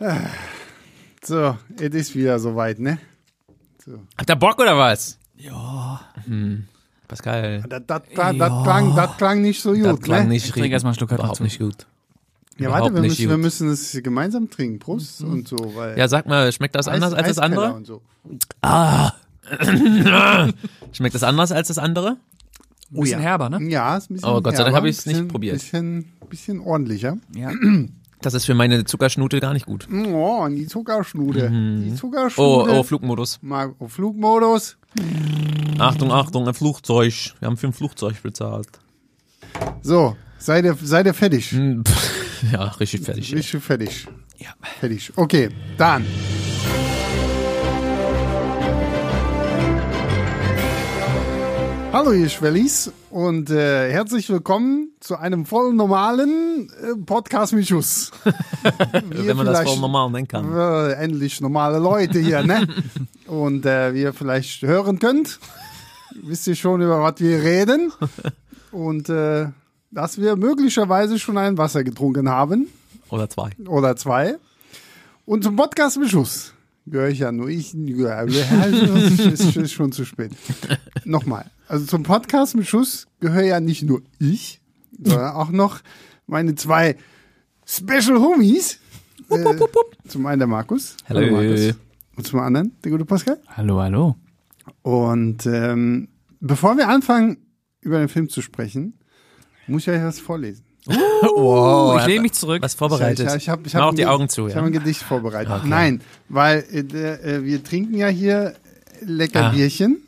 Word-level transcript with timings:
So, 1.22 1.54
es 1.78 1.94
ist 1.94 2.14
wieder 2.14 2.38
soweit, 2.38 2.78
ne? 2.78 2.98
Habt 4.16 4.30
ihr 4.30 4.36
Bock 4.36 4.58
oder 4.58 4.78
was? 4.78 5.18
Ja. 5.36 6.00
Hm. 6.24 6.64
Pascal. 7.08 7.62
Das, 7.68 7.82
das, 7.86 8.02
das, 8.14 8.36
das, 8.38 8.62
klang, 8.64 8.96
das 8.96 9.16
klang 9.18 9.42
nicht 9.42 9.60
so 9.60 9.72
gut, 9.74 9.84
Das 9.84 10.00
klang 10.00 10.22
ne? 10.24 10.28
nicht 10.30 10.46
Ich 10.46 10.52
trinke 10.52 10.70
erstmal 10.70 10.92
einen 10.92 10.98
Schluck 10.98 11.12
überhaupt 11.12 11.32
dazu. 11.32 11.42
nicht 11.42 11.58
gut. 11.58 11.86
Ja, 12.56 12.70
warte, 12.70 12.94
wir 12.94 13.00
nicht 13.02 13.18
müssen, 13.18 13.28
wir 13.30 13.36
müssen 13.38 13.68
es 13.70 13.98
gemeinsam 14.02 14.48
trinken. 14.48 14.78
Prost 14.78 15.22
und 15.22 15.46
so, 15.48 15.56
weil. 15.74 15.98
Ja, 15.98 16.08
sag 16.08 16.26
mal, 16.26 16.50
schmeckt 16.52 16.74
das 16.74 16.88
Eis- 16.88 16.94
anders 16.94 17.12
als 17.14 17.28
das 17.28 17.38
andere? 17.38 17.74
Und 17.74 17.86
so. 17.86 18.00
Schmeckt 20.92 21.14
das 21.14 21.22
anders 21.22 21.52
als 21.52 21.68
das 21.68 21.78
andere? 21.78 22.16
Ein 22.92 23.00
bisschen 23.00 23.20
herber, 23.20 23.48
ne? 23.50 23.62
Ja, 23.70 23.96
ist 23.96 24.10
ein 24.10 24.14
bisschen 24.14 24.28
Oh, 24.28 24.40
Gott 24.40 24.56
sei 24.56 24.64
Dank 24.64 24.68
herber, 24.68 24.76
habe 24.78 24.88
ich's 24.88 25.04
nicht 25.06 25.14
bisschen- 25.16 25.28
probiert. 25.28 25.54
Bisschen, 25.58 26.12
bisschen 26.30 26.60
ordentlicher. 26.60 27.18
Ja. 27.34 27.50
Das 28.22 28.34
ist 28.34 28.44
für 28.44 28.54
meine 28.54 28.84
Zuckerschnute 28.84 29.40
gar 29.40 29.54
nicht 29.54 29.66
gut. 29.66 29.88
Oh, 29.90 30.46
die 30.48 30.66
Zuckerschnude. 30.66 31.48
Die 31.48 31.90
Mhm. 31.90 31.98
Oh, 32.36 32.66
oh, 32.68 32.82
Flugmodus. 32.82 33.38
Mal 33.42 33.74
auf 33.78 33.92
Flugmodus. 33.92 34.76
Achtung, 35.78 36.12
Achtung, 36.12 36.46
ein 36.46 36.54
Flugzeug. 36.54 37.14
Wir 37.38 37.46
haben 37.46 37.56
für 37.56 37.68
ein 37.68 37.72
Flugzeug 37.72 38.22
bezahlt. 38.22 38.68
So, 39.82 40.16
seid 40.38 40.64
ihr, 40.64 40.76
seid 40.82 41.06
ihr 41.06 41.14
fertig? 41.14 41.52
Hm, 41.52 41.82
Ja, 42.52 42.64
richtig 42.64 43.02
fertig. 43.02 43.34
Richtig 43.34 43.62
fertig. 43.62 44.06
Ja. 44.38 44.48
Fertig. 44.80 45.12
Okay, 45.16 45.50
dann. 45.76 46.04
Hallo 51.92 52.12
ihr 52.12 52.28
Schwellis 52.28 52.92
und 53.10 53.50
äh, 53.50 53.90
herzlich 53.90 54.30
willkommen 54.30 54.90
zu 55.00 55.16
einem 55.16 55.44
voll 55.44 55.74
normalen 55.74 56.70
äh, 56.82 56.96
Podcast 57.04 57.52
mit 57.52 57.66
Schuss. 57.66 58.12
Wenn 59.10 59.36
man 59.36 59.46
das 59.46 59.62
voll 59.62 59.78
normal 59.78 60.08
nennen 60.10 60.28
kann. 60.28 60.56
äh, 60.56 60.92
endlich 60.92 61.40
normale 61.40 61.80
Leute 61.80 62.20
hier, 62.20 62.44
ne? 62.44 62.68
Und 63.26 63.66
äh, 63.66 63.92
wie 63.92 64.02
ihr 64.02 64.12
vielleicht 64.12 64.62
hören 64.62 65.00
könnt, 65.00 65.40
wisst 66.22 66.46
ihr 66.46 66.54
schon, 66.54 66.80
über 66.80 67.02
was 67.02 67.18
wir 67.18 67.42
reden. 67.42 67.92
Und 68.70 69.08
äh, 69.08 69.48
dass 69.90 70.18
wir 70.20 70.36
möglicherweise 70.36 71.18
schon 71.18 71.38
ein 71.38 71.58
Wasser 71.58 71.82
getrunken 71.82 72.28
haben 72.28 72.68
Oder 73.08 73.28
zwei. 73.28 73.50
oder 73.66 73.96
zwei. 73.96 74.36
Und 75.26 75.42
zum 75.42 75.56
Podcast 75.56 75.98
mit 75.98 76.08
Schuss 76.08 76.54
gehöre 76.90 77.08
ich 77.08 77.20
ja 77.20 77.32
nur 77.32 77.48
ich. 77.48 77.74
ist, 77.74 79.56
ist 79.56 79.72
schon 79.72 79.92
zu 79.92 80.04
spät. 80.04 80.32
Nochmal. 81.04 81.50
Also 81.68 81.86
zum 81.86 82.02
Podcast 82.02 82.56
mit 82.56 82.66
Schuss 82.66 83.06
gehöre 83.20 83.44
ja 83.44 83.60
nicht 83.60 83.82
nur 83.82 84.02
ich, 84.18 84.60
sondern 85.02 85.32
auch 85.34 85.50
noch 85.50 85.80
meine 86.26 86.54
zwei 86.54 86.96
Special 87.64 88.18
Homies. 88.18 88.80
Äh, 89.30 89.56
zum 90.08 90.26
einen 90.26 90.40
der 90.40 90.48
Markus. 90.48 90.96
Hallo. 91.08 91.30
Markus. 91.30 91.74
Und 92.16 92.26
zum 92.26 92.40
anderen 92.40 92.72
der 92.82 92.90
gute 92.90 93.04
Pascal. 93.04 93.40
Hallo, 93.48 93.80
hallo. 93.80 94.16
Und 94.82 95.46
ähm, 95.46 96.08
bevor 96.40 96.76
wir 96.76 96.88
anfangen, 96.88 97.38
über 97.80 97.98
den 97.98 98.08
Film 98.08 98.28
zu 98.28 98.42
sprechen, 98.42 98.98
muss 99.66 99.82
ich 99.82 99.90
euch 99.90 100.02
was 100.02 100.18
vorlesen. 100.18 100.64
Wow. 101.22 102.00
ich 102.00 102.06
lehne 102.06 102.22
mich 102.22 102.32
zurück. 102.32 102.62
Was 102.62 102.74
vorbereitet. 102.74 103.28
Ich, 103.28 103.34
ich 103.34 103.48
hab, 103.48 103.66
ich 103.66 103.74
Mach 103.74 103.82
hab 103.82 103.88
auch 103.90 103.94
die 103.94 104.06
Augen 104.06 104.28
zu, 104.28 104.46
Ich 104.46 104.52
ja. 104.54 104.58
habe 104.58 104.66
ein 104.68 104.72
Gedicht 104.72 105.02
vorbereitet. 105.02 105.64
Nein, 105.64 106.00
weil 106.28 106.64
äh, 106.72 106.78
äh, 106.78 107.44
wir 107.44 107.62
trinken 107.62 107.94
ja 107.94 108.08
hier 108.08 108.54
lecker 109.02 109.46
Ah. 109.46 109.50
Bierchen. 109.50 109.98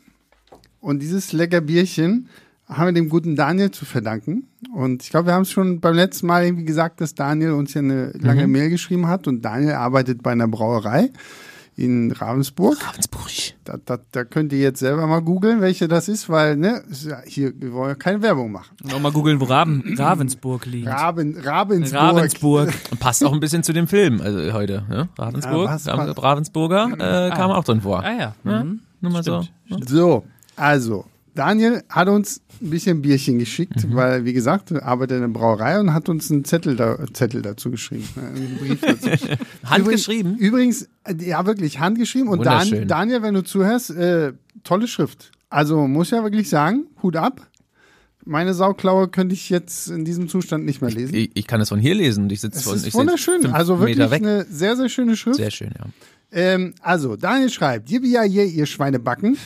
Und 0.79 0.99
dieses 1.01 1.31
lecker 1.33 1.61
Bierchen 1.61 2.27
haben 2.67 2.87
wir 2.87 2.93
dem 2.93 3.09
guten 3.09 3.35
Daniel 3.35 3.71
zu 3.71 3.85
verdanken. 3.85 4.47
Und 4.73 5.03
ich 5.03 5.09
glaube, 5.09 5.27
wir 5.27 5.33
haben 5.33 5.43
es 5.43 5.51
schon 5.51 5.79
beim 5.79 5.95
letzten 5.95 6.27
Mal 6.27 6.45
irgendwie 6.45 6.65
gesagt, 6.65 6.99
dass 7.01 7.13
Daniel 7.15 7.51
uns 7.51 7.73
ja 7.73 7.81
eine 7.81 8.11
lange 8.19 8.47
Mhm. 8.47 8.51
Mail 8.51 8.69
geschrieben 8.69 9.07
hat. 9.07 9.27
Und 9.27 9.43
Daniel 9.43 9.73
arbeitet 9.73 10.23
bei 10.23 10.31
einer 10.31 10.47
Brauerei 10.47 11.09
in 11.75 12.11
Ravensburg. 12.11 12.77
Ravensburg. 12.85 13.31
Da, 13.63 13.77
da, 13.83 13.97
da 14.11 14.23
könnt 14.23 14.53
ihr 14.53 14.59
jetzt 14.59 14.79
selber 14.79 15.07
mal 15.07 15.21
googeln, 15.21 15.61
welche 15.61 15.87
das 15.87 16.07
ist, 16.07 16.29
weil 16.29 16.55
ne, 16.55 16.83
ja 17.03 17.21
hier, 17.25 17.53
wir 17.59 17.73
wollen 17.73 17.89
ja 17.89 17.95
keine 17.95 18.21
Werbung 18.21 18.51
machen. 18.51 18.75
Nochmal 18.83 19.11
googeln, 19.11 19.39
wo 19.39 19.45
Raben, 19.45 19.95
Ravensburg 19.97 20.65
liegt. 20.65 20.87
Raben, 20.87 21.37
Ravensburg. 21.37 22.01
Ravensburg. 22.01 22.73
Und 22.91 22.99
passt 22.99 23.23
auch 23.23 23.33
ein 23.33 23.39
bisschen 23.39 23.63
zu 23.63 23.73
dem 23.73 23.87
Film 23.87 24.21
also 24.21 24.53
heute. 24.53 24.83
Ne? 24.89 25.09
Ravensburg. 25.17 25.79
Ja, 25.85 25.95
Ravensburger 25.95 26.89
äh, 26.93 27.35
kam 27.35 27.51
auch 27.51 27.63
drin 27.63 27.81
vor. 27.81 28.03
Ah 28.03 28.11
ja. 28.11 28.35
Ja? 28.43 28.63
Mhm. 28.63 28.81
Nur 29.01 29.11
mal 29.11 29.23
so. 29.23 29.45
So, 29.87 30.23
also, 30.55 31.05
Daniel 31.35 31.83
hat 31.89 32.07
uns 32.09 32.41
ein 32.61 32.69
bisschen 32.69 33.01
Bierchen 33.01 33.39
geschickt, 33.39 33.87
Mhm. 33.87 33.95
weil, 33.95 34.25
wie 34.25 34.33
gesagt, 34.33 34.71
er 34.71 34.85
arbeitet 34.85 35.15
in 35.17 35.21
der 35.21 35.27
Brauerei 35.29 35.79
und 35.79 35.93
hat 35.93 36.07
uns 36.09 36.31
einen 36.31 36.45
Zettel, 36.45 36.75
da, 36.75 36.97
Zettel 37.13 37.41
dazu 37.41 37.71
geschrieben. 37.71 38.07
ne, 38.15 38.21
Einen 38.27 38.57
Brief 38.57 38.81
dazu. 38.81 39.09
Handgeschrieben? 39.65 40.37
Übrigens, 40.37 40.87
übrigens, 41.05 41.21
äh, 41.23 41.29
ja, 41.29 41.45
wirklich 41.45 41.79
handgeschrieben. 41.79 42.27
Und 42.29 42.45
Dan. 42.45 42.87
Daniel, 42.87 43.21
wenn 43.23 43.33
du 43.33 43.43
zuhörst, 43.43 43.89
äh, 43.91 44.33
tolle 44.63 44.87
Schrift. 44.87 45.31
Also, 45.49 45.87
muss 45.87 46.11
ja 46.11 46.23
wirklich 46.23 46.49
sagen, 46.49 46.85
Hut 47.01 47.15
ab. 47.15 47.47
Meine 48.25 48.53
Sauklaue 48.53 49.09
könnte 49.09 49.33
ich 49.33 49.49
jetzt 49.49 49.89
in 49.89 50.05
diesem 50.05 50.29
Zustand 50.29 50.63
nicht 50.65 50.81
mehr 50.81 50.91
lesen. 50.91 51.13
Ich, 51.13 51.31
ich 51.33 51.45
kann 51.47 51.59
es 51.59 51.69
von 51.69 51.79
hier 51.79 51.93
lesen 51.93 52.23
und 52.23 52.31
ich 52.31 52.39
sitze 52.39 52.61
von 52.63 52.75
ist 52.75 52.93
wunderschön. 52.93 53.47
Also 53.47 53.79
wirklich 53.79 53.99
eine 54.11 54.45
sehr, 54.45 54.77
sehr 54.77 54.87
schöne 54.87 55.17
Schrift. 55.17 55.35
Sehr 55.35 55.51
schön, 55.51 55.71
ja. 55.77 55.85
Ähm, 56.31 56.73
also, 56.81 57.15
Daniel 57.17 57.49
schreibt, 57.49 57.89
ja 57.89 58.23
je, 58.23 58.45
ihr 58.45 58.65
Schweinebacken. 58.65 59.37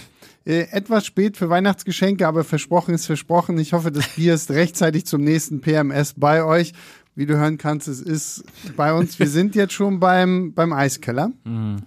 Äh, 0.47 0.67
etwas 0.71 1.05
spät 1.05 1.35
für 1.35 1.49
Weihnachtsgeschenke, 1.49 2.25
aber 2.25 2.45
versprochen 2.45 2.93
ist 2.93 3.05
versprochen. 3.05 3.57
Ich 3.57 3.73
hoffe, 3.73 3.91
das 3.91 4.07
Bier 4.15 4.33
ist 4.33 4.49
rechtzeitig 4.49 5.05
zum 5.05 5.21
nächsten 5.21 5.59
PMS 5.59 6.13
bei 6.15 6.41
euch. 6.41 6.71
Wie 7.15 7.25
du 7.25 7.35
hören 7.35 7.57
kannst, 7.57 7.87
es 7.87 7.99
ist 7.99 8.43
bei 8.77 8.93
uns. 8.93 9.19
Wir 9.19 9.27
sind 9.27 9.55
jetzt 9.55 9.73
schon 9.73 9.99
beim, 9.99 10.53
beim 10.53 10.71
Eiskeller. 10.71 11.31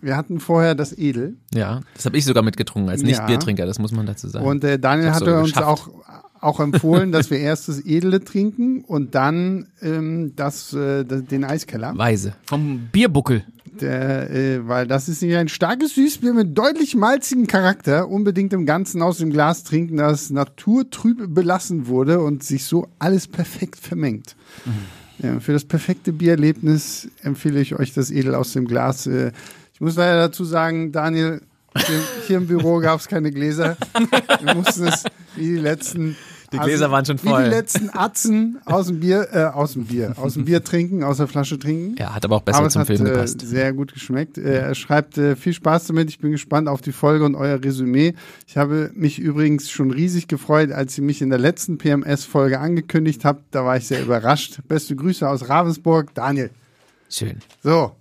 Wir 0.00 0.16
hatten 0.16 0.40
vorher 0.40 0.74
das 0.74 0.92
Edel. 0.92 1.36
Ja, 1.54 1.80
das 1.94 2.04
habe 2.04 2.18
ich 2.18 2.24
sogar 2.24 2.42
mitgetrunken 2.42 2.90
als. 2.90 3.02
Nicht-Biertrinker, 3.02 3.64
das 3.64 3.78
muss 3.78 3.92
man 3.92 4.06
dazu 4.06 4.28
sagen. 4.28 4.44
Und 4.44 4.64
äh, 4.64 4.78
Daniel 4.78 5.12
hatte 5.12 5.38
uns 5.38 5.52
geschafft. 5.52 5.66
auch, 5.68 5.88
auch 6.40 6.58
empfohlen, 6.58 7.12
dass 7.12 7.30
wir 7.30 7.38
erst 7.38 7.68
das 7.68 7.86
Edle 7.86 8.24
trinken 8.24 8.82
und 8.84 9.14
dann 9.14 9.68
ähm, 9.80 10.32
das, 10.34 10.74
äh, 10.74 11.04
den 11.04 11.44
Eiskeller. 11.44 11.96
Weise. 11.96 12.34
Vom 12.44 12.88
Bierbuckel. 12.90 13.44
Der, 13.80 14.30
äh, 14.30 14.68
weil 14.68 14.86
das 14.86 15.08
ist 15.08 15.22
nämlich 15.22 15.38
ein 15.38 15.48
starkes 15.48 15.94
Süßbier 15.94 16.32
mit 16.32 16.56
deutlich 16.56 16.94
malzigem 16.94 17.46
Charakter. 17.46 18.08
Unbedingt 18.08 18.52
im 18.52 18.66
Ganzen 18.66 19.02
aus 19.02 19.18
dem 19.18 19.30
Glas 19.30 19.64
trinken, 19.64 19.96
das 19.96 20.30
naturtrüb 20.30 21.34
belassen 21.34 21.86
wurde 21.86 22.20
und 22.20 22.42
sich 22.42 22.64
so 22.64 22.88
alles 22.98 23.28
perfekt 23.28 23.76
vermengt. 23.76 24.36
Ja, 25.22 25.40
für 25.40 25.52
das 25.52 25.64
perfekte 25.64 26.12
Biererlebnis 26.12 27.08
empfehle 27.22 27.60
ich 27.60 27.74
euch 27.74 27.92
das 27.92 28.10
Edel 28.10 28.34
aus 28.34 28.52
dem 28.52 28.66
Glas. 28.66 29.06
Äh, 29.06 29.32
ich 29.74 29.80
muss 29.80 29.96
leider 29.96 30.28
dazu 30.28 30.44
sagen, 30.44 30.92
Daniel, 30.92 31.42
hier, 31.76 32.00
hier 32.26 32.36
im 32.38 32.46
Büro 32.46 32.78
gab 32.78 33.00
es 33.00 33.08
keine 33.08 33.30
Gläser. 33.30 33.76
Wir 34.42 34.54
mussten 34.54 34.86
es 34.88 35.04
wie 35.36 35.46
die 35.46 35.58
letzten 35.58 36.16
Die 36.52 36.58
Gläser 36.58 36.90
waren 36.90 37.04
schon 37.04 37.22
Wie 37.22 37.28
voll. 37.28 37.44
die 37.44 37.50
letzten 37.50 37.90
Atzen 37.90 38.58
aus 38.64 38.88
dem 38.88 39.00
Bier, 39.00 39.28
äh, 39.32 39.44
aus 39.44 39.74
dem 39.74 39.84
Bier, 39.86 40.14
aus 40.16 40.34
dem 40.34 40.44
Bier 40.44 40.64
trinken, 40.64 41.04
aus 41.04 41.18
der 41.18 41.28
Flasche 41.28 41.58
trinken. 41.58 41.94
Ja, 41.98 42.14
hat 42.14 42.24
aber 42.24 42.36
auch 42.36 42.40
besser 42.42 42.58
Aber 42.58 42.68
zum 42.70 42.80
hat 42.80 42.86
Film 42.88 43.06
äh, 43.06 43.10
gepasst. 43.10 43.40
sehr 43.40 43.72
gut 43.72 43.92
geschmeckt. 43.94 44.36
Äh, 44.36 44.58
er 44.60 44.74
schreibt 44.74 45.16
äh, 45.16 45.36
viel 45.36 45.52
Spaß 45.52 45.86
damit. 45.86 46.08
Ich 46.10 46.18
bin 46.18 46.32
gespannt 46.32 46.68
auf 46.68 46.80
die 46.80 46.92
Folge 46.92 47.24
und 47.24 47.34
euer 47.36 47.62
Resümee. 47.62 48.14
Ich 48.46 48.56
habe 48.56 48.90
mich 48.94 49.18
übrigens 49.18 49.70
schon 49.70 49.90
riesig 49.92 50.26
gefreut, 50.26 50.72
als 50.72 50.98
ihr 50.98 51.04
mich 51.04 51.22
in 51.22 51.30
der 51.30 51.38
letzten 51.38 51.78
PMS-Folge 51.78 52.58
angekündigt 52.58 53.24
habt. 53.24 53.42
Da 53.54 53.64
war 53.64 53.76
ich 53.76 53.86
sehr 53.86 54.02
überrascht. 54.02 54.58
Beste 54.66 54.96
Grüße 54.96 55.28
aus 55.28 55.48
Ravensburg, 55.48 56.14
Daniel. 56.14 56.50
Schön. 57.08 57.38
So, 57.62 57.92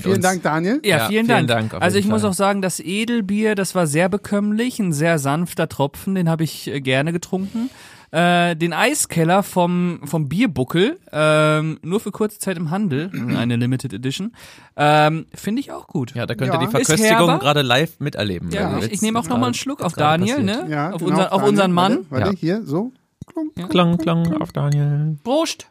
vielen 0.00 0.14
uns. 0.16 0.22
Dank, 0.22 0.42
Daniel. 0.42 0.80
Ja, 0.84 0.96
Ja, 0.98 1.08
vielen, 1.08 1.26
vielen 1.26 1.46
Dank. 1.46 1.70
Dank 1.70 1.82
also 1.82 1.98
ich 1.98 2.04
jeden 2.04 2.12
muss 2.12 2.22
Fall. 2.22 2.30
auch 2.30 2.34
sagen, 2.34 2.62
das 2.62 2.80
Edelbier, 2.80 3.54
das 3.54 3.74
war 3.74 3.86
sehr 3.86 4.08
bekömmlich, 4.08 4.78
ein 4.78 4.92
sehr 4.92 5.18
sanfter 5.18 5.68
Tropfen, 5.68 6.14
den 6.14 6.28
habe 6.28 6.44
ich 6.44 6.68
äh, 6.68 6.80
gerne 6.80 7.12
getrunken. 7.12 7.70
Äh, 8.12 8.54
den 8.56 8.72
Eiskeller 8.72 9.42
vom, 9.42 10.00
vom 10.04 10.28
Bierbuckel, 10.28 10.98
ähm, 11.12 11.78
nur 11.82 11.98
für 12.00 12.12
kurze 12.12 12.38
Zeit 12.38 12.56
im 12.56 12.70
Handel, 12.70 13.10
eine 13.36 13.56
Limited 13.56 13.92
Edition, 13.92 14.32
ähm, 14.76 15.26
finde 15.34 15.60
ich 15.60 15.72
auch 15.72 15.88
gut. 15.88 16.14
Ja, 16.14 16.24
da 16.24 16.34
könnt 16.36 16.48
Ja. 16.54 16.54
ihr 16.54 16.66
die 16.68 16.76
Ist 16.78 16.86
Verköstigung 16.86 17.38
gerade 17.40 17.62
live 17.62 17.98
miterleben. 17.98 18.50
Ja, 18.52 18.78
ich, 18.78 18.92
ich 18.92 19.02
nehme 19.02 19.18
auch 19.18 19.28
noch 19.28 19.38
mal 19.38 19.46
einen 19.46 19.54
Schluck 19.54 19.82
auf 19.82 19.92
Daniel, 19.94 20.36
passiert. 20.36 20.68
ne? 20.68 20.72
Ja, 20.72 20.92
auf, 20.92 21.00
genau, 21.00 21.10
unser, 21.10 21.24
auf 21.32 21.40
Daniel. 21.40 21.48
unseren 21.50 21.72
Mann. 21.72 21.92
Warte, 22.08 22.10
warte 22.10 22.30
Ja. 22.30 22.36
hier, 22.38 22.62
so. 22.64 22.92
Klunk. 23.26 23.70
Klang, 23.70 23.98
klang 23.98 24.40
auf 24.40 24.52
Daniel. 24.52 25.18
Prost! 25.24 25.66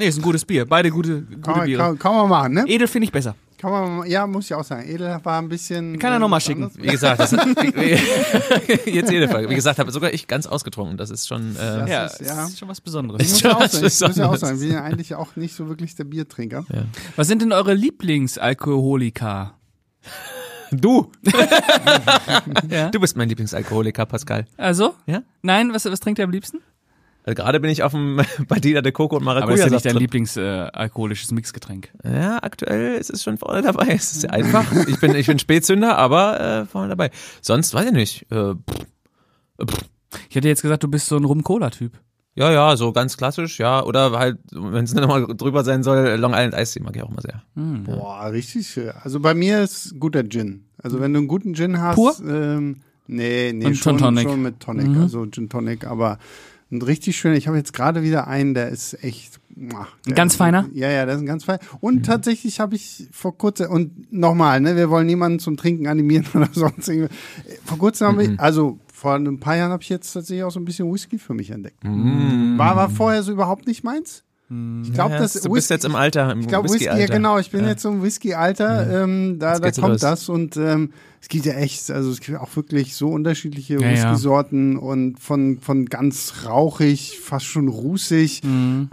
Nee, 0.00 0.08
ist 0.08 0.16
ein 0.18 0.22
gutes 0.22 0.44
Bier. 0.46 0.64
Beide 0.66 0.90
gute, 0.90 1.20
gute 1.22 1.40
Kann, 1.42 1.56
man- 1.58 1.66
Biere. 1.66 1.82
kann, 1.82 1.98
kann 1.98 2.14
man 2.14 2.28
machen, 2.28 2.54
ne? 2.54 2.64
Edel 2.66 2.88
finde 2.88 3.04
ich 3.04 3.12
besser. 3.12 3.34
Kann 3.58 3.70
man, 3.70 4.08
ja, 4.10 4.26
muss 4.26 4.46
ich 4.46 4.54
auch 4.54 4.64
sagen. 4.64 4.88
Edel 4.88 5.20
war 5.22 5.38
ein 5.42 5.50
bisschen. 5.50 5.98
Kann 5.98 6.12
er 6.12 6.16
äh, 6.16 6.18
noch 6.20 6.28
mal 6.28 6.36
was 6.36 6.44
schicken. 6.44 6.70
Wie 6.76 6.86
gesagt, 6.86 7.20
das 7.20 7.30
jetzt 8.86 9.10
Folge. 9.30 9.50
Wie 9.50 9.54
gesagt, 9.54 9.78
habe 9.78 9.92
sogar 9.92 10.14
ich 10.14 10.26
ganz 10.26 10.46
ausgetrunken. 10.46 10.96
Das 10.96 11.10
ist 11.10 11.28
schon. 11.28 11.54
Äh, 11.56 11.58
Das 11.58 11.90
ja, 11.90 12.04
ist- 12.06 12.20
ja. 12.22 12.44
ist 12.46 12.58
schon 12.58 12.68
was 12.68 12.80
Besonderes. 12.80 13.20
Ich 13.22 13.30
muss 13.32 13.42
ja 13.42 13.56
auch 13.56 13.66
sagen, 13.68 13.86
ich 13.86 14.00
muss 14.00 14.16
ja 14.16 14.28
auch 14.30 14.36
sagen, 14.36 14.52
wir 14.58 14.58
sind 14.68 14.72
ja 14.72 14.82
eigentlich 14.82 15.14
auch 15.14 15.36
nicht 15.36 15.54
so 15.54 15.68
wirklich 15.68 15.94
der 15.94 16.04
Biertrinker. 16.04 16.64
Was 17.16 17.28
sind 17.28 17.42
denn 17.42 17.52
eure 17.52 17.74
Lieblingsalkoholiker? 17.74 19.52
du, 20.72 21.10
Ja. 22.70 22.88
du 22.90 22.98
bist 23.00 23.16
mein 23.16 23.28
Lieblingsalkoholiker, 23.28 24.06
Pascal. 24.06 24.46
Also? 24.56 24.94
Ja? 25.06 25.22
Nein, 25.42 25.74
was, 25.74 25.84
was 25.84 26.00
trinkt 26.00 26.18
ihr 26.18 26.24
am 26.24 26.30
liebsten? 26.30 26.60
Gerade 27.34 27.60
bin 27.60 27.70
ich 27.70 27.82
auf 27.82 27.92
dem 27.92 28.20
Batida 28.48 28.82
de 28.82 28.92
Coco 28.92 29.16
und 29.16 29.22
Aber 29.22 29.34
Maracuja. 29.40 29.54
ist 29.56 29.70
ja 29.70 29.74
nicht 29.74 29.86
dein. 29.86 29.96
Lieblingsalkoholisches 29.96 31.30
äh, 31.30 31.34
Mixgetränk. 31.34 31.90
Ja, 32.04 32.42
aktuell 32.42 32.96
ist 32.96 33.10
es 33.10 33.22
schon 33.22 33.38
vorne 33.38 33.62
dabei. 33.62 33.88
Es 33.88 34.12
ist 34.12 34.22
ja 34.24 34.30
einfach. 34.30 34.64
Ich 34.88 34.98
bin, 35.00 35.14
ich 35.14 35.26
bin 35.26 35.38
Spätzünder, 35.38 35.96
aber 35.98 36.40
äh, 36.40 36.66
vorne 36.66 36.88
dabei. 36.88 37.10
Sonst 37.40 37.74
weiß 37.74 37.86
ich 37.86 37.92
nicht. 37.92 38.26
Äh, 38.32 38.54
pff, 38.54 39.78
Ich 40.28 40.36
hätte 40.36 40.48
jetzt 40.48 40.62
gesagt, 40.62 40.82
du 40.82 40.88
bist 40.88 41.06
so 41.06 41.16
ein 41.16 41.24
Rum-Cola-Typ. 41.24 41.92
ja, 42.34 42.50
ja, 42.50 42.76
so 42.76 42.92
ganz 42.92 43.16
klassisch, 43.16 43.58
ja. 43.58 43.82
Oder 43.84 44.12
halt, 44.12 44.38
wenn 44.52 44.84
es 44.84 44.94
nochmal 44.94 45.26
drüber 45.36 45.64
sein 45.64 45.82
soll, 45.82 46.16
Long 46.16 46.32
Island 46.32 46.54
Ice 46.54 46.74
Tea 46.74 46.82
mag 46.84 46.96
ich 46.96 47.02
auch 47.02 47.10
immer 47.10 47.22
sehr. 47.22 47.42
Boah, 47.54 48.30
richtig 48.30 48.66
schön. 48.68 48.90
Also 49.02 49.20
bei 49.20 49.34
mir 49.34 49.62
ist 49.62 49.98
guter 50.00 50.28
Gin. 50.28 50.64
Also 50.82 51.00
wenn 51.00 51.12
du 51.12 51.18
einen 51.18 51.28
guten 51.28 51.54
Gin 51.54 51.80
hast, 51.80 51.96
Pur? 51.96 52.14
ähm, 52.26 52.80
nee, 53.06 53.52
nee, 53.54 53.66
Und 53.66 53.76
schon, 53.76 53.98
Tonic. 53.98 54.28
schon 54.28 54.42
mit 54.42 54.60
Tonic, 54.60 54.96
also 54.98 55.26
Gin 55.26 55.48
Tonic, 55.50 55.86
aber 55.86 56.18
ein 56.70 56.82
richtig 56.82 57.16
schön. 57.18 57.34
Ich 57.34 57.46
habe 57.48 57.56
jetzt 57.56 57.72
gerade 57.72 58.02
wieder 58.02 58.26
einen, 58.28 58.54
der 58.54 58.68
ist 58.68 59.02
echt 59.02 59.40
muah, 59.56 59.88
der 60.06 60.14
ganz 60.14 60.32
ist- 60.34 60.38
feiner? 60.38 60.68
Ja, 60.72 60.88
ja, 60.90 61.04
der 61.06 61.16
ist 61.16 61.20
ein 61.20 61.26
ganz 61.26 61.44
feiner. 61.44 61.58
Und 61.80 62.06
tatsächlich 62.06 62.60
habe 62.60 62.76
ich 62.76 63.08
vor 63.10 63.36
kurzem 63.36 63.70
und 63.70 64.12
nochmal, 64.12 64.60
ne, 64.60 64.76
wir 64.76 64.88
wollen 64.90 65.06
niemanden 65.06 65.38
zum 65.40 65.56
Trinken 65.56 65.86
animieren 65.88 66.26
oder 66.34 66.48
sonst 66.52 66.88
irgendwie. 66.88 67.12
Vor 67.64 67.78
kurzem 67.78 68.06
habe 68.08 68.24
ich, 68.24 68.40
also 68.40 68.78
vor 68.92 69.14
ein 69.14 69.40
paar 69.40 69.56
Jahren 69.56 69.72
habe 69.72 69.82
ich 69.82 69.88
jetzt 69.88 70.12
tatsächlich 70.12 70.44
auch 70.44 70.50
so 70.50 70.60
ein 70.60 70.64
bisschen 70.64 70.92
Whisky 70.92 71.18
für 71.18 71.34
mich 71.34 71.50
entdeckt. 71.50 71.82
War 71.84 72.76
war 72.76 72.88
vorher 72.90 73.22
so 73.22 73.32
überhaupt 73.32 73.66
nicht 73.66 73.82
meins. 73.82 74.22
Ich 74.82 74.92
glaube, 74.92 75.14
Ja, 75.14 75.20
das 75.20 75.34
du 75.34 75.48
bist 75.50 75.70
jetzt 75.70 75.84
im 75.84 75.94
Alter, 75.94 76.32
im 76.32 76.40
ich 76.40 76.48
glaube, 76.48 76.68
Whisky, 76.68 76.84
ja 76.86 76.92
Whisky-Alter. 76.94 77.12
genau, 77.14 77.38
ich 77.38 77.52
bin 77.52 77.64
jetzt 77.66 77.82
so 77.82 77.90
im 77.90 78.02
Whisky-Alter, 78.02 79.04
ähm, 79.04 79.38
da, 79.38 79.58
Jetzt 79.58 79.78
da 79.78 79.80
kommt 79.82 79.92
los. 79.92 80.00
das 80.00 80.28
und 80.28 80.56
ähm, 80.56 80.92
es 81.20 81.28
gibt 81.28 81.46
ja 81.46 81.52
echt, 81.52 81.88
also 81.90 82.10
es 82.10 82.18
gibt 82.20 82.36
auch 82.38 82.56
wirklich 82.56 82.96
so 82.96 83.10
unterschiedliche 83.10 83.74
Ja, 83.74 83.80
ja. 83.82 83.92
Whisky-Sorten 84.10 84.76
und 84.76 85.20
von, 85.20 85.58
von 85.60 85.86
ganz 85.86 86.32
rauchig, 86.46 87.20
fast 87.22 87.46
schon 87.46 87.68
rußig, 87.68 88.42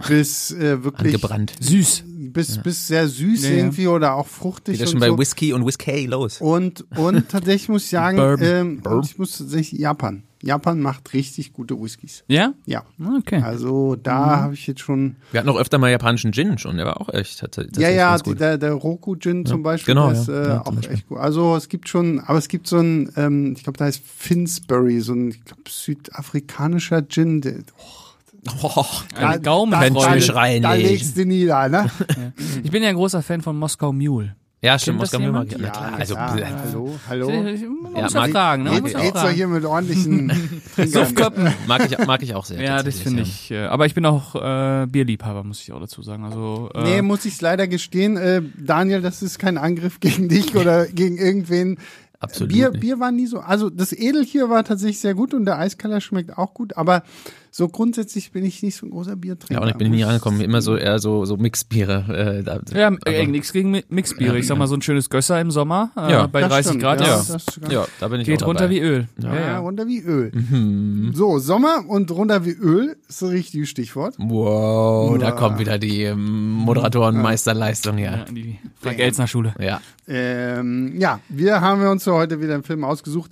bis 0.06 0.52
äh, 0.52 0.84
wirklich 0.84 1.14
Angebrannt. 1.14 1.54
Süß. 1.58 2.04
Bis, 2.38 2.58
bis 2.58 2.86
sehr 2.88 3.08
süß 3.08 3.42
Ja, 3.42 3.50
ja. 3.50 3.56
irgendwie 3.56 3.88
oder 3.88 4.14
auch 4.14 4.26
fruchtig 4.26 4.78
Geht 4.78 4.86
ja 4.86 4.90
schon 4.90 5.00
bei 5.00 5.08
so. 5.08 5.18
Whisky 5.18 5.52
und 5.52 5.66
Whisky 5.66 6.06
los. 6.06 6.40
Und, 6.40 6.84
und 6.96 7.28
tatsächlich 7.28 7.68
muss 7.68 7.84
ich 7.84 7.90
sagen, 7.90 8.16
Bourbon. 8.16 8.46
ähm, 8.46 8.82
und 8.84 9.04
ich 9.06 9.18
muss 9.18 9.38
tatsächlich 9.38 9.80
Japan. 9.80 10.22
Japan 10.40 10.78
macht 10.80 11.14
richtig 11.14 11.52
gute 11.52 11.74
Whiskys. 11.82 12.22
Ja? 12.28 12.54
Ja. 12.64 12.84
Okay. 13.18 13.42
Also 13.42 13.96
da 13.96 14.36
habe 14.40 14.54
ich 14.54 14.68
jetzt 14.68 14.80
schon 14.82 15.16
Wir 15.32 15.40
hatten 15.40 15.48
auch 15.48 15.58
öfter 15.58 15.78
mal 15.78 15.90
japanischen 15.90 16.32
Gin 16.32 16.58
schon, 16.58 16.76
der 16.76 16.86
war 16.86 17.00
auch 17.00 17.08
echt 17.12 17.40
tatsächlich 17.40 17.76
Ja, 17.76 17.90
ja, 17.90 18.16
die, 18.18 18.36
der, 18.36 18.56
der 18.56 18.74
Roku 18.74 19.16
Gin 19.16 19.44
zum 19.46 19.64
Beispiel, 19.64 19.94
genau, 19.94 20.10
ist 20.12 20.28
ja. 20.28 20.34
äh, 20.42 20.48
Ja, 20.48 20.60
auch 20.60 20.72
Beispiel. 20.72 20.94
echt 20.94 21.08
gut. 21.08 21.18
Also 21.18 21.56
es 21.56 21.68
gibt 21.68 21.88
schon, 21.88 22.20
aber 22.20 22.38
es 22.38 22.46
gibt 22.46 22.68
so 22.68 22.78
ein, 22.78 23.10
ähm, 23.16 23.54
ich 23.56 23.64
glaube, 23.64 23.78
da 23.78 23.86
heißt 23.86 24.00
Finsbury, 24.06 25.00
so 25.00 25.12
ein 25.12 25.30
ich 25.30 25.44
glaub, 25.44 25.68
südafrikanischer 25.68 27.02
Gin. 27.08 27.40
Der, 27.40 27.54
Oh, 27.76 28.07
Mensch, 28.54 29.98
da, 30.02 30.10
Mensch, 30.10 30.26
schreien 30.26 30.62
da 30.62 30.74
nicht. 30.74 30.86
legst 30.88 31.16
du 31.16 31.24
nieder, 31.24 31.68
ne? 31.68 31.90
Ich 32.62 32.70
bin 32.70 32.82
ja 32.82 32.88
ein 32.90 32.94
großer 32.96 33.22
Fan 33.22 33.40
von 33.42 33.56
Moskau 33.58 33.92
Mule. 33.92 34.34
ja, 34.60 34.78
stimmt, 34.78 34.98
Moskau 34.98 35.18
Mule 35.20 35.32
mag 35.32 35.50
jemand? 35.52 35.76
ich. 35.76 35.80
Ja, 35.80 35.92
also, 35.96 36.14
bleh. 36.14 36.44
hallo, 36.46 36.98
hallo. 37.08 37.28
Ich 37.46 37.60
muss 37.62 37.92
Ja, 37.94 38.00
ja, 38.00 38.10
mag 38.14 38.26
ich- 38.26 38.32
fragen, 38.32 38.62
ne? 38.64 38.82
ich 38.84 38.96
auch. 38.96 39.00
Geht's 39.02 39.22
doch 39.22 39.30
hier 39.30 39.46
mit 39.48 39.64
ordentlichen. 39.64 40.32
Suffköppen. 40.86 41.52
mag, 41.66 41.90
ich, 41.90 42.06
mag 42.06 42.22
ich 42.22 42.34
auch 42.34 42.44
sehr. 42.44 42.60
Ja, 42.60 42.82
das 42.82 42.98
finde 43.00 43.22
ja. 43.22 43.28
ich. 43.28 43.50
Äh, 43.50 43.66
aber 43.66 43.86
ich 43.86 43.94
bin 43.94 44.04
auch 44.06 44.34
äh, 44.34 44.86
Bierliebhaber, 44.86 45.44
muss 45.44 45.60
ich 45.62 45.72
auch 45.72 45.80
dazu 45.80 46.02
sagen. 46.02 46.24
Also 46.24 46.70
äh, 46.74 46.82
Nee, 46.82 47.02
muss 47.02 47.24
ich 47.24 47.40
leider 47.40 47.66
gestehen, 47.68 48.16
äh, 48.16 48.42
Daniel, 48.56 49.00
das 49.00 49.22
ist 49.22 49.38
kein 49.38 49.58
Angriff 49.58 50.00
gegen 50.00 50.28
dich 50.28 50.54
oder 50.56 50.86
gegen 50.86 51.18
irgendwen. 51.18 51.78
Absolut 52.20 52.52
Bier, 52.52 52.70
nicht. 52.70 52.80
Bier 52.80 52.98
war 52.98 53.12
nie 53.12 53.26
so, 53.28 53.38
also 53.38 53.70
das 53.70 53.92
Edel 53.92 54.24
hier 54.24 54.50
war 54.50 54.64
tatsächlich 54.64 54.98
sehr 54.98 55.14
gut 55.14 55.34
und 55.34 55.44
der 55.44 55.56
Eiskeller 55.56 56.00
schmeckt 56.00 56.36
auch 56.36 56.52
gut, 56.52 56.76
aber 56.76 57.04
so 57.50 57.68
grundsätzlich 57.68 58.32
bin 58.32 58.44
ich 58.44 58.62
nicht 58.62 58.76
so 58.76 58.86
ein 58.86 58.90
großer 58.90 59.16
Biertrinker. 59.16 59.54
Ja, 59.54 59.60
und 59.62 59.68
ich 59.68 59.76
bin 59.76 59.90
nie 59.90 60.02
rangekommen. 60.02 60.40
Immer 60.40 60.60
so 60.62 60.76
eher 60.76 60.98
so, 60.98 61.24
so 61.24 61.36
Mixbiere. 61.36 62.40
Äh, 62.40 62.42
da, 62.42 62.60
ja, 62.72 62.90
nichts 63.26 63.52
gegen 63.52 63.74
Mi- 63.74 63.84
Mixbiere. 63.88 64.38
Ich 64.38 64.46
sag 64.46 64.58
mal 64.58 64.66
so 64.66 64.74
ein 64.74 64.82
schönes 64.82 65.10
Gösser 65.10 65.40
im 65.40 65.50
Sommer 65.50 65.90
äh, 65.96 66.10
Ja, 66.12 66.26
bei 66.26 66.40
Das 66.40 66.50
30 66.50 66.66
stimmt, 66.68 66.82
Grad. 66.82 67.00
ja, 67.00 67.24
Ja, 67.68 67.70
ja, 67.82 67.86
da 68.00 68.08
bin 68.08 68.20
ich 68.20 68.26
geht 68.26 68.42
auch 68.42 68.48
runter 68.48 68.70
wie 68.70 68.80
Öl. 68.80 69.08
Ja. 69.22 69.34
Ja, 69.34 69.40
Ja, 69.40 69.58
runter 69.58 69.86
wie 69.86 70.00
Öl. 70.00 70.30
Mhm. 70.32 71.12
So, 71.14 71.38
Sommer 71.38 71.84
und 71.88 72.10
runter 72.10 72.44
wie 72.44 72.50
Öl 72.52 72.96
ist 73.08 73.22
das 73.22 73.30
richtige 73.30 73.66
Stichwort. 73.66 74.14
Wow, 74.18 75.18
da 75.18 75.26
Ja. 75.26 75.32
kommt 75.32 75.58
wieder 75.58 75.78
die 75.78 76.02
ähm, 76.02 76.52
Moderatoren-Meisterleistung 76.52 77.98
ja. 77.98 78.14
hier. 78.14 78.26
in 78.28 78.34
die 78.34 78.58
Frank-Elzner 78.80 79.26
Schule. 79.26 79.54
Ja. 79.58 79.80
Ähm, 80.06 80.94
ja, 80.98 81.20
wir 81.28 81.60
haben 81.60 81.80
wir 81.82 81.90
uns 81.90 82.04
für 82.04 82.12
heute 82.14 82.40
wieder 82.40 82.54
einen 82.54 82.62
Film 82.62 82.84
ausgesucht, 82.84 83.30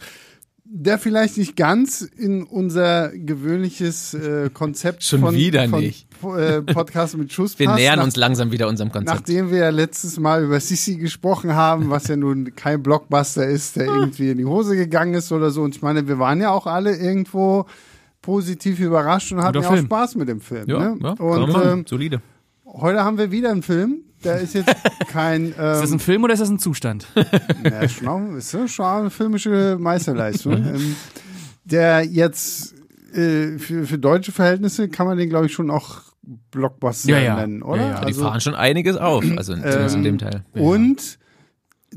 der 0.68 0.98
vielleicht 0.98 1.38
nicht 1.38 1.56
ganz 1.56 2.00
in 2.02 2.42
unser 2.42 3.10
gewöhnliches 3.10 4.14
äh, 4.14 4.50
Konzept 4.52 5.04
Schon 5.04 5.20
von, 5.20 5.34
wieder 5.34 5.68
von 5.68 5.80
nicht. 5.80 6.06
Äh, 6.22 6.62
Podcast 6.62 7.16
mit 7.16 7.32
Schuss 7.32 7.56
Wir 7.58 7.66
passt. 7.66 7.78
nähern 7.78 7.98
Nach- 7.98 8.04
uns 8.04 8.16
langsam 8.16 8.52
wieder 8.52 8.68
unserem 8.68 8.90
Konzept. 8.90 9.14
Nachdem 9.14 9.50
wir 9.50 9.58
ja 9.58 9.70
letztes 9.70 10.18
Mal 10.18 10.44
über 10.44 10.58
Sissi 10.60 10.96
gesprochen 10.96 11.54
haben, 11.54 11.90
was 11.90 12.08
ja 12.08 12.16
nun 12.16 12.54
kein 12.56 12.82
Blockbuster 12.82 13.46
ist, 13.46 13.76
der 13.76 13.86
irgendwie 13.86 14.30
in 14.30 14.38
die 14.38 14.44
Hose 14.44 14.76
gegangen 14.76 15.14
ist 15.14 15.30
oder 15.32 15.50
so. 15.50 15.62
Und 15.62 15.76
ich 15.76 15.82
meine, 15.82 16.08
wir 16.08 16.18
waren 16.18 16.40
ja 16.40 16.50
auch 16.50 16.66
alle 16.66 16.96
irgendwo 16.96 17.66
positiv 18.22 18.80
überrascht 18.80 19.32
und 19.32 19.42
hatten 19.42 19.62
ja 19.62 19.68
auch. 19.68 19.76
Spaß 19.76 20.16
mit 20.16 20.28
dem 20.28 20.40
Film. 20.40 20.68
ja, 20.68 20.78
ne? 20.78 20.98
ja, 21.00 21.10
und 21.12 21.54
ähm, 21.64 21.84
solide. 21.86 22.20
heute 22.66 23.04
haben 23.04 23.18
wir 23.18 23.30
wieder 23.30 23.50
einen 23.50 23.62
Film. 23.62 24.00
Der 24.26 24.40
ist 24.40 24.54
jetzt 24.54 24.74
kein. 25.12 25.46
Ist 25.50 25.58
das 25.58 25.88
Ähm, 25.90 25.96
ein 25.96 26.00
Film 26.00 26.24
oder 26.24 26.34
ist 26.34 26.40
das 26.40 26.50
ein 26.50 26.58
Zustand? 26.58 27.06
ja, 27.64 27.88
schon, 27.88 28.08
auch- 28.08 28.36
ist 28.36 28.52
ja 28.52 28.66
schon 28.68 28.84
eine 28.86 29.10
filmische 29.10 29.76
Meisterleistung. 29.78 30.52
ähm, 30.74 30.96
der 31.64 32.02
jetzt 32.04 32.74
äh, 33.14 33.58
für, 33.58 33.86
für 33.86 33.98
deutsche 33.98 34.32
Verhältnisse 34.32 34.88
kann 34.88 35.06
man 35.06 35.16
den, 35.18 35.28
glaube 35.28 35.46
ich, 35.46 35.52
schon 35.52 35.70
auch 35.70 36.00
Blockbuster 36.50 37.10
Ja, 37.10 37.18
ja. 37.20 37.36
nennen, 37.36 37.62
oder? 37.62 37.80
Ja, 37.82 37.88
ja. 38.00 38.04
die 38.04 38.12
fahren 38.14 38.40
schon 38.40 38.54
einiges 38.54 38.96
auf, 38.96 39.24
also 39.36 39.54
zumindest 39.54 39.94
in 39.94 40.00
ähm, 40.00 40.04
dem 40.04 40.18
Teil. 40.18 40.44
Und 40.54 41.18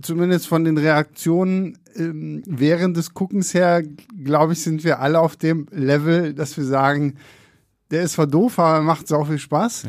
zumindest 0.02 0.48
von 0.48 0.64
den 0.66 0.78
Reaktionen 0.78 1.78
ähm, 1.96 2.44
während 2.46 2.96
des 2.96 3.14
Guckens 3.16 3.54
her, 3.54 3.84
glaube 4.24 4.54
ich, 4.54 4.62
sind 4.64 4.84
wir 4.84 5.00
alle 5.00 5.20
auf 5.20 5.36
dem 5.36 5.66
Level, 5.72 6.34
dass 6.34 6.56
wir 6.58 6.64
sagen, 6.64 7.16
der 7.92 8.04
ist 8.04 8.14
zwar 8.14 8.28
doof, 8.28 8.60
aber 8.60 8.82
macht 8.84 9.08
sau 9.08 9.24
viel 9.26 9.40
Spaß. 9.40 9.88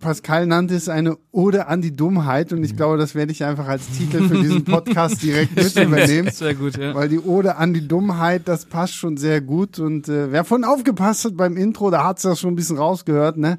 Pascal 0.00 0.46
nannte 0.46 0.74
es 0.74 0.88
eine 0.88 1.16
Ode 1.30 1.66
an 1.66 1.82
die 1.82 1.94
Dummheit 1.94 2.52
und 2.52 2.64
ich 2.64 2.76
glaube, 2.76 2.96
das 2.96 3.14
werde 3.14 3.32
ich 3.32 3.44
einfach 3.44 3.68
als 3.68 3.88
Titel 3.90 4.26
für 4.26 4.40
diesen 4.40 4.64
Podcast 4.64 5.22
direkt 5.22 5.54
mit 5.54 5.76
übernehmen. 5.86 6.30
Wäre 6.38 6.54
gut, 6.54 6.76
ja. 6.76 6.94
Weil 6.94 7.08
die 7.08 7.20
Ode 7.20 7.56
an 7.56 7.74
die 7.74 7.86
Dummheit, 7.86 8.48
das 8.48 8.64
passt 8.64 8.94
schon 8.94 9.16
sehr 9.16 9.40
gut. 9.40 9.78
Und 9.78 10.08
äh, 10.08 10.32
wer 10.32 10.44
von 10.44 10.64
aufgepasst 10.64 11.26
hat 11.26 11.36
beim 11.36 11.56
Intro, 11.56 11.90
da 11.90 12.04
hat's 12.04 12.22
das 12.22 12.40
schon 12.40 12.52
ein 12.52 12.56
bisschen 12.56 12.78
rausgehört, 12.78 13.36
ne? 13.36 13.58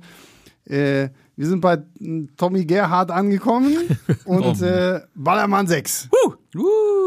Äh, 0.65 1.09
wir 1.35 1.47
sind 1.47 1.61
bei 1.61 1.75
äh, 1.75 2.27
Tommy 2.37 2.65
Gerhardt 2.65 3.11
angekommen 3.11 3.75
und 4.25 4.61
äh, 4.61 5.01
Ballermann 5.15 5.67
6. 5.67 6.09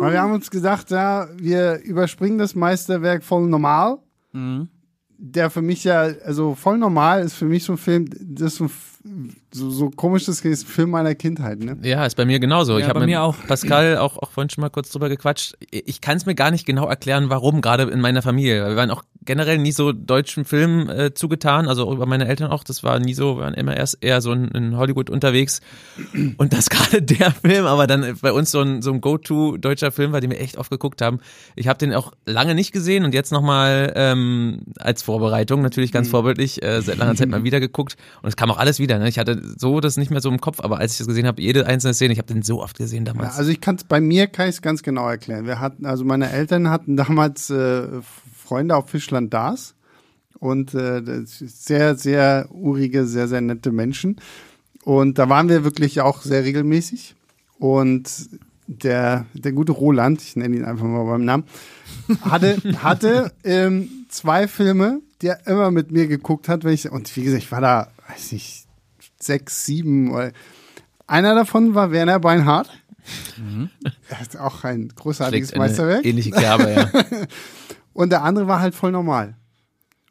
Weil 0.01 0.13
wir 0.13 0.21
haben 0.23 0.33
uns 0.33 0.51
gesagt, 0.51 0.91
ja, 0.91 1.29
wir 1.37 1.81
überspringen 1.83 2.39
das 2.39 2.55
Meisterwerk 2.55 3.23
voll 3.25 3.47
normal. 3.49 3.99
Der 5.19 5.51
für 5.51 5.63
mich 5.63 5.85
ja, 5.85 6.03
also 6.25 6.55
voll 6.55 6.79
normal 6.79 7.23
ist 7.23 7.35
für 7.35 7.45
mich 7.47 7.65
so 7.65 7.75
ein 7.75 7.79
Film, 7.79 8.09
das 8.21 8.53
ist 8.53 8.59
so, 8.59 8.71
so, 9.53 9.71
so 9.71 9.91
komisch, 9.91 10.25
das 10.25 10.41
ist 10.41 10.65
ein 10.65 10.67
Film 10.67 10.91
meiner 10.91 11.15
Kindheit, 11.15 11.61
ne? 11.61 11.77
Ja, 11.83 12.05
ist 12.05 12.17
bei 12.17 12.25
mir 12.25 12.41
genauso. 12.41 12.77
ich 12.77 12.83
Ja, 12.83 12.89
habe 12.89 13.01
bei 13.01 13.07
mit 13.07 13.15
mir 13.15 13.23
auch. 13.23 13.37
Pascal 13.47 13.99
auch, 13.99 14.19
auch 14.19 14.31
vorhin 14.33 14.51
schon 14.51 14.63
mal 14.63 14.71
kurz 14.71 14.91
drüber 14.91 15.09
gequatscht. 15.09 15.57
Ich 15.71 16.01
kann 16.01 16.17
es 16.17 16.27
mir 16.27 16.35
gar 16.35 16.51
nicht 16.51 16.67
genau 16.67 16.89
erklären, 16.89 17.31
warum, 17.31 17.61
gerade 17.61 17.85
in 17.85 18.01
meiner 18.01 18.23
Familie. 18.23 18.67
Wir 18.67 18.77
waren 18.77 18.91
auch 18.91 19.03
generell 19.25 19.59
nie 19.59 19.73
so 19.73 19.93
deutschen 19.93 20.45
Filmen 20.45 20.89
äh, 20.89 21.15
zugetan, 21.15 21.69
also 21.69 21.93
über 21.93 22.07
meine 22.07 22.27
Eltern 22.27 22.51
auch. 22.51 22.65
Das 22.65 22.83
war 22.83 22.99
nie 22.99 23.15
so, 23.15 23.37
wir 23.37 23.45
waren 23.45 23.55
immer 23.55 23.77
erst 23.77 23.99
eher 24.03 24.21
so 24.21 24.33
in, 24.33 24.49
in 24.49 24.77
Hollywood 24.77 25.11
unterwegs. 25.11 25.61
Und 26.37 26.53
das 26.53 26.71
gerade 26.71 27.03
der 27.03 27.31
Film, 27.31 27.67
aber 27.67 27.87
dann 27.87 28.19
bei 28.21 28.33
uns 28.33 28.51
so 28.51 28.61
ein, 28.61 28.83
so 28.83 28.93
ein 28.93 29.01
Go-To 29.01 29.57
deutscher 29.57 29.93
Film 29.93 30.13
war, 30.13 30.21
den 30.21 30.31
wir 30.31 30.41
echt 30.41 30.57
oft 30.57 30.71
geguckt 30.71 31.01
haben. 31.03 31.21
Ich 31.57 31.69
habe 31.69 31.79
den 31.79 31.95
auch 31.95 32.13
lange 32.27 32.55
nicht 32.55 32.73
gesehen 32.73 33.05
und 33.05 33.15
jetzt 33.15 33.33
nochmal 33.33 33.93
ähm, 33.97 34.63
als 34.79 35.03
Vorbereitung, 35.05 35.63
natürlich 35.63 35.91
Mhm. 35.91 35.95
ganz 35.95 36.09
vorbildlich, 36.09 36.63
äh, 36.63 36.81
seit 36.83 36.97
langer 36.99 37.15
Zeit 37.15 37.29
mal 37.29 37.45
wieder 37.45 37.61
geguckt. 37.61 37.97
Und 38.23 38.29
es 38.29 38.37
kam 38.37 38.51
auch 38.51 38.59
alles 38.59 38.79
wieder. 38.81 38.99
Ne? 38.99 39.09
Ich 39.09 39.19
hatte 39.19 39.41
so 39.59 39.81
das 39.81 39.97
nicht 39.97 40.11
mehr 40.11 40.21
so 40.21 40.29
im 40.31 40.41
Kopf, 40.41 40.61
aber 40.61 40.79
als 40.79 40.93
ich 40.93 40.99
das 40.99 41.07
gesehen 41.07 41.27
habe, 41.27 41.41
jede 41.41 41.67
einzelne 41.67 41.95
Szene, 41.95 42.13
ich 42.13 42.19
habe 42.19 42.33
den 42.33 42.43
so 42.43 42.63
oft 42.63 42.77
gesehen 42.79 43.05
Ja, 43.07 43.13
damals. 43.13 43.37
also 43.37 43.51
ich 43.51 43.61
kann 43.61 43.77
es 43.77 43.85
bei 43.85 44.01
mir 44.01 44.27
kann 44.27 44.49
ich 44.49 44.57
es 44.57 44.63
ganz 44.63 44.83
genau 44.83 45.09
erklären. 45.09 45.47
Wir 45.47 45.61
hatten, 45.61 45.87
also 45.87 46.05
meine 46.05 46.31
Eltern 46.31 46.69
hatten 46.71 46.97
damals 46.97 47.51
äh, 47.51 47.87
Freunde 48.35 48.77
auf 48.77 48.89
Fischland 48.91 49.33
Dars 49.33 49.75
und 50.41 50.75
äh, 50.75 51.03
sehr, 51.25 51.95
sehr 51.95 52.49
urige, 52.51 53.07
sehr, 53.07 53.29
sehr 53.29 53.41
nette 53.41 53.71
Menschen. 53.73 54.17
Und 54.85 55.19
da 55.19 55.29
waren 55.31 55.49
wir 55.49 55.65
wirklich 55.65 56.01
auch 56.03 56.21
sehr 56.23 56.45
regelmäßig. 56.45 57.15
Und 57.59 58.11
der, 58.67 59.27
der 59.35 59.53
gute 59.53 59.73
Roland, 59.73 60.23
ich 60.23 60.37
nenne 60.37 60.57
ihn 60.57 60.65
einfach 60.65 60.85
mal 60.85 61.05
beim 61.05 61.25
Namen, 61.25 61.45
hatte, 62.23 62.59
hatte 62.83 63.33
ähm, 63.45 64.07
zwei 64.09 64.49
Filme, 64.49 65.01
die 65.23 65.29
er 65.29 65.47
immer 65.47 65.71
mit 65.71 65.91
mir 65.91 66.07
geguckt 66.07 66.49
hat, 66.49 66.65
wenn 66.65 66.73
ich, 66.73 66.91
und 66.91 67.15
wie 67.17 67.23
gesagt, 67.23 67.43
ich 67.43 67.53
war 67.53 67.61
da, 67.61 67.89
weiß 68.09 68.33
nicht, 68.33 68.67
sechs, 69.21 69.65
sieben, 69.65 70.13
oder, 70.13 70.33
einer 71.07 71.35
davon 71.35 71.75
war 71.75 71.91
Werner 71.91 72.19
Beinhardt. 72.19 72.71
Er 74.09 74.21
hat 74.21 74.37
auch 74.37 74.65
ein 74.65 74.89
großartiges 74.89 75.51
Schlägt 75.51 75.59
Meisterwerk. 75.59 76.05
Ähnliche 76.07 76.31
Kerbe, 76.31 76.73
ja. 76.73 76.91
Und 77.93 78.11
der 78.11 78.23
andere 78.23 78.49
war 78.49 78.61
halt 78.61 78.75
voll 78.75 78.93
normal. 78.93 79.37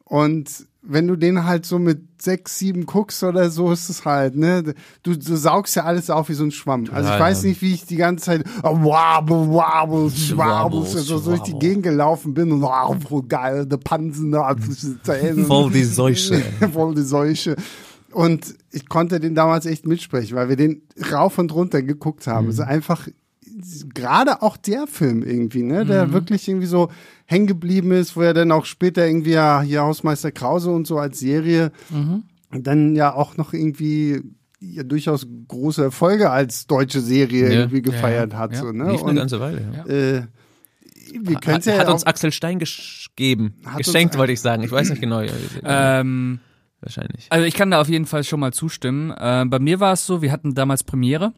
Und 0.04 0.66
wenn 0.86 1.06
du 1.06 1.16
den 1.16 1.44
halt 1.44 1.64
so 1.66 1.78
mit 1.78 2.22
sechs, 2.22 2.58
sieben 2.58 2.86
guckst 2.86 3.22
oder 3.22 3.50
so, 3.50 3.72
ist 3.72 3.88
es 3.88 4.04
halt, 4.04 4.36
ne? 4.36 4.74
Du, 5.02 5.16
du 5.16 5.36
saugst 5.36 5.76
ja 5.76 5.84
alles 5.84 6.10
auf 6.10 6.28
wie 6.28 6.34
so 6.34 6.44
ein 6.44 6.50
Schwamm. 6.50 6.86
also 6.92 7.10
ich 7.10 7.18
weiß 7.18 7.42
ja. 7.42 7.48
nicht, 7.48 7.62
wie 7.62 7.74
ich 7.74 7.86
die 7.86 7.96
ganze 7.96 8.26
Zeit 8.26 8.44
oh, 8.62 8.76
wabble, 8.84 9.48
wabble, 9.48 10.10
schwabble, 10.10 10.84
so, 10.84 11.00
so 11.00 11.20
durch 11.20 11.40
die. 11.40 11.54
Gegend 11.58 11.84
gelaufen 11.84 12.34
bin 12.34 12.52
und 12.52 12.64
oh, 12.64 13.22
geil, 13.26 13.66
der 13.66 13.76
Pansen, 13.78 14.32
da, 14.32 14.54
Voll 15.46 15.70
die 15.70 15.84
Seuche. 15.84 16.42
voll 16.72 16.94
die 16.94 17.02
Seuche. 17.02 17.56
Und 18.10 18.54
ich 18.70 18.88
konnte 18.88 19.18
den 19.20 19.34
damals 19.34 19.66
echt 19.66 19.86
mitsprechen, 19.86 20.36
weil 20.36 20.48
wir 20.48 20.56
den 20.56 20.82
rauf 21.12 21.38
und 21.38 21.52
runter 21.52 21.82
geguckt 21.82 22.26
haben. 22.26 22.48
Es 22.48 22.54
ist 22.54 22.60
einfach 22.60 23.08
gerade 23.94 24.42
auch 24.42 24.56
der 24.56 24.86
Film 24.86 25.22
irgendwie, 25.22 25.62
ne, 25.62 25.84
der 25.86 26.12
wirklich 26.12 26.48
irgendwie 26.48 26.66
so 26.66 26.90
hängen 27.26 27.46
geblieben 27.46 27.92
ist, 27.92 28.16
wo 28.16 28.22
er 28.22 28.34
dann 28.34 28.50
auch 28.52 28.64
später 28.64 29.06
irgendwie 29.06 29.32
ja 29.32 29.60
hier 29.62 29.82
Hausmeister 29.82 30.32
Krause 30.32 30.70
und 30.70 30.86
so 30.86 30.98
als 30.98 31.18
Serie 31.20 31.70
dann 32.50 32.94
ja 32.96 33.12
auch 33.14 33.36
noch 33.36 33.52
irgendwie 33.52 34.22
ja, 34.60 34.82
durchaus 34.82 35.26
große 35.48 35.82
Erfolge 35.82 36.30
als 36.30 36.66
deutsche 36.66 37.00
Serie 37.00 37.44
Ja. 37.52 37.60
irgendwie 37.60 37.82
gefeiert 37.82 38.32
Ja, 38.32 38.38
hat. 38.38 38.52
ja. 38.52 38.60
So, 38.60 38.72
ne? 38.72 38.90
Lief 38.92 39.00
eine 39.02 39.10
Und 39.10 39.16
ganze 39.16 39.40
Weile. 39.40 39.60
Ja. 39.76 39.92
äh, 39.92 40.22
wir 41.20 41.36
Hat, 41.36 41.66
ja 41.66 41.78
hat 41.78 41.88
uns 41.88 42.04
Axel 42.04 42.32
Stein 42.32 42.58
gegeben. 42.58 43.54
Geschenkt, 43.76 44.16
wollte 44.18 44.32
ich 44.32 44.40
sagen. 44.40 44.62
Ich 44.62 44.70
weiß 44.72 44.90
nicht 44.90 45.00
genau. 45.00 45.22
Ähm, 45.64 46.40
Wahrscheinlich. 46.80 47.26
also 47.30 47.44
ich 47.46 47.54
kann 47.54 47.70
da 47.70 47.80
auf 47.80 47.88
jeden 47.88 48.06
Fall 48.06 48.24
schon 48.24 48.40
mal 48.40 48.52
zustimmen. 48.52 49.10
Äh, 49.10 49.44
bei 49.46 49.58
mir 49.58 49.80
war 49.80 49.92
es 49.92 50.06
so, 50.06 50.22
wir 50.22 50.32
hatten 50.32 50.54
damals 50.54 50.82
Premiere 50.84 51.32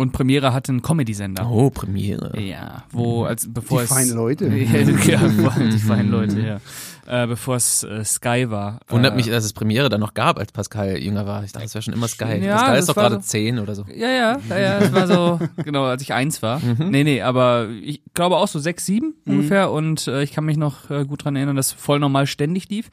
und 0.00 0.12
Premiere 0.12 0.52
hatte 0.52 0.72
einen 0.72 0.82
Comedy-Sender. 0.82 1.48
Oh, 1.50 1.70
Premiere. 1.70 2.38
Ja, 2.40 2.84
wo 2.90 3.24
als 3.24 3.52
bevor 3.52 3.80
Die 3.80 3.84
es 3.84 3.90
feinen 3.92 4.14
Leute. 4.14 4.46
ja, 4.48 4.82
die 4.82 5.78
feinen 5.78 6.10
Leute, 6.10 6.40
ja. 6.40 6.60
Äh, 7.06 7.26
bevor 7.26 7.56
es 7.56 7.82
äh, 7.82 8.04
Sky 8.04 8.50
war. 8.50 8.78
Wundert 8.88 9.14
äh, 9.14 9.16
mich, 9.16 9.26
dass 9.26 9.44
es 9.44 9.52
Premiere 9.52 9.88
dann 9.88 9.98
noch 10.00 10.14
gab, 10.14 10.38
als 10.38 10.52
Pascal 10.52 10.96
jünger 10.98 11.26
war. 11.26 11.42
Ich 11.42 11.50
dachte, 11.50 11.66
es 11.66 11.74
wäre 11.74 11.82
schon 11.82 11.94
immer 11.94 12.06
Sky. 12.06 12.36
Ja, 12.40 12.56
Pascal 12.56 12.78
ist 12.78 12.88
doch 12.88 12.94
gerade 12.94 13.16
so- 13.16 13.20
zehn 13.22 13.58
oder 13.58 13.74
so. 13.74 13.84
Ja, 13.92 14.08
ja, 14.08 14.38
ja, 14.48 14.58
ja, 14.58 14.78
das 14.80 14.92
war 14.92 15.06
so, 15.08 15.40
genau, 15.64 15.84
als 15.84 16.02
ich 16.02 16.12
eins 16.12 16.40
war. 16.40 16.60
Nee, 16.78 17.02
nee, 17.02 17.20
aber 17.20 17.68
ich 17.82 18.02
glaube 18.14 18.36
auch 18.36 18.46
so 18.46 18.60
sechs, 18.60 18.86
sieben 18.86 19.14
ungefähr 19.26 19.72
und 19.72 20.06
äh, 20.06 20.22
ich 20.22 20.32
kann 20.32 20.44
mich 20.44 20.56
noch 20.56 20.88
äh, 20.88 21.04
gut 21.04 21.24
dran 21.24 21.34
erinnern, 21.34 21.56
dass 21.56 21.72
voll 21.72 21.98
normal 21.98 22.26
ständig 22.28 22.68
lief. 22.68 22.90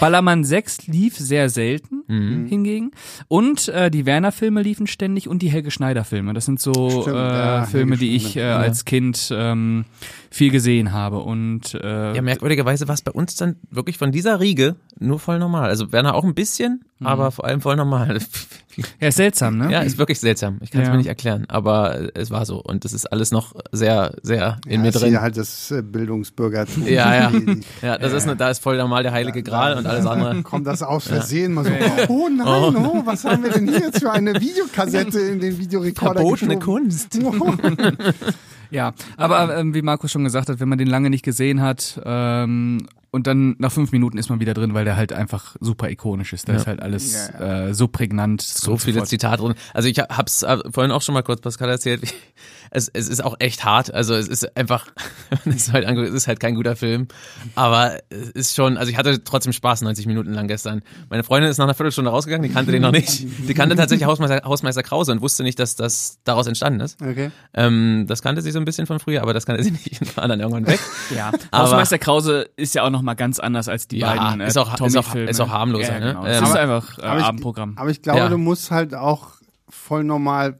Ballermann 0.00 0.44
6 0.44 0.86
lief 0.86 1.16
sehr 1.18 1.50
selten 1.50 1.96
hingegen 2.08 2.92
und 3.28 3.68
äh, 3.68 3.90
die 3.90 4.06
Werner-Filme 4.06 4.62
liefen 4.62 4.86
ständig 4.86 5.28
und 5.28 5.42
die 5.42 5.50
Helge 5.50 5.70
Schneider-Filme. 5.70 6.32
Das 6.32 6.46
sind 6.48 6.60
so 6.60 7.02
Stimmt, 7.02 7.16
äh, 7.16 7.20
ja, 7.20 7.64
Filme, 7.64 7.96
die 7.98 8.16
ich 8.16 8.36
äh, 8.36 8.42
als 8.42 8.86
Kind 8.86 9.28
ähm, 9.30 9.84
viel 10.30 10.50
gesehen 10.50 10.92
habe 10.92 11.18
und 11.20 11.74
äh, 11.74 12.14
Ja, 12.14 12.22
merkwürdigerweise 12.22 12.86
war 12.88 12.94
es 12.94 13.02
bei 13.02 13.12
uns 13.12 13.36
dann 13.36 13.56
wirklich 13.70 13.98
von 13.98 14.12
dieser 14.12 14.40
Riege 14.40 14.76
nur 14.98 15.18
voll 15.18 15.38
normal. 15.38 15.68
Also 15.68 15.92
Werner 15.92 16.14
auch 16.14 16.24
ein 16.24 16.34
bisschen, 16.34 16.84
aber 17.02 17.30
vor 17.30 17.44
allem 17.44 17.60
voll 17.60 17.76
normal. 17.76 18.18
ja, 19.00 19.08
ist 19.08 19.16
seltsam, 19.16 19.56
ne? 19.58 19.70
Ja, 19.70 19.80
ist 19.80 19.96
wirklich 19.96 20.18
seltsam. 20.20 20.58
Ich 20.60 20.70
kann 20.70 20.80
es 20.82 20.88
Ja. 20.88 20.92
mir 20.92 20.98
nicht 20.98 21.06
erklären, 21.06 21.44
aber 21.48 22.10
es 22.16 22.30
war 22.30 22.44
so. 22.44 22.60
Und 22.60 22.84
das 22.84 22.92
ist 22.92 23.06
alles 23.06 23.30
noch 23.30 23.54
sehr, 23.72 24.14
sehr 24.22 24.58
in 24.66 24.72
ja, 24.72 24.78
mir 24.80 24.88
ist 24.88 25.00
drin. 25.00 25.10
hier 25.10 25.20
halt 25.20 25.36
das 25.36 25.70
äh, 25.70 25.82
Bildungsbürgertum. 25.82 26.86
Ja, 26.86 27.14
ja. 27.14 27.32
Ja, 27.82 27.96
das 27.98 28.12
ist 28.12 28.24
eine, 28.24 28.34
da 28.36 28.50
ist 28.50 28.60
voll 28.62 28.76
normal 28.76 29.02
der 29.04 29.12
heilige 29.12 29.42
Gral 29.42 29.76
und 29.78 29.86
alles 29.86 30.04
andere. 30.06 30.42
Kommt 30.42 30.66
das 30.66 30.82
aus 30.82 31.06
Versehen 31.06 31.54
mal 31.54 31.64
so, 31.64 31.70
oh 32.08 32.28
nein, 32.28 32.76
oh, 32.76 33.02
was 33.04 33.24
haben 33.24 33.44
wir 33.44 33.50
denn 33.50 33.68
hier 33.68 33.78
jetzt 33.80 34.00
für 34.00 34.10
eine 34.10 34.34
Videokassette 34.34 35.20
in 35.20 35.40
den 35.40 35.58
Videorekorder 35.58 36.20
Verbotene 36.20 36.56
geschoben? 36.58 36.82
Kunst. 36.88 37.18
Ja, 38.70 38.92
aber 39.16 39.56
ähm, 39.56 39.74
wie 39.74 39.82
Markus 39.82 40.10
schon 40.12 40.24
gesagt 40.24 40.48
hat, 40.48 40.60
wenn 40.60 40.68
man 40.68 40.78
den 40.78 40.88
lange 40.88 41.10
nicht 41.10 41.24
gesehen 41.24 41.60
hat 41.62 42.00
ähm, 42.04 42.86
und 43.10 43.26
dann 43.26 43.56
nach 43.58 43.72
fünf 43.72 43.92
Minuten 43.92 44.18
ist 44.18 44.28
man 44.28 44.40
wieder 44.40 44.52
drin, 44.52 44.74
weil 44.74 44.84
der 44.84 44.96
halt 44.96 45.12
einfach 45.12 45.56
super 45.60 45.88
ikonisch 45.90 46.32
ist. 46.34 46.48
Da 46.48 46.54
ist 46.54 46.66
halt 46.66 46.82
alles 46.82 47.30
Äh, 47.40 47.74
so 47.74 47.88
prägnant. 47.88 48.42
So 48.42 48.76
viele 48.76 49.02
Zitate 49.04 49.42
drin. 49.42 49.54
Also 49.72 49.88
ich 49.88 49.98
hab's 49.98 50.42
äh, 50.42 50.58
vorhin 50.70 50.92
auch 50.92 51.00
schon 51.02 51.14
mal 51.14 51.22
kurz 51.22 51.40
Pascal 51.40 51.70
erzählt. 51.70 52.12
Es, 52.70 52.88
es 52.88 53.08
ist 53.08 53.22
auch 53.24 53.36
echt 53.38 53.64
hart. 53.64 53.92
Also 53.92 54.14
es 54.14 54.28
ist 54.28 54.56
einfach, 54.56 54.86
es 55.44 55.56
ist 55.56 55.72
halt, 55.72 55.86
es 55.86 56.12
ist 56.12 56.28
halt 56.28 56.40
kein 56.40 56.54
guter 56.54 56.76
Film. 56.76 57.08
Aber 57.54 57.98
es 58.10 58.30
ist 58.30 58.54
schon, 58.56 58.76
also 58.76 58.90
ich 58.90 58.96
hatte 58.98 59.22
trotzdem 59.24 59.52
Spaß 59.52 59.82
90 59.82 60.06
Minuten 60.06 60.32
lang 60.32 60.48
gestern. 60.48 60.82
Meine 61.10 61.22
Freundin 61.22 61.50
ist 61.50 61.58
nach 61.58 61.64
einer 61.64 61.74
Viertelstunde 61.74 62.10
rausgegangen, 62.10 62.46
die 62.48 62.54
kannte 62.54 62.72
den 62.72 62.82
noch 62.82 62.92
nicht. 62.92 63.26
Die 63.48 63.54
kannte 63.54 63.76
tatsächlich 63.76 64.06
Hausmeister, 64.06 64.42
Hausmeister 64.44 64.82
Krause 64.82 65.12
und 65.12 65.20
wusste 65.20 65.42
nicht, 65.42 65.58
dass 65.58 65.76
das 65.76 66.18
daraus 66.24 66.46
entstanden 66.46 66.80
ist. 66.80 67.00
Okay. 67.02 67.30
Ähm, 67.54 68.04
das 68.08 68.22
kannte 68.22 68.42
sie 68.42 68.50
so 68.50 68.58
ein 68.58 68.64
bisschen 68.64 68.86
von 68.86 68.98
früher, 69.00 69.22
aber 69.22 69.34
das 69.34 69.46
kannte 69.46 69.62
sie 69.62 69.70
nicht 69.72 70.00
und 70.00 70.16
war 70.16 70.28
dann 70.28 70.40
irgendwann 70.40 70.66
weg. 70.66 70.80
Ja, 71.14 71.30
Aber- 71.50 71.64
Hausmeister 71.64 71.98
Krause 71.98 72.48
ist 72.56 72.74
ja 72.74 72.82
auch 72.84 72.90
noch 72.90 73.02
mal 73.02 73.14
ganz 73.14 73.38
anders 73.38 73.68
als 73.68 73.88
die 73.88 73.98
Ja, 73.98 74.14
beiden. 74.14 74.40
ist 74.42 74.56
auch- 74.58 74.74
ist 74.80 74.96
auch- 74.96 75.14
ist 75.14 75.40
auch 75.40 75.48
harmloser, 75.50 75.92
ja, 75.94 76.00
ne? 76.00 76.06
Genau. 76.14 76.24
Ähm, 76.26 76.40
das 76.40 76.42
ist 76.50 76.56
aber- 76.56 76.60
einfach 76.60 76.98
äh, 76.98 77.02
aber 77.02 77.20
ich- 77.20 77.24
Abendprogramm. 77.26 77.72
Aber 77.76 77.90
ich 77.90 78.02
glaube, 78.02 78.18
Ja. 78.20 78.28
du 78.28 78.38
musst 78.38 78.70
halt 78.70 78.94
auch 78.94 79.28
voll 79.68 80.04
normal 80.04 80.58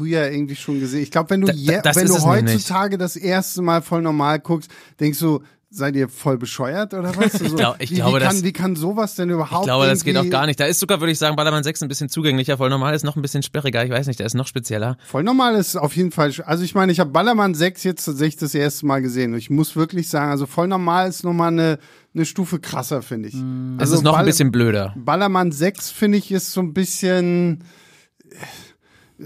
früher 0.00 0.30
irgendwie 0.30 0.56
schon 0.56 0.80
gesehen. 0.80 1.02
Ich 1.02 1.10
glaube, 1.10 1.30
wenn 1.30 1.42
du, 1.42 1.46
Da- 1.48 1.52
je, 1.52 1.68
wenn 1.94 2.06
du 2.06 2.14
es 2.14 2.24
heutzutage 2.24 2.96
das 2.96 3.16
erste 3.16 3.60
Mal 3.60 3.82
voll 3.82 4.00
normal 4.00 4.40
guckst, 4.40 4.70
denkst 4.98 5.18
du, 5.18 5.42
seid 5.72 5.94
ihr 5.94 6.08
voll 6.08 6.36
bescheuert 6.38 6.94
oder 6.94 7.14
was? 7.16 7.34
Also, 7.42 7.54
glaub- 7.56 7.76
ich 7.78 7.90
wie, 7.90 7.96
glaube, 7.96 8.16
wie, 8.16 8.20
kann, 8.24 8.34
das- 8.34 8.42
wie 8.44 8.52
kann 8.52 8.76
sowas 8.76 9.14
denn 9.14 9.28
überhaupt 9.30 9.62
Ich 9.62 9.66
glaube, 9.66 9.86
das 9.86 10.02
geht 10.04 10.16
auch 10.16 10.28
gar 10.30 10.46
nicht. 10.46 10.58
Da 10.58 10.64
ist 10.64 10.80
sogar, 10.80 11.00
würde 11.00 11.12
ich 11.12 11.18
sagen, 11.18 11.36
Ballermann 11.36 11.62
6 11.62 11.82
ein 11.82 11.88
bisschen 11.88 12.08
zugänglicher. 12.08 12.56
Voll 12.56 12.70
normal 12.70 12.94
ist 12.94 13.04
noch 13.04 13.14
ein 13.16 13.22
bisschen 13.22 13.42
sperriger. 13.42 13.84
Ich 13.84 13.90
weiß 13.90 14.06
nicht, 14.06 14.18
der 14.18 14.26
ist 14.26 14.34
noch 14.34 14.46
spezieller. 14.48 14.96
Voll 15.06 15.22
normal 15.22 15.54
ist 15.56 15.76
auf 15.76 15.94
jeden 15.94 16.10
Fall. 16.12 16.32
Also 16.46 16.64
ich 16.64 16.74
meine, 16.74 16.90
ich 16.92 16.98
habe 16.98 17.10
Ballermann 17.10 17.54
6 17.54 17.84
jetzt 17.84 18.04
tatsächlich 18.06 18.36
das 18.38 18.54
erste 18.54 18.86
Mal 18.86 19.00
gesehen. 19.02 19.32
Und 19.34 19.38
ich 19.38 19.50
muss 19.50 19.76
wirklich 19.76 20.08
sagen, 20.08 20.30
also 20.30 20.46
voll 20.46 20.66
normal 20.66 21.08
ist 21.08 21.22
nochmal 21.24 21.48
eine, 21.52 21.78
eine 22.14 22.24
Stufe 22.24 22.58
krasser, 22.58 23.02
finde 23.02 23.28
ich. 23.28 23.34
Es 23.34 23.40
Also 23.78 23.94
ist 23.96 24.02
noch 24.02 24.14
ein 24.14 24.18
Ball- 24.20 24.24
bisschen 24.26 24.50
blöder. 24.50 24.92
Ballermann 24.96 25.52
6, 25.52 25.90
finde 25.90 26.18
ich, 26.18 26.32
ist 26.32 26.50
so 26.52 26.60
ein 26.62 26.72
bisschen 26.74 27.62
äh, 28.28 28.34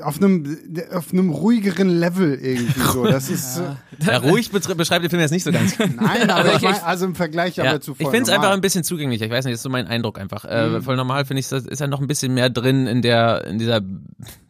auf 0.03 0.17
einem, 0.17 0.59
auf 0.93 1.13
einem 1.13 1.31
ruhigeren 1.31 1.89
Level 1.89 2.35
irgendwie 2.35 2.81
so. 2.81 3.05
Das 3.15 3.29
ist, 3.31 3.59
äh, 3.59 4.07
Ja, 4.07 4.19
ruhig 4.19 4.51
beschreibt 4.51 5.03
den 5.05 5.11
Film 5.11 5.21
jetzt 5.21 5.31
nicht 5.31 5.45
so 5.45 5.53
ganz. 5.53 5.79
nein, 5.79 5.97
aber 6.31 6.49
ich- 6.51 6.57
ich 6.57 6.63
mein, 6.63 6.83
also 6.83 7.05
im 7.07 7.15
Vergleich 7.15 7.57
Ja, 7.57 7.65
aber 7.71 7.81
zu 7.81 7.93
ich 7.93 7.99
voll 7.99 8.11
finde 8.11 8.31
es 8.31 8.37
einfach 8.37 8.51
ein 8.51 8.61
bisschen 8.61 8.83
zugänglicher. 8.85 9.25
Ich 9.27 9.31
weiß 9.31 9.45
nicht, 9.45 9.53
das 9.55 9.59
ist 9.61 9.63
so 9.65 9.71
mein 9.71 9.87
Eindruck 9.87 10.19
einfach. 10.19 10.45
Äh, 10.45 10.81
voll 10.81 10.97
normal 10.97 11.25
finde 11.25 11.41
ich, 11.41 11.49
das 11.49 11.65
ist 11.67 11.81
ja 11.81 11.87
noch 11.87 12.01
ein 12.01 12.07
bisschen 12.07 12.35
mehr 12.35 12.51
drin 12.51 12.87
in 12.87 13.03
der, 13.03 13.45
in 13.47 13.59
dieser, 13.59 13.81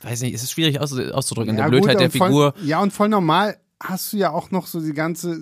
weiß 0.02 0.22
nicht, 0.22 0.34
es 0.34 0.42
ist 0.42 0.52
schwierig 0.52 0.80
auszu- 0.80 1.10
auszudrücken, 1.10 1.50
in 1.50 1.56
der 1.56 1.66
Ja, 1.66 1.68
Blödheit 1.70 1.92
gut, 1.96 2.00
der 2.00 2.10
voll, 2.10 2.28
Figur. 2.28 2.54
Ja, 2.64 2.80
und 2.80 2.92
voll 2.92 3.08
normal 3.08 3.56
hast 3.86 4.12
du 4.12 4.16
ja 4.16 4.30
auch 4.30 4.50
noch 4.50 4.66
so 4.66 4.80
die 4.80 4.94
ganze, 4.94 5.38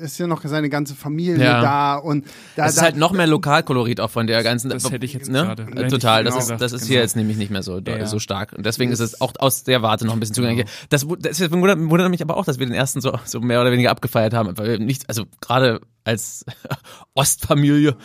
ist 0.00 0.18
ja 0.18 0.26
noch 0.26 0.42
seine 0.44 0.68
ganze 0.68 0.94
Familie 0.94 1.42
Ja. 1.44 1.62
da 1.62 1.94
und 1.96 2.26
da, 2.56 2.64
Es 2.66 2.72
ist 2.72 2.78
da, 2.78 2.82
halt 2.82 2.96
noch 2.96 3.12
mehr 3.12 3.26
Lokalkolorit 3.28 4.00
auch 4.00 4.10
von 4.10 4.26
der 4.26 4.42
ganzen. 4.42 4.68
Das 4.68 4.90
hätte 4.90 5.06
ich 5.06 5.12
jetzt 5.14 5.30
ne? 5.30 5.42
gerade- 5.44 5.62
Äh, 5.84 5.88
Total, 5.88 6.24
das 6.24 6.34
ich 6.34 6.40
ist, 6.40 6.46
genau 6.48 6.58
das 6.58 6.72
ist 6.72 6.80
gesagt, 6.80 6.88
hier 6.88 6.96
genau. 6.96 7.02
jetzt 7.04 7.16
nämlich 7.16 7.36
nicht 7.36 7.50
mehr 7.50 7.62
so, 7.62 7.78
Ja, 7.78 8.06
so 8.06 8.18
stark. 8.18 8.52
Und 8.52 8.66
deswegen 8.66 8.90
ist 8.90 9.00
es 9.00 9.20
auch 9.20 9.32
aus 9.38 9.62
der 9.64 9.82
Warte 9.82 10.06
noch 10.06 10.12
ein 10.14 10.20
bisschen 10.20 10.34
zugänglicher. 10.34 10.68
Das, 10.88 11.08
wu- 11.08 11.16
das 11.16 11.40
wundert, 11.52 11.78
wundert 11.78 12.10
mich 12.10 12.20
aber 12.22 12.36
auch, 12.36 12.44
dass 12.44 12.58
wir 12.58 12.66
den 12.66 12.74
ersten 12.74 13.00
so, 13.00 13.16
so 13.24 13.40
mehr 13.40 13.60
oder 13.60 13.70
weniger 13.70 13.90
abgefeiert 13.90 14.34
haben, 14.34 14.58
weil 14.58 14.66
wir 14.68 14.78
nicht, 14.80 15.08
also 15.08 15.24
gerade 15.40 15.80
als 16.04 16.44
Ostfamilie, 17.14 17.96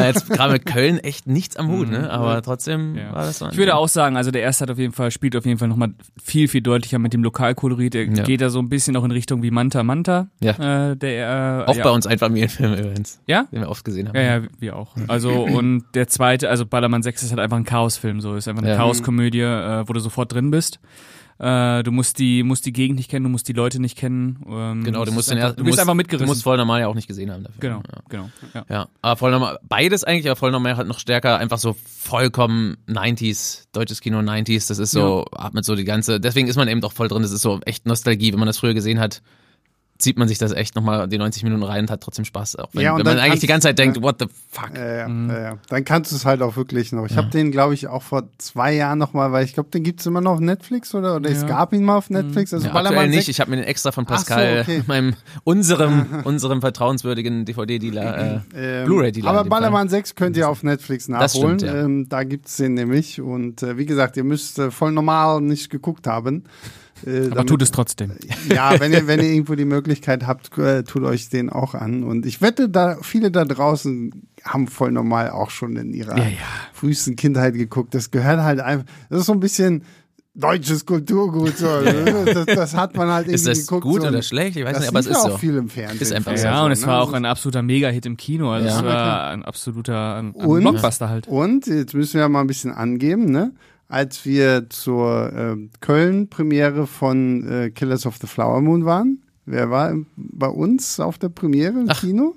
jetzt 0.00 0.28
gerade 0.30 0.52
mit 0.54 0.66
Köln 0.66 0.98
echt 0.98 1.26
nichts 1.26 1.56
am 1.56 1.68
Hut, 1.68 1.90
ne? 1.90 2.10
Aber 2.10 2.40
trotzdem 2.42 2.96
Ja. 2.96 3.12
war 3.12 3.24
das 3.24 3.38
so. 3.38 3.48
Ich 3.48 3.56
würde 3.56 3.74
auch 3.76 3.88
sagen, 3.88 4.16
also 4.16 4.30
der 4.30 4.42
erste 4.42 4.62
hat 4.62 4.70
auf 4.70 4.78
jeden 4.78 4.92
Fall, 4.92 5.10
spielt 5.10 5.34
auf 5.36 5.44
jeden 5.46 5.58
Fall 5.58 5.68
nochmal 5.68 5.94
viel, 6.22 6.48
viel 6.48 6.60
deutlicher 6.60 6.98
mit 6.98 7.12
dem 7.12 7.22
Lokalkolorit. 7.22 7.94
Der 7.94 8.04
Ja. 8.04 8.22
geht 8.24 8.40
da 8.40 8.50
so 8.50 8.58
ein 8.60 8.68
bisschen 8.68 8.96
auch 8.96 9.04
in 9.04 9.10
Richtung 9.10 9.42
wie 9.42 9.50
Manta 9.50 9.82
Manta. 9.82 10.28
Ja. 10.40 10.90
Äh, 10.90 10.96
der, 10.96 11.64
äh, 11.66 11.70
auch 11.70 11.76
ja. 11.76 11.84
bei 11.84 11.90
uns 11.90 12.06
ein 12.06 12.18
Familienfilm 12.18 12.74
übrigens, 12.74 13.20
Ja? 13.26 13.44
den 13.50 13.60
wir 13.60 13.68
oft 13.70 13.84
gesehen 13.84 14.08
haben. 14.08 14.16
Ja, 14.16 14.22
ja, 14.38 14.42
wir 14.58 14.76
auch. 14.76 14.94
Also, 15.08 15.30
und 15.32 15.84
der 15.94 16.08
zweite, 16.08 16.48
also 16.50 16.66
Ballermann 16.66 17.02
6 17.02 17.22
ist 17.22 17.30
halt 17.30 17.40
einfach 17.40 17.56
ein 17.56 17.64
Chaosfilm, 17.64 18.20
so. 18.20 18.34
Ist 18.34 18.48
einfach 18.48 18.62
eine. 18.62 18.76
Chaoskomödie, 18.76 19.40
äh, 19.40 19.88
wo 19.88 19.92
du 19.92 20.00
sofort 20.00 20.32
drin 20.32 20.50
bist. 20.50 20.78
Äh, 21.38 21.84
du 21.84 21.92
musst 21.92 22.18
die, 22.18 22.42
musst 22.42 22.66
die 22.66 22.72
Gegend 22.72 22.96
nicht 22.98 23.08
kennen, 23.08 23.22
du 23.24 23.30
musst 23.30 23.46
die 23.46 23.52
Leute 23.52 23.80
nicht 23.80 23.96
kennen. 23.96 24.44
Ähm, 24.48 24.82
Genau, 24.82 25.04
du 25.04 25.12
musst 25.12 25.30
den 25.30 25.38
einfach, 25.38 25.54
du 25.54 25.62
musst, 25.62 25.78
einfach 25.78 25.94
mitgerissen. 25.94 26.26
Du 26.26 26.30
musst 26.30 26.42
voll 26.42 26.56
normal 26.56 26.80
ja 26.80 26.88
auch 26.88 26.94
nicht 26.96 27.06
gesehen 27.06 27.30
haben 27.30 27.44
dafür. 27.44 27.60
genau, 27.60 27.76
Ja. 27.92 28.02
genau. 28.08 28.30
Ja. 28.54 28.64
Ja, 28.68 28.88
aber 29.02 29.16
voll 29.16 29.30
normal, 29.30 29.58
beides 29.62 30.02
eigentlich, 30.02 30.26
aber 30.26 30.34
voll 30.36 30.50
normal 30.50 30.76
halt 30.76 30.88
noch 30.88 30.98
stärker, 30.98 31.38
einfach 31.38 31.58
so 31.58 31.76
vollkommen 31.86 32.76
90s, 32.88 33.66
deutsches 33.72 34.00
Kino 34.00 34.18
90s, 34.18 34.66
das 34.68 34.78
ist 34.78 34.90
so, 34.90 35.26
atmet 35.32 35.64
so 35.64 35.76
die 35.76 35.84
ganze, 35.84 36.18
deswegen 36.18 36.48
ist 36.48 36.56
man 36.56 36.66
eben 36.66 36.80
doch 36.80 36.92
voll 36.92 37.06
drin, 37.08 37.22
das 37.22 37.30
ist 37.32 37.42
so 37.42 37.60
echt 37.64 37.86
Nostalgie, 37.86 38.32
wenn 38.32 38.40
man 38.40 38.46
das 38.46 38.58
früher 38.58 38.74
gesehen 38.74 38.98
hat, 38.98 39.22
zieht 39.98 40.16
man 40.16 40.28
sich 40.28 40.38
das 40.38 40.52
echt 40.52 40.76
nochmal 40.76 41.08
die 41.08 41.18
90 41.18 41.42
Minuten 41.42 41.64
rein 41.64 41.80
und 41.80 41.90
hat 41.90 42.00
trotzdem 42.00 42.24
Spaß, 42.24 42.56
auch 42.56 42.68
wenn, 42.72 42.82
Ja, 42.82 42.92
und 42.92 42.98
wenn 43.00 43.04
man 43.06 43.16
dann 43.16 43.24
eigentlich 43.24 43.40
die 43.40 43.48
ganze 43.48 43.66
Zeit 43.68 43.78
denkt, 43.80 44.00
what 44.00 44.16
the 44.20 44.26
fuck. 44.50 44.70
Ja, 44.76 44.96
ja, 44.98 45.08
Mhm. 45.08 45.30
ja, 45.30 45.40
ja. 45.40 45.58
Dann 45.68 45.84
kannst 45.84 46.12
du 46.12 46.16
es 46.16 46.24
halt 46.24 46.40
auch 46.40 46.56
wirklich 46.56 46.92
noch. 46.92 47.04
Ich 47.06 47.16
habe 47.16 47.28
den, 47.30 47.50
glaube 47.50 47.74
ich, 47.74 47.88
auch 47.88 48.02
vor 48.02 48.28
zwei 48.38 48.74
Jahren 48.74 48.98
noch 48.98 49.12
mal, 49.12 49.32
weil 49.32 49.44
ich 49.44 49.54
glaube, 49.54 49.70
den 49.70 49.82
gibt's 49.82 50.06
immer 50.06 50.20
noch 50.20 50.34
auf 50.34 50.40
Netflix 50.40 50.94
oder 50.94 51.16
oder 51.16 51.28
es 51.30 51.42
Ja. 51.42 51.48
gab 51.48 51.72
ihn 51.72 51.82
mal 51.84 51.96
auf 51.96 52.10
Netflix. 52.10 52.54
Also 52.54 52.66
Ja, 52.66 52.72
aktuell 52.74 52.84
Ballermann 52.90 53.10
nicht, 53.10 53.24
6. 53.26 53.28
ich 53.28 53.40
habe 53.40 53.50
mir 53.50 53.56
den 53.56 53.64
extra 53.66 53.90
von 53.90 54.04
Ach 54.06 54.10
so, 54.10 54.14
Pascal, 54.14 54.60
okay. 54.60 54.82
meinem, 54.86 55.14
unserem, 55.44 56.06
unserem 56.24 56.60
vertrauenswürdigen 56.60 57.44
DVD-Dealer, 57.44 58.42
äh, 58.54 58.80
Ähm, 58.82 58.84
Blu-ray-Dealer. 58.86 59.28
Aber. 59.30 59.44
Ballermann 59.48 59.88
6 59.88 60.14
könnt 60.14 60.36
ihr 60.36 60.48
auf 60.48 60.62
Netflix 60.62 61.08
nachholen. 61.08 61.58
stimmt, 61.58 61.62
ja. 61.62 61.82
ähm, 61.82 62.08
da 62.08 62.22
gibt's 62.22 62.56
den 62.56 62.74
nämlich. 62.74 63.20
Und 63.20 63.62
äh, 63.64 63.76
wie 63.78 63.86
gesagt, 63.86 64.16
ihr 64.16 64.24
müsst 64.24 64.58
äh, 64.60 64.70
voll 64.70 64.92
normal 64.92 65.40
nicht 65.40 65.70
geguckt 65.70 66.06
haben. 66.06 66.44
Äh, 67.06 67.18
Aber 67.26 67.28
damit- 67.36 67.48
tut 67.48 67.62
es 67.62 67.70
trotzdem. 67.70 68.12
ja, 68.48 68.78
wenn 68.80 68.92
ihr, 68.92 69.06
wenn 69.06 69.20
ihr 69.20 69.30
irgendwo 69.30 69.54
die 69.54 69.64
Möglichkeit 69.64 70.26
habt, 70.26 70.56
äh, 70.58 70.82
tut 70.84 71.02
euch 71.04 71.28
den 71.28 71.50
auch 71.50 71.74
an. 71.74 72.02
Und 72.04 72.26
ich 72.26 72.40
wette, 72.42 72.68
da 72.68 72.98
viele 73.02 73.30
da 73.30 73.44
draußen 73.44 74.28
haben 74.44 74.66
voll 74.68 74.92
normal 74.92 75.30
auch 75.30 75.50
schon 75.50 75.76
in 75.76 75.92
ihrer 75.92 76.16
Ja, 76.16 76.24
ja. 76.24 76.30
frühesten 76.72 77.16
Kindheit 77.16 77.54
geguckt. 77.54 77.94
Das 77.94 78.10
gehört 78.10 78.40
halt 78.40 78.60
einfach, 78.60 78.86
das 79.10 79.20
ist 79.20 79.26
so 79.26 79.32
ein 79.32 79.40
bisschen 79.40 79.82
deutsches 80.34 80.86
Kulturgut. 80.86 81.56
So. 81.58 81.66
Das, 82.24 82.46
das 82.46 82.74
hat 82.76 82.96
man 82.96 83.08
halt 83.08 83.26
irgendwie 83.26 83.34
Ist 83.34 83.46
das 83.48 83.66
geguckt. 83.66 83.82
gut 83.82 84.02
so. 84.02 84.08
oder 84.08 84.22
schlecht? 84.22 84.56
Ich 84.56 84.64
weiß 84.64 84.72
das 84.74 84.80
nicht, 84.82 84.88
aber 84.90 85.00
es 85.00 85.06
ist 85.06 85.12
ja 85.16 85.20
so. 85.22 85.34
auch 85.34 85.38
viel 85.40 85.56
im 85.56 85.68
Fernsehen. 85.68 86.00
Ist 86.00 86.12
einfach 86.12 86.30
früher 86.32 86.38
so. 86.42 86.46
Ja, 86.46 86.64
und 86.64 86.70
es 86.70 86.82
ne? 86.82 86.86
war 86.86 87.02
auch 87.02 87.12
ein 87.12 87.24
absoluter 87.24 87.62
Mega-Hit 87.62 88.06
im 88.06 88.16
Kino. 88.16 88.50
Also 88.52 88.68
Ja. 88.68 88.76
es 88.78 88.84
war 88.84 89.30
ein 89.30 89.44
absoluter 89.44 90.14
ein, 90.16 90.26
ein 90.28 90.32
Und- 90.34 90.60
Blockbuster 90.60 91.08
halt. 91.08 91.26
Und 91.26 91.66
jetzt 91.66 91.92
müssen 91.94 92.20
wir 92.20 92.28
mal 92.28 92.42
ein 92.42 92.46
bisschen 92.46 92.70
angeben, 92.70 93.24
ne? 93.32 93.52
Als 93.88 94.24
wir 94.26 94.68
zur 94.68 95.32
ähm, 95.34 95.70
Köln-Premiere 95.80 96.86
von 96.86 97.48
äh, 97.48 97.70
Killers 97.70 98.04
of 98.04 98.16
the 98.20 98.26
Flower 98.26 98.60
Moon 98.60 98.84
waren, 98.84 99.22
wer 99.46 99.70
war 99.70 99.90
im, 99.90 100.06
bei 100.16 100.48
uns 100.48 101.00
auf 101.00 101.16
der 101.18 101.30
Premiere 101.30 101.80
im 101.80 101.88
Kino? 101.88 102.34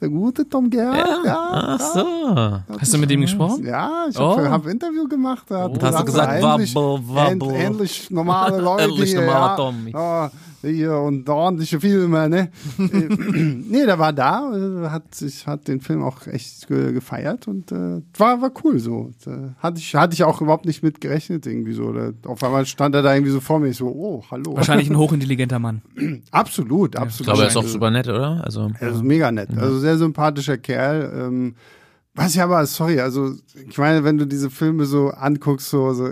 Der 0.00 0.08
gute 0.10 0.48
Tom 0.48 0.70
Gerhardt. 0.70 1.24
Ja. 1.26 1.48
Ach 1.50 1.80
so. 1.80 2.78
Hast 2.78 2.94
du 2.94 2.98
mit 2.98 3.10
ihm 3.10 3.22
gesprochen? 3.22 3.66
Ja, 3.66 4.06
ich 4.08 4.16
Oh. 4.16 4.36
habe 4.36 4.48
hab 4.48 4.64
ein 4.64 4.70
Interview 4.70 5.08
gemacht. 5.08 5.46
Da 5.48 5.62
hat 5.64 5.72
Und 5.72 5.82
hast 5.82 5.98
du 5.98 6.04
gesagt, 6.04 6.40
wabbel, 6.40 6.68
wabbel. 6.72 7.32
end- 7.32 7.42
endlich 7.52 8.08
normale 8.08 8.60
Leute. 8.62 8.84
Endlich 8.84 9.14
normaler 9.16 9.46
ja, 9.46 9.56
Tommy. 9.56 9.92
Ja, 10.62 10.68
hier 10.68 10.94
und 10.96 11.28
ordentliche 11.28 11.78
Filme, 11.80 12.28
ne? 12.28 12.50
Äh, 12.78 12.82
nee, 13.68 13.86
der 13.86 13.98
war 13.98 14.12
da, 14.12 14.52
äh, 14.54 14.88
hat 14.90 15.14
sich, 15.14 15.46
hat 15.46 15.68
den 15.68 15.80
Film 15.80 16.02
auch 16.02 16.26
echt 16.26 16.66
ge 16.68 16.92
gefeiert 16.92 17.46
und 17.46 17.70
äh, 17.70 18.02
war, 18.16 18.42
war 18.42 18.50
cool 18.64 18.78
so. 18.78 19.10
Hatte 19.58 19.78
ich, 19.78 19.94
hatte 19.94 20.14
ich 20.14 20.24
auch 20.24 20.40
überhaupt 20.40 20.64
nicht 20.66 20.82
mit 20.82 21.00
gerechnet 21.00 21.46
irgendwie 21.46 21.72
so. 21.74 21.92
Da, 21.92 22.10
auf 22.26 22.42
einmal 22.42 22.66
stand 22.66 22.94
er 22.94 23.02
da 23.02 23.14
irgendwie 23.14 23.30
so 23.32 23.40
vor 23.40 23.60
mir, 23.60 23.68
ich 23.68 23.76
so, 23.76 23.86
oh, 23.86 24.24
hallo. 24.30 24.56
Wahrscheinlich 24.56 24.90
ein 24.90 24.96
hochintelligenter 24.98 25.58
Mann. 25.60 25.82
Absolut, 26.32 26.94
Ich 26.96 27.00
absolut. 27.00 27.26
glaube, 27.26 27.42
er 27.42 27.48
ist 27.48 27.56
auch 27.56 27.60
Also- 27.62 27.72
super 27.74 27.90
nett, 27.90 28.08
oder? 28.08 28.42
Also, 28.44 28.70
er 28.80 28.90
ist 28.90 29.02
mega 29.04 29.30
nett. 29.30 29.50
Also 29.56 29.78
sehr 29.78 29.96
sympathischer 29.98 30.58
Kerl. 30.58 31.12
Ähm, 31.16 31.54
was 32.14 32.34
ich 32.34 32.42
aber, 32.42 32.66
sorry, 32.66 32.98
also 32.98 33.32
ich 33.68 33.78
meine, 33.78 34.02
wenn 34.02 34.18
du 34.18 34.26
diese 34.26 34.50
Filme 34.50 34.86
so 34.86 35.10
anguckst, 35.10 35.70
so, 35.70 35.92
so 35.92 36.10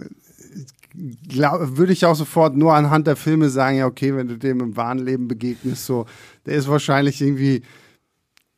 glaub, 1.29 1.77
würde 1.77 1.93
ich 1.93 2.05
auch 2.07 2.15
sofort 2.15 2.57
nur 2.57 2.75
anhand 2.75 3.07
der 3.07 3.17
Filme 3.17 3.49
sagen, 3.51 3.79
ja, 3.79 3.87
okay, 3.87 4.15
wenn 4.17 4.29
du 4.29 4.37
dem 4.39 4.61
im 4.61 4.77
wahren 4.77 4.99
Leben 4.99 5.29
begegnest, 5.29 5.87
so, 5.87 6.07
der 6.47 6.55
ist 6.55 6.69
wahrscheinlich 6.69 7.21
irgendwie 7.21 7.63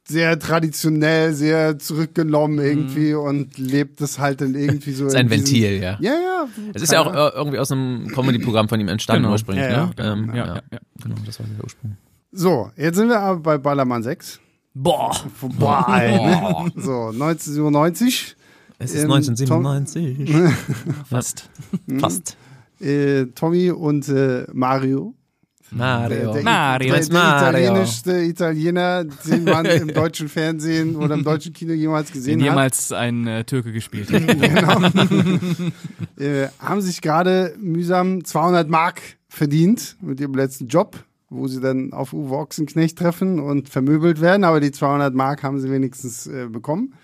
sehr 0.07 0.39
traditionell, 0.39 1.35
sehr 1.35 1.79
zurückgenommen 1.79 2.59
irgendwie 2.61 3.13
und 3.13 3.59
lebt 3.59 4.01
das 4.01 4.19
halt 4.19 4.41
dann 4.41 4.55
irgendwie 4.55 4.93
so. 4.93 5.09
sein 5.11 5.29
diesem- 5.29 5.45
Ventil, 5.47 5.83
ja. 5.83 5.99
Ja, 6.01 6.13
ja. 6.13 6.49
Es 6.73 6.81
ist 6.83 6.93
ja 6.93 7.01
auch 7.03 7.35
irgendwie 7.35 7.59
aus 7.59 7.71
einem 7.73 8.09
Comedy-Programm 8.09 8.69
von 8.71 8.81
ihm 8.81 8.89
entstanden 8.89 9.25
Genau. 9.25 9.33
ursprünglich, 9.33 9.67
Ja, 9.67 9.87
ne? 9.87 9.91
ja, 9.99 10.13
ähm, 10.13 10.31
Ja, 10.35 10.47
ja, 10.47 10.55
ja. 10.73 10.79
Genau, 11.03 11.17
das 11.27 11.39
war 11.41 11.47
der 11.47 11.63
Ursprung. 11.63 11.97
So, 12.33 12.71
jetzt 12.77 12.97
sind 12.97 13.09
wir 13.09 13.21
aber 13.21 13.41
bei 13.41 13.59
Ballermann 13.59 14.03
6. 14.03 14.41
Boah. 14.75 15.15
Boah, 15.59 15.87
ne? 15.89 16.73
So, 16.83 17.09
1997. 17.09 18.37
Es 18.79 18.95
ist 18.95 19.05
Ähm, 19.05 19.13
1997. 19.13 20.31
Fast. 21.11 21.51
Fast. 21.99 22.37
Äh, 22.81 23.27
Tommy 23.35 23.71
und 23.71 24.09
äh, 24.09 24.47
Mario. 24.53 25.15
Mario. 25.71 26.33
Der, 26.33 26.43
Mario. 26.43 26.93
der, 26.93 27.01
ist 27.01 27.13
der 27.13 27.19
Mario. 27.19 27.59
italienischste 27.59 28.23
Italiener, 28.23 29.05
den 29.05 29.45
man 29.45 29.67
im 29.67 29.89
deutschen 29.93 30.29
Fernsehen 30.29 30.97
oder 30.97 31.15
im 31.15 31.25
deutschen 31.25 31.53
Kino 31.53 31.73
jemals 31.75 32.11
gesehen 32.13 32.39
Den 32.39 32.49
hat. 32.49 32.55
jemals 32.55 32.93
ein 32.93 33.27
äh, 33.27 33.45
Türke 33.45 33.73
gespielt 33.73 34.11
hat. 34.13 34.27
genau. 34.41 34.89
äh, 36.17 36.49
haben 36.59 36.81
sich 36.81 37.03
gerade 37.03 37.55
mühsam 37.59 38.25
200 38.25 38.69
Mark 38.69 39.03
verdient 39.29 39.97
mit 40.01 40.21
ihrem 40.21 40.35
letzten 40.35 40.69
Job, 40.69 40.97
wo 41.29 41.49
sie 41.49 41.61
dann 41.61 41.93
auf 41.93 42.13
Uwe 42.15 42.37
Ochsenknecht 42.37 42.97
treffen 42.97 43.39
und 43.41 43.69
vermöbelt 43.69 44.21
werden. 44.23 44.45
Aber 44.45 44.61
die 44.61 44.71
200 44.73 45.13
Mark 45.15 45.43
haben 45.43 45.61
sie 45.61 45.71
wenigstens 45.71 46.27
äh, 46.29 46.47
bekommen. 46.47 46.95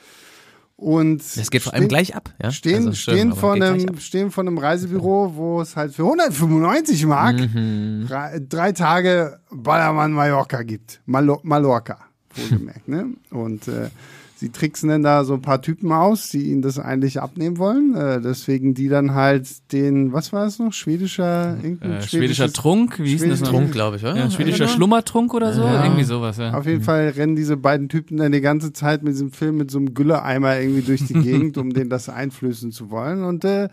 Und 0.85 1.23
Das 1.39 1.51
geht 1.51 1.63
vor 1.63 1.73
allem 1.73 1.85
stehen- 1.85 1.89
gleich 1.89 2.15
ab, 2.15 2.35
ja? 2.43 2.51
Stehen, 2.51 2.77
Also 2.89 2.93
schön, 2.93 3.15
stehen, 3.15 3.33
gleich 3.35 3.55
einem, 3.55 3.99
stehen 3.99 4.31
vor 4.31 4.43
einem 4.43 4.59
Reisebüro, 4.59 5.33
wo 5.35 5.63
es 5.63 5.77
halt 5.77 5.95
für 5.95 6.03
195 6.05 7.07
Mark 7.07 7.37
Mhm. 7.55 8.05
drei, 8.07 8.39
drei 8.47 8.73
Tage 8.73 9.39
Ballermann 9.51 10.13
Mallorca 10.13 10.63
gibt. 10.63 11.01
Malo 11.07 11.41
Mallorca, 11.43 11.99
wohlgemerkt. 12.35 12.87
ne? 12.87 13.07
Und 13.31 13.67
äh, 13.67 13.89
sie 14.37 14.51
tricksen 14.51 14.89
dann 14.89 15.03
da 15.03 15.25
so 15.25 15.35
ein 15.35 15.43
paar 15.43 15.63
Typen 15.63 15.93
aus, 15.93 16.29
die 16.29 16.51
ihnen 16.51 16.63
das 16.63 16.79
eigentlich 16.79 17.21
abnehmen 17.21 17.59
wollen. 17.59 17.95
Äh, 17.95 18.21
deswegen 18.21 18.75
die 18.75 18.89
dann 18.89 19.15
halt 19.15 19.73
den, 19.73 20.13
was 20.13 20.33
war 20.33 20.47
es 20.47 20.59
noch? 20.59 20.73
Schwedischer, 20.73 21.57
Äh, 21.63 22.03
schwedischer 22.03 22.53
Trunk, 22.53 22.99
wie 22.99 23.11
hieß 23.11 23.23
denn 23.23 23.31
das 23.31 23.41
noch? 23.41 23.51
Trunk, 23.51 23.73
glaube 23.73 23.97
ich, 23.97 24.03
oder? 24.03 24.17
Ja, 24.17 24.31
schwedischer 24.31 24.65
genau. 24.65 24.77
Schlummertrunk 24.77 25.35
oder 25.35 25.53
so? 25.53 25.63
Ja. 25.63 25.85
Irgendwie 25.85 26.05
sowas, 26.05 26.37
ja. 26.39 26.53
Auf 26.55 26.67
jeden 26.67 26.83
Fall 26.83 27.11
rennen 27.11 27.37
diese 27.37 27.57
beiden 27.57 27.89
Typen 27.89 28.17
dann 28.17 28.33
die 28.33 28.41
ganze 28.41 28.73
Zeit 28.73 29.03
mit 29.03 29.15
diesem 29.15 29.31
Film 29.31 29.57
mit 29.57 29.71
so 29.71 29.79
einem 29.79 29.95
Gülleeimer 29.95 30.59
irgendwie 30.59 30.83
durch 30.83 31.05
die 31.07 31.15
Gegend, 31.23 31.57
um 31.57 31.73
denen 31.73 31.91
das 31.91 32.09
einflößen 32.09 32.73
zu 32.73 32.91
wollen. 32.91 33.25
Und 33.25 33.45
äh, 33.45 33.69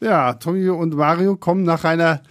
ja, 0.00 0.34
Tommy 0.34 0.68
und 0.68 0.94
Mario 0.94 1.36
kommen 1.36 1.64
nach 1.64 1.84
einer 1.84 2.22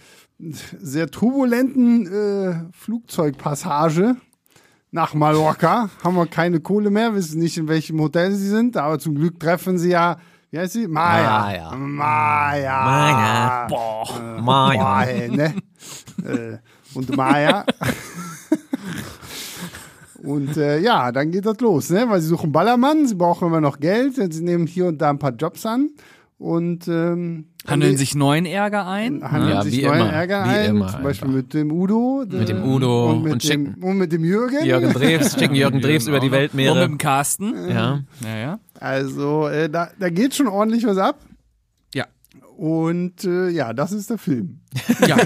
sehr 0.80 1.10
turbulenten 1.10 2.06
äh, 2.06 2.54
Flugzeugpassage 2.72 4.16
nach 4.90 5.14
Mallorca. 5.14 5.90
Haben 6.02 6.16
wir 6.16 6.26
keine 6.26 6.60
Kohle 6.60 6.90
mehr, 6.90 7.14
wissen 7.14 7.40
nicht, 7.40 7.56
in 7.58 7.68
welchem 7.68 8.00
Hotel 8.00 8.32
sie 8.32 8.48
sind, 8.48 8.76
aber 8.76 8.98
zum 8.98 9.14
Glück 9.14 9.38
treffen 9.38 9.78
sie 9.78 9.90
ja, 9.90 10.16
wie 10.50 10.58
heißt 10.58 10.72
sie? 10.72 10.88
Maya. 10.88 11.40
Maya. 11.40 11.76
Maya. 11.76 12.84
Maya. 12.84 13.66
Boah. 13.68 14.40
Mario. 14.40 14.80
Boah, 14.80 15.04
ey, 15.06 15.28
ne? 15.30 15.54
äh, 16.24 16.58
und 16.94 17.16
Maya. 17.16 17.64
Und 20.22 20.56
äh, 20.56 20.80
ja, 20.80 21.12
dann 21.12 21.30
geht 21.30 21.46
das 21.46 21.60
los, 21.60 21.90
ne? 21.90 22.04
Weil 22.08 22.20
sie 22.20 22.28
suchen 22.28 22.52
Ballermann, 22.52 23.06
sie 23.06 23.14
brauchen 23.14 23.48
immer 23.48 23.60
noch 23.60 23.80
Geld, 23.80 24.16
sie 24.16 24.42
nehmen 24.42 24.66
hier 24.66 24.86
und 24.86 24.98
da 24.98 25.10
ein 25.10 25.18
paar 25.18 25.32
Jobs 25.32 25.64
an 25.64 25.90
und 26.38 26.88
ähm, 26.88 27.46
Handeln 27.66 27.92
die- 27.92 27.98
sich 27.98 28.14
neuen 28.14 28.46
Ärger 28.46 28.86
ein. 28.86 29.22
handeln 29.22 29.50
Ja, 29.52 29.62
sich 29.62 29.76
wie 29.78 29.82
neuen 29.86 30.00
immer, 30.00 30.12
Ärger 30.12 30.44
wie 30.44 30.48
ein, 30.48 30.70
immer 30.70 30.86
zum 30.88 31.02
Beispiel 31.02 31.28
einfach. 31.28 31.42
mit 31.42 31.54
dem 31.54 31.72
Udo, 31.72 32.24
Mit 32.28 32.48
dem 32.48 32.62
Udo 32.64 33.10
und 33.10 33.22
mit, 33.24 33.32
und 33.34 33.48
dem, 33.48 33.74
und 33.82 33.98
mit 33.98 34.12
dem 34.12 34.24
Jürgen. 34.24 34.64
Jürgen 34.64 34.92
Drews, 34.92 35.34
schicken 35.38 35.54
Jürgen 35.54 35.80
Drews 35.80 36.06
über 36.08 36.20
die 36.20 36.26
Und 36.26 36.32
mit 36.32 36.40
Weltmeere. 36.40 36.80
dem 36.80 36.96
Carsten. 36.98 37.54
Ja. 37.68 38.00
Ja, 38.24 38.36
ja. 38.38 38.58
Also 38.78 39.48
äh, 39.48 39.68
da, 39.68 39.90
da 39.98 40.08
geht 40.08 40.34
schon 40.34 40.46
ordentlich 40.48 40.86
was 40.86 40.96
ab. 40.96 41.18
Ja. 41.94 42.06
Und 42.56 43.24
äh, 43.24 43.50
ja, 43.50 43.72
das 43.74 43.92
ist 43.92 44.08
der 44.10 44.18
Film. 44.18 44.60
Ja, 45.06 45.16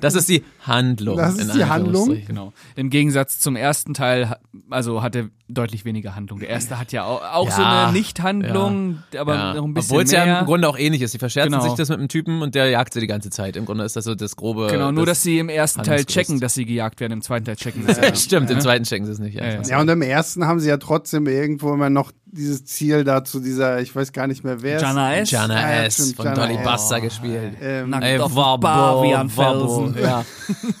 Das 0.00 0.14
ist 0.14 0.28
die 0.28 0.44
Handlung. 0.66 1.16
Das 1.16 1.36
ist 1.36 1.54
die 1.54 1.64
Handlung. 1.64 2.16
Genau. 2.26 2.52
Im 2.76 2.90
Gegensatz 2.90 3.38
zum 3.38 3.56
ersten 3.56 3.94
Teil, 3.94 4.36
also 4.70 5.02
hat 5.02 5.16
er 5.16 5.28
deutlich 5.48 5.84
weniger 5.84 6.14
Handlung. 6.14 6.38
Der 6.40 6.48
erste 6.48 6.78
hat 6.78 6.92
ja 6.92 7.04
auch, 7.04 7.22
auch 7.22 7.50
so 7.50 7.60
Ja, 7.60 7.84
eine 7.88 7.92
Nicht-Handlung, 7.92 9.02
aber 9.18 9.34
Ja. 9.34 9.54
noch 9.54 9.64
ein 9.64 9.74
bisschen 9.74 9.90
Obwohl 9.92 10.04
es 10.04 10.10
ja 10.12 10.40
im 10.40 10.46
Grunde 10.46 10.68
auch 10.68 10.78
ähnlich 10.78 11.02
ist. 11.02 11.12
Sie 11.12 11.18
verscherzen 11.18 11.52
Genau. 11.52 11.62
sich 11.64 11.74
das 11.74 11.88
mit 11.90 11.98
einem 11.98 12.08
Typen 12.08 12.40
und 12.42 12.54
der 12.54 12.68
jagt 12.70 12.92
sie 12.94 13.00
die 13.00 13.06
ganze 13.06 13.28
Zeit. 13.30 13.56
Im 13.56 13.66
Grunde 13.66 13.84
ist 13.84 13.94
das 13.96 14.04
so 14.04 14.14
das 14.14 14.36
grobe. 14.36 14.68
Genau, 14.70 14.92
nur 14.92 15.04
dass 15.06 15.22
sie 15.22 15.38
im 15.38 15.48
ersten 15.48 15.82
Teil 15.82 16.04
checken, 16.04 16.40
dass 16.40 16.54
sie 16.54 16.64
gejagt 16.64 17.00
werden, 17.00 17.12
im 17.12 17.22
zweiten 17.22 17.44
Teil 17.44 17.56
checken 17.56 17.84
sie 17.86 17.92
es. 18.00 18.22
Stimmt, 18.24 18.50
im 18.50 18.60
zweiten 18.60 18.84
checken 18.84 19.04
sie 19.06 19.12
es 19.12 19.18
nicht. 19.18 19.34
Ja, 19.34 19.44
Ja, 19.44 19.52
ja. 19.54 19.62
Ja, 19.62 19.80
und 19.80 19.88
im 19.88 20.02
ersten 20.02 20.46
haben 20.46 20.60
sie 20.60 20.68
ja 20.68 20.76
trotzdem 20.78 21.26
irgendwo 21.26 21.72
immer 21.74 21.90
noch 21.90 22.12
dieses 22.34 22.64
Ziel 22.64 23.04
da 23.04 23.24
zu 23.24 23.40
dieser, 23.40 23.80
ich 23.82 23.94
weiß 23.94 24.12
gar 24.12 24.26
nicht 24.26 24.42
mehr 24.42 24.62
wer 24.62 24.80
Jana 24.80 25.16
S. 25.16 25.30
Jana 25.30 25.60
ja, 25.60 25.82
S. 25.84 26.14
von 26.14 26.24
Jana 26.24 26.46
Dolly. 26.46 26.58
Buster 26.64 27.00
gespielt. 27.02 27.56
Ähm, 27.60 27.90
Nackt 27.90 28.04
Ey, 28.04 28.18
auf 28.18 28.34
Wabbo, 28.82 29.00
Bavianfelsen. 29.00 29.94
Wabbo, 29.94 29.98
Ja. 29.98 30.24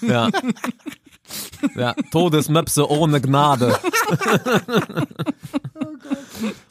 ja. 0.02 0.30
Ja, 1.76 1.94
Todesmöpse 2.10 2.90
ohne 2.90 3.20
Gnade. 3.20 3.78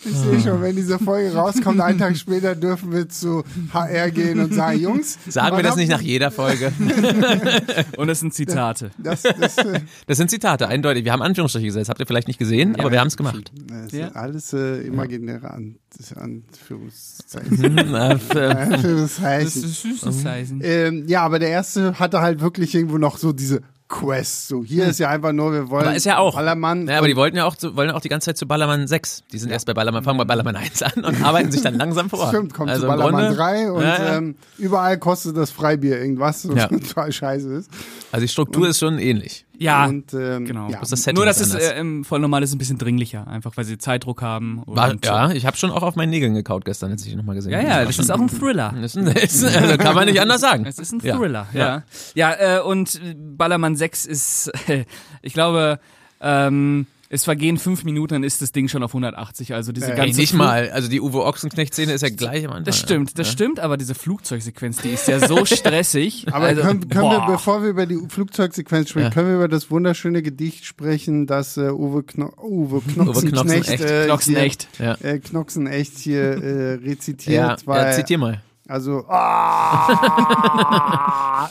Ich 0.04 0.16
sehe 0.16 0.40
schon, 0.42 0.62
wenn 0.62 0.76
diese 0.76 1.00
Folge 1.00 1.34
rauskommt, 1.34 1.80
einen 1.80 1.98
Tag 2.00 2.18
später 2.18 2.56
dürfen 2.56 2.92
wir 2.92 3.08
zu 3.08 3.44
HR 3.74 4.12
gehen 4.12 4.40
und 4.40 4.54
sagen, 4.54 4.80
Jungs. 4.80 5.18
Sagen 5.28 5.56
wir 5.56 5.64
das 5.64 5.76
nicht 5.76 5.90
nach 5.90 6.02
jeder 6.02 6.32
Folge. 6.32 6.74
Und 7.98 8.10
es 8.10 8.20
sind 8.20 8.34
Zitate. 8.34 8.92
Das, 8.98 9.22
das, 9.24 9.58
äh, 9.60 9.80
Das 10.08 10.18
sind 10.18 10.30
Zitate, 10.30 10.68
eindeutig. 10.68 11.06
Wir 11.06 11.14
haben 11.14 11.22
Anführungsstriche 11.22 11.68
gesetzt. 11.68 11.90
Habt 11.90 12.00
ihr 12.00 12.06
vielleicht 12.08 12.28
nicht 12.28 12.40
gesehen, 12.40 12.78
aber 12.80 12.92
wir 12.92 13.00
haben 13.00 13.08
es 13.08 13.16
gemacht. 13.18 13.52
das 13.68 13.92
Ja. 13.92 14.08
sind 14.08 14.16
alles 14.16 14.54
äh, 14.54 14.82
imaginäre 14.82 15.52
An 15.52 15.76
Anführungszeichen. 16.16 17.78
Äh, 17.92 18.18
Das 18.32 19.20
Anführungszeichen. 19.24 20.62
ist. 20.62 20.68
Ähm, 20.68 21.06
ja, 21.08 21.22
aber 21.24 21.40
der 21.40 21.50
erste 21.50 22.00
hatte 22.00 22.22
halt 22.22 22.42
wirklich 22.42 22.74
irgendwo 22.76 22.98
noch 22.98 23.18
so 23.18 23.32
diese 23.34 23.62
Quest. 23.92 24.48
So, 24.48 24.64
hier 24.64 24.86
ist 24.88 25.00
ja 25.00 25.10
einfach 25.10 25.34
nur, 25.34 25.52
wir 25.52 25.70
wollen 25.70 25.86
Aber 25.86 25.96
ist 25.96 26.06
ja 26.06 26.18
auch. 26.18 26.36
Ballermann. 26.36 26.88
Ja, 26.88 26.98
aber 26.98 27.08
die 27.08 27.16
wollten 27.16 27.38
ja 27.38 27.46
auch, 27.46 27.56
zu, 27.56 27.76
wollen 27.76 27.90
ja 27.90 27.96
auch 27.96 28.02
die 28.02 28.10
ganze 28.10 28.26
Zeit 28.26 28.38
zu 28.38 28.48
Ballermann 28.48 28.88
6. 28.88 29.24
Die 29.32 29.38
sind 29.38 29.52
erst 29.52 29.68
bei 29.68 29.74
Ballermann, 29.74 30.04
fangen 30.04 30.18
bei 30.18 30.24
Ballermann 30.26 30.56
1 30.56 30.82
an 30.82 31.04
und 31.04 31.22
arbeiten 31.24 31.52
sich 31.52 31.62
dann 31.62 31.76
langsam 31.76 32.10
vor. 32.10 32.30
Stimmt, 32.30 32.54
kommt 32.54 32.70
also 32.72 32.84
zu 32.84 32.88
Ballermann 32.88 33.26
Grunde, 33.26 33.36
3 33.38 33.72
und 33.72 33.84
ja, 33.84 33.98
ja. 34.04 34.18
Ähm, 34.18 34.36
überall 34.58 34.98
kostet 34.98 35.38
das 35.38 35.52
Freibier 35.52 36.00
irgendwas, 36.00 36.48
was 36.50 36.56
Ja. 36.56 36.68
total 36.68 37.12
scheiße 37.12 37.54
ist. 37.54 37.70
Also 38.12 38.24
die 38.24 38.30
Struktur 38.32 38.68
ist 38.70 38.80
schon 38.80 38.98
ähnlich. 38.98 39.46
Ja, 39.62 39.86
und, 39.86 40.14
ähm, 40.14 40.46
Genau. 40.46 40.70
Ja. 40.70 40.80
Das 40.80 41.06
Nur, 41.14 41.26
dass 41.26 41.40
ist 41.40 41.50
es 41.50 41.54
anders. 41.54 41.72
äh, 41.72 41.80
im 41.80 42.04
voll 42.04 42.20
normal 42.20 42.42
ist 42.42 42.52
ein 42.54 42.58
bisschen 42.58 42.78
dringlicher, 42.80 43.28
einfach 43.28 43.56
weil 43.58 43.64
sie 43.64 43.78
Zeitdruck 43.78 44.22
haben. 44.22 44.64
Und 44.64 44.76
War, 44.76 44.96
ja, 45.04 45.32
ich 45.32 45.46
habe 45.46 45.56
schon 45.56 45.70
auch 45.72 45.84
auf 45.84 45.96
meinen 45.96 46.10
Nägeln 46.10 46.34
gekaut 46.34 46.66
gestern, 46.66 46.92
als 46.92 47.06
ich 47.06 47.12
ihn 47.12 47.18
nochmal 47.18 47.36
gesehen 47.36 47.52
ja, 47.52 47.60
habe. 47.60 47.68
ja, 47.68 47.76
war 47.78 47.86
das 47.86 47.96
schon- 47.96 48.06
ist 48.06 48.12
auch 48.12 48.20
ein 48.20 48.28
Thriller. 48.30 48.74
Das 48.82 48.96
ist, 48.96 48.98
ein- 48.98 49.16
ist, 49.16 49.44
also 49.44 49.78
kann 49.78 49.94
man 49.96 50.06
nicht 50.08 50.20
anders 50.20 50.42
sagen. 50.42 50.66
Es 50.66 50.80
ist 50.80 50.92
ein 50.94 51.00
Ja. 51.04 51.16
Thriller, 51.18 51.48
ja. 51.54 51.84
Ja, 52.16 52.58
äh, 52.58 52.62
und 52.62 53.00
Ballermann 53.38 53.76
6 53.76 54.06
ist, 54.06 54.52
ich 55.22 55.34
glaube, 55.34 55.80
ähm, 56.22 56.88
es 57.14 57.26
vergehen 57.26 57.58
fünf 57.58 57.84
Minuten, 57.84 58.14
dann 58.14 58.24
ist 58.24 58.42
das 58.42 58.54
Ding 58.54 58.70
schon 58.70 58.84
auf 58.84 58.92
180. 58.92 59.54
Also 59.54 59.74
diese 59.74 59.92
Ey, 59.92 59.98
ganze 59.98 60.16
Ey, 60.16 60.22
nicht 60.22 60.30
Flug- 60.30 60.38
mal. 60.40 60.70
Also 60.72 60.88
die 60.88 61.02
Uwe 61.02 61.26
Ochsenknecht-Szene 61.26 61.92
ist 61.92 62.02
ja 62.04 62.10
gleich 62.10 62.46
am 62.46 62.52
Anfang. 62.52 62.64
Das 62.64 62.80
stimmt, 62.80 63.20
das 63.20 63.30
stimmt, 63.30 63.60
aber 63.60 63.76
diese 63.76 63.96
Flugzeugsequenz, 63.96 64.78
die 64.78 64.90
ist 64.92 65.10
ja 65.10 65.20
so 65.28 65.44
stressig. 65.46 66.28
Aber 66.32 66.46
also, 66.46 66.62
können, 66.62 66.88
können 66.88 67.10
wir, 67.12 67.26
bevor 67.28 67.64
wir 67.64 67.70
über 67.72 67.86
die 67.86 68.00
Flugzeugsequenz 68.08 68.90
sprechen, 68.90 69.08
Ja. 69.08 69.10
können 69.12 69.28
wir 69.28 69.36
über 69.36 69.48
das 69.50 69.70
wunderschöne 69.70 70.22
Gedicht 70.22 70.64
sprechen, 70.66 71.28
das 71.28 71.58
äh, 71.58 71.70
Uwe, 71.70 72.04
Kno 72.04 72.32
Uwe 72.42 72.80
Knoxenknecht, 72.82 73.66
Knoxenecht. 73.68 73.84
äh, 73.92 74.06
Knoxenecht. 74.06 74.68
Ja. 74.80 74.98
hier, 75.02 75.10
äh, 75.12 75.20
Knoxenecht 75.20 75.98
hier 75.98 76.22
äh, 76.22 76.74
rezitiert, 76.76 77.36
Ja, 77.36 77.58
weil 77.66 77.88
ja, 77.88 77.92
zitier 77.92 78.18
mal. 78.20 78.42
Also 78.72 79.06
ah, 79.08 79.90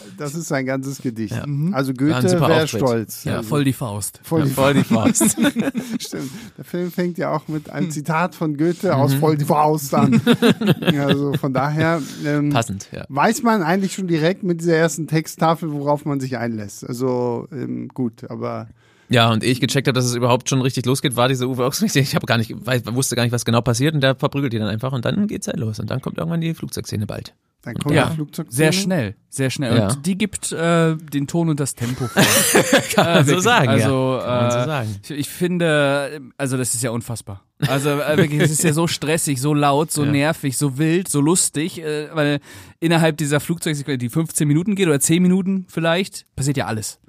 das 0.18 0.34
ist 0.34 0.48
sein 0.48 0.64
ganzes 0.66 1.02
Gedicht. 1.02 1.34
Also 1.34 1.44
War 1.44 1.76
ein 1.78 2.22
Goethe 2.22 2.40
wäre 2.40 2.66
stolz. 2.66 3.24
Ja, 3.24 3.36
also, 3.38 3.48
voll 3.48 3.64
die 3.64 3.72
Faust. 3.72 4.20
voll 4.22 4.44
die 4.44 4.50
Voll 4.50 4.74
die 4.74 4.84
Faust. 4.84 5.36
Stimmt. 6.00 6.30
Der 6.56 6.64
Film 6.64 6.90
fängt 6.90 7.18
ja 7.18 7.30
auch 7.34 7.46
mit 7.48 7.68
einem 7.70 7.90
Zitat 7.90 8.34
von 8.34 8.56
Goethe 8.56 8.88
Mhm. 8.88 8.92
aus 8.94 9.14
Voll 9.14 9.36
die 9.36 9.44
Faust 9.44 9.94
an. 9.94 10.20
also 10.98 11.34
von 11.34 11.52
daher 11.52 12.00
ähm, 12.24 12.50
Passend, 12.50 12.88
ja. 12.92 13.04
weiß 13.08 13.42
man 13.42 13.62
eigentlich 13.62 13.92
schon 13.94 14.06
direkt 14.06 14.42
mit 14.42 14.60
dieser 14.60 14.76
ersten 14.76 15.06
Texttafel, 15.06 15.72
worauf 15.72 16.04
man 16.04 16.20
sich 16.20 16.38
einlässt. 16.38 16.86
Also 16.88 17.46
ähm, 17.52 17.88
gut, 17.88 18.30
aber 18.30 18.68
Ja, 19.10 19.30
und 19.32 19.42
ehe 19.42 19.50
ich 19.50 19.60
gecheckt 19.60 19.88
habe, 19.88 19.94
dass 19.94 20.04
es 20.04 20.14
überhaupt 20.14 20.48
schon 20.48 20.62
richtig 20.62 20.86
losgeht, 20.86 21.16
war 21.16 21.28
diese 21.28 21.48
Uwe 21.48 21.64
Ochsenknecht. 21.64 22.08
Ich 22.08 22.14
habe 22.14 22.26
gar 22.26 22.38
nicht, 22.38 22.54
weiß, 22.54 22.82
wusste 22.94 23.16
gar 23.16 23.24
nicht, 23.24 23.32
was 23.32 23.44
genau 23.44 23.60
passiert 23.60 23.94
und 23.94 24.00
der 24.02 24.14
verprügelt 24.14 24.52
die 24.52 24.58
dann 24.58 24.68
einfach 24.68 24.92
und 24.92 25.04
dann 25.04 25.26
geht's 25.26 25.48
halt 25.48 25.58
los 25.58 25.80
und 25.80 25.90
dann 25.90 26.00
kommt 26.00 26.18
irgendwann 26.18 26.40
die 26.40 26.54
Flugzeugszene 26.54 27.06
bald. 27.06 27.34
dann 27.62 27.74
kommt 27.74 27.94
Ja, 27.94 28.06
das 28.06 28.14
Flugzeug. 28.14 28.46
Sehr 28.50 28.70
schnell, 28.72 29.16
sehr 29.28 29.50
schnell. 29.50 29.76
Ja. 29.76 29.88
Und 29.88 30.06
die 30.06 30.16
gibt 30.16 30.52
äh, 30.52 30.94
den 30.96 31.26
Ton 31.26 31.48
und 31.48 31.58
das 31.58 31.74
Tempo 31.74 32.06
vor. 32.06 32.22
Kann 32.94 33.04
man 33.04 33.24
so 33.24 33.30
wirklich. 33.30 33.44
sagen, 33.44 33.68
Also, 33.68 34.16
ja. 34.18 34.24
Kann 34.24 34.42
man 34.42 34.50
so 34.52 34.58
äh, 34.58 34.64
sagen. 34.66 34.96
Ich, 35.02 35.10
ich 35.10 35.28
finde, 35.28 36.20
also 36.38 36.56
das 36.56 36.74
ist 36.74 36.82
ja 36.84 36.90
unfassbar. 36.92 37.42
Also 37.66 37.90
äh, 37.90 38.16
wirklich, 38.16 38.40
es 38.40 38.52
ist 38.52 38.62
ja 38.62 38.72
so 38.72 38.86
stressig, 38.86 39.40
so 39.40 39.52
laut, 39.54 39.90
so 39.90 40.04
Ja. 40.04 40.12
nervig, 40.12 40.56
so 40.56 40.78
wild, 40.78 41.08
so 41.08 41.20
lustig, 41.20 41.82
äh, 41.82 42.08
weil 42.14 42.38
innerhalb 42.78 43.16
dieser 43.16 43.40
Flugzeugsequenz, 43.40 43.98
die 44.00 44.08
15 44.08 44.46
Minuten 44.46 44.76
geht 44.76 44.86
oder 44.86 45.00
10 45.00 45.20
Minuten 45.20 45.66
vielleicht, 45.68 46.26
passiert 46.36 46.56
ja 46.56 46.66
alles. 46.66 47.00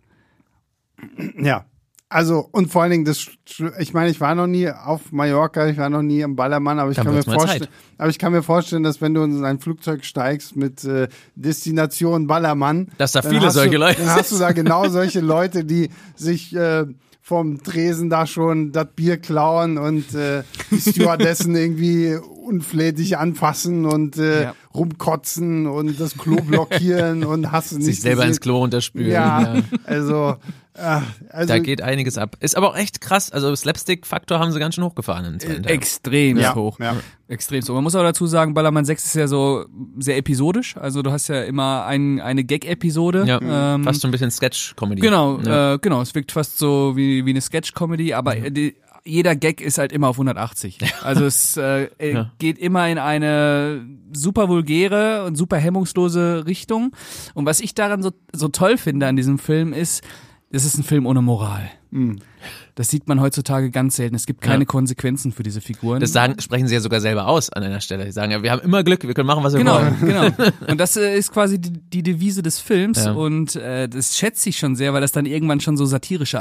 Ja. 1.40 1.66
Also, 2.14 2.46
und 2.52 2.70
vor 2.70 2.82
allen 2.82 2.92
Dingen, 2.92 3.06
das, 3.06 3.26
ich 3.80 3.94
meine, 3.94 4.10
ich 4.12 4.20
war 4.20 4.36
noch 4.36 4.46
nie 4.48 4.70
auf 4.70 5.14
Mallorca, 5.14 5.68
ich 5.68 5.78
war 5.78 5.90
noch 5.90 6.02
nie 6.02 6.22
am 6.26 6.36
Ballermann, 6.36 6.78
aber 6.78 6.92
ich 6.92 6.98
Dann 6.98 7.06
kann 7.06 7.14
mir 7.16 7.24
vorstellen, 7.24 7.70
aber 7.98 8.10
ich 8.10 8.20
kann 8.20 8.34
mir 8.34 8.44
vorstellen, 8.44 8.84
dass 8.84 9.00
wenn 9.00 9.14
du 9.14 9.24
in 9.24 9.46
ein 9.46 9.60
Flugzeug 9.60 10.04
steigst 10.04 10.58
mit 10.58 10.84
äh, 10.84 11.08
Destination 11.36 12.28
Ballermann, 12.28 12.90
Dass 12.98 13.14
da 13.14 13.22
viele 13.22 13.50
solche 13.52 13.72
du, 13.72 13.78
Leute 13.78 14.02
Dann 14.02 14.10
hast 14.10 14.32
du 14.32 14.38
da 14.38 14.52
genau 14.52 14.90
solche 14.90 15.22
Leute, 15.22 15.64
die 15.64 15.90
sich 16.16 16.54
äh, 16.56 16.86
vom 17.22 17.64
Tresen 17.64 18.10
da 18.10 18.26
schon 18.28 18.72
das 18.74 18.88
Bier 18.96 19.18
klauen 19.18 19.78
und 19.78 20.14
äh, 20.14 20.44
die 20.70 20.82
Stewardessen 20.82 21.56
irgendwie 21.56 22.18
unflätig 22.44 23.18
anfassen 23.18 23.86
und 23.86 24.18
äh, 24.18 24.44
Ja. 24.44 24.56
rumkotzen 24.74 25.68
und 25.68 26.00
das 26.00 26.18
Klo 26.18 26.38
blockieren 26.42 27.24
und 27.24 27.52
hast 27.52 27.72
du 27.72 27.78
nicht 27.78 27.86
Sich 27.86 28.02
selber 28.02 28.22
gesehen. 28.24 28.30
ins 28.30 28.42
Klo 28.42 28.64
unterspülen. 28.64 29.12
Ja, 29.12 29.56
Ja. 29.56 29.64
also, 29.86 30.36
äh, 30.74 31.00
also 31.30 31.48
Da 31.48 31.60
geht 31.60 31.82
einiges 31.82 32.18
ab. 32.18 32.38
Ist 32.40 32.56
aber 32.58 32.70
auch 32.70 32.78
echt 32.78 33.02
krass. 33.02 33.32
Also 33.32 33.54
Slapstick-Faktor 33.56 34.40
haben 34.40 34.52
sie 34.52 34.60
ganz 34.60 34.76
schön 34.76 34.84
hochgefahren 34.84 35.26
im 35.26 35.40
zweiten 35.40 35.64
Teil. 35.64 35.74
Extrem 35.74 36.38
Ja, 36.38 36.56
hoch. 36.56 36.80
ja. 36.80 36.96
Extrem 37.28 37.62
so. 37.62 37.74
Man 37.74 37.84
muss 37.84 37.96
aber 37.96 38.04
dazu 38.06 38.26
sagen, 38.28 38.54
Ballermann 38.54 38.86
6 38.86 39.06
ist 39.06 39.16
ja 39.16 39.28
so 39.28 39.66
sehr 40.00 40.18
episodisch. 40.18 40.76
Also 40.78 41.02
du 41.02 41.12
hast 41.12 41.28
ja 41.30 41.44
immer 41.44 41.86
ein, 41.86 42.20
eine 42.20 42.44
Gag-Episode. 42.44 43.24
Ja, 43.26 43.40
Ähm, 43.76 43.84
fast 43.84 44.02
so 44.02 44.08
ein 44.08 44.12
bisschen 44.12 44.32
Sketch-Comedy. 44.32 45.02
Genau, 45.02 45.40
Ja. 45.42 45.74
äh, 45.76 45.78
genau. 45.80 46.02
Es 46.02 46.14
wirkt 46.16 46.32
fast 46.32 46.58
so 46.58 46.96
wie, 46.96 47.26
wie 47.26 47.30
eine 47.32 47.42
Sketch-Comedy, 47.42 48.14
aber 48.14 48.36
Mhm. 48.36 48.54
die, 48.54 48.76
jeder 49.04 49.36
Gag 49.36 49.62
ist 49.62 49.78
halt 49.80 49.92
immer 49.94 50.10
auf 50.10 50.18
180. 50.18 50.78
Also 51.04 51.26
es 51.26 51.58
äh, 51.58 51.86
äh, 51.98 52.14
Ja. 52.14 52.32
geht 52.38 52.60
immer 52.60 52.88
in 52.88 52.98
eine 53.00 53.84
super 54.14 54.48
vulgäre 54.48 55.26
und 55.26 55.36
super 55.36 55.58
hemmungslose 55.58 56.46
Richtung. 56.46 56.92
Und 57.34 57.46
was 57.46 57.62
ich 57.62 57.74
daran 57.74 58.04
so, 58.04 58.12
so 58.32 58.50
toll 58.50 58.78
finde 58.78 59.08
an 59.08 59.16
diesem 59.16 59.40
Film 59.40 59.74
ist, 59.74 60.04
das 60.52 60.66
ist 60.66 60.78
ein 60.78 60.84
Film 60.84 61.06
ohne 61.06 61.22
Moral. 61.22 61.70
Das 62.76 62.88
sieht 62.88 63.10
man 63.10 63.20
heutzutage 63.20 63.70
ganz 63.70 63.98
selten. 63.98 64.16
Es 64.16 64.26
gibt 64.26 64.40
keine 64.40 64.60
Mhm. 64.60 64.62
Ja. 64.62 64.66
Konsequenzen 64.68 65.34
für 65.34 65.44
diese 65.44 65.60
Figuren. 65.60 66.00
Das 66.00 66.14
sagen, 66.14 66.40
sprechen 66.40 66.70
sie 66.70 66.74
ja 66.74 66.80
sogar 66.80 67.02
selber 67.02 67.28
aus 67.28 67.50
an 67.50 67.64
einer 67.64 67.82
Stelle. 67.82 68.06
Die 68.06 68.14
sagen 68.14 68.32
ja, 68.32 68.42
wir 68.42 68.50
haben 68.52 68.62
immer 68.62 68.82
Glück, 68.86 69.06
wir 69.06 69.14
können 69.14 69.28
machen, 69.28 69.44
was 69.44 69.52
wir 69.52 69.60
Genau, 69.60 69.76
wollen. 69.76 69.98
genau. 70.00 70.30
Und 70.68 70.78
das 70.80 70.96
äh, 70.96 71.18
ist 71.18 71.34
quasi 71.34 71.60
die, 71.60 71.74
die 71.74 72.02
Devise 72.02 72.42
des 72.44 72.60
Films 72.60 73.04
Ja. 73.04 73.12
und 73.12 73.58
äh, 73.58 73.90
das 73.90 74.18
schätze 74.18 74.48
ich 74.48 74.58
schon 74.58 74.78
sehr, 74.78 74.94
weil 74.94 75.02
das 75.02 75.12
dann 75.12 75.26
irgendwann 75.26 75.60
schon 75.60 75.76
so 75.76 75.86
satirische 75.86 76.38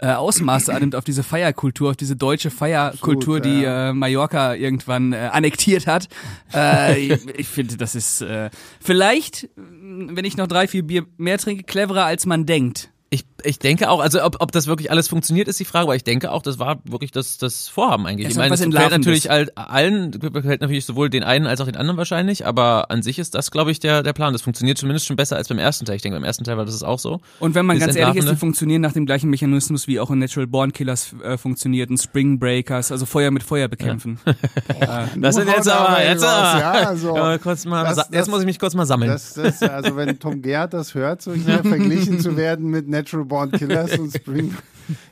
äh, 0.00 0.06
äh, 0.06 0.12
Ausmaße 0.12 0.72
annimmt 0.72 0.94
auf 0.94 1.02
diese 1.02 1.24
Feierkultur, 1.24 1.90
auf 1.90 1.96
diese 1.96 2.14
deutsche 2.14 2.50
Feierkultur, 2.52 3.38
Absolut, 3.38 3.44
die 3.44 3.62
ja. 3.62 3.88
äh, 3.90 3.92
Mallorca 3.92 4.54
irgendwann 4.54 5.12
äh, 5.12 5.30
annektiert 5.32 5.88
hat. 5.88 6.06
Äh, 6.54 6.96
ich, 7.00 7.26
ich 7.36 7.48
finde, 7.48 7.76
das 7.76 7.96
ist 7.96 8.20
äh, 8.22 8.50
vielleicht, 8.80 9.48
wenn 9.56 10.24
ich 10.24 10.36
noch 10.36 10.46
drei, 10.46 10.68
vier 10.68 10.84
Bier 10.84 11.06
mehr 11.16 11.38
trinke, 11.38 11.64
cleverer 11.64 12.04
als 12.04 12.24
man 12.24 12.46
denkt. 12.46 12.90
Ich, 13.08 13.24
ich 13.46 13.58
denke 13.58 13.88
auch, 13.90 14.00
also 14.00 14.22
ob, 14.24 14.36
ob 14.40 14.52
das 14.52 14.66
wirklich 14.66 14.90
alles 14.90 15.08
funktioniert, 15.08 15.48
ist 15.48 15.58
die 15.60 15.64
Frage, 15.64 15.84
aber 15.84 15.96
ich 15.96 16.04
denke 16.04 16.30
auch, 16.32 16.42
das 16.42 16.58
war 16.58 16.78
wirklich 16.84 17.10
das, 17.12 17.38
das 17.38 17.68
Vorhaben 17.68 18.06
eigentlich. 18.06 18.26
Es 18.26 18.32
ich 18.32 18.38
meine, 18.38 18.50
was 18.50 18.60
es 18.60 18.66
gefällt 18.66 18.90
natürlich 18.90 19.30
all, 19.30 19.50
allen, 19.54 20.10
gefällt 20.10 20.60
natürlich 20.60 20.84
sowohl 20.84 21.08
den 21.10 21.22
einen 21.22 21.46
als 21.46 21.60
auch 21.60 21.66
den 21.66 21.76
anderen 21.76 21.96
wahrscheinlich, 21.96 22.46
aber 22.46 22.90
an 22.90 23.02
sich 23.02 23.18
ist 23.18 23.34
das, 23.34 23.50
glaube 23.50 23.70
ich, 23.70 23.80
der, 23.80 24.02
der 24.02 24.12
Plan. 24.12 24.32
Das 24.32 24.42
funktioniert 24.42 24.78
zumindest 24.78 25.06
schon 25.06 25.16
besser 25.16 25.36
als 25.36 25.48
beim 25.48 25.58
ersten 25.58 25.84
Teil. 25.84 25.96
Ich 25.96 26.02
denke, 26.02 26.16
beim 26.16 26.24
ersten 26.24 26.44
Teil 26.44 26.56
war 26.56 26.64
das 26.64 26.82
auch 26.82 26.98
so. 26.98 27.20
Und 27.40 27.54
wenn 27.54 27.64
man 27.66 27.78
ganz 27.78 27.96
ehrlich 27.96 28.16
ist, 28.16 28.28
die 28.28 28.36
funktionieren 28.36 28.82
nach 28.82 28.92
dem 28.92 29.06
gleichen 29.06 29.30
Mechanismus 29.30 29.86
wie 29.88 30.00
auch 30.00 30.10
in 30.10 30.18
Natural 30.18 30.46
Born 30.46 30.72
Killers 30.72 31.14
äh, 31.22 31.36
funktioniert, 31.38 31.90
und 31.90 31.98
Spring 31.98 32.38
Breakers, 32.38 32.90
also 32.92 33.06
Feuer 33.06 33.30
mit 33.30 33.42
Feuer 33.42 33.68
bekämpfen. 33.68 34.18
Das 35.16 35.34
sind 35.36 35.48
jetzt 35.48 35.68
aber 35.68 36.04
jetzt 36.04 36.24
aber. 36.24 36.60
ja, 36.60 36.70
also, 36.72 37.16
Ja, 37.16 37.38
kurz 37.38 37.64
mal, 37.64 37.84
das- 37.84 37.96
das- 37.96 38.08
jetzt 38.12 38.28
muss 38.30 38.40
ich 38.40 38.46
mich 38.46 38.58
kurz 38.58 38.74
mal 38.74 38.86
sammeln. 38.86 39.10
Das, 39.10 39.34
das, 39.34 39.62
also 39.62 39.96
wenn 39.96 40.18
Tom 40.18 40.42
Gerhardt 40.42 40.72
das 40.74 40.94
hört, 40.94 41.22
so 41.22 41.32
hier 41.32 41.58
verglichen 41.64 42.20
zu 42.20 42.36
werden 42.36 42.66
mit 42.70 42.88
Natural 42.88 43.24
Born 43.24 43.35
Killers 43.52 43.98
und 43.98 44.12
Spring. 44.16 44.54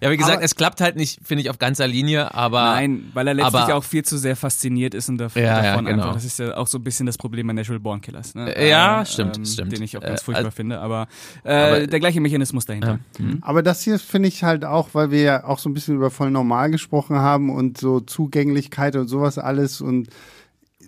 ja, 0.00 0.10
wie 0.10 0.16
gesagt, 0.16 0.36
aber- 0.36 0.44
es 0.44 0.54
klappt 0.54 0.80
halt 0.80 0.96
nicht, 0.96 1.18
finde 1.24 1.42
ich, 1.42 1.50
auf 1.50 1.58
ganzer 1.58 1.86
Linie, 1.88 2.32
aber 2.34 2.62
Nein, 2.62 3.10
weil 3.12 3.26
er 3.28 3.34
letztlich 3.34 3.54
aber- 3.62 3.74
auch 3.74 3.84
viel 3.84 4.04
zu 4.04 4.16
sehr 4.18 4.36
fasziniert 4.36 4.94
ist 4.94 5.08
und 5.08 5.18
davon, 5.18 5.42
Ja, 5.42 5.48
ja, 5.62 5.70
davon 5.72 5.84
genau. 5.86 6.02
einfach. 6.04 6.14
Das 6.14 6.24
ist 6.24 6.38
ja 6.38 6.56
auch 6.56 6.66
so 6.68 6.78
ein 6.78 6.84
bisschen 6.84 7.06
das 7.06 7.18
Problem 7.18 7.46
bei 7.48 7.52
Natural 7.52 7.80
Born 7.80 8.00
Killers. 8.00 8.34
Ne? 8.34 8.54
Äh, 8.56 8.70
ja, 8.70 9.04
stimmt, 9.04 9.46
stimmt. 9.46 9.72
Den 9.72 9.82
ich 9.82 9.96
auch 9.96 10.00
ganz 10.02 10.20
Äh, 10.20 10.24
furchtbar 10.24 10.44
also- 10.46 10.50
finde, 10.56 10.78
aber, 10.80 11.08
äh, 11.44 11.52
Aber- 11.54 11.86
der 11.86 12.00
gleiche 12.00 12.20
Mechanismus 12.20 12.66
dahinter. 12.66 12.98
Mhm. 13.18 13.38
Aber 13.42 13.62
das 13.62 13.82
hier 13.82 13.98
finde 13.98 14.28
ich 14.28 14.44
halt 14.44 14.64
auch, 14.64 14.90
weil 14.92 15.10
wir 15.10 15.20
ja 15.22 15.44
auch 15.44 15.58
so 15.58 15.68
ein 15.68 15.74
bisschen 15.74 15.96
über 15.96 16.10
voll 16.10 16.30
normal 16.30 16.70
gesprochen 16.70 17.16
haben 17.16 17.50
und 17.50 17.78
so 17.78 18.00
Zugänglichkeit 18.00 18.96
und 18.96 19.08
sowas 19.08 19.38
alles 19.38 19.80
und 19.80 20.08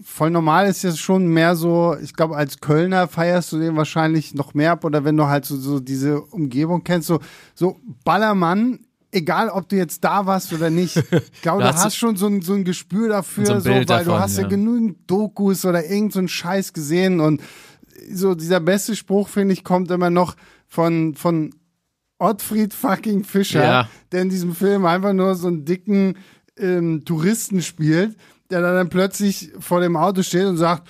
voll 0.07 0.31
normal 0.31 0.69
ist 0.69 0.85
ja 0.85 0.95
schon 0.95 1.27
mehr 1.27 1.57
so, 1.57 1.97
ich 2.01 2.14
glaube, 2.14 2.37
als 2.37 2.61
Kölner 2.61 3.09
feierst 3.09 3.51
du 3.51 3.59
den 3.59 3.77
wahrscheinlich 3.77 4.35
noch 4.35 4.55
mehr 4.55 4.73
ab 4.73 4.85
oder 4.85 5.05
wenn 5.05 5.16
du 5.16 5.27
halt 5.27 5.45
so, 5.45 5.57
so 5.57 5.81
diese 5.81 6.21
Umgebung 6.21 6.85
kennst, 6.85 7.09
so, 7.09 7.19
so 7.55 7.81
Ballermann, 8.05 8.79
egal 9.11 9.49
ob 9.49 9.69
du 9.69 9.77
jetzt 9.77 10.05
da 10.05 10.25
warst 10.25 10.53
oder 10.53 10.71
nicht. 10.71 10.97
Ich 11.35 11.42
glaube, 11.42 11.62
du 11.62 11.69
hast 11.69 11.85
hast 11.85 11.97
schon 11.97 12.16
so 12.16 12.29
ein, 12.29 12.40
so 12.40 12.55
ein 12.55 12.64
Gespür 12.64 13.09
dafür, 13.09 13.47
So 13.47 13.53
ein 13.55 13.61
so, 13.61 13.71
weil 13.71 13.81
du 13.81 13.87
davon, 13.87 14.19
hast 14.21 14.37
ja. 14.37 14.45
ja. 14.45 14.49
genügend 14.49 15.11
Dokus 15.11 15.64
oder 15.64 15.85
irgend 15.85 16.12
so 16.12 16.21
einen 16.21 16.29
Scheiß 16.29 16.73
gesehen 16.73 17.19
und 17.21 17.42
so 18.12 18.35
dieser 18.37 18.61
beste 18.61 18.95
Spruch, 18.95 19.29
finde 19.29 19.55
ich, 19.55 19.64
kommt 19.64 19.90
immer 19.90 20.11
noch 20.11 20.37
von, 20.69 21.14
von 21.16 21.53
Ottfried 22.19 22.73
fucking 22.73 23.25
Fischer, 23.25 23.64
Ja. 23.64 23.88
der 24.12 24.23
in 24.23 24.29
diesem 24.31 24.55
Film 24.55 24.87
einfach 24.87 25.12
nur 25.12 25.35
so 25.35 25.49
einen 25.49 25.64
dicken 25.64 26.16
ähm, 26.59 27.05
Touristen 27.05 27.61
spielt, 27.61 28.16
der 28.50 28.61
dann 28.61 28.88
plötzlich 28.88 29.52
vor 29.61 29.80
dem 29.80 29.96
Auto 29.96 30.22
steht 30.22 30.46
und 30.46 30.56
sagt, 30.56 30.82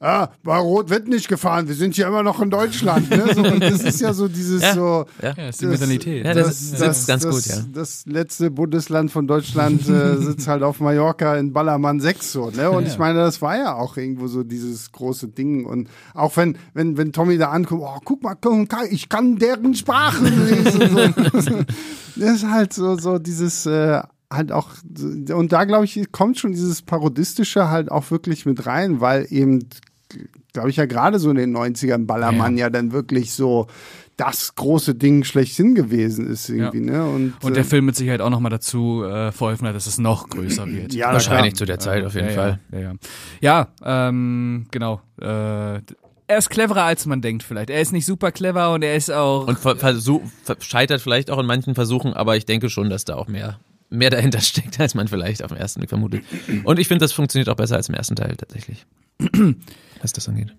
ah, 0.00 0.28
bei 0.44 0.56
Rot 0.56 0.90
wird 0.90 1.08
nicht 1.08 1.26
gefahren, 1.26 1.66
wir 1.66 1.74
sind 1.74 1.96
hier 1.96 2.06
immer 2.06 2.22
noch 2.22 2.40
in 2.40 2.50
Deutschland. 2.50 3.10
Ne? 3.10 3.34
So, 3.34 3.42
und 3.42 3.60
das 3.60 3.82
ist 3.82 4.00
ja 4.00 4.12
so 4.14 4.28
dieses 4.28 4.62
Ja. 4.62 4.74
so. 4.74 5.06
Ja. 5.20 5.34
Ja, 5.36 5.48
ist 5.48 5.60
die 5.60 5.64
Das- 5.64 5.72
Mentalität. 5.80 6.24
Ja, 6.24 6.34
das 6.34 6.70
sitzt 6.70 7.08
ganz 7.08 7.24
das, 7.24 7.34
gut, 7.34 7.46
ja. 7.46 7.56
Das 7.74 8.06
letzte 8.06 8.52
Bundesland 8.52 9.10
von 9.10 9.26
Deutschland 9.26 9.88
äh, 9.88 10.16
sitzt 10.20 10.46
halt 10.46 10.62
auf 10.62 10.78
Mallorca 10.78 11.34
in 11.36 11.52
Ballermann 11.52 11.98
6 11.98 12.30
so, 12.30 12.50
ne? 12.50 12.70
Und 12.70 12.84
Ja. 12.84 12.92
ich 12.92 12.98
meine, 12.98 13.18
das 13.18 13.42
war 13.42 13.56
ja 13.58 13.74
auch 13.74 13.96
irgendwo 13.96 14.28
so 14.28 14.44
dieses 14.44 14.92
große 14.92 15.26
Ding. 15.28 15.64
Und 15.66 15.88
auch 16.14 16.36
wenn, 16.36 16.56
wenn, 16.74 16.96
wenn 16.96 17.12
Tommy 17.12 17.36
da 17.36 17.48
ankommt, 17.50 17.82
oh, 17.84 17.98
guck 18.04 18.22
mal, 18.22 18.36
ich 18.90 19.08
kann 19.08 19.34
deren 19.36 19.74
Sprache 19.74 20.24
lesen. 20.28 21.14
So. 21.40 21.58
Das 22.16 22.30
ist 22.36 22.50
halt 22.50 22.72
so, 22.72 22.96
so 22.96 23.18
dieses, 23.18 23.64
äh, 23.66 24.00
halt 24.30 24.52
auch, 24.52 24.70
und 25.32 25.52
da 25.52 25.64
glaube 25.64 25.84
ich, 25.84 26.12
kommt 26.12 26.38
schon 26.38 26.52
dieses 26.52 26.82
Parodistische 26.82 27.68
halt 27.68 27.90
auch 27.90 28.10
wirklich 28.10 28.46
mit 28.46 28.66
rein, 28.66 29.00
weil 29.00 29.26
eben 29.30 29.68
glaube 30.52 30.70
ich, 30.70 30.76
ja 30.76 30.86
gerade 30.86 31.18
so 31.18 31.30
in 31.30 31.36
den 31.36 31.56
90ern 31.56 32.06
Ballermann 32.06 32.56
ja. 32.56 32.66
ja 32.66 32.70
dann 32.70 32.92
wirklich 32.92 33.32
so 33.32 33.66
das 34.16 34.56
große 34.56 34.96
Ding 34.96 35.22
schlechthin 35.22 35.76
gewesen 35.76 36.26
ist 36.26 36.48
irgendwie, 36.48 36.84
ja. 36.84 37.04
ne? 37.04 37.06
Und, 37.06 37.34
und 37.42 37.54
der 37.54 37.62
äh, 37.62 37.66
Film 37.66 37.84
mit 37.84 37.94
Sicherheit 37.94 38.20
auch 38.20 38.30
nochmal 38.30 38.50
dazu 38.50 39.04
äh, 39.04 39.30
verholfen 39.30 39.68
hat, 39.68 39.76
dass 39.76 39.86
es 39.86 39.98
noch 39.98 40.28
größer 40.28 40.66
wird. 40.66 40.92
Ja, 40.92 41.12
wahrscheinlich 41.12 41.54
zu 41.54 41.66
der 41.66 41.78
Zeit 41.78 42.04
auf 42.04 42.14
jeden 42.14 42.28
ja, 42.28 42.34
Fall. 42.34 42.60
Ja, 42.72 42.78
ja, 42.78 42.92
ja. 43.40 43.68
ja 43.84 44.08
ähm, 44.08 44.66
genau. 44.72 45.00
Äh, 45.20 45.80
er 46.30 46.36
ist 46.36 46.50
cleverer 46.50 46.82
als 46.82 47.06
man 47.06 47.22
denkt 47.22 47.44
vielleicht. 47.44 47.70
Er 47.70 47.80
ist 47.80 47.92
nicht 47.92 48.06
super 48.06 48.32
clever 48.32 48.72
und 48.72 48.82
er 48.82 48.96
ist 48.96 49.10
auch 49.10 49.46
und 49.46 49.58
versuch, 49.58 50.22
scheitert 50.58 51.00
vielleicht 51.00 51.30
auch 51.30 51.38
in 51.38 51.46
manchen 51.46 51.76
Versuchen, 51.76 52.12
aber 52.12 52.36
ich 52.36 52.44
denke 52.44 52.70
schon, 52.70 52.90
dass 52.90 53.04
da 53.04 53.14
auch 53.14 53.28
mehr 53.28 53.60
mehr 53.90 54.10
dahinter 54.10 54.40
steckt, 54.42 54.78
als 54.80 54.94
man 54.94 55.08
vielleicht 55.08 55.42
auf 55.42 55.50
den 55.50 55.58
ersten 55.58 55.80
Blick 55.80 55.90
vermutet. 55.90 56.24
Und 56.64 56.78
ich 56.78 56.88
finde, 56.88 57.04
das 57.04 57.12
funktioniert 57.12 57.48
auch 57.48 57.56
besser 57.56 57.76
als 57.76 57.88
im 57.88 57.94
ersten 57.94 58.16
Teil 58.16 58.36
tatsächlich. 58.36 58.86
was 60.00 60.12
das 60.12 60.28
angeht. 60.28 60.54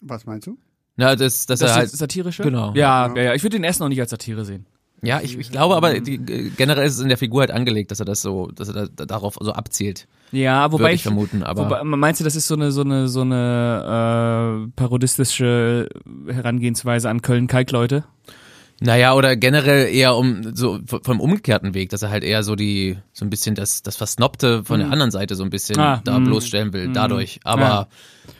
Was 0.00 0.26
meinst 0.26 0.46
du? 0.46 0.58
Na, 0.96 1.16
das, 1.16 1.46
das, 1.46 1.60
das 1.60 1.70
er 1.70 1.76
halt 1.76 1.90
satirische. 1.90 2.42
Genau. 2.42 2.72
Ja, 2.74 3.12
ja, 3.14 3.22
ja. 3.22 3.34
Ich 3.34 3.42
würde 3.42 3.56
den 3.56 3.64
ersten 3.64 3.82
auch 3.82 3.88
nicht 3.88 4.00
als 4.00 4.10
Satire 4.10 4.44
sehen. 4.44 4.66
Ja, 5.02 5.20
ich, 5.20 5.38
ich 5.38 5.50
glaube 5.50 5.76
aber, 5.76 6.00
die, 6.00 6.18
generell 6.56 6.86
ist 6.86 6.94
es 6.94 7.00
in 7.00 7.08
der 7.08 7.18
Figur 7.18 7.40
halt 7.40 7.50
angelegt, 7.50 7.90
dass 7.90 8.00
er 8.00 8.06
das 8.06 8.22
so, 8.22 8.50
dass 8.54 8.68
er 8.68 8.88
da, 8.88 9.04
darauf 9.04 9.36
so 9.38 9.52
abzielt. 9.52 10.06
Ja, 10.32 10.72
wobei 10.72 10.90
ich, 10.90 10.96
ich 10.96 11.02
vermuten, 11.02 11.42
aber 11.42 11.66
wobei, 11.66 11.84
meinst 11.84 12.20
du, 12.20 12.24
das 12.24 12.36
ist 12.36 12.46
so 12.46 12.54
eine 12.54 12.72
so 12.72 12.80
eine 12.80 13.08
so 13.08 13.20
eine 13.20 14.66
äh, 14.66 14.72
parodistische 14.76 15.88
Herangehensweise 16.26 17.10
an 17.10 17.22
Köln-Kalk-Leute? 17.22 18.04
Naja, 18.84 19.14
oder 19.14 19.34
generell 19.36 19.92
eher 19.92 20.14
um 20.14 20.54
so 20.54 20.78
vom 20.86 21.20
umgekehrten 21.20 21.72
Weg, 21.74 21.88
dass 21.88 22.02
er 22.02 22.10
halt 22.10 22.22
eher 22.22 22.42
so 22.42 22.54
die, 22.54 22.98
so 23.12 23.24
ein 23.24 23.30
bisschen 23.30 23.54
das, 23.54 23.82
das 23.82 23.96
Versnobte 23.96 24.62
von 24.64 24.76
mhm. 24.76 24.84
der 24.84 24.92
anderen 24.92 25.10
Seite 25.10 25.36
so 25.36 25.42
ein 25.42 25.50
bisschen 25.50 25.78
ah, 25.80 26.02
da 26.04 26.18
mh. 26.18 26.26
bloßstellen 26.26 26.72
will, 26.72 26.88
mhm. 26.88 26.92
dadurch. 26.92 27.40
Aber 27.44 27.62
ja. 27.62 27.86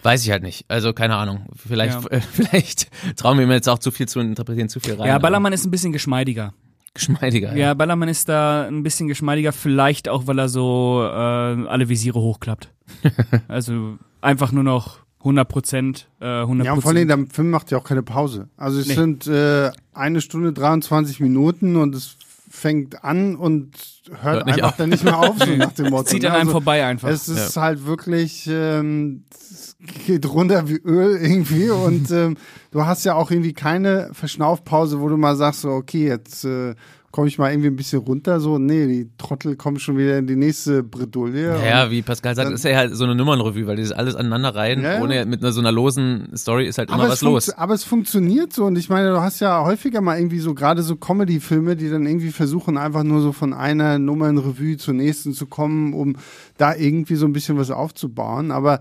weiß 0.02 0.22
ich 0.24 0.30
halt 0.30 0.42
nicht. 0.42 0.66
Also 0.68 0.92
keine 0.92 1.16
Ahnung. 1.16 1.46
Vielleicht, 1.56 1.94
ja. 1.94 2.10
äh, 2.10 2.20
vielleicht 2.32 2.88
trauen 3.16 3.38
wir 3.38 3.46
mir 3.46 3.54
jetzt 3.54 3.68
auch 3.68 3.78
zu 3.78 3.90
viel 3.90 4.06
zu 4.06 4.20
interpretieren, 4.20 4.68
zu 4.68 4.80
viel 4.80 4.94
rein. 4.94 5.08
Ja, 5.08 5.18
Ballermann 5.18 5.52
ist 5.52 5.64
ein 5.64 5.70
bisschen 5.70 5.92
geschmeidiger. 5.92 6.52
Geschmeidiger. 6.92 7.52
Ja, 7.52 7.56
ja, 7.56 7.74
Ballermann 7.74 8.08
ist 8.08 8.28
da 8.28 8.66
ein 8.66 8.82
bisschen 8.82 9.08
geschmeidiger, 9.08 9.52
vielleicht 9.52 10.08
auch, 10.08 10.26
weil 10.26 10.38
er 10.38 10.48
so 10.48 11.02
äh, 11.02 11.08
alle 11.10 11.88
Visiere 11.88 12.20
hochklappt. 12.20 12.68
also 13.48 13.98
einfach 14.20 14.52
nur 14.52 14.62
noch 14.62 15.03
100 15.24 15.48
Prozent, 15.48 16.08
äh, 16.20 16.42
100 16.42 16.66
Ja, 16.66 16.72
und 16.74 16.82
vor 16.82 16.90
allem, 16.90 17.08
der 17.08 17.26
Film 17.32 17.50
macht 17.50 17.70
ja 17.70 17.78
auch 17.78 17.84
keine 17.84 18.02
Pause. 18.02 18.48
Also 18.58 18.78
es 18.78 18.88
nee. 18.88 18.94
sind 18.94 19.26
äh, 19.26 19.70
eine 19.94 20.20
Stunde 20.20 20.52
23 20.52 21.20
Minuten 21.20 21.76
und 21.76 21.94
es 21.94 22.16
fängt 22.50 23.02
an 23.02 23.34
und 23.34 23.72
hört, 24.10 24.22
hört 24.22 24.48
einfach 24.48 24.68
auf. 24.68 24.76
dann 24.76 24.90
nicht 24.90 25.02
mehr 25.02 25.18
auf, 25.18 25.38
so 25.38 25.56
nach 25.56 25.72
dem 25.72 25.86
Motto. 25.90 26.04
Zieht 26.04 26.24
an 26.26 26.32
ne? 26.32 26.38
einem 26.38 26.48
also, 26.48 26.52
vorbei 26.52 26.84
einfach. 26.84 27.08
Es 27.08 27.28
ist 27.28 27.56
ja. 27.56 27.62
halt 27.62 27.86
wirklich, 27.86 28.46
ähm, 28.50 29.24
es 29.40 29.76
geht 30.06 30.26
runter 30.26 30.68
wie 30.68 30.76
Öl 30.76 31.16
irgendwie 31.16 31.70
und 31.70 32.10
ähm, 32.10 32.36
du 32.70 32.84
hast 32.84 33.04
ja 33.04 33.14
auch 33.14 33.30
irgendwie 33.30 33.54
keine 33.54 34.10
Verschnaufpause, 34.12 35.00
wo 35.00 35.08
du 35.08 35.16
mal 35.16 35.36
sagst, 35.36 35.62
so, 35.62 35.70
okay, 35.70 36.06
jetzt 36.06 36.44
äh, 36.44 36.74
komme 37.14 37.28
ich 37.28 37.38
mal 37.38 37.52
irgendwie 37.52 37.68
ein 37.68 37.76
bisschen 37.76 38.00
runter, 38.00 38.40
so, 38.40 38.58
nee, 38.58 38.88
die 38.88 39.08
Trottel 39.18 39.54
kommen 39.54 39.78
schon 39.78 39.96
wieder 39.96 40.18
in 40.18 40.26
die 40.26 40.34
nächste 40.34 40.82
Bredouille. 40.82 41.64
Ja, 41.64 41.88
wie 41.88 42.02
Pascal 42.02 42.34
sagt, 42.34 42.50
ist 42.50 42.64
ja 42.64 42.76
halt 42.76 42.96
so 42.96 43.04
eine 43.04 43.14
Nummernrevue, 43.14 43.68
weil 43.68 43.76
dieses 43.76 43.92
alles 43.92 44.16
aneinander 44.16 44.52
rein, 44.56 44.82
ja, 44.82 45.00
ohne 45.00 45.24
mit 45.24 45.40
einer, 45.40 45.52
so 45.52 45.60
einer 45.60 45.70
losen 45.70 46.36
Story 46.36 46.66
ist 46.66 46.76
halt 46.78 46.90
immer 46.90 47.08
was 47.08 47.22
los. 47.22 47.50
Aber 47.50 47.72
es 47.72 47.84
funktioniert 47.84 48.52
so 48.52 48.64
und 48.64 48.76
ich 48.76 48.88
meine, 48.88 49.10
du 49.10 49.20
hast 49.20 49.38
ja 49.38 49.64
häufiger 49.64 50.00
mal 50.00 50.18
irgendwie 50.18 50.40
so 50.40 50.54
gerade 50.54 50.82
so 50.82 50.96
Comedy-Filme, 50.96 51.76
die 51.76 51.88
dann 51.88 52.04
irgendwie 52.04 52.32
versuchen, 52.32 52.76
einfach 52.76 53.04
nur 53.04 53.20
so 53.20 53.30
von 53.30 53.52
einer 53.52 54.00
Nummernrevue 54.00 54.76
zur 54.76 54.94
nächsten 54.94 55.34
zu 55.34 55.46
kommen, 55.46 55.94
um 55.94 56.16
da 56.56 56.74
irgendwie 56.74 57.14
so 57.14 57.26
ein 57.26 57.32
bisschen 57.32 57.56
was 57.56 57.70
aufzubauen, 57.70 58.50
aber 58.50 58.80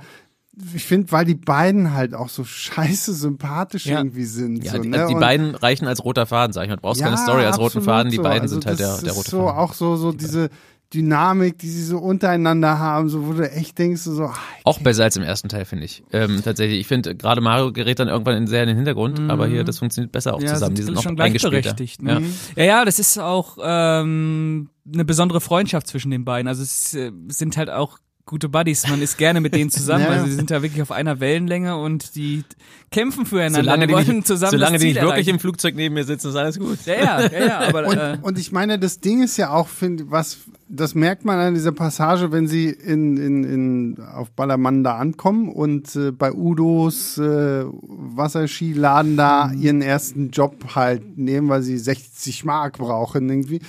ich 0.75 0.83
finde, 0.83 1.11
weil 1.11 1.25
die 1.25 1.35
beiden 1.35 1.93
halt 1.93 2.13
auch 2.13 2.29
so 2.29 2.43
scheiße 2.43 3.13
sympathisch 3.13 3.87
ja. 3.87 3.97
irgendwie 3.97 4.25
sind. 4.25 4.63
Ja, 4.63 4.73
so, 4.73 4.79
die, 4.79 4.87
ne? 4.87 5.07
die 5.09 5.15
beiden 5.15 5.55
reichen 5.55 5.87
als 5.87 6.03
roter 6.03 6.25
Faden, 6.25 6.53
sag 6.53 6.63
ich 6.63 6.69
mal. 6.69 6.75
Du 6.75 6.81
brauchst 6.81 7.01
ja, 7.01 7.07
keine 7.07 7.17
Story 7.17 7.43
als 7.43 7.57
roten 7.57 7.81
Faden, 7.81 8.11
die 8.11 8.17
beiden 8.17 8.43
also 8.43 8.55
sind 8.55 8.65
halt 8.65 8.79
der, 8.79 8.97
der 8.97 9.13
rote 9.13 9.29
so, 9.29 9.45
Faden. 9.45 9.57
Auch 9.57 9.73
so, 9.73 9.95
so 9.95 10.11
diese 10.11 10.49
Dynamik, 10.93 11.57
die 11.57 11.69
sie 11.69 11.83
so 11.83 11.97
untereinander 11.97 12.77
haben, 12.77 13.09
so 13.09 13.25
wo 13.25 13.33
du 13.33 13.49
echt 13.49 13.79
denkst, 13.79 14.01
so. 14.01 14.25
Ach, 14.25 14.39
auch 14.63 14.79
besser 14.79 15.05
als 15.05 15.17
im 15.17 15.23
ersten 15.23 15.49
Teil, 15.49 15.65
finde 15.65 15.85
ich. 15.85 16.03
Ähm, 16.11 16.41
tatsächlich, 16.43 16.79
ich 16.79 16.87
finde, 16.87 17.15
gerade 17.15 17.41
Mario 17.41 17.71
gerät 17.71 17.99
dann 17.99 18.07
irgendwann 18.07 18.37
in 18.37 18.47
sehr 18.47 18.61
in 18.61 18.67
den 18.67 18.75
Hintergrund, 18.75 19.19
mhm. 19.19 19.31
aber 19.31 19.47
hier, 19.47 19.63
das 19.63 19.79
funktioniert 19.79 20.11
besser 20.11 20.35
auch 20.35 20.41
ja, 20.41 20.53
zusammen. 20.53 20.75
Die 20.75 20.83
sind 20.83 20.93
noch 20.93 21.01
schon 21.01 21.15
gleichberechtigt. 21.15 22.03
Ne? 22.03 22.21
Ja. 22.55 22.63
ja, 22.63 22.63
ja, 22.63 22.85
das 22.85 22.99
ist 22.99 23.17
auch 23.17 23.57
ähm, 23.63 24.69
eine 24.91 25.03
besondere 25.03 25.41
Freundschaft 25.41 25.87
zwischen 25.87 26.11
den 26.11 26.25
beiden. 26.25 26.47
Also 26.47 26.61
es 26.61 26.93
äh, 26.93 27.11
sind 27.27 27.57
halt 27.57 27.71
auch 27.71 27.97
gute 28.25 28.49
Buddies. 28.49 28.87
Man 28.87 29.01
ist 29.01 29.17
gerne 29.17 29.41
mit 29.41 29.53
denen 29.53 29.69
zusammen. 29.69 30.03
ja. 30.05 30.09
Also 30.09 30.25
sie 30.25 30.33
sind 30.33 30.51
da 30.51 30.61
wirklich 30.61 30.81
auf 30.81 30.91
einer 30.91 31.19
Wellenlänge 31.19 31.77
und 31.77 32.15
die 32.15 32.43
kämpfen 32.91 33.25
füreinander. 33.25 33.63
Solange 33.63 33.87
die, 33.87 33.95
nicht, 33.95 34.27
zusammen 34.27 34.51
solange 34.51 34.77
die 34.79 34.87
nicht 34.87 35.01
wirklich 35.01 35.27
im 35.27 35.39
Flugzeug 35.39 35.75
neben 35.75 35.95
mir 35.95 36.03
sitzen, 36.03 36.29
ist 36.29 36.35
alles 36.35 36.59
gut. 36.59 36.85
Ja, 36.85 36.95
ja, 36.95 37.21
ja. 37.27 37.45
ja 37.45 37.59
aber, 37.59 37.87
und, 37.87 37.97
äh, 37.97 38.17
und 38.21 38.39
ich 38.39 38.51
meine, 38.51 38.79
das 38.79 38.99
Ding 38.99 39.23
ist 39.23 39.37
ja 39.37 39.51
auch, 39.51 39.67
find, 39.67 40.09
was 40.09 40.39
das 40.75 40.95
merkt 40.95 41.23
man 41.23 41.37
an 41.37 41.53
dieser 41.53 41.71
Passage, 41.71 42.31
wenn 42.31 42.47
sie 42.47 42.69
in, 42.69 43.17
in, 43.17 43.43
in, 43.43 44.03
auf 44.03 44.31
Ballermann 44.31 44.83
da 44.83 44.97
ankommen 44.97 45.49
und 45.49 45.95
äh, 45.95 46.11
bei 46.11 46.33
Udos 46.33 47.17
äh, 47.19 47.65
Wasserskiladen 47.65 49.15
da 49.15 49.51
ihren 49.51 49.83
ersten 49.83 50.31
Job 50.31 50.75
halt 50.75 51.17
nehmen, 51.17 51.49
weil 51.49 51.61
sie 51.61 51.77
60 51.77 52.43
Mark 52.45 52.79
brauchen 52.79 53.29
irgendwie. 53.29 53.59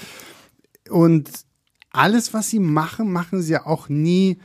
Und 0.89 1.29
alles, 1.95 2.35
was 2.35 2.51
sie 2.51 2.61
machen, 2.61 3.13
machen 3.13 3.41
sie 3.41 3.53
ja 3.53 3.67
auch 3.67 3.89
nie 3.89 4.39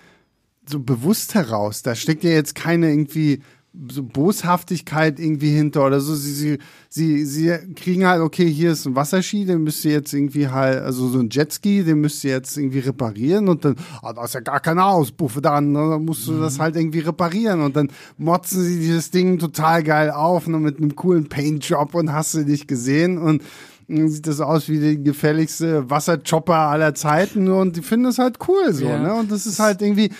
so 0.68 0.80
bewusst 0.80 1.34
heraus. 1.34 1.82
Da 1.82 1.96
steckt 1.96 2.24
ja 2.24 2.30
jetzt 2.30 2.56
keine 2.56 2.90
irgendwie 2.90 3.42
so 3.90 4.04
Boshaftigkeit 4.04 5.20
irgendwie 5.20 5.52
hinter 5.52 5.86
oder 5.86 6.00
so. 6.00 6.16
Sie, 6.16 6.34
sie, 6.34 6.58
sie, 6.90 7.26
sie 7.26 7.74
kriegen 7.76 8.06
halt, 8.06 8.22
okay, 8.22 8.52
hier 8.52 8.72
ist 8.72 8.86
ein 8.86 8.96
Wasserski, 8.96 9.46
den 9.46 9.64
müsst 9.64 9.86
ihr 9.86 9.92
jetzt 9.92 10.14
irgendwie 10.14 10.48
halt, 10.48 10.82
also 10.82 11.08
so 11.08 11.20
ein 11.20 11.30
Jetski, 11.30 11.84
den 11.84 12.02
müsst 12.02 12.24
ihr 12.24 12.32
jetzt 12.32 12.58
irgendwie 12.58 12.80
reparieren 12.80 13.48
und 13.48 13.66
dann, 13.66 13.76
ah, 14.02 14.14
da 14.14 14.26
ist 14.26 14.34
ja 14.34 14.40
gar 14.42 14.60
keine 14.60 14.86
Auspuffe 14.86 15.42
dran, 15.42 15.72
ne? 15.72 15.90
dann 15.92 16.06
musst 16.06 16.28
du 16.28 16.34
mhm. 16.34 16.42
das 16.42 16.60
halt 16.60 16.76
irgendwie 16.76 17.00
reparieren 17.00 17.62
und 17.62 17.76
dann 17.76 17.90
motzen 18.18 18.64
sie 18.64 18.80
dieses 18.80 19.12
Ding 19.12 19.38
total 19.40 19.84
geil 19.84 20.10
auf, 20.12 20.48
ne, 20.48 20.60
mit 20.60 20.78
einem 20.78 20.96
coolen 20.96 21.30
Paintjob 21.30 21.94
und 21.94 22.12
hast 22.12 22.34
du 22.34 22.44
dich 22.44 22.68
gesehen 22.68 23.18
und 23.18 23.44
sieht 23.90 24.28
das 24.28 24.40
aus 24.40 24.70
wie 24.70 24.80
die 24.80 25.04
gefährlichste 25.04 25.90
Wasserchopper 25.90 26.56
aller 26.56 26.94
Zeiten 26.94 27.50
und 27.50 27.76
die 27.76 27.82
finden 27.82 28.06
das 28.06 28.20
halt 28.20 28.38
cool 28.48 28.74
so, 28.74 28.86
ja. 28.86 29.00
ne? 29.00 29.14
Und 29.14 29.32
das 29.32 29.46
ist 29.46 29.60
halt 29.60 29.82
irgendwie, 29.82 30.12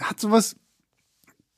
hat 0.00 0.18
sowas 0.18 0.56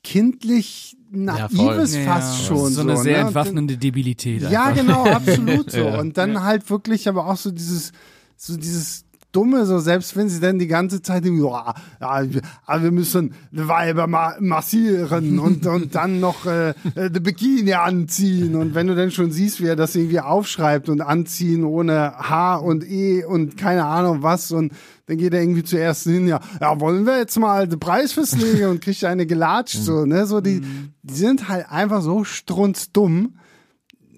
kindlich 0.03 0.97
Naives 1.11 1.95
ja, 1.95 2.03
fast 2.05 2.41
ja, 2.41 2.47
schon. 2.47 2.73
So 2.73 2.81
eine 2.81 2.97
so, 2.97 3.03
sehr 3.03 3.19
ne? 3.19 3.27
entwaffnende 3.27 3.77
Debilität. 3.77 4.43
Ja, 4.43 4.65
einfach. 4.65 4.83
genau, 4.83 5.05
absolut 5.05 5.71
so. 5.71 5.87
Und 5.99 6.17
dann 6.17 6.43
halt 6.43 6.69
wirklich 6.71 7.07
aber 7.09 7.27
auch 7.27 7.37
so 7.37 7.51
dieses, 7.51 7.93
so 8.37 8.57
dieses 8.57 9.05
Dumme, 9.33 9.65
so 9.67 9.79
selbst 9.79 10.15
wenn 10.17 10.29
sie 10.29 10.41
dann 10.41 10.59
die 10.59 10.67
ganze 10.67 11.01
Zeit 11.01 11.25
ja, 11.25 11.75
ja, 12.01 12.83
wir 12.83 12.91
müssen 12.91 13.35
Weiber 13.51 14.07
ma 14.07 14.35
massieren 14.41 15.39
und, 15.39 15.67
und 15.67 15.95
dann 15.95 16.21
noch 16.21 16.47
äh, 16.47 16.71
äh, 16.95 17.11
die 17.11 17.21
Bikini 17.21 17.73
anziehen. 17.73 18.55
Und 18.55 18.75
wenn 18.75 18.87
du 18.87 18.95
dann 18.95 19.11
schon 19.11 19.31
siehst, 19.31 19.61
wie 19.61 19.67
er 19.67 19.77
das 19.77 19.95
irgendwie 19.95 20.21
aufschreibt 20.21 20.89
und 20.89 21.01
anziehen 21.01 21.65
ohne 21.65 22.13
H 22.19 22.57
und 22.57 22.89
E 22.89 23.25
und 23.25 23.57
keine 23.57 23.87
Ahnung 23.87 24.23
was 24.23 24.53
und 24.53 24.73
dann 25.07 25.17
geht 25.17 25.35
er 25.35 25.43
irgendwie 25.43 25.65
zuerst 25.65 26.05
hin, 26.05 26.29
ja, 26.29 26.41
ja, 26.61 26.79
wollen 26.81 27.07
wir 27.07 27.19
jetzt 27.19 27.39
mal 27.39 27.67
den 27.67 27.81
Preis 27.81 28.13
festlegen 28.13 28.67
und 28.71 28.81
kriegt 28.81 29.05
eine 29.05 29.27
gelatscht, 29.27 29.77
so, 29.77 30.05
ne, 30.05 30.27
so, 30.27 30.41
die, 30.41 30.63
die 31.03 31.15
sind 31.15 31.49
halt 31.49 31.71
einfach 31.71 32.03
so 32.03 32.25
strunzdumm 32.25 33.35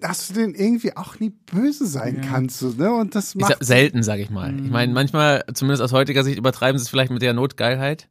dass 0.04 0.28
du 0.28 0.34
den 0.34 0.54
irgendwie 0.54 0.94
auch 0.98 1.18
nie 1.18 1.30
böse 1.30 1.86
sein 1.86 2.20
ja. 2.22 2.28
kannst. 2.28 2.58
So, 2.58 2.68
ne? 2.68 2.92
Und 2.92 3.14
das 3.14 3.34
macht 3.34 3.56
ich, 3.58 3.66
selten, 3.66 4.02
sag 4.02 4.20
ich 4.20 4.28
mal. 4.28 4.54
Ich 4.54 4.70
meine, 4.70 4.92
manchmal, 4.92 5.44
zumindest 5.54 5.82
aus 5.82 5.92
heutiger 5.92 6.22
Sicht, 6.22 6.36
übertreiben 6.36 6.78
sie 6.78 6.82
es 6.82 6.90
vielleicht 6.90 7.10
mit 7.10 7.22
der 7.22 7.32
Notgeilheit. 7.32 8.10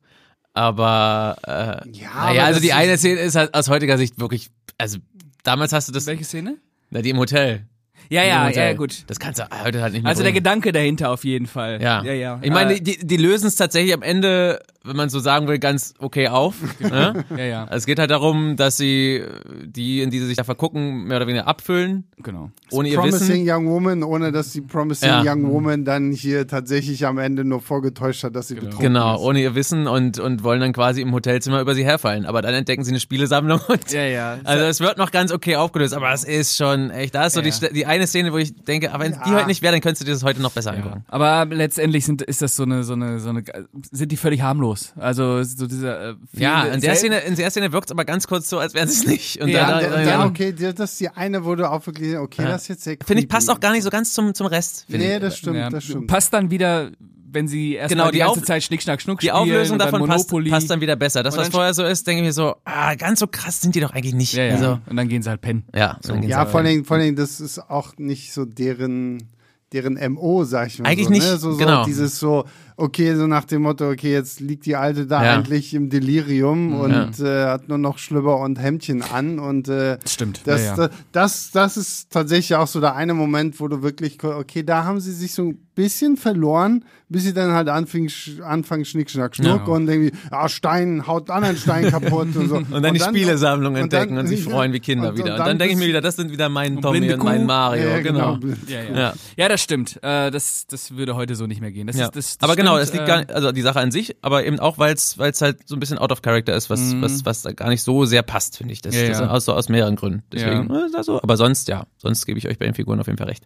Aber 0.54 1.38
äh, 1.44 1.90
ja, 1.92 2.10
naja, 2.16 2.46
also 2.46 2.60
die 2.60 2.74
eine 2.74 2.98
Szene 2.98 3.20
ist 3.20 3.36
halt 3.36 3.54
aus 3.54 3.70
heutiger 3.70 4.00
Sicht 4.00 4.20
wirklich, 4.20 4.50
also 4.80 4.98
damals 5.44 5.72
hast 5.72 5.88
du 5.88 5.92
das. 5.92 6.08
Welche 6.08 6.24
Szene? 6.24 6.58
Na, 6.90 7.04
die 7.04 7.12
im 7.12 7.20
Hotel. 7.20 7.68
Ja, 8.10 8.24
ja, 8.24 8.50
ja, 8.50 8.74
gut. 8.74 9.04
Das 9.08 9.20
kannst 9.20 9.40
du 9.40 9.44
heute 9.64 9.82
halt 9.82 9.94
nicht 9.94 10.04
mehr. 10.04 10.10
Also 10.10 10.22
bringen. 10.22 10.34
der 10.34 10.42
Gedanke 10.42 10.72
dahinter 10.72 11.12
auf 11.12 11.24
jeden 11.24 11.48
Fall. 11.48 11.82
Ja, 11.82 12.04
ja. 12.04 12.14
ja. 12.14 12.40
Ich 12.42 12.52
meine, 12.52 12.80
die, 12.80 12.98
die 13.06 13.18
lösen 13.18 13.48
es 13.48 13.56
tatsächlich 13.56 13.94
am 13.94 14.02
Ende, 14.02 14.60
wenn 14.84 14.96
man 14.96 15.10
so 15.10 15.20
sagen 15.20 15.48
will, 15.48 15.60
ganz 15.60 15.94
okay 16.00 16.28
auf. 16.28 16.56
ne? 16.80 17.26
Ja, 17.32 17.44
ja. 17.44 17.68
Es 17.72 17.86
geht 17.86 18.00
halt 18.00 18.12
darum, 18.12 18.56
dass 18.56 18.78
sie 18.78 19.24
die, 19.64 20.02
in 20.02 20.10
die 20.10 20.20
sie 20.20 20.28
sich 20.28 20.38
da 20.38 20.44
vergucken, 20.44 21.06
mehr 21.06 21.18
oder 21.18 21.28
weniger 21.28 21.48
abfüllen. 21.48 22.06
Genau. 22.18 22.52
Ohne 22.72 22.90
ihr 22.90 22.98
Promising 22.98 23.46
Wissen. 23.46 23.50
Young 23.50 23.68
Woman, 23.68 24.04
ohne 24.04 24.32
dass 24.32 24.52
die 24.52 24.62
Promising 24.62 25.10
ja. 25.10 25.24
Young 25.26 25.52
Woman 25.52 25.86
dann 25.86 26.12
hier 26.12 26.48
tatsächlich 26.48 27.06
am 27.06 27.18
Ende 27.18 27.46
nur 27.46 27.62
vorgetäuscht 27.62 28.24
hat, 28.24 28.36
dass 28.36 28.48
sie 28.48 28.56
genau. 28.56 28.68
betrunken 28.68 28.94
genau, 28.94 29.16
ist. 29.16 29.22
ohne 29.22 29.42
ihr 29.42 29.56
Wissen 29.56 29.88
und, 29.88 30.20
und 30.20 30.44
wollen 30.44 30.60
dann 30.60 30.74
quasi 30.74 31.02
im 31.02 31.14
Hotelzimmer 31.14 31.62
über 31.62 31.76
sie 31.76 31.86
herfallen. 31.86 32.26
Aber 32.26 32.42
dann 32.42 32.54
entdecken 32.54 32.84
sie 32.84 32.92
eine 32.92 33.00
Spielesammlung 33.00 33.60
und 33.68 33.92
ja, 33.92 34.04
ja. 34.04 34.38
also 34.44 34.66
es 34.66 34.80
wird 34.80 34.98
noch 34.98 35.12
ganz 35.12 35.32
okay 35.32 35.56
aufgelöst, 35.56 35.94
aber 35.94 36.12
es 36.12 36.24
ist 36.24 36.58
schon 36.58 36.92
echt, 36.92 37.16
da 37.16 37.26
ist 37.26 37.34
so 37.34 37.42
ja. 37.42 37.50
die, 37.50 37.74
die 37.74 37.86
eine 37.94 38.08
Szene, 38.08 38.32
wo 38.34 38.38
ich 38.38 38.54
denke, 38.56 38.92
aber 38.92 39.04
wenn 39.06 39.14
Ja. 39.14 39.24
die 39.26 39.32
heute 39.32 39.48
nicht 39.48 39.62
wäre, 39.62 39.74
dann 39.74 39.82
könntest 39.82 40.02
du 40.02 40.06
dir 40.06 40.12
das 40.12 40.24
heute 40.24 40.42
noch 40.42 40.52
besser 40.52 40.72
angucken. 40.74 41.04
Aber 41.08 41.46
letztendlich 41.46 42.06
sind, 42.06 42.22
ist 42.22 42.42
das 42.42 42.56
so 42.56 42.64
eine, 42.64 42.84
so 42.84 42.94
eine, 42.94 43.20
so 43.20 43.30
eine, 43.30 43.44
sind 43.92 44.12
die 44.12 44.18
völlig 44.18 44.42
harmlos. 44.42 44.94
Also 44.98 45.44
so 45.44 45.68
dieser. 45.68 46.10
Äh, 46.12 46.16
Ja, 46.34 46.66
in 46.66 46.82
der 46.82 46.96
Szene, 46.96 47.20
in 47.20 47.36
der 47.36 47.50
Szene 47.52 47.72
wirkt 47.72 47.88
es 47.88 47.92
aber 47.92 48.06
ganz 48.06 48.28
kurz 48.28 48.50
so, 48.50 48.60
als 48.60 48.74
wären 48.74 48.88
sie 48.90 49.00
es 49.02 49.08
nicht. 49.08 49.42
Und 49.42 49.50
Ja, 49.50 49.80
da, 49.80 49.82
da, 49.82 49.90
da, 49.90 50.02
Ja, 50.04 50.26
okay, 50.26 50.52
die- 50.54 50.74
das 50.74 50.92
ist 50.94 51.00
die 51.00 51.10
eine, 51.10 51.44
wo 51.46 51.56
du 51.56 51.70
auch 51.70 51.86
wirklich, 51.86 52.18
okay, 52.18 52.44
das 52.44 52.64
ist 52.64 52.68
jetzt 52.70 52.84
sehr 52.84 52.98
finde 53.06 53.24
ich, 53.24 53.30
passt 53.30 53.50
auch 53.50 53.60
gar 53.60 53.72
nicht 53.72 53.84
so 53.84 53.90
ganz 53.90 54.14
zum, 54.14 54.34
zum 54.34 54.48
Rest. 54.48 54.86
Nee, 54.88 55.16
ich. 55.16 55.22
das 55.22 55.38
stimmt, 55.38 55.58
ja, 55.58 55.70
das 55.70 55.84
stimmt. 55.84 56.08
Passt 56.08 56.34
dann 56.34 56.50
wieder, 56.52 56.92
wenn 57.34 57.48
sie 57.48 57.74
erst 57.76 57.90
Genau, 57.90 58.06
die, 58.08 58.14
die 58.14 58.18
ganze 58.20 58.40
Auf- 58.40 58.46
Zeit 58.46 58.64
Schnick, 58.64 58.82
Schnack, 58.82 59.02
Schnuck 59.02 59.20
Die 59.20 59.28
spielen 59.28 59.36
Auflösung 59.42 59.74
und 59.74 59.80
dann 59.80 59.92
davon 59.92 60.08
passt, 60.08 60.32
Monopoly. 60.32 60.50
passt 60.52 60.70
dann 60.70 60.82
wieder 60.82 60.96
besser. 60.96 61.24
Das, 61.24 61.36
was 61.38 61.50
vorher 61.50 61.74
so 61.74 61.84
ist, 61.84 62.06
denke 62.08 62.22
ich 62.22 62.28
mir 62.28 62.34
so, 62.34 62.56
ah, 62.66 62.96
ganz 62.96 63.20
so 63.20 63.28
krass 63.28 63.60
sind 63.62 63.76
die 63.76 63.80
doch 63.80 63.92
eigentlich 63.94 64.14
nicht. 64.14 64.34
Ja, 64.34 64.44
ja. 64.46 64.54
Also, 64.56 64.80
und 64.90 64.96
dann 64.96 65.08
gehen 65.10 65.22
sie 65.24 65.30
halt 65.30 65.42
pennen. 65.42 65.64
ja, 65.76 65.98
geht's 66.02 66.28
Ja, 66.28 66.40
aber- 66.40 66.50
vor 66.52 66.60
allen, 66.60 66.68
Dingen, 66.70 66.86
vor 66.86 66.96
allen 66.96 67.06
Dingen, 67.06 67.16
das 67.18 67.40
ist 67.42 67.60
auch 67.70 67.98
nicht 67.98 68.32
so 68.34 68.46
deren, 68.46 69.24
deren 69.72 69.98
MO, 70.14 70.44
sag 70.44 70.68
ich 70.68 70.78
mal. 70.80 70.88
Eigentlich 70.88 71.08
so, 71.08 71.12
nicht, 71.14 71.24
Ne? 71.24 71.38
So, 71.38 71.52
so 71.54 71.58
genau. 71.58 71.84
dieses 71.84 72.20
so, 72.20 72.46
okay, 72.78 73.16
so 73.16 73.26
nach 73.26 73.44
dem 73.46 73.64
Motto, 73.64 73.90
okay, 73.90 74.12
jetzt 74.12 74.40
liegt 74.40 74.68
die 74.68 74.76
Alte 74.76 75.08
da 75.08 75.24
Ja. 75.26 75.34
eigentlich 75.34 75.74
im 75.74 75.90
Delirium 75.90 76.76
und 76.80 77.20
äh, 77.20 77.46
hat 77.46 77.70
nur 77.70 77.80
noch 77.80 77.98
Schlüpper 77.98 78.38
und 78.38 78.60
Hemdchen 78.60 79.02
an 79.02 79.40
und 79.40 79.70
äh, 79.70 79.98
Stimmt. 80.08 80.42
das, 80.46 80.62
ja, 80.64 80.78
ja. 80.78 80.90
das, 81.12 81.50
das 81.52 81.78
ist 81.78 82.12
tatsächlich 82.12 82.56
auch 82.56 82.68
so 82.68 82.80
der 82.82 82.96
eine 82.96 83.16
Moment, 83.16 83.60
wo 83.60 83.68
du 83.68 83.82
wirklich, 83.82 84.24
okay, 84.24 84.62
da 84.64 84.84
haben 84.84 85.00
sie 85.00 85.12
sich 85.12 85.34
so 85.34 85.44
ein 85.46 85.63
bisschen 85.76 86.18
verloren, 86.18 86.86
bis 87.10 87.24
sie 87.24 87.34
dann 87.34 87.52
halt 87.52 87.70
anfing, 87.70 88.10
anfangen 88.44 88.86
Schnick, 88.86 89.10
Schnack, 89.10 89.36
Schnuck 89.36 89.68
Ja. 89.68 89.74
und 89.74 89.88
irgendwie, 89.88 90.12
ja, 90.32 90.50
Stein, 90.50 91.06
haut 91.08 91.30
anderen 91.30 91.58
Stein 91.58 91.90
kaputt 91.92 92.36
und 92.36 92.50
so. 92.50 92.56
Und 92.72 92.82
dann 92.84 92.94
die 92.94 93.00
Spielesammlung 93.00 93.74
und 93.74 93.80
entdecken 93.82 94.16
dann- 94.16 94.26
und 94.26 94.28
sich 94.28 94.44
freuen 94.44 94.74
wie 94.74 94.80
Kinder 94.80 95.10
und- 95.10 95.18
wieder. 95.18 95.26
und 95.26 95.32
Und 95.34 95.38
dann 95.40 95.48
dann 95.48 95.58
denke 95.60 95.74
ich 95.74 95.80
mir 95.80 95.88
wieder, 95.88 96.02
das 96.02 96.16
sind 96.16 96.32
wieder 96.32 96.50
mein 96.50 96.78
Und 96.78 96.82
Tommy 96.82 97.12
und 97.14 97.24
mein 97.24 97.42
Kuh. 97.42 97.46
Mario. 97.46 97.90
Ja, 97.90 98.00
genau. 98.02 98.40
Ja, 98.68 98.82
ja. 98.82 99.00
Ja. 99.00 99.14
ja, 99.38 99.48
das 99.50 99.62
stimmt. 99.62 99.98
Äh, 100.02 100.32
das, 100.32 100.66
das 100.68 100.96
würde 100.96 101.16
heute 101.16 101.36
so 101.36 101.46
nicht 101.48 101.62
mehr 101.62 101.72
gehen. 101.72 101.86
Das 101.88 101.98
Ja. 101.98 102.06
ist, 102.06 102.16
das, 102.16 102.38
das 102.38 102.50
aber 102.50 102.56
genau, 102.56 102.74
stimmt, 102.78 102.84
es 102.88 102.94
liegt 102.94 103.04
äh, 103.04 103.08
gar 103.08 103.18
nicht, 103.20 103.32
also 103.32 103.52
die 103.52 103.62
Sache 103.62 103.80
an 103.80 103.92
sich, 103.92 104.16
aber 104.22 104.46
eben 104.46 104.60
auch, 104.60 104.78
weil 104.80 104.94
es 104.94 105.18
halt 105.42 105.68
so 105.68 105.76
ein 105.76 105.80
bisschen 105.80 105.98
out 106.00 106.12
of 106.12 106.22
character 106.22 106.56
ist, 106.56 106.70
was, 106.70 107.00
was, 107.02 107.26
was 107.26 107.42
da 107.44 107.52
gar 107.52 107.70
nicht 107.70 107.84
so 107.84 108.06
sehr 108.06 108.24
passt, 108.24 108.58
finde 108.58 108.74
ich. 108.74 108.82
Das, 108.82 108.96
Mhm. 108.96 109.02
Ja, 109.02 109.08
das 109.10 109.20
ja. 109.20 109.30
aus, 109.30 109.46
so 109.46 109.54
aus 109.54 109.70
mehreren 109.70 109.96
Gründen. 109.96 110.24
Deswegen, 110.32 110.68
Ja. 110.72 110.82
äh, 110.82 110.86
ist 110.86 110.96
das 110.96 111.06
so. 111.06 111.22
Aber 111.22 111.38
sonst, 111.38 111.68
ja, 111.68 111.86
sonst 111.98 112.26
gebe 112.26 112.38
ich 112.40 112.48
euch 112.48 112.58
bei 112.58 112.66
den 112.66 112.74
Figuren 112.74 113.00
auf 113.00 113.08
jeden 113.08 113.18
Fall 113.18 113.28
recht. 113.28 113.44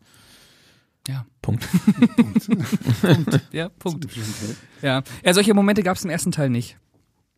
Ja. 1.08 1.26
Punkt. 1.42 1.66
Ja, 3.52 3.70
Punkt. 3.70 4.08
Ja, 4.82 5.04
ja 5.24 5.34
solche 5.34 5.54
Momente 5.54 5.84
gab 5.84 5.98
es 5.98 6.04
im 6.04 6.10
ersten 6.10 6.32
Teil 6.32 6.50
nicht. 6.50 6.78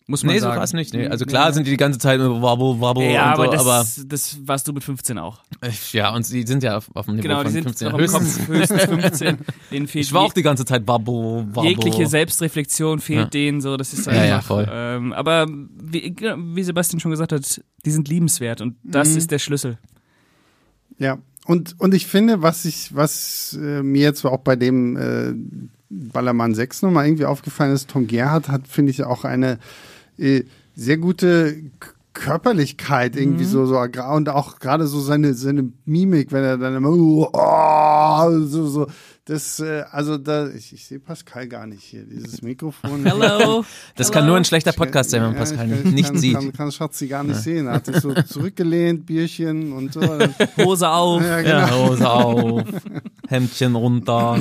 Muss 0.08 0.24
man 0.24 0.34
Nee, 0.34 0.40
so 0.40 0.46
sagen. 0.48 0.58
war 0.58 0.64
es 0.64 0.74
nicht. 0.74 0.92
Nee. 0.92 1.08
Also 1.08 1.24
klar 1.26 1.54
sind 1.54 1.68
die 1.68 1.72
die 1.72 1.78
ganze 1.78 2.00
Zeit 2.00 2.20
nur 2.20 2.42
wabble, 2.42 2.82
wabble 2.82 3.12
Ja, 3.14 3.30
und 3.30 3.36
so, 3.36 3.44
aber, 3.44 3.52
das, 3.52 3.62
aber 4.00 4.08
das 4.08 4.40
warst 4.48 4.68
du 4.68 4.74
mit 4.74 4.84
15 4.84 5.20
auch. 5.20 5.44
äh, 5.62 5.70
ja, 5.92 6.12
und 6.16 6.26
sie 6.26 6.42
sind 6.48 6.64
ja 6.64 6.78
auf, 6.78 6.90
auf 6.96 7.06
dem 7.06 7.18
Niveau 7.18 7.28
Genau, 7.28 7.40
die 7.42 7.44
von 7.44 7.52
sind 7.54 7.64
15 7.66 7.88
noch 7.90 7.94
im 7.94 8.02
höchstens. 8.02 8.38
Kopf 8.38 8.48
höchstens 8.48 8.84
15. 8.86 9.38
Denen 9.72 9.88
fehlt 9.88 10.06
Ich 10.06 10.12
war 10.12 10.22
auch 10.24 10.34
die 10.34 10.42
ganze 10.42 10.66
Zeit 10.66 10.88
wabble, 10.88 11.46
wabble. 11.54 11.70
jegliche 11.70 12.08
Selbstreflexion 12.08 13.00
fehlt 13.00 13.20
Ja. 13.20 13.26
denen 13.26 13.62
so, 13.62 13.78
das 13.78 13.94
ist 13.94 14.08
Ja, 14.08 14.14
einfach. 14.14 14.26
ja, 14.28 14.42
voll. 14.42 14.68
Ähm, 14.72 15.14
aber 15.14 15.46
wie, 15.48 16.10
genau, 16.16 16.38
wie 16.56 16.64
Sebastian 16.64 17.00
schon 17.00 17.12
gesagt 17.12 17.32
hat, 17.32 17.62
die 17.86 17.92
sind 17.92 18.08
liebenswert 18.08 18.62
und 18.62 18.78
das 18.84 19.12
Mhm. 19.12 19.18
ist 19.18 19.30
der 19.30 19.38
Schlüssel. 19.38 19.78
Ja, 20.98 21.20
und, 21.46 21.76
und 21.80 21.94
ich 21.94 22.08
finde, 22.08 22.42
was 22.42 22.66
ich, 22.66 22.96
was 22.96 23.58
äh, 23.60 23.82
mir 23.82 24.02
jetzt 24.02 24.26
auch 24.26 24.40
bei 24.40 24.56
dem 24.56 24.98
äh, 24.98 25.34
Ballermann 25.90 26.54
6 26.54 26.84
nochmal 26.84 27.08
irgendwie 27.08 27.26
aufgefallen 27.26 27.74
ist, 27.74 27.90
Tom 27.90 28.08
Gerhardt 28.08 28.50
hat, 28.50 28.68
finde 28.68 28.92
ich, 28.92 29.04
auch 29.04 29.24
eine 29.24 29.58
äh, 30.18 30.44
sehr 30.76 30.98
gute 30.98 31.56
Körperlichkeit 32.14 33.16
irgendwie 33.16 33.46
so, 33.46 33.66
so 33.66 33.76
gra- 33.76 34.16
und 34.16 34.30
auch 34.30 34.60
gerade 34.60 34.88
so 34.88 35.00
seine, 35.00 35.34
seine 35.34 35.72
Mimik, 35.86 36.32
wenn 36.32 36.44
er 36.44 36.58
dann 36.58 36.76
immer 36.76 36.90
oh, 36.92 38.40
so, 38.46 38.68
so 38.68 38.88
das, 39.30 39.60
äh, 39.60 39.84
also 39.92 40.18
da, 40.18 40.50
ich, 40.50 40.74
ich 40.74 40.86
sehe 40.86 41.00
Pascal 41.00 41.48
gar 41.48 41.68
nicht 41.68 41.84
hier, 41.84 42.04
dieses 42.04 42.42
Mikrofon. 42.42 43.06
Hello. 43.06 43.64
Das 43.96 44.12
kann 44.12 44.26
nur 44.26 44.36
ein 44.36 44.44
schlechter 44.44 44.72
Podcast 44.72 45.12
sein, 45.12 45.22
wenn 45.22 45.30
man 45.30 45.36
Ja, 45.36 45.42
Pascal 45.42 45.72
ich, 45.72 45.84
nicht, 45.86 46.08
kann, 46.08 46.18
sieht. 46.18 46.34
Kann, 46.34 46.52
kann 46.52 46.72
Schatzi 46.72 47.08
gar 47.08 47.24
nicht 47.24 47.40
sehen. 47.40 47.68
Er 47.68 47.74
hat 47.74 47.86
sich 47.86 47.98
so 47.98 48.12
zurückgelehnt, 48.28 49.06
Bierchen 49.06 49.72
und 49.72 49.94
so. 49.94 50.02
Hose 50.58 50.90
auf. 50.90 51.22
Ja, 51.22 51.42
genau. 51.42 51.52
Ja, 51.52 51.90
Hose 51.90 52.10
auf, 52.10 52.64
Hemdchen 53.28 53.76
runter. 53.76 54.40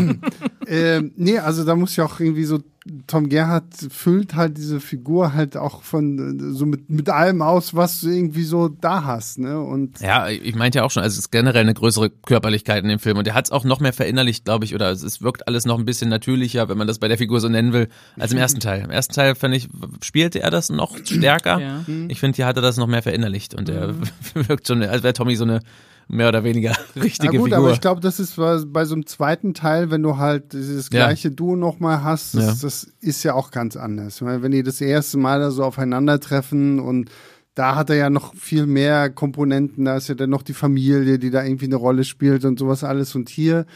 Ähm, 0.69 1.13
nee, 1.17 1.39
also 1.39 1.65
da 1.65 1.75
muss 1.75 1.97
ja 1.97 2.05
auch 2.05 2.21
irgendwie 2.21 2.45
so, 2.45 2.59
Tom 3.07 3.29
Gerhardt 3.29 3.75
füllt 3.91 4.35
halt 4.35 4.57
diese 4.59 4.81
Figur 4.81 5.33
halt 5.33 5.57
auch 5.57 5.83
von 5.83 6.39
äh, 6.39 6.55
so 6.55 6.67
mit, 6.67 6.91
mit 6.91 7.09
allem 7.09 7.41
aus, 7.41 7.75
was 7.75 8.01
du 8.01 8.09
irgendwie 8.09 8.45
so 8.45 8.69
da 8.69 9.05
hast, 9.05 9.39
ne? 9.39 9.61
Und 9.61 10.01
Ja, 10.01 10.29
ich 10.29 10.55
meinte 10.55 10.79
ja 10.79 10.85
auch 10.85 10.91
schon, 10.91 11.03
also 11.03 11.15
es 11.15 11.21
ist 11.21 11.31
generell 11.31 11.63
eine 11.63 11.75
größere 11.75 12.11
Körperlichkeit 12.11 12.83
in 12.83 12.89
dem 12.91 12.99
Film 12.99 13.17
und 13.17 13.27
der 13.27 13.35
hat 13.35 13.47
es 13.47 13.51
auch 13.51 13.65
noch 13.65 13.81
mehr 13.81 13.95
verinnerlicht, 13.95 14.45
glaube 14.45 14.67
ich, 14.67 14.75
oder 14.75 14.91
es, 14.91 15.23
wirkt 15.23 15.49
alles 15.49 15.65
noch 15.65 15.79
ein 15.79 15.87
bisschen 15.87 16.11
natürlicher, 16.11 16.69
wenn 16.69 16.79
man 16.79 16.87
das 16.87 16.99
bei 16.99 17.09
der 17.09 17.19
Figur 17.19 17.41
so 17.41 17.49
nennen 17.49 17.73
will, 17.73 17.89
als 18.19 18.33
im 18.33 18.39
ersten 18.39 18.61
Teil. 18.61 18.83
Im 18.85 18.91
ersten 18.91 19.15
Teil, 19.15 19.35
fand 19.35 19.55
ich, 19.55 19.69
spielte 20.03 20.41
er 20.41 20.51
das 20.51 20.69
noch 20.69 20.99
stärker. 21.03 21.61
Ja. 21.61 21.85
Ich 22.09 22.21
finde, 22.21 22.37
hier 22.37 22.47
hat 22.47 22.57
er 22.57 22.63
das 22.63 22.77
noch 22.77 22.87
mehr 22.87 23.03
verinnerlicht 23.03 23.55
und 23.55 23.69
er 23.69 23.95
wirkt 24.35 24.67
schon, 24.67 24.83
als 24.83 25.03
wäre 25.03 25.15
Tommy 25.15 25.35
so 25.37 25.45
eine 25.45 25.61
mehr 26.09 26.29
oder 26.29 26.43
weniger 26.45 26.73
richtige 26.97 27.33
ja 27.35 27.39
gut, 27.39 27.51
Figur. 27.51 27.59
aber 27.59 27.73
ich 27.73 27.81
glaube, 27.81 28.01
das 28.01 28.19
ist 28.19 28.37
bei, 28.37 28.85
so 28.85 28.95
einem 28.95 29.07
zweiten 29.07 29.55
Teil, 29.55 29.91
wenn 29.91 30.03
du 30.03 30.17
halt 30.17 30.53
dieses 30.55 30.87
Ja. 30.91 31.07
gleiche 31.07 31.31
Duo 31.31 31.55
nochmal 31.55 32.03
hast, 32.03 32.35
das, 32.35 32.45
Ja. 32.45 32.55
das 32.63 32.89
ist 33.01 33.23
ja 33.23 33.35
auch 33.35 33.51
ganz 33.51 33.77
anders. 33.77 34.23
Weil 34.23 34.43
wenn 34.43 34.51
die 34.53 34.63
das 34.63 34.81
erste 34.81 35.19
Mal 35.19 35.39
da 35.41 35.51
so 35.51 35.63
aufeinandertreffen 35.65 36.81
und 36.81 37.11
da 37.55 37.75
hat 37.75 37.91
er 37.91 37.97
ja 37.97 38.09
noch 38.11 38.35
viel 38.35 38.67
mehr 38.67 39.11
Komponenten, 39.11 39.85
da 39.85 39.97
ist 39.97 40.09
ja 40.09 40.15
dann 40.15 40.31
noch 40.31 40.43
die 40.43 40.55
Familie, 40.55 41.19
die 41.19 41.31
da 41.31 41.45
irgendwie 41.45 41.67
eine 41.67 41.77
Rolle 41.77 42.05
spielt 42.05 42.45
und 42.45 42.59
sowas 42.59 42.85
alles 42.85 43.15
und 43.15 43.29
hier 43.29 43.67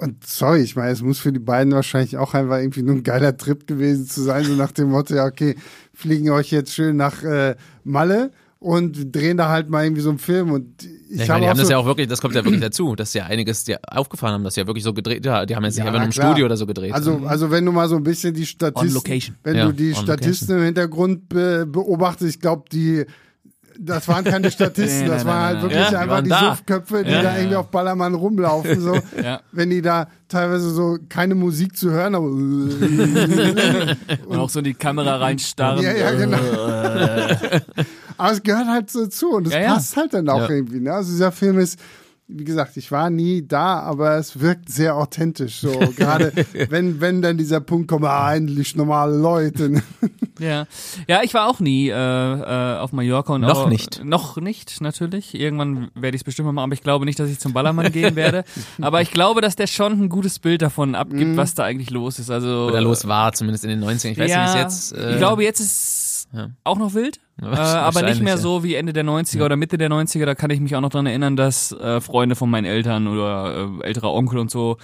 und 0.00 0.26
sorry, 0.26 0.60
ich 0.60 0.76
meine, 0.76 0.92
es 0.92 1.02
muss 1.02 1.18
für 1.18 1.32
die 1.32 1.38
beiden 1.38 1.72
wahrscheinlich 1.72 2.16
auch 2.16 2.34
einfach 2.34 2.58
irgendwie 2.58 2.82
nur 2.82 2.94
ein 2.94 3.02
geiler 3.02 3.36
Trip 3.36 3.66
gewesen 3.66 4.06
zu 4.06 4.22
sein, 4.22 4.44
so 4.44 4.54
nach 4.54 4.72
dem 4.72 4.90
Motto, 4.90 5.14
ja, 5.14 5.26
okay, 5.26 5.56
fliegen 5.92 6.30
euch 6.30 6.50
jetzt 6.50 6.72
schön 6.74 6.96
nach 6.96 7.22
äh, 7.22 7.54
Malle 7.84 8.30
und 8.60 9.14
drehen 9.14 9.36
da 9.36 9.48
halt 9.50 9.68
mal 9.68 9.84
irgendwie 9.84 10.00
so 10.02 10.08
einen 10.10 10.18
Film 10.18 10.50
und 10.52 10.88
ich, 11.10 11.16
Ja, 11.18 11.22
ich 11.24 11.28
meine, 11.28 11.40
die 11.42 11.48
haben 11.50 11.58
das 11.58 11.66
so, 11.68 11.72
ja 11.72 11.78
auch 11.78 11.86
wirklich, 11.86 12.08
das 12.08 12.20
kommt 12.20 12.34
ja 12.34 12.44
wirklich 12.44 12.60
dazu, 12.60 12.94
dass 12.94 13.12
sie 13.12 13.18
ja 13.18 13.26
einiges 13.26 13.64
die 13.64 13.76
aufgefahren 13.82 14.34
haben, 14.34 14.44
dass 14.44 14.54
sie 14.54 14.60
ja 14.60 14.66
wirklich 14.66 14.84
so 14.84 14.92
gedreht, 14.92 15.24
ja, 15.24 15.46
die 15.46 15.56
haben 15.56 15.64
jetzt 15.64 15.78
Ja, 15.78 15.84
nicht 15.84 15.88
einfach 15.88 16.00
nur 16.00 16.06
im. 16.06 16.12
Studio 16.12 16.46
oder 16.46 16.56
so 16.56 16.66
gedreht. 16.66 16.92
Also, 16.92 17.22
also 17.26 17.50
wenn 17.50 17.64
du 17.64 17.72
mal 17.72 17.88
so 17.88 17.96
ein 17.96 18.02
bisschen 18.02 18.34
die 18.34 18.46
Statisten, 18.46 19.34
wenn 19.44 19.56
Ja, 19.56 19.66
du 19.66 19.72
die 19.72 19.94
Statisten 19.94 20.58
im 20.58 20.64
Hintergrund 20.64 21.28
be 21.28 21.66
beobachtest, 21.66 22.34
ich 22.34 22.40
glaube, 22.40 22.64
die, 22.70 23.04
das 23.80 24.08
waren 24.08 24.24
keine 24.24 24.50
Statisten, 24.50 25.02
Nee, 25.04 25.08
das 25.08 25.24
nein, 25.24 25.34
waren 25.34 25.36
nein, 25.36 25.44
halt 25.44 25.54
nein, 25.54 25.62
wirklich. 25.62 25.80
Ja, 25.80 25.90
die 25.90 25.96
einfach 25.96 26.22
die 26.22 26.30
da. 26.30 26.50
Suffköpfe, 26.56 27.04
die 27.04 27.10
Ja, 27.12 27.22
da 27.22 27.30
ja, 27.32 27.36
irgendwie 27.38 27.56
auf 27.56 27.70
Ballermann 27.70 28.14
rumlaufen, 28.14 28.80
so. 28.80 28.94
Ja. 29.22 29.40
Wenn 29.52 29.70
die 29.70 29.80
da 29.82 30.08
teilweise 30.28 30.70
so 30.70 30.98
keine 31.08 31.34
Musik 31.36 31.76
zu 31.76 31.90
hören, 31.90 32.14
aber 32.16 32.26
Und 34.26 34.36
auch 34.36 34.50
so 34.50 34.58
in 34.58 34.64
die 34.66 34.74
Kamera 34.74 35.16
reinstarren. 35.16 35.82
Ja, 35.84 35.92
ja, 35.92 36.10
genau. 36.12 36.38
Aber 38.18 38.32
es 38.32 38.42
gehört 38.42 38.66
halt 38.66 38.90
so 38.90 39.06
zu 39.06 39.30
und 39.30 39.46
es 39.46 39.52
Ja, 39.54 39.60
ja. 39.60 39.74
passt 39.74 39.96
halt 39.96 40.12
dann 40.12 40.28
auch 40.28 40.48
Ja. 40.48 40.50
irgendwie. 40.50 40.80
Ne? 40.80 40.92
Also 40.92 41.10
dieser 41.12 41.32
Film 41.32 41.58
ist, 41.58 41.78
wie 42.30 42.44
gesagt, 42.44 42.76
ich 42.76 42.92
war 42.92 43.08
nie 43.08 43.46
da, 43.46 43.80
aber 43.80 44.16
es 44.18 44.38
wirkt 44.40 44.70
sehr 44.70 44.96
authentisch. 44.96 45.60
So 45.60 45.70
gerade 45.96 46.32
wenn 46.68 47.00
wenn 47.00 47.22
dann 47.22 47.38
dieser 47.38 47.60
Punkt 47.60 47.88
kommt, 47.88 48.04
ah, 48.04 48.34
endlich 48.34 48.76
normale 48.76 49.16
Leute. 49.16 49.70
ne? 49.70 49.82
Ja, 50.40 50.66
ja, 51.08 51.22
ich 51.24 51.34
war 51.34 51.48
auch 51.48 51.58
nie 51.58 51.88
äh, 51.88 51.92
äh, 51.92 52.78
auf 52.78 52.92
Mallorca 52.92 53.32
und 53.32 53.40
Noch 53.40 53.64
auch, 53.64 53.68
nicht. 53.68 54.04
Noch 54.04 54.36
nicht, 54.36 54.80
natürlich. 54.80 55.34
Irgendwann 55.34 55.90
werde 55.96 56.14
ich 56.14 56.20
es 56.20 56.24
bestimmt 56.24 56.46
mal 56.46 56.52
machen, 56.52 56.66
aber 56.66 56.74
ich 56.74 56.82
glaube 56.84 57.06
nicht, 57.06 57.18
dass 57.18 57.28
ich 57.28 57.40
zum 57.40 57.52
Ballermann 57.52 57.90
gehen 57.90 58.14
werde. 58.14 58.44
Aber 58.80 59.02
ich 59.02 59.10
glaube, 59.10 59.40
dass 59.40 59.56
der 59.56 59.66
schon 59.66 60.00
ein 60.00 60.08
gutes 60.08 60.38
Bild 60.38 60.62
davon 60.62 60.94
abgibt, 60.94 61.36
was 61.36 61.54
da 61.54 61.64
eigentlich 61.64 61.90
los 61.90 62.20
ist. 62.20 62.30
Also 62.30 62.66
oder 62.68 62.80
los 62.80 63.08
war, 63.08 63.32
zumindest 63.32 63.64
in 63.64 63.70
den 63.70 63.82
90ern. 63.82 64.10
Ich 64.12 64.18
weiß 64.20 64.30
ja, 64.30 64.44
nicht, 64.44 64.54
wie 64.54 64.58
es 64.60 64.62
jetzt. 64.62 64.92
Äh, 64.96 65.10
ich 65.14 65.16
glaube, 65.18 65.42
jetzt 65.42 65.58
ist 65.58 66.07
ja. 66.32 66.50
auch 66.64 66.78
noch 66.78 66.94
wild. 66.94 67.20
Äh, 67.40 67.46
aber 67.46 68.02
nicht 68.02 68.20
mehr 68.20 68.32
ja. 68.32 68.36
so 68.36 68.64
wie 68.64 68.74
Ende 68.74 68.92
der 68.92 69.04
90er 69.04 69.44
oder 69.44 69.54
Mitte 69.54 69.78
der 69.78 69.88
90er. 69.88 70.26
Da 70.26 70.34
kann 70.34 70.50
ich 70.50 70.58
mich 70.58 70.74
auch 70.74 70.80
noch 70.80 70.88
dran 70.88 71.06
erinnern, 71.06 71.36
dass 71.36 71.70
äh, 71.70 72.00
Freunde 72.00 72.34
von 72.34 72.50
meinen 72.50 72.64
Eltern 72.64 73.06
oder 73.06 73.68
äh, 73.80 73.86
älterer 73.86 74.12
Onkel 74.12 74.40
und 74.40 74.50
so 74.50 74.76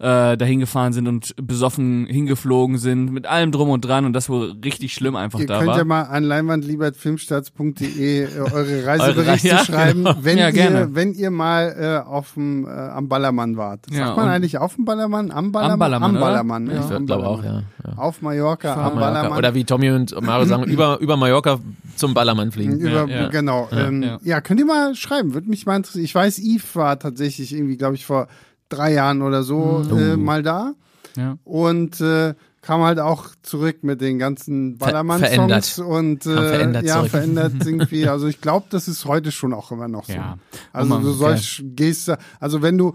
äh, 0.00 0.36
dahin 0.38 0.60
gefahren 0.60 0.92
sind 0.94 1.06
und 1.08 1.34
besoffen 1.36 2.06
hingeflogen 2.06 2.78
sind, 2.78 3.12
mit 3.12 3.26
allem 3.26 3.52
drum 3.52 3.68
und 3.68 3.82
dran 3.84 4.06
und 4.06 4.14
das 4.14 4.30
wohl 4.30 4.54
richtig 4.64 4.94
schlimm 4.94 5.14
einfach 5.14 5.38
Ihr 5.38 5.46
da 5.46 5.58
könnt 5.58 5.68
war. 5.70 5.76
ja 5.78 5.84
mal 5.84 6.02
an 6.04 6.24
leinwandliebertfilmstarts.de 6.24 8.22
äh, 8.24 8.28
eure 8.40 8.86
Reiseberichte 8.86 9.48
ja, 9.48 9.64
schreiben, 9.64 10.04
genau. 10.04 10.16
wenn 10.22 10.38
Ja, 10.38 10.46
ihr 10.46 10.52
gerne. 10.52 10.88
wenn 10.94 11.12
ihr 11.14 11.30
mal 11.30 11.74
äh, 12.04 12.08
auf 12.08 12.34
dem 12.34 12.66
äh, 12.66 12.70
am 12.70 13.08
Ballermann 13.08 13.56
wart. 13.56 13.86
Sagt 13.86 13.96
Ja, 13.98 14.14
man 14.16 14.28
eigentlich 14.28 14.58
auf 14.58 14.74
dem 14.76 14.84
Ballermann, 14.84 15.30
am 15.30 15.52
Ballermann, 15.52 15.78
Ballermann, 15.78 16.10
am 16.10 16.16
oder? 16.16 16.24
Ballermann, 16.26 16.64
ne? 16.64 16.74
Ja. 16.74 16.80
ich 16.88 16.90
Am 16.96 17.06
glaube 17.06 17.26
auch, 17.26 17.38
Ballermann. 17.38 17.64
ja. 17.84 17.90
ja. 17.92 17.98
Auf 17.98 18.22
Mallorca, 18.22 18.72
am 18.72 18.78
Mallorca. 18.94 19.00
Ballermann. 19.00 19.38
Oder 19.38 19.54
wie 19.54 19.64
Tommy 19.64 19.90
und 19.90 20.20
Mario 20.22 20.46
sagen, 20.46 20.64
über, 20.70 20.98
über 21.00 21.16
Mallorca 21.16 21.58
zum 21.96 22.14
Ballermann 22.14 22.52
fliegen. 22.52 22.78
Über, 22.78 23.06
Ja, 23.06 23.22
ja. 23.22 23.28
Genau. 23.28 23.68
Ja. 23.70 23.86
Ähm, 23.88 24.02
ja. 24.02 24.18
Ja. 24.22 24.40
könnt 24.40 24.60
ihr 24.60 24.66
mal 24.66 24.94
schreiben, 24.94 25.34
würde 25.34 25.48
mich 25.50 25.66
mal 25.66 25.76
interessieren. 25.76 26.04
Ich 26.04 26.14
weiß, 26.14 26.38
Yves 26.38 26.74
war 26.74 26.98
tatsächlich 26.98 27.54
irgendwie, 27.54 27.76
glaube 27.76 27.94
ich, 27.96 28.06
vor 28.06 28.28
drei 28.70 28.92
Jahren 28.94 29.20
oder 29.22 29.42
so 29.42 29.82
Mhm. 29.90 29.98
äh, 29.98 30.14
Oh. 30.14 30.16
mal 30.16 30.42
da. 30.42 30.72
Ja. 31.16 31.36
Und 31.44 32.00
äh, 32.00 32.34
kam 32.62 32.82
halt 32.82 32.98
auch 33.00 33.28
zurück 33.42 33.78
mit 33.82 34.00
den 34.00 34.18
ganzen. 34.18 34.76
Ballermann-Songs 34.78 35.78
und 35.80 36.24
äh, 36.26 36.34
verändert 36.36 36.84
ja, 36.84 36.96
zurück. 36.96 37.10
verändert 37.10 37.52
irgendwie. 37.64 38.06
Also 38.08 38.26
ich 38.28 38.40
glaube, 38.40 38.66
das 38.70 38.86
ist 38.88 39.04
heute 39.06 39.32
schon 39.32 39.52
auch 39.52 39.72
immer 39.72 39.88
noch 39.88 40.04
so. 40.04 40.12
Ja. 40.14 40.38
Also 40.72 40.98
du 40.98 41.10
sollst, 41.12 41.62
gehst 41.74 42.08
da, 42.08 42.18
also 42.38 42.62
wenn 42.62 42.78
du, 42.78 42.94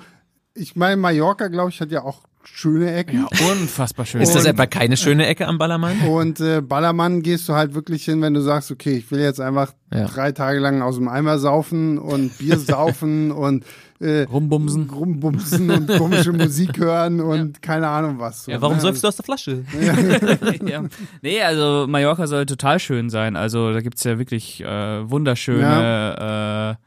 ich 0.54 0.76
meine, 0.76 0.98
Mallorca, 0.98 1.48
glaube 1.50 1.72
ich, 1.72 1.82
hat 1.82 1.92
ja 1.92 2.04
auch 2.04 2.22
schöne 2.44 2.94
Ecken. 2.94 3.26
Ja, 3.32 3.52
unfassbar 3.52 4.06
schön. 4.06 4.22
Ist 4.22 4.36
das 4.36 4.46
etwa 4.46 4.68
keine 4.68 4.98
schöne 4.98 5.26
Ecke 5.26 5.48
am 5.48 5.58
Ballermann? 5.58 6.00
Und 6.02 6.40
äh, 6.40 6.62
Ballermann 6.62 7.24
gehst 7.24 7.50
du 7.50 7.54
halt 7.54 7.74
wirklich 7.74 8.06
hin, 8.06 8.22
wenn 8.22 8.36
du 8.36 8.42
sagst, 8.42 8.70
okay, 8.72 8.94
ich 8.98 9.10
will 9.10 9.20
jetzt 9.20 9.42
einfach 9.42 9.74
Ja. 9.92 10.06
drei 10.06 10.32
Tage 10.32 10.60
lang 10.60 10.84
aus 10.84 10.96
dem 10.96 11.08
Eimer 11.08 11.40
saufen 11.40 11.98
und 11.98 12.38
Bier 12.38 12.60
saufen 12.60 13.32
und 13.32 13.66
äh, 14.00 14.22
Rumbumsen. 14.24 14.90
rumbumsen 14.90 15.70
und 15.72 15.88
komische 15.98 16.32
Musik 16.34 16.78
hören 16.78 17.22
und 17.22 17.62
keine 17.62 17.88
Ahnung 17.88 18.20
was. 18.20 18.46
So, 18.46 18.52
Ja, 18.52 18.62
warum 18.62 18.76
ne? 18.76 18.82
säufst 18.82 19.04
du 19.04 19.08
aus 19.08 19.16
der 19.16 19.26
Flasche? 19.26 19.64
ja. 20.66 20.84
Nee, 21.22 21.42
also 21.42 21.86
Mallorca 21.88 22.28
soll 22.28 22.46
total 22.46 22.80
schön 22.80 23.10
sein. 23.10 23.36
Also 23.36 23.72
da 23.74 23.82
gibt's 23.82 24.04
ja 24.04 24.18
wirklich 24.20 24.62
äh, 24.64 25.10
wunderschöne 25.10 26.78
äh, 26.78 26.86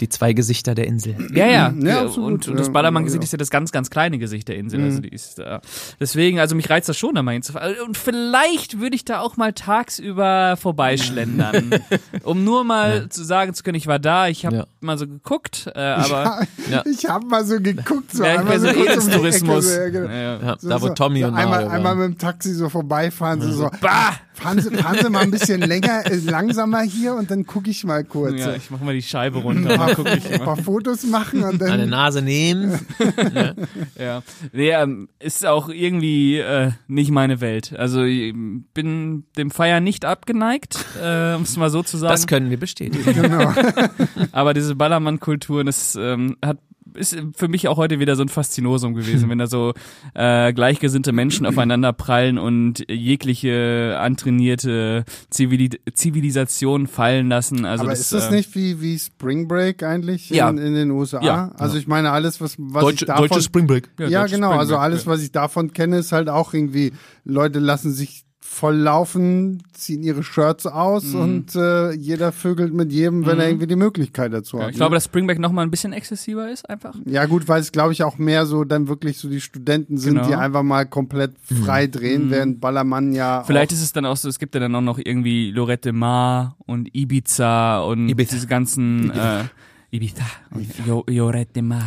Die 0.00 0.08
zwei 0.08 0.32
Gesichter 0.32 0.74
der 0.74 0.86
Insel. 0.86 1.16
Ja, 1.34 1.46
ja. 1.46 1.74
Ja, 1.78 2.02
absolut, 2.02 2.32
und, 2.32 2.48
und 2.48 2.56
das 2.58 2.66
ja. 2.68 2.72
Ballermann-Gesicht 2.72 3.22
Ja. 3.22 3.24
ist 3.24 3.32
ja 3.32 3.38
das 3.38 3.50
ganz, 3.50 3.70
ganz 3.72 3.90
kleine 3.90 4.18
Gesicht 4.18 4.48
der 4.48 4.56
Insel. 4.56 4.80
Mhm. 4.80 4.84
Also 4.86 5.00
die 5.00 5.08
ist, 5.10 5.38
äh, 5.38 5.60
deswegen, 6.00 6.38
also 6.40 6.54
mich 6.56 6.68
reizt 6.70 6.88
das 6.88 6.98
schon, 6.98 7.14
da 7.14 7.22
mal 7.22 7.32
hinzufahren. 7.32 7.74
Und 7.86 7.96
vielleicht 7.96 8.80
würde 8.80 8.96
ich 8.96 9.04
da 9.04 9.20
auch 9.20 9.36
mal 9.36 9.52
tagsüber 9.52 10.56
vorbeischlendern, 10.56 11.70
um 12.24 12.44
nur 12.44 12.64
mal 12.64 13.08
zu 13.08 13.24
sagen 13.24 13.54
zu 13.54 13.62
können, 13.62 13.76
ich 13.76 13.86
war 13.86 13.98
da, 13.98 14.28
ich 14.28 14.44
habe 14.46 14.56
Ja. 14.56 14.64
mal 14.80 14.98
so 14.98 15.06
geguckt, 15.06 15.70
äh, 15.74 15.78
aber 15.80 16.40
Ja, 16.70 16.82
ich 16.86 17.06
habe 17.08 17.26
mal 17.26 17.44
so 17.44 17.60
geguckt, 17.60 18.12
so 18.12 18.24
ja, 18.24 18.34
ich 18.34 18.38
einmal 18.40 18.58
so 18.60 18.66
kurz 18.68 18.76
um 18.76 18.82
die 18.82 18.88
Edels-Tourismus. 18.88 19.70
Ecke, 19.70 19.74
so, 19.74 19.80
ja, 19.80 19.88
genau. 19.88 20.08
Ja, 20.10 20.20
ja. 20.20 20.40
Ja, 20.42 20.56
So, 20.58 20.68
da 20.68 20.80
wo 20.82 20.86
so, 20.88 20.94
Tommy 20.94 21.20
so 21.20 21.26
und 21.28 21.34
einmal, 21.34 21.58
Mario 21.64 21.68
einmal 21.70 21.98
waren. 21.98 22.10
mit 22.10 22.18
dem 22.18 22.18
Taxi 22.18 22.54
so 22.54 22.68
vorbeifahren, 22.68 23.40
so, 23.42 23.52
so 23.52 23.70
Bah! 23.80 24.14
Fahren, 24.40 24.60
Sie, 24.60 24.70
fahren 24.70 24.98
Sie 25.02 25.10
mal 25.10 25.20
ein 25.20 25.30
bisschen 25.30 25.60
länger, 25.60 26.06
äh, 26.06 26.16
langsamer 26.16 26.82
hier 26.82 27.14
und 27.14 27.30
dann 27.30 27.46
gucke 27.46 27.70
ich 27.70 27.84
mal 27.84 28.04
kurz. 28.04 28.38
Ja, 28.40 28.54
ich 28.54 28.70
mach 28.70 28.80
mal 28.80 28.94
die 28.94 29.02
Scheibe 29.02 29.38
runter 29.42 29.70
ein 29.70 29.76
paar, 29.76 29.86
dann 29.88 29.96
guck 29.96 30.06
ich 30.08 30.26
ein 30.26 30.38
mal. 30.38 30.44
paar 30.44 30.56
Fotos 30.56 31.04
machen 31.04 31.42
und 31.42 31.62
Eine 31.62 31.78
dann 31.78 31.88
Nase 31.90 32.22
nehmen. 32.22 32.78
Ja, 33.98 34.22
nee, 34.52 34.70
ähm, 34.70 35.08
ist 35.18 35.44
auch 35.44 35.68
irgendwie 35.68 36.38
äh, 36.38 36.70
nicht 36.88 37.10
meine 37.10 37.40
Welt. 37.40 37.74
Also 37.76 38.02
ich 38.04 38.34
bin 38.74 39.24
dem 39.36 39.50
Feiern 39.50 39.84
nicht 39.84 40.04
abgeneigt, 40.04 40.78
äh, 41.02 41.34
um 41.34 41.42
es 41.42 41.56
mal 41.56 41.70
so 41.70 41.82
zu 41.82 41.96
sagen. 41.98 42.12
Das 42.12 42.26
können 42.26 42.50
wir 42.50 42.58
bestätigen. 42.58 43.04
genau. 43.12 43.52
Aber 44.32 44.54
diese 44.54 44.74
Ballermann-Kultur, 44.74 45.64
das 45.64 45.96
ähm, 45.96 46.36
hat 46.44 46.58
ist 46.94 47.16
für 47.36 47.48
mich 47.48 47.68
auch 47.68 47.76
heute 47.76 48.00
wieder 48.00 48.16
so 48.16 48.22
ein 48.22 48.28
Faszinosum 48.28 48.94
gewesen, 48.94 49.28
wenn 49.30 49.38
da 49.38 49.46
so 49.46 49.72
äh, 50.14 50.52
gleichgesinnte 50.52 51.12
Menschen 51.12 51.46
aufeinander 51.46 51.92
prallen 51.92 52.38
und 52.38 52.84
jegliche 52.88 53.96
antrainierte 54.00 55.04
Zivili 55.30 55.70
Zivilisation 55.94 56.86
fallen 56.86 57.28
lassen. 57.28 57.64
Also 57.64 57.82
Aber 57.82 57.90
das, 57.90 58.00
ist 58.00 58.12
das 58.12 58.28
äh, 58.28 58.36
nicht 58.36 58.54
wie, 58.54 58.80
wie 58.80 58.98
Spring 58.98 59.48
Break 59.48 59.82
eigentlich 59.82 60.30
Ja. 60.30 60.48
in, 60.50 60.58
in 60.58 60.74
den 60.74 60.90
USA? 60.90 61.22
Ja. 61.22 61.52
Also 61.56 61.78
ich 61.78 61.86
meine, 61.86 62.10
alles, 62.10 62.40
was, 62.40 62.56
was 62.58 62.92
ich 62.92 63.00
davon... 63.00 63.40
Spring 63.40 63.66
Break. 63.66 63.90
ja, 63.98 64.22
deutsches 64.22 64.32
genau. 64.36 64.48
Spring 64.48 64.60
Also 64.60 64.74
Break, 64.74 64.82
alles, 64.82 65.04
ja. 65.04 65.10
was 65.12 65.22
ich 65.22 65.32
davon 65.32 65.72
kenne, 65.72 65.98
ist 65.98 66.12
halt 66.12 66.28
auch 66.28 66.54
irgendwie, 66.54 66.92
Leute 67.24 67.58
lassen 67.58 67.92
sich 67.92 68.24
voll 68.52 68.74
laufen, 68.78 69.62
ziehen 69.72 70.02
ihre 70.02 70.24
Shirts 70.24 70.66
aus 70.66 71.04
Mhm. 71.14 71.20
und 71.20 71.54
äh, 71.54 71.92
jeder 71.92 72.32
vögelt 72.32 72.74
mit 72.74 72.90
jedem, 72.92 73.24
wenn 73.24 73.38
er 73.38 73.46
irgendwie 73.48 73.68
die 73.68 73.76
Möglichkeit 73.76 74.32
dazu 74.32 74.56
Ja, 74.56 74.64
hat. 74.64 74.70
ich 74.72 74.76
glaube, 74.76 74.90
ne? 74.90 74.96
dass 74.96 75.04
Spring 75.04 75.24
Break 75.28 75.38
noch 75.38 75.52
mal 75.52 75.62
ein 75.62 75.70
bisschen 75.70 75.92
exzessiver 75.92 76.50
ist, 76.50 76.68
einfach. 76.68 76.96
ja 77.06 77.26
gut, 77.26 77.46
weil 77.46 77.60
es 77.60 77.70
glaube 77.70 77.92
ich 77.92 78.02
auch 78.02 78.18
mehr 78.18 78.46
so 78.46 78.64
dann 78.64 78.88
wirklich 78.88 79.18
so 79.18 79.28
die 79.28 79.40
Studenten 79.40 79.98
sind, 79.98 80.14
Genau. 80.16 80.26
die 80.26 80.34
einfach 80.34 80.64
mal 80.64 80.84
komplett 80.84 81.34
frei 81.64 81.86
drehen, 81.86 82.30
während 82.30 82.60
Ballermann 82.60 83.12
ja 83.12 83.44
Vielleicht 83.44 83.70
ist 83.70 83.82
es 83.82 83.92
dann 83.92 84.04
auch 84.04 84.16
so, 84.16 84.28
es 84.28 84.40
gibt 84.40 84.52
ja 84.56 84.60
dann 84.60 84.74
auch 84.74 84.80
noch 84.80 84.98
irgendwie 84.98 85.52
Lorette 85.52 85.92
Mar 85.92 86.56
und 86.66 86.92
Ibiza 86.92 87.78
und 87.82 88.08
Ibiza. 88.08 88.34
diese 88.34 88.46
ganzen 88.48 89.10
äh, 89.12 89.44
Ibiza 89.92 90.22
und 90.54 90.68
jo 90.86 91.04
Lorette 91.08 91.62
Mar. 91.62 91.82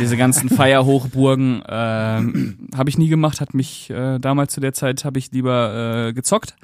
diese 0.00 0.16
ganzen 0.16 0.48
Feierhochburgen 0.48 1.62
ähm, 1.68 2.68
habe 2.76 2.90
ich 2.90 2.96
nie 2.96 3.08
gemacht, 3.08 3.40
hat 3.40 3.54
mich 3.54 3.90
äh, 3.90 4.20
damals 4.20 4.52
zu 4.52 4.60
der 4.60 4.72
Zeit 4.72 5.04
habe 5.04 5.18
ich 5.18 5.32
lieber 5.32 6.06
äh, 6.08 6.12
gezockt. 6.12 6.54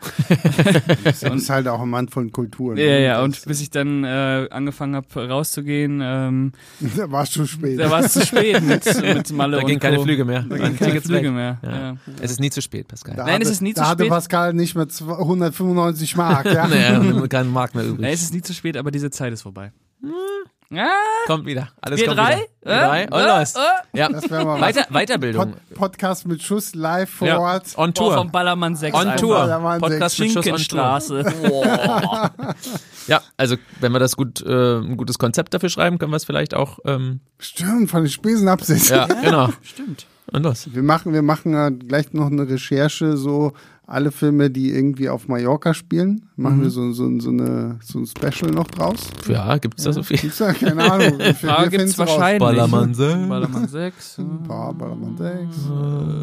das 1.02 1.22
ist 1.24 1.50
halt 1.50 1.66
auch 1.66 1.80
ein 1.80 1.90
Mann 1.90 2.08
von 2.08 2.30
Kultur. 2.30 2.74
ne? 2.74 2.84
Ja, 2.84 2.98
ja, 2.98 3.22
und 3.22 3.44
bis 3.46 3.60
ich 3.60 3.70
dann 3.70 4.04
äh, 4.04 4.46
angefangen 4.50 4.94
habe 4.94 5.28
rauszugehen, 5.28 6.00
ähm, 6.00 6.52
da 6.96 7.10
war 7.10 7.24
es 7.24 7.32
schon 7.32 7.48
spät. 7.48 7.80
da 7.80 7.90
war 7.90 8.00
es 8.04 8.12
zu 8.12 8.24
spät 8.24 8.62
mit, 8.62 8.84
mit 9.14 9.32
Malle 9.32 9.56
Da 9.56 9.62
und 9.62 9.68
gehen 9.68 9.80
keine. 9.80 10.00
Flüge 10.00 10.24
mehr. 10.24 10.42
Da 10.48 10.56
gehen 10.56 10.78
keine 10.78 11.00
Flüge 11.00 11.32
mehr. 11.32 11.58
Ja. 11.62 11.76
Ja. 11.76 11.96
Es 12.20 12.30
ist 12.30 12.40
nie 12.40 12.50
zu 12.50 12.62
spät, 12.62 12.86
Pascal. 12.86 13.16
Da 13.16 13.24
Nein, 13.24 13.42
es 13.42 13.48
hatte, 13.48 13.52
ist 13.54 13.60
nie 13.62 13.74
zu 13.74 13.80
da 13.80 13.88
hatte 13.88 14.04
spät. 14.04 14.10
Pascal 14.10 14.54
nicht 14.54 14.76
mehr 14.76 14.86
195 14.86 16.16
Mark, 16.16 16.46
ja. 16.46 16.68
Naja, 16.68 17.26
keinen 17.26 17.52
Markt 17.52 17.74
mehr 17.74 17.84
übrig. 17.84 18.00
Nee, 18.00 18.12
es 18.12 18.22
ist 18.22 18.32
nie 18.32 18.42
zu 18.42 18.54
spät, 18.54 18.76
aber 18.76 18.92
diese 18.92 19.10
Zeit 19.10 19.32
ist 19.32 19.42
vorbei. 19.42 19.72
Ja, 20.70 20.88
Kommt 21.26 21.46
wieder. 21.46 21.68
Alles 21.82 22.00
wir 22.00 22.06
kommt 22.06 22.18
drei? 22.18 22.36
wieder. 22.36 22.46
Wir 22.64 22.74
drei. 22.80 23.04
Und 23.04 23.38
los. 23.40 23.54
Ja. 23.92 24.08
Das 24.08 24.28
wäre 24.28 24.44
mal. 24.44 24.60
Weiter, 24.60 24.86
Weiterbildung. 24.90 25.52
Pod 25.52 25.74
Podcast 25.74 26.26
mit 26.26 26.42
Schuss 26.42 26.74
live 26.74 27.08
vor 27.10 27.28
Ja. 27.28 27.38
Ort. 27.38 27.66
On 27.76 27.92
Boah, 27.92 27.94
Tour. 27.94 28.14
vom 28.14 28.32
Ballermann 28.32 28.74
6 28.74 28.96
On. 28.96 29.16
Tour. 29.16 29.36
Ballermann 29.36 29.80
Podcast 29.80 30.18
mit 30.18 30.32
Schuss 30.32 30.36
on 30.38 30.42
Tour. 30.42 30.58
Schinkenstraße. 30.58 31.24
Ja, 33.06 33.20
also 33.36 33.56
wenn 33.80 33.92
wir 33.92 33.98
das 33.98 34.16
gut, 34.16 34.40
äh, 34.40 34.78
ein 34.78 34.96
gutes 34.96 35.18
Konzept 35.18 35.52
dafür 35.52 35.68
schreiben, 35.68 35.98
können 35.98 36.10
wir 36.12 36.16
es 36.16 36.24
vielleicht 36.24 36.54
auch. 36.54 36.78
Ähm, 36.86 37.20
Stimmt, 37.38 37.90
von 37.90 38.02
den 38.02 38.10
Spesen 38.10 38.48
absitzen. 38.48 38.96
ja, 38.96 39.04
genau. 39.06 39.50
Stimmt. 39.62 40.06
Und 40.32 40.42
los. 40.42 40.68
Wir 40.72 40.82
machen, 40.82 41.12
wir 41.12 41.20
machen 41.22 41.54
äh, 41.54 41.70
gleich 41.70 42.14
noch 42.14 42.30
eine 42.30 42.48
Recherche, 42.48 43.18
so 43.18 43.52
alle 43.86 44.10
Filme, 44.12 44.50
die 44.50 44.70
irgendwie 44.70 45.08
auf 45.08 45.28
Mallorca 45.28 45.74
spielen, 45.74 46.26
machen 46.36 46.58
Mhm. 46.58 46.62
wir 46.62 46.70
so, 46.70 46.92
so, 46.92 47.20
so, 47.20 47.28
eine, 47.30 47.78
so 47.82 47.98
ein 47.98 48.06
Special 48.06 48.50
noch 48.52 48.66
draus. 48.68 49.08
Ja, 49.28 49.56
gibt's 49.58 49.84
da 49.84 49.92
so 49.92 50.02
viel? 50.02 50.16
Gibt's 50.18 50.38
da? 50.38 50.52
Keine 50.52 50.90
Ahnung. 50.90 51.18
Da 51.18 51.64
gibt's 51.64 51.70
finden's 51.70 51.98
raus. 51.98 52.08
wahrscheinlich. 52.08 52.38
Ballermann 52.40 52.94
sechs. 52.94 53.28
Ballermann 53.28 53.68
6. 53.68 54.16
Ja, 54.48 54.72
Ballermann 54.72 55.16
6, 55.16 55.56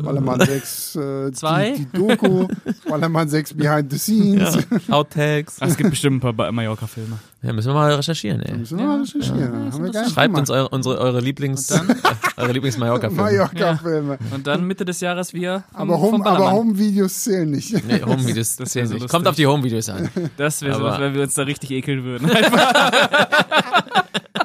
Ballermann 0.03 0.39
6, 0.41 0.95
äh, 0.95 1.31
Zwei? 1.33 1.73
Die, 1.77 1.85
die 1.85 1.97
Doku, 1.97 2.47
Ballermann 2.89 3.29
6 3.29 3.53
Behind 3.53 3.91
the 3.91 3.97
Scenes. 3.97 4.55
Ja. 4.55 4.77
Outtakes. 4.95 5.57
Es 5.61 5.77
gibt 5.77 5.89
bestimmt 5.91 6.23
ein 6.23 6.35
paar 6.35 6.51
Mallorca-Filme. 6.51 7.19
Ja, 7.43 7.53
müssen 7.53 7.69
wir 7.69 7.73
mal 7.73 7.91
recherchieren, 7.93 8.39
ey. 8.43 8.55
Müssen 8.55 8.77
wir 8.77 8.85
mal 8.85 8.99
recherchieren. 9.01 9.71
Haben 9.73 9.83
wir 9.83 9.91
gar 9.91 10.03
nicht 10.03 10.13
Schreibt 10.13 10.37
uns 10.37 10.49
eure, 10.51 10.69
unsere, 10.69 10.99
eure 10.99 11.21
Lieblings, 11.21 11.71
eure 12.37 12.51
Lieblings-Mallorca-Filme. 12.51 13.23
Mallorca-Filme. 13.23 14.19
Und 14.31 14.45
dann 14.45 14.67
Mitte 14.67 14.85
des 14.85 14.99
Jahres 15.01 15.33
wir 15.33 15.63
Aber 15.73 15.99
Home- 15.99 16.23
aber. 16.23 16.51
Home-Videos 16.51 17.23
zählen 17.23 17.49
nicht. 17.49 17.73
Nee, 17.87 18.01
Home-Videos, 18.05 18.57
das 18.57 18.69
zählen 18.69 18.85
so 18.87 18.93
nicht. 18.93 19.01
lustig. 19.01 19.11
Kommt 19.15 19.27
auf 19.27 19.35
die 19.35 19.47
Home-Videos 19.47 19.89
an. 19.89 20.09
Das 20.37 20.61
wäre 20.61 20.75
so, 20.77 20.83
wenn 21.01 21.15
wir 21.15 21.23
uns 21.23 21.33
da 21.33 21.41
richtig 21.43 21.71
ekeln 21.71 22.03
würden. 22.03 22.29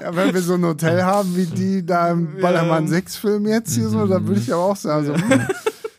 Ja, 0.01 0.15
wenn 0.15 0.33
wir 0.35 0.43
so 0.43 0.55
ein 0.55 0.65
Hotel 0.65 1.03
haben 1.03 1.35
wie 1.37 1.47
die 1.47 1.85
da 1.85 2.11
im 2.13 2.41
Ballermann 2.41 2.87
6-Film 2.87 3.47
jetzt 3.49 3.75
hier 3.75 3.89
so, 3.89 4.07
dann 4.07 4.27
würde 4.27 4.41
ich 4.41 4.53
aber 4.53 4.63
auch 4.63 4.77
sagen, 4.77 5.07
so, 5.07 5.15
hm, 5.15 5.47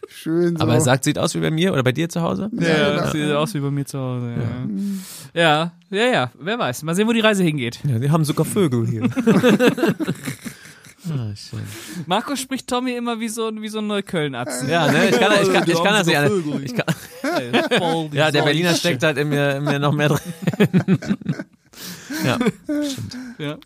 schön 0.08 0.56
so. 0.56 0.62
Aber 0.64 0.76
er 0.76 0.82
sagt, 0.82 1.04
sieht 1.04 1.20
aus 1.20 1.36
wie 1.36 1.40
bei 1.40 1.52
mir 1.52 1.74
oder 1.74 1.84
bei 1.84 1.92
dir 1.92 2.08
zu 2.08 2.22
Hause? 2.22 2.50
Ja, 2.54 2.68
ja, 2.96 3.12
sieht 3.12 3.32
aus 3.32 3.54
wie 3.54 3.60
bei 3.60 3.72
mir 3.72 3.86
zu 3.86 3.98
Hause. 4.00 4.28
Ja. 4.38 4.44
Ja, 5.38 5.72
ja, 5.90 6.06
ja, 6.06 6.32
wer 6.40 6.60
weiß. 6.60 6.84
Mal 6.84 6.96
sehen, 6.96 7.08
wo 7.08 7.14
die 7.14 7.20
Reise 7.22 7.44
hingeht. 7.44 7.80
Ja, 7.88 8.00
die 8.00 8.10
haben 8.12 8.26
sogar 8.26 8.46
Vögel 8.46 8.86
hier. 8.88 9.04
ah, 11.10 11.36
schön. 11.36 11.60
Markus 12.06 12.40
spricht 12.42 12.68
Tommy 12.68 12.96
immer 12.96 13.20
wie 13.20 13.30
so, 13.30 13.48
ein- 13.48 13.62
wie 13.62 13.70
so 13.70 13.80
ein 13.80 13.88
Neukölln-Atzen. 13.88 14.70
Ja, 14.70 14.92
ne, 14.92 15.10
ich 15.10 15.20
kann, 15.20 15.32
ich 15.42 15.52
kann, 15.54 15.64
ich 15.70 15.76
kann 15.84 15.94
das 15.94 16.08
nicht. 16.08 16.18
alle- 16.18 16.42
Ich 16.64 16.76
kann, 16.76 16.86
ja, 18.14 18.32
der 18.32 18.42
Berliner 18.44 18.74
steckt 18.76 19.04
halt 19.04 19.18
in 19.18 19.30
mir, 19.30 19.58
in 19.58 19.64
mir 19.64 19.80
noch 19.80 19.94
mehr 19.94 20.10
drin. 20.10 20.20
ja. 22.26 22.38
Ja. 23.40 23.58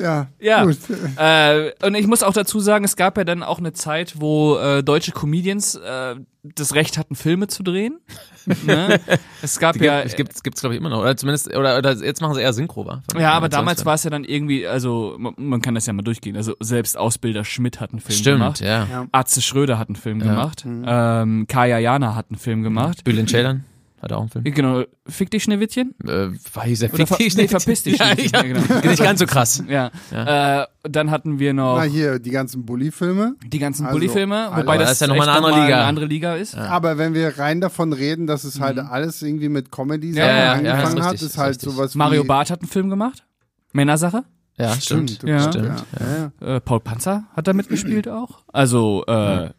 ja, 0.00 0.26
Ja. 0.40 0.64
gut. 0.64 0.78
Äh, 1.16 1.72
und 1.84 1.94
ich 1.94 2.06
muss 2.06 2.22
auch 2.22 2.32
dazu 2.32 2.60
sagen, 2.60 2.84
es 2.84 2.96
gab 2.96 3.18
ja 3.18 3.24
dann 3.24 3.42
auch 3.42 3.58
eine 3.58 3.74
Zeit, 3.74 4.14
wo 4.20 4.56
äh, 4.56 4.82
deutsche 4.82 5.12
Comedians 5.12 5.74
äh, 5.74 6.16
das 6.42 6.74
Recht 6.74 6.96
hatten, 6.96 7.14
Filme 7.14 7.46
zu 7.48 7.62
drehen. 7.62 7.98
ne? 8.64 8.98
Es 9.42 9.58
gab 9.58 9.74
Die 9.74 9.84
ja. 9.84 9.98
gibt, 10.00 10.06
es 10.10 10.16
gibt, 10.16 10.32
es 10.34 10.42
gibt's 10.42 10.60
glaube 10.60 10.74
ich 10.74 10.80
immer 10.80 10.88
noch. 10.88 11.00
Oder 11.02 11.16
zumindest, 11.16 11.54
oder, 11.54 11.76
oder 11.76 11.92
jetzt 11.92 12.22
machen 12.22 12.34
sie 12.34 12.40
eher 12.40 12.52
Synchro, 12.54 12.86
wa? 12.86 13.02
Von- 13.10 13.20
ja, 13.20 13.32
aber 13.32 13.48
damals 13.50 13.84
war 13.84 13.94
es 13.94 14.04
ja 14.04 14.10
dann 14.10 14.24
irgendwie, 14.24 14.66
also 14.66 15.16
man, 15.18 15.34
man 15.36 15.60
kann 15.60 15.74
das 15.74 15.84
ja 15.86 15.92
mal 15.92 16.02
durchgehen. 16.02 16.36
Also 16.36 16.54
selbst 16.60 16.96
Ausbilder 16.96 17.44
Schmidt 17.44 17.80
hat 17.80 17.90
einen 17.90 18.00
Film 18.00 18.18
Stimmt, 18.18 18.38
gemacht. 18.38 18.60
ja. 18.60 18.86
Ja. 18.90 19.06
Atze 19.12 19.42
Schröder 19.42 19.78
hat 19.78 19.88
einen 19.88 19.96
Film 19.96 20.20
gemacht. 20.20 20.64
Ähm, 20.66 21.46
Kaya 21.48 21.78
Jana 21.78 22.14
hat 22.14 22.26
einen 22.30 22.38
Film 22.38 22.62
gemacht. 22.62 23.04
Bülent 23.04 23.28
Ceylan 23.28 23.64
hat 24.06 24.12
auch 24.16 24.20
einen 24.22 24.30
Film. 24.30 24.44
Genau, 24.44 24.82
Fick 25.06 25.30
dich 25.30 25.44
Schneewittchen? 25.44 25.94
Äh, 26.04 26.28
weiß 26.54 26.82
er, 26.82 26.90
fick 26.90 27.06
dich 27.18 27.36
nee, 27.36 27.42
nicht. 27.42 27.50
verpiss 27.50 27.82
dich 27.84 27.98
Ja, 27.98 28.14
nicht. 28.14 28.34
ja, 28.34 28.42
Ja, 28.44 28.52
genau. 28.54 28.88
Nicht 28.90 29.02
ganz 29.02 29.20
so 29.20 29.26
krass. 29.26 29.62
Ja. 29.68 29.90
Äh, 30.10 30.66
dann 30.84 31.10
hatten 31.10 31.38
wir 31.38 31.52
noch 31.52 31.76
Na 31.76 31.82
hier, 31.82 32.18
die 32.18 32.30
ganzen 32.30 32.64
Bully-Filme. 32.64 33.34
die 33.44 33.58
ganzen 33.58 33.86
Also, 33.86 33.98
Bully-Filme, 33.98 34.48
wobei 34.50 34.60
Aber 34.60 34.78
das, 34.78 34.84
das 34.84 34.92
ist 34.92 35.00
ja 35.02 35.06
noch 35.08 35.16
mal 35.16 35.22
echt 35.28 35.36
eine 35.36 35.46
andere 35.46 35.62
Liga. 35.64 35.76
eine 35.76 35.84
andere 35.86 36.06
Liga 36.06 36.34
ist. 36.36 36.54
Aber 36.56 36.98
wenn 36.98 37.12
wir 37.14 37.38
rein 37.38 37.60
davon 37.60 37.92
reden, 37.92 38.26
dass 38.26 38.44
es 38.44 38.60
halt 38.60 38.78
alles 38.78 39.20
irgendwie 39.22 39.48
mit 39.48 39.70
Comedy 39.70 40.12
Ja, 40.12 40.26
ja, 40.26 40.38
ja, 40.38 40.52
angefangen 40.52 41.04
hat, 41.04 41.14
ist 41.20 41.36
halt 41.38 41.50
richtig. 41.56 41.70
sowas 41.72 41.94
Mario 41.94 42.24
Barth 42.24 42.50
hat 42.50 42.60
einen 42.62 42.68
Film 42.70 42.88
gemacht. 42.90 43.24
Männersache. 43.72 44.24
Ja, 44.58 44.74
stimmt. 44.74 45.10
Stimmt, 45.10 45.28
Ja. 45.30 45.36
ja. 45.36 45.50
Stimmt, 45.52 45.84
Ja, 46.00 46.30
ja. 46.46 46.56
Äh, 46.56 46.60
Paul 46.60 46.80
Panzer 46.80 47.24
hat 47.34 47.46
da 47.46 47.52
mitgespielt 47.52 48.08
auch. 48.08 48.38
Also 48.52 49.04
äh, 49.06 49.50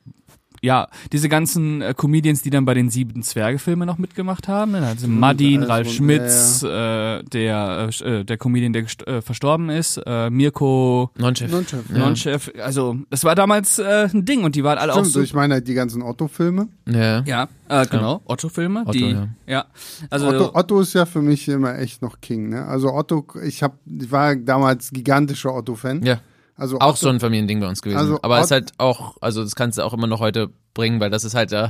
ja, 0.61 0.87
diese 1.11 1.29
ganzen 1.29 1.81
äh, 1.81 1.93
Comedians, 1.95 2.41
die 2.41 2.49
dann 2.49 2.65
bei 2.65 2.73
den 2.73 2.89
sieben 2.89 3.21
Zwerge-Filmen 3.23 3.85
noch 3.85 3.97
mitgemacht 3.97 4.47
haben. 4.47 4.71
Ne? 4.71 4.85
Also 4.85 5.07
Madin, 5.07 5.63
Ralf 5.63 5.91
Schmitz, 5.91 6.63
äh, 6.63 7.23
der, 7.23 7.89
äh, 8.01 8.23
der 8.25 8.37
Comedian, 8.37 8.73
der 8.73 8.83
gest- 8.85 9.05
äh, 9.07 9.21
verstorben 9.21 9.69
ist, 9.69 9.97
äh, 10.05 10.29
Mirko 10.29 11.11
Non-Chef. 11.17 11.51
Non-Chef. 11.51 11.89
Ja. 11.91 11.97
Nonchef. 11.97 12.51
Also, 12.63 12.97
das 13.09 13.23
war 13.23 13.35
damals 13.35 13.79
äh, 13.79 14.09
ein 14.13 14.25
Ding 14.25 14.43
und 14.43 14.55
die 14.55 14.63
waren 14.63 14.77
alle 14.77 14.93
auch 14.93 14.99
Stimmt, 14.99 15.13
so. 15.13 15.21
ich 15.21 15.33
meine 15.33 15.61
die 15.61 15.73
ganzen 15.73 16.01
Otto-Filme. 16.01 16.67
Ja. 16.87 17.21
Ja, 17.25 17.47
äh, 17.69 17.85
genau. 17.85 18.21
Otto-Filme. 18.25 18.81
Otto, 18.81 18.91
die, 18.93 19.11
ja. 19.11 19.27
ja. 19.45 19.65
Also, 20.09 20.27
Otto, 20.27 20.51
Otto 20.55 20.81
ist 20.81 20.93
ja 20.93 21.05
für 21.05 21.21
mich 21.21 21.47
immer 21.47 21.77
echt 21.77 22.01
noch 22.01 22.19
King. 22.21 22.49
Ne? 22.49 22.65
Also 22.65 22.93
Otto, 22.93 23.25
ich 23.43 23.61
hab, 23.63 23.77
ich 23.85 24.11
war 24.11 24.35
damals 24.35 24.91
gigantischer 24.91 25.53
Otto-Fan. 25.53 26.03
ja. 26.03 26.19
Also 26.57 26.79
Auch 26.79 26.89
Otto, 26.89 26.97
so 26.97 27.09
ein 27.09 27.19
Familiending 27.19 27.59
bei 27.59 27.67
uns 27.67 27.81
gewesen. 27.81 27.97
Also 27.99 28.19
aber 28.21 28.37
Ott- 28.37 28.45
ist 28.45 28.51
halt 28.51 28.71
auch, 28.77 29.15
also 29.21 29.43
das 29.43 29.55
kannst 29.55 29.77
du 29.77 29.83
auch 29.83 29.93
immer 29.93 30.07
noch 30.07 30.19
heute 30.19 30.49
bringen, 30.73 30.99
weil 30.99 31.09
das 31.11 31.23
ist 31.23 31.35
halt 31.35 31.51
äh, 31.53 31.69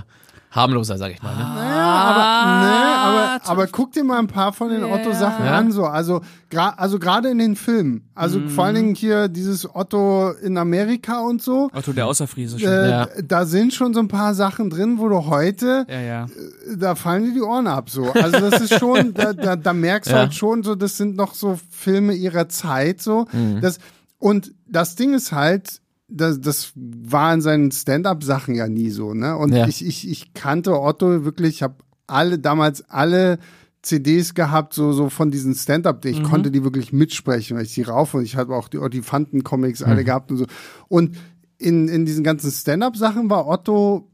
harmloser, 0.51 0.97
sag 0.97 1.11
ich 1.11 1.21
mal. 1.21 1.35
Ne? 1.35 1.41
Ja, 1.41 2.03
aber, 2.03 2.65
nee, 2.65 2.93
aber, 3.43 3.49
aber 3.49 3.67
guck 3.67 3.91
dir 3.91 4.03
mal 4.05 4.17
ein 4.19 4.27
paar 4.27 4.53
von 4.53 4.69
den 4.69 4.83
Otto-Sachen 4.85 5.45
Ja. 5.45 5.57
an, 5.57 5.71
so. 5.73 5.85
Also, 5.85 6.21
also 6.55 6.99
gerade 6.99 7.29
in 7.29 7.37
den 7.37 7.55
Filmen. 7.57 8.09
Also 8.15 8.39
vor 8.47 8.63
allen 8.65 8.75
Dingen 8.75 8.95
hier 8.95 9.27
dieses 9.27 9.67
Otto 9.75 10.31
in 10.41 10.57
Amerika 10.57 11.19
und 11.19 11.41
so. 11.41 11.69
Otto 11.73 11.91
der 11.91 12.07
Außerfriese 12.07 12.57
schon. 12.59 12.69
Äh, 12.69 12.89
Ja. 12.89 13.07
Da 13.27 13.45
sind 13.45 13.73
schon 13.73 13.93
so 13.93 13.99
ein 13.99 14.07
paar 14.07 14.33
Sachen 14.33 14.69
drin, 14.69 14.97
wo 14.99 15.09
du 15.09 15.25
heute, 15.25 15.85
ja, 15.89 15.99
ja. 15.99 16.25
da 16.77 16.95
fallen 16.95 17.25
dir 17.25 17.33
die 17.33 17.41
Ohren 17.41 17.67
ab, 17.67 17.89
so. 17.89 18.09
Also 18.13 18.39
das 18.49 18.61
ist 18.61 18.79
schon, 18.79 19.13
da, 19.13 19.33
da, 19.33 19.57
da 19.57 19.73
merkst 19.73 20.09
du 20.09 20.15
Ja. 20.15 20.21
halt 20.21 20.33
schon 20.33 20.63
so, 20.63 20.75
das 20.75 20.95
sind 20.95 21.17
noch 21.17 21.33
so 21.33 21.59
Filme 21.69 22.13
ihrer 22.13 22.47
Zeit, 22.47 23.01
so. 23.01 23.27
Mhm. 23.33 23.59
Das, 23.61 23.79
und 24.19 24.53
das 24.67 24.95
Ding 24.95 25.13
ist 25.13 25.31
halt, 25.31 25.81
das, 26.09 26.39
das 26.41 26.71
war 26.75 27.33
in 27.33 27.41
seinen 27.41 27.71
Stand-up-Sachen 27.71 28.55
ja 28.55 28.67
nie 28.67 28.89
so, 28.89 29.13
ne? 29.13 29.35
Und 29.37 29.53
Ja. 29.53 29.67
ich, 29.67 29.85
ich, 29.85 30.09
ich 30.09 30.33
kannte 30.33 30.79
Otto 30.79 31.25
wirklich, 31.25 31.55
ich 31.55 31.63
habe 31.63 31.75
alle, 32.07 32.39
damals 32.39 32.89
alle 32.89 33.39
CDs 33.81 34.33
gehabt, 34.33 34.73
so, 34.73 34.91
so 34.93 35.09
von 35.09 35.31
diesen 35.31 35.53
Stand-up, 35.53 36.03
Mhm. 36.03 36.11
ich 36.11 36.23
konnte 36.23 36.49
die 36.51 36.63
wirklich 36.63 36.91
mitsprechen, 36.93 37.57
weil 37.57 37.65
ich 37.65 37.73
die 37.73 37.83
rauf 37.83 38.13
und 38.13 38.23
ich 38.23 38.35
habe 38.37 38.55
auch 38.55 38.69
die 38.69 38.79
Ottifanten-Comics 38.79 39.81
Mhm. 39.81 39.87
alle 39.87 40.03
gehabt 40.03 40.31
und 40.31 40.37
so. 40.37 40.45
Und 40.87 41.17
in, 41.57 41.87
in 41.87 42.05
diesen 42.05 42.23
ganzen 42.23 42.51
Stand-up-Sachen 42.51 43.29
war 43.29 43.47
Otto 43.47 44.09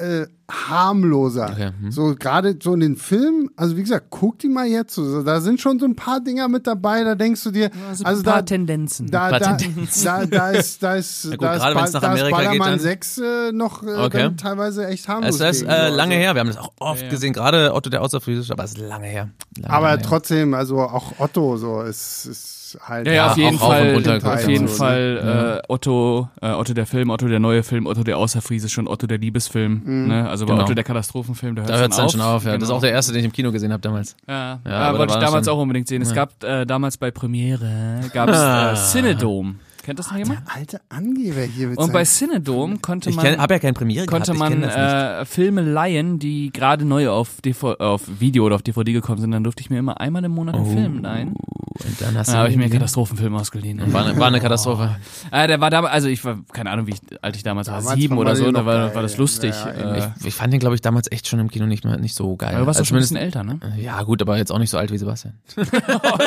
äh, 0.00 0.26
harmloser. 0.50 1.50
Okay, 1.52 1.70
hm. 1.80 1.90
So 1.92 2.14
gerade 2.18 2.56
so 2.60 2.74
in 2.74 2.80
den 2.80 2.96
Filmen, 2.96 3.50
also 3.56 3.76
wie 3.76 3.82
gesagt, 3.82 4.06
guck 4.10 4.38
die 4.40 4.48
mal 4.48 4.66
jetzt. 4.66 4.94
So, 4.94 5.22
da 5.22 5.40
sind 5.40 5.60
schon 5.60 5.78
so 5.78 5.86
ein 5.86 5.94
paar 5.94 6.20
Dinger 6.20 6.48
mit 6.48 6.66
dabei, 6.66 7.04
da 7.04 7.14
denkst 7.14 7.42
du 7.44 7.50
dir, 7.50 7.70
Also, 7.88 8.04
also 8.04 8.20
ein 8.22 8.24
paar 8.24 8.34
da, 8.36 8.42
Tendenzen. 8.42 9.06
da, 9.10 9.24
Ein 9.26 9.30
paar 9.30 9.40
da, 9.40 9.56
Tendenzen. 9.56 10.04
da, 10.04 10.26
da 10.26 10.50
ist, 10.50 10.82
da 10.82 10.94
ist, 10.96 11.22
gut, 11.30 11.42
da 11.42 11.54
ist, 11.54 11.60
gerade 11.62 11.74
Ba- 11.74 11.80
nach 11.90 12.00
da 12.00 12.14
ist 12.14 12.22
geht, 12.22 12.30
Ballermann 12.32 12.70
dann- 12.70 12.78
6 12.80 13.18
äh, 13.18 13.52
noch 13.52 13.82
äh, 13.82 13.86
Okay. 13.86 14.30
teilweise 14.36 14.86
echt 14.88 15.06
harmlos. 15.08 15.38
Es 15.40 15.58
ist 15.60 15.62
äh, 15.62 15.90
so. 15.90 15.96
lange 15.96 16.14
Also, 16.14 16.24
her, 16.24 16.34
wir 16.34 16.40
haben 16.40 16.48
das 16.48 16.58
auch 16.58 16.72
oft 16.80 17.02
Ja. 17.02 17.08
gesehen, 17.10 17.32
gerade 17.32 17.74
Otto 17.74 17.90
der 17.90 18.02
Außerfriesische, 18.02 18.52
aber 18.52 18.64
es 18.64 18.72
ist 18.72 18.78
lange 18.78 19.06
her. 19.06 19.28
Lange 19.58 19.72
Aber 19.74 19.88
her. 19.90 20.02
trotzdem, 20.02 20.54
also 20.54 20.80
auch 20.80 21.12
Otto 21.18 21.56
so 21.56 21.82
ist, 21.82 22.26
ist 22.26 22.59
halt. 22.82 23.06
Ja, 23.06 23.12
ja, 23.12 23.30
auf 23.30 23.36
Ja, 23.36 23.44
jeden 23.44 23.58
Fall, 23.58 24.20
auf 24.24 24.48
jeden 24.48 24.68
so, 24.68 24.72
ne? 24.72 24.78
Fall 24.78 25.60
äh, 25.66 25.72
Otto, 25.72 26.28
äh, 26.40 26.50
Otto 26.52 26.74
der 26.74 26.86
Film, 26.86 27.10
Otto 27.10 27.28
der 27.28 27.40
neue 27.40 27.62
Film, 27.62 27.86
Otto 27.86 28.02
der 28.04 28.18
Außerfriesische 28.18 28.80
und 28.80 28.88
Otto 28.88 29.06
der 29.06 29.18
Liebesfilm. 29.18 29.82
Mhm. 29.84 30.08
Ne? 30.08 30.28
Also 30.28 30.46
bei 30.46 30.52
Genau. 30.52 30.64
Otto 30.64 30.74
der 30.74 30.84
Katastrophenfilm, 30.84 31.56
da 31.56 31.62
hört 31.62 31.70
Da 31.70 31.78
hört 31.78 31.90
es 31.92 31.96
dann 31.96 32.08
schon 32.08 32.20
auf, 32.20 32.44
ja. 32.44 32.52
Das 32.52 32.62
ist 32.62 32.68
Genau. 32.68 32.76
auch 32.78 32.80
der 32.82 32.92
erste, 32.92 33.12
den 33.12 33.20
ich 33.20 33.24
im 33.26 33.32
Kino 33.32 33.52
gesehen 33.52 33.72
habe 33.72 33.80
damals. 33.82 34.16
Ja, 34.28 34.60
Ja, 34.64 34.70
ja, 34.92 34.98
wollte 34.98 35.14
da 35.14 35.18
ich 35.20 35.24
damals 35.26 35.46
schon- 35.46 35.54
auch 35.56 35.60
unbedingt 35.62 35.88
sehen. 35.88 36.02
Es 36.02 36.14
gab 36.14 36.42
äh, 36.44 36.64
damals 36.66 36.96
bei 36.96 37.10
Premiere 37.10 38.00
gab 38.12 38.28
es 38.28 38.36
Ah. 38.36 38.72
äh, 38.72 38.74
Cinedome. 38.92 39.54
Kennt 39.90 39.98
das 39.98 40.10
noch 40.12 40.18
jemand? 40.18 40.46
Der 40.46 40.54
alte 40.56 40.80
Angeber 40.88 41.40
hier 41.42 41.76
Und 41.76 41.92
bei 41.92 42.04
seinem- 42.04 42.30
Cinedome 42.30 42.78
konnte 42.78 43.10
Ich 43.10 43.16
man 43.16 43.36
habe 43.38 43.54
ja 43.54 43.58
keine 43.58 43.72
Premiere 43.72 44.06
konnte 44.06 44.32
gehabt, 44.32 44.52
ich 44.54 44.58
man 44.60 44.70
äh, 44.70 45.24
Filme 45.24 45.62
leihen, 45.62 46.20
die 46.20 46.52
gerade 46.52 46.84
neu 46.84 47.10
auf, 47.10 47.40
DV 47.40 47.74
auf 47.80 48.02
Video 48.20 48.44
oder 48.46 48.54
auf 48.54 48.62
DVD 48.62 48.92
gekommen 48.92 49.20
sind. 49.20 49.32
Dann 49.32 49.42
durfte 49.42 49.62
ich 49.62 49.68
mir 49.70 49.78
immer 49.80 50.00
einmal 50.00 50.24
im 50.24 50.30
Monat 50.30 50.54
einen 50.54 50.66
Film 50.66 51.02
leihen. 51.02 51.34
Und 51.82 52.00
dann 52.00 52.16
hast 52.16 52.28
Da 52.28 52.32
du 52.34 52.38
habe 52.38 52.50
ich 52.50 52.56
mir 52.56 52.64
einen 52.64 52.72
Katastrophenfilm 52.72 53.34
ausgeliehen. 53.34 53.80
war, 53.92 54.04
eine, 54.06 54.16
war 54.18 54.28
eine 54.28 54.38
Katastrophe. 54.40 54.96
Äh, 55.32 55.46
der 55.46 55.60
war 55.60 55.70
damals, 55.70 55.92
also 55.94 56.08
ich 56.08 56.24
war, 56.24 56.38
keine 56.52 56.70
Ahnung, 56.70 56.86
wie 56.88 56.92
ich, 56.92 57.00
alt 57.22 57.36
ich 57.36 57.42
damals 57.42 57.68
war, 57.68 57.78
Damals 57.78 57.94
sieben 57.98 58.16
fand 58.16 58.20
oder 58.22 58.36
so, 58.36 58.50
da 58.50 58.66
war, 58.66 58.94
war 58.94 59.02
das 59.02 59.16
lustig. 59.16 59.54
Ja, 59.64 59.94
äh, 59.94 59.98
Ich, 60.20 60.26
ich 60.26 60.34
fand 60.34 60.52
den, 60.52 60.58
glaube 60.60 60.74
ich, 60.74 60.80
damals 60.80 61.10
echt 61.12 61.28
schon 61.28 61.38
im 61.38 61.50
Kino 61.50 61.66
nicht 61.66 61.84
mehr 61.84 61.96
nicht 61.98 62.14
so 62.16 62.36
geil. 62.36 62.50
aber 62.50 62.60
du 62.60 62.66
warst 62.66 62.78
Also 62.80 62.84
doch 62.84 62.88
schon 62.88 62.96
ein 62.98 63.00
bisschen 63.00 63.16
älter, 63.16 63.44
ne? 63.44 63.60
Ja, 63.78 64.02
gut, 64.02 64.20
aber 64.22 64.36
jetzt 64.38 64.50
auch 64.50 64.58
nicht 64.58 64.70
so 64.70 64.78
alt 64.78 64.90
wie 64.90 64.98
Sebastian. 64.98 65.34
oh, 65.56 65.62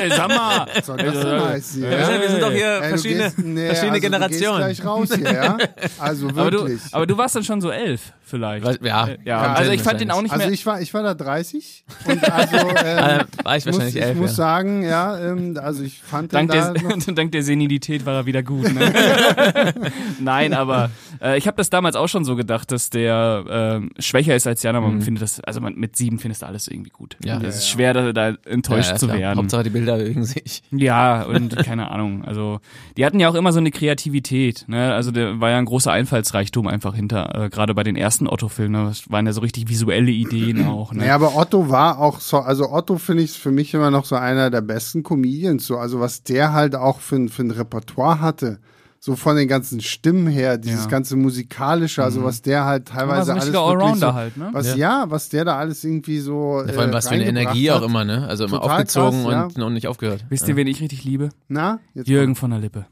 ey, 0.01 0.09
sag 0.09 0.27
mal! 0.29 0.67
Soll 0.83 0.97
das 0.97 1.25
heißen? 1.25 1.81
Wir 1.81 1.91
Ja? 1.91 2.05
sind, 2.05 2.21
wir 2.21 2.29
sind 2.29 2.41
doch 2.41 2.51
hier 2.51 2.65
Ey, 2.75 2.81
du 2.81 2.87
verschiedene, 2.89 3.23
gehst- 3.23 3.37
nee, 3.53 3.67
verschiedene 3.67 3.93
also 3.93 4.01
Generationen. 4.01 4.59
Du 4.59 4.65
gleich 4.65 4.85
raus 4.85 5.09
hier, 5.15 5.33
ja? 5.33 5.57
Also 5.99 6.27
Aber 6.29 6.51
du, 6.51 6.57
wirklich. 6.59 6.81
aber 6.91 7.05
du 7.07 7.17
warst 7.17 7.35
dann 7.35 7.43
schon 7.43 7.61
so 7.61 7.69
elf, 7.71 8.13
vielleicht. 8.23 8.65
Was- 8.65 8.79
ja, 8.81 9.07
Äh, 9.07 9.17
ja 9.25 9.53
also 9.53 9.71
ich 9.71 9.81
fand 9.81 10.01
den 10.01 10.11
auch 10.11 10.21
nicht 10.21 10.31
also 10.31 10.45
mehr. 10.45 10.53
ich 10.53 10.65
war, 10.65 10.81
ich 10.81 10.93
war 10.93 11.03
da 11.03 11.13
30 11.13 11.83
und 12.07 12.31
also 12.31 12.57
ähm, 12.57 12.67
Äh, 12.75 13.23
war 13.43 13.57
ich 13.57 13.65
muss, 13.65 13.75
wahrscheinlich 13.75 13.95
ich 13.95 14.01
elf. 14.01 14.17
muss 14.17 14.31
ja. 14.31 14.35
sagen, 14.35 14.83
ja, 14.83 15.19
ähm, 15.19 15.57
also 15.61 15.83
ich 15.83 15.99
fand 16.01 16.31
den 16.31 16.47
Dank 16.47 16.51
da 16.51 16.73
der, 16.73 17.13
dank 17.15 17.31
der 17.31 17.43
Senilität 17.43 18.05
war 18.05 18.15
er 18.15 18.25
wieder 18.25 18.43
gut. 18.43 18.73
Ne? 18.73 18.93
Nein, 20.19 20.53
aber 20.53 20.89
äh, 21.21 21.37
ich 21.37 21.47
habe 21.47 21.57
das 21.57 21.69
damals 21.69 21.95
auch 21.95 22.07
schon 22.07 22.25
so 22.25 22.35
gedacht, 22.35 22.71
dass 22.71 22.89
der 22.89 23.43
ähm, 23.49 23.89
schwächer 23.99 24.35
ist 24.35 24.47
als 24.47 24.61
die 24.61 24.67
anderen. 24.67 24.85
Man 24.85 25.01
findet 25.01 25.23
das, 25.23 25.39
also 25.41 25.61
man, 25.61 25.75
mit 25.75 25.95
sieben 25.95 26.19
findest 26.19 26.41
du 26.41 26.45
alles 26.45 26.67
irgendwie 26.67 26.91
gut. 26.91 27.17
Ja. 27.23 27.39
es 27.41 27.57
ist 27.57 27.69
schwer, 27.69 27.93
da, 27.93 28.13
da 28.13 28.33
enttäuscht 28.45 28.87
ja, 28.89 28.93
ja, 28.93 28.97
zu 28.99 29.07
werden. 29.09 29.37
Hauptsache 29.37 29.63
die 29.63 29.69
Bilder 29.69 29.97
bewegen 29.97 30.25
sich. 30.25 30.61
Ja, 30.71 31.23
und 31.23 31.55
keine 31.57 31.89
Ahnung. 31.91 32.23
Also, 32.25 32.59
die 32.97 33.05
hatten 33.05 33.19
ja 33.19 33.29
auch 33.29 33.35
immer 33.35 33.51
so 33.51 33.59
eine 33.59 33.71
Kreativität. 33.71 34.65
Ne? 34.67 34.93
Also, 34.93 35.11
der 35.11 35.39
war 35.39 35.49
ja 35.49 35.57
ein 35.57 35.65
großer 35.65 35.91
Einfallsreichtum 35.91 36.67
einfach 36.67 36.95
hinter, 36.95 37.45
äh, 37.45 37.49
gerade 37.49 37.73
bei 37.73 37.83
den 37.83 37.95
ersten 37.95 38.12
Otto-Filmen. 38.21 38.83
Ne? 38.83 38.87
Das 38.89 39.09
waren 39.11 39.25
ja 39.25 39.33
so 39.33 39.41
richtig 39.41 39.67
visuelle 39.69 40.11
Ideen 40.11 40.67
auch. 40.67 40.93
Ne? 40.93 40.99
Naja, 40.99 41.15
aber 41.15 41.35
Otto 41.35 41.69
war 41.69 41.99
auch 41.99 42.19
so, 42.19 42.37
also 42.39 42.71
Otto 42.71 42.97
finde 42.97 43.23
ich 43.23 43.31
für 43.39 43.51
mich 43.51 43.73
immer 43.73 43.91
noch 43.91 44.05
so 44.05 44.15
einer 44.15 44.49
der 44.49 44.61
besten 44.61 45.03
Comedians, 45.03 45.65
so, 45.65 45.77
also 45.77 45.99
was 45.99 46.23
der 46.23 46.53
halt 46.53 46.75
auch 46.75 46.99
für, 46.99 47.15
ein- 47.17 47.29
für 47.29 47.43
ein 47.43 47.51
Repertoire 47.51 48.19
hatte. 48.21 48.59
So 48.99 49.17
von 49.17 49.35
den 49.35 49.49
ganzen 49.49 49.81
Stimmen 49.81 50.27
her, 50.27 50.57
dieses 50.57 50.81
Ja. 50.81 50.85
Mhm. 50.87 50.91
ganze 50.91 51.15
musikalische, 51.17 52.01
also 52.01 52.23
was 52.23 52.41
der 52.41 52.63
halt 52.63 52.87
teilweise 52.87 53.33
alles 53.33 53.53
Allrounder 53.53 53.95
so, 53.97 54.13
halt, 54.13 54.37
ne? 54.37 54.47
was 54.53 54.77
ja. 54.77 55.03
was 55.09 55.27
der 55.27 55.43
da 55.43 55.57
alles 55.57 55.83
irgendwie 55.83 56.19
so 56.19 56.63
Ja, 56.65 56.71
vor 56.71 56.81
allem 56.83 56.91
äh, 56.91 56.93
was 56.93 57.09
für 57.09 57.15
eine 57.15 57.25
Energie 57.25 57.69
hat. 57.69 57.81
auch 57.81 57.85
immer, 57.85 58.05
ne? 58.05 58.25
Also 58.29 58.45
immer 58.45 58.61
Total 58.61 58.71
aufgezogen 58.77 59.23
krass, 59.25 59.55
und, 59.55 59.61
und 59.61 59.73
nicht 59.73 59.87
aufgehört. 59.87 60.23
Wisst 60.29 60.47
ihr, 60.47 60.55
wen 60.55 60.67
ich 60.67 60.79
richtig 60.79 61.03
liebe? 61.03 61.31
Na, 61.49 61.79
jetzt 61.93 62.07
Jürgen 62.07 62.35
von 62.37 62.51
der 62.51 62.59
Lippe. 62.59 62.85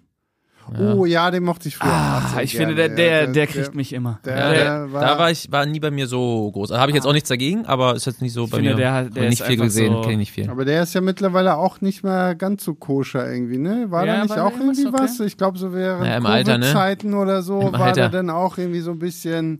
Oh 0.80 1.06
ja, 1.06 1.30
den 1.32 1.44
mochte 1.44 1.68
ich 1.68 1.76
früher. 1.78 1.92
Ah, 1.92 2.40
ich 2.42 2.52
gerne, 2.54 2.68
finde, 2.76 2.90
der, 2.90 2.90
ja. 2.90 2.96
der, 3.26 3.28
der 3.34 3.48
kriegt 3.48 3.76
mich 3.76 3.92
immer. 3.94 4.20
der- 4.24 4.38
Ja, 4.38 4.50
der 4.52 4.64
der, 4.86 4.94
war- 4.94 5.02
da 5.02 5.20
war 5.20 5.32
ich 5.32 5.52
war 5.52 5.66
nie 5.66 5.80
bei 5.80 5.92
mir 5.92 6.08
so 6.08 6.50
groß. 6.52 6.72
Also 6.72 6.80
habe 6.82 6.92
ich 6.92 6.96
jetzt 6.96 7.06
auch 7.06 7.14
nichts 7.14 7.30
dagegen, 7.30 7.66
aber 7.66 7.96
ist 7.96 8.06
jetzt 8.06 8.22
nicht 8.22 8.34
so 8.34 8.48
bei 8.48 8.58
finde, 8.58 8.72
mir. 8.72 8.76
der 8.78 8.94
hat- 8.94 9.16
der 9.16 9.30
nicht 9.30 9.44
viel 9.44 9.58
gesehen, 9.58 9.94
so- 9.94 10.02
kenne 10.02 10.14
ich 10.14 10.20
nicht 10.20 10.32
viel. 10.32 10.50
Aber 10.50 10.64
der 10.66 10.84
ist 10.84 10.94
ja 10.94 11.02
mittlerweile 11.02 11.56
auch 11.58 11.82
nicht 11.82 12.04
mehr 12.04 12.36
ganz 12.36 12.64
so 12.64 12.74
koscher 12.74 13.32
irgendwie, 13.32 13.58
ne? 13.58 13.88
War 13.90 14.06
Ja, 14.06 14.16
da 14.18 14.22
nicht 14.24 14.36
war 14.36 14.46
auch 14.46 14.52
irgendwie 14.60 14.88
okay? 14.88 14.98
was? 15.00 15.20
Ich 15.20 15.38
glaube, 15.38 15.58
so 15.58 15.74
während 15.74 16.06
Ja, 16.08 16.18
im 16.18 16.26
Alter, 16.26 16.58
ne? 16.58 16.66
Covid-Zeiten 16.68 17.14
oder 17.14 17.42
so 17.42 17.60
Im 17.62 17.74
war 17.74 17.82
Alter. 17.82 18.02
der 18.02 18.10
dann 18.10 18.30
auch 18.30 18.58
irgendwie 18.58 18.82
so 18.82 18.92
ein 18.92 19.00
bisschen. 19.00 19.60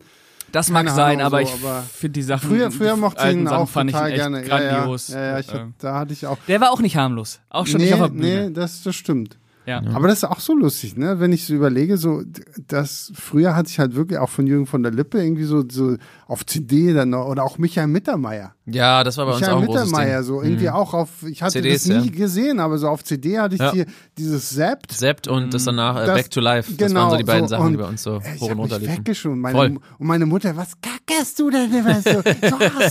Das 0.50 0.68
mag 0.68 0.84
Keine 0.84 0.94
sein, 0.96 1.20
Ahnung, 1.22 1.26
aber 1.40 1.46
so, 1.46 1.54
ich 1.54 1.92
finde 1.94 2.12
die 2.12 2.22
Sachen. 2.22 2.48
Früher, 2.50 2.70
früher 2.70 2.94
mochte 2.96 3.26
ich 3.26 3.32
ihn 3.34 3.46
Sachen 3.46 3.56
auch 3.56 3.68
fand 3.70 3.90
total 3.90 4.08
ich 4.08 4.14
echt 4.16 4.22
gerne. 4.22 4.42
grandios. 4.42 5.08
Ja, 5.08 5.18
ja, 5.20 5.30
ja, 5.32 5.38
ich, 5.38 5.46
da 5.78 5.94
hatte 5.98 6.12
ich 6.12 6.26
auch. 6.26 6.36
der 6.46 6.60
war 6.60 6.72
auch 6.72 6.80
nicht 6.80 6.96
harmlos. 6.96 7.40
Auch 7.48 7.66
schon 7.66 7.78
nee, 7.80 7.84
nicht 7.86 7.94
auf 7.94 8.00
der 8.00 8.08
Bühne. 8.08 8.48
nee, 8.48 8.52
das, 8.52 8.82
das 8.82 8.94
stimmt. 8.94 9.38
Ja. 9.64 9.80
Aber 9.94 10.08
das 10.08 10.18
ist 10.18 10.24
auch 10.24 10.40
so 10.40 10.54
lustig, 10.54 10.96
ne? 10.96 11.20
Wenn 11.20 11.32
ich 11.32 11.46
so 11.46 11.54
überlege, 11.54 11.96
so, 11.96 12.22
das 12.66 13.12
früher 13.14 13.54
hatte 13.54 13.68
ich 13.70 13.78
halt 13.78 13.94
wirklich 13.94 14.18
auch 14.18 14.28
von 14.28 14.46
Jürgen 14.46 14.66
von 14.66 14.82
der 14.82 14.90
Lippe 14.90 15.22
irgendwie 15.22 15.44
so, 15.44 15.62
so 15.70 15.96
auf 16.26 16.44
CD 16.44 16.92
dann 16.92 17.10
noch, 17.10 17.26
oder 17.26 17.44
auch 17.44 17.58
Michael 17.58 17.86
Mittermeier. 17.86 18.54
Ja, 18.66 19.04
das 19.04 19.16
war 19.18 19.26
bei 19.26 19.32
uns 19.32 19.40
Michael 19.40 19.56
auch 19.56 19.60
ein 19.60 19.66
großes 19.66 19.84
Mittermeier, 19.86 20.22
so 20.24 20.42
irgendwie 20.42 20.70
auch 20.70 20.94
auf, 20.94 21.08
ich 21.28 21.42
hatte 21.42 21.52
CDs, 21.52 21.84
das 21.84 21.96
nie 22.02 22.06
ja. 22.10 22.12
gesehen, 22.16 22.58
aber 22.60 22.76
so 22.78 22.88
auf 22.88 23.04
CD 23.04 23.38
hatte 23.38 23.54
ich 23.54 23.60
Ja. 23.60 23.72
hier 23.72 23.86
dieses 24.18 24.50
Zapped. 24.54 24.90
Sept 24.92 25.28
und 25.28 25.54
das 25.54 25.64
danach 25.64 25.96
äh, 26.02 26.06
Das- 26.06 26.16
Back 26.16 26.30
to 26.30 26.40
Life. 26.40 26.72
Das 26.76 26.88
genau, 26.88 27.00
waren 27.02 27.10
so 27.10 27.16
die 27.18 27.24
beiden 27.24 27.48
so, 27.48 27.56
Sachen, 27.56 27.70
die 27.70 27.76
bei 27.76 27.88
uns 27.88 28.02
so 28.02 28.20
Ey, 28.22 28.38
hoch 28.38 28.50
und 28.50 28.58
runter 28.58 28.78
liefen. 28.78 28.96
weggeschoben. 28.98 29.38
Meine, 29.40 29.56
Voll. 29.56 29.78
und 29.98 30.06
meine 30.06 30.26
Mutter, 30.26 30.56
was 30.56 30.72
kackerst 30.80 31.38
du 31.38 31.50
denn 31.50 31.72
immer 31.72 32.00
so? 32.00 32.22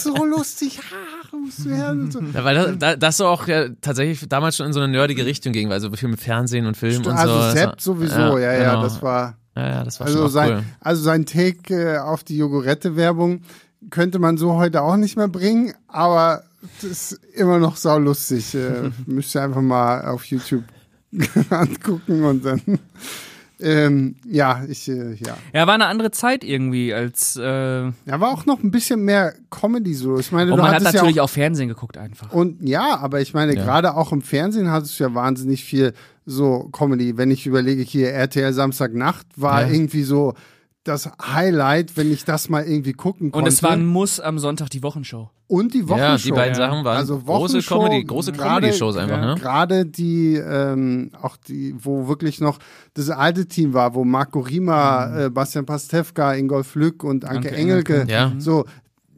So, 0.01 0.15
so 0.15 0.25
lustig, 0.25 0.79
ah, 1.31 1.37
musst 1.37 1.65
du 1.65 1.69
und 1.69 2.11
so. 2.11 2.19
Ja, 2.33 2.43
weil 2.43 2.55
das, 2.55 2.77
da, 2.77 2.95
das 2.95 3.17
so 3.17 3.27
auch 3.27 3.47
ja, 3.47 3.69
tatsächlich 3.81 4.27
damals 4.27 4.57
schon 4.57 4.67
in 4.67 4.73
so 4.73 4.79
eine 4.79 4.91
nerdige 4.91 5.25
Richtung 5.25 5.53
ging, 5.53 5.69
weil 5.69 5.79
so 5.79 5.91
viel 5.91 6.09
mit 6.09 6.19
Fernsehen 6.19 6.65
und 6.65 6.77
Film 6.77 7.05
und 7.05 7.11
Also 7.13 7.33
so. 7.33 7.39
Das 7.39 7.53
Sepp 7.53 7.81
sowieso, 7.81 8.37
ja, 8.37 8.53
ja, 8.53 8.71
genau. 8.71 8.83
das 8.83 9.01
war, 9.01 9.37
Ja, 9.55 9.67
ja, 9.69 9.83
das 9.83 9.99
war 9.99 10.07
also 10.07 10.19
schon 10.19 10.29
sein, 10.29 10.51
cool. 10.51 10.63
also 10.79 11.01
sein 11.01 11.25
Take 11.25 11.73
äh, 11.73 11.97
auf 11.99 12.23
die 12.23 12.37
Jogurette-Werbung 12.37 13.41
könnte 13.89 14.19
man 14.19 14.37
so 14.37 14.55
heute 14.55 14.81
auch 14.83 14.97
nicht 14.97 15.17
mehr 15.17 15.27
bringen, 15.27 15.73
aber 15.87 16.43
das 16.81 16.91
ist 16.91 17.19
immer 17.33 17.57
noch 17.57 17.75
saulustig. 17.75 18.53
Äh, 18.53 18.91
müsst 19.05 19.35
ihr 19.35 19.41
einfach 19.41 19.61
mal 19.61 20.05
auf 20.05 20.25
YouTube 20.25 20.63
angucken 21.49 22.23
und 22.23 22.45
dann, 22.45 22.61
ähm, 23.61 24.15
ja, 24.25 24.63
ich, 24.67 24.87
äh, 24.89 25.13
ja. 25.15 25.37
Ja, 25.53 25.67
war 25.67 25.73
eine 25.75 25.85
andere 25.85 26.11
Zeit 26.11 26.43
irgendwie 26.43 26.93
als. 26.93 27.35
Äh, 27.37 27.41
und 27.83 27.93
Ja, 28.05 28.19
war 28.19 28.31
auch 28.31 28.45
noch 28.45 28.63
ein 28.63 28.71
bisschen 28.71 29.03
mehr 29.05 29.33
Comedy 29.49 29.93
so. 29.93 30.17
Ich 30.19 30.31
meine, 30.31 30.51
du 30.51 30.57
man 30.57 30.65
hat 30.67 30.75
hattest 30.75 30.93
ja 30.93 31.01
auch 31.01 31.03
natürlich 31.05 31.21
auch, 31.21 31.29
Fernsehen 31.29 31.67
geguckt 31.69 31.97
einfach. 31.97 32.31
Und 32.31 32.61
ja, 32.67 32.97
aber 32.97 33.21
ich 33.21 33.33
meine, 33.33 33.55
Ja. 33.55 33.63
gerade 33.63 33.95
auch 33.95 34.11
im 34.11 34.21
Fernsehen 34.21 34.69
hattest 34.71 34.99
du 34.99 35.03
ja 35.05 35.13
wahnsinnig 35.13 35.63
viel 35.63 35.93
so 36.25 36.69
Comedy. 36.71 37.17
Wenn 37.17 37.31
ich 37.31 37.45
überlege, 37.47 37.81
hier 37.81 38.11
RTL 38.11 38.53
Samstagnacht 38.53 39.25
war 39.35 39.61
Ja. 39.63 39.69
irgendwie 39.69 40.03
so 40.03 40.33
das 40.83 41.09
Highlight, 41.21 41.95
wenn 41.97 42.11
ich 42.11 42.25
das 42.25 42.49
mal 42.49 42.63
irgendwie 42.63 42.93
gucken 42.93 43.31
konnte. 43.31 43.43
Und 43.45 43.47
es 43.53 43.61
war 43.61 43.71
ein 43.71 43.85
Muss 43.85 44.19
am 44.19 44.39
Sonntag 44.39 44.69
die 44.71 44.81
Wochenshow. 44.81 45.29
und 45.47 45.73
die 45.73 45.87
Wochenshow. 45.87 46.03
Ja, 46.03 46.17
die 46.17 46.31
beiden 46.31 46.55
Sachen 46.55 46.83
waren 46.83 46.97
also 46.97 47.19
große 47.19 47.27
Wochenshow, 47.55 47.79
Comedy, 47.83 48.03
große 48.05 48.31
gerade- 48.31 48.61
Comedy-Shows 48.61 48.97
einfach, 48.97 49.17
ja, 49.17 49.25
ne? 49.25 49.35
Gerade 49.39 49.85
die, 49.85 50.35
ähm, 50.35 51.11
auch 51.21 51.37
die, 51.37 51.75
wo 51.77 52.07
wirklich 52.07 52.39
noch 52.41 52.57
das 52.95 53.09
alte 53.11 53.45
Team 53.47 53.73
war, 53.73 53.93
wo 53.93 54.03
Marco 54.05 54.39
Rima, 54.39 55.25
äh, 55.25 55.29
Bastian 55.29 55.65
Pastewka, 55.65 56.33
Ingolf 56.33 56.73
Lück 56.75 57.03
und 57.03 57.25
Anke, 57.25 57.49
Anke 57.49 57.51
Engelke, 57.51 57.93
Engelke. 58.01 58.11
Ja. 58.11 58.31
so, 58.39 58.65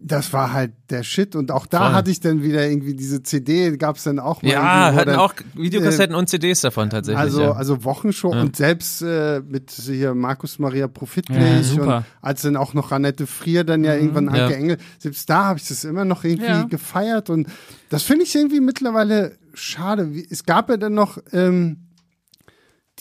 das 0.06 0.34
war 0.34 0.52
halt 0.54 0.74
der 0.90 1.04
Shit. 1.04 1.36
Und 1.36 1.50
auch 1.52 1.66
da 1.66 1.86
Voll. 1.86 1.94
hatte 1.94 2.12
ich 2.12 2.20
dann 2.20 2.44
wieder 2.44 2.68
irgendwie 2.68 2.94
diese 2.94 3.24
CD, 3.24 3.78
gab's 3.78 4.04
dann 4.04 4.20
auch 4.20 4.42
mal. 4.42 4.50
Ja, 4.52 4.94
hatten 4.94 5.10
dann- 5.12 5.20
auch 5.20 5.34
Videokassetten 5.56 6.16
und 6.16 6.28
CDs 6.30 6.62
davon 6.62 6.90
tatsächlich. 6.90 7.20
also, 7.20 7.42
ja. 7.42 7.52
also 7.54 7.84
Wochenshow 7.84 8.30
und 8.32 8.56
selbst 8.56 9.02
äh, 9.02 9.42
mit 9.48 9.72
hier 9.72 10.14
Markus 10.14 10.60
Maria 10.60 10.82
Ja, 10.82 10.88
Profitlich 10.88 11.66
super. 11.68 11.98
und 11.98 12.06
als 12.22 12.42
dann 12.42 12.58
auch 12.58 12.74
noch 12.74 12.92
Annette 12.92 13.26
Frier 13.28 13.64
dann 13.64 13.84
ja 13.84 13.96
irgendwann 13.96 14.28
Anke 14.28 14.40
Ja. 14.42 14.50
Engel, 14.58 14.78
selbst 15.00 15.30
da 15.30 15.46
habe 15.46 15.60
ich 15.60 15.68
das 15.68 15.84
immer 15.86 16.04
noch 16.06 16.24
irgendwie 16.24 16.48
Ja. 16.48 16.64
gefeiert 16.64 17.30
und 17.30 17.48
das 17.90 18.04
finde 18.04 18.24
ich 18.26 18.36
irgendwie 18.36 18.60
mittlerweile 18.60 19.38
schade. 19.54 20.10
Es 20.30 20.44
gab 20.46 20.70
ja 20.70 20.78
dann 20.78 20.94
noch 20.96 21.18
ähm, 21.32 21.78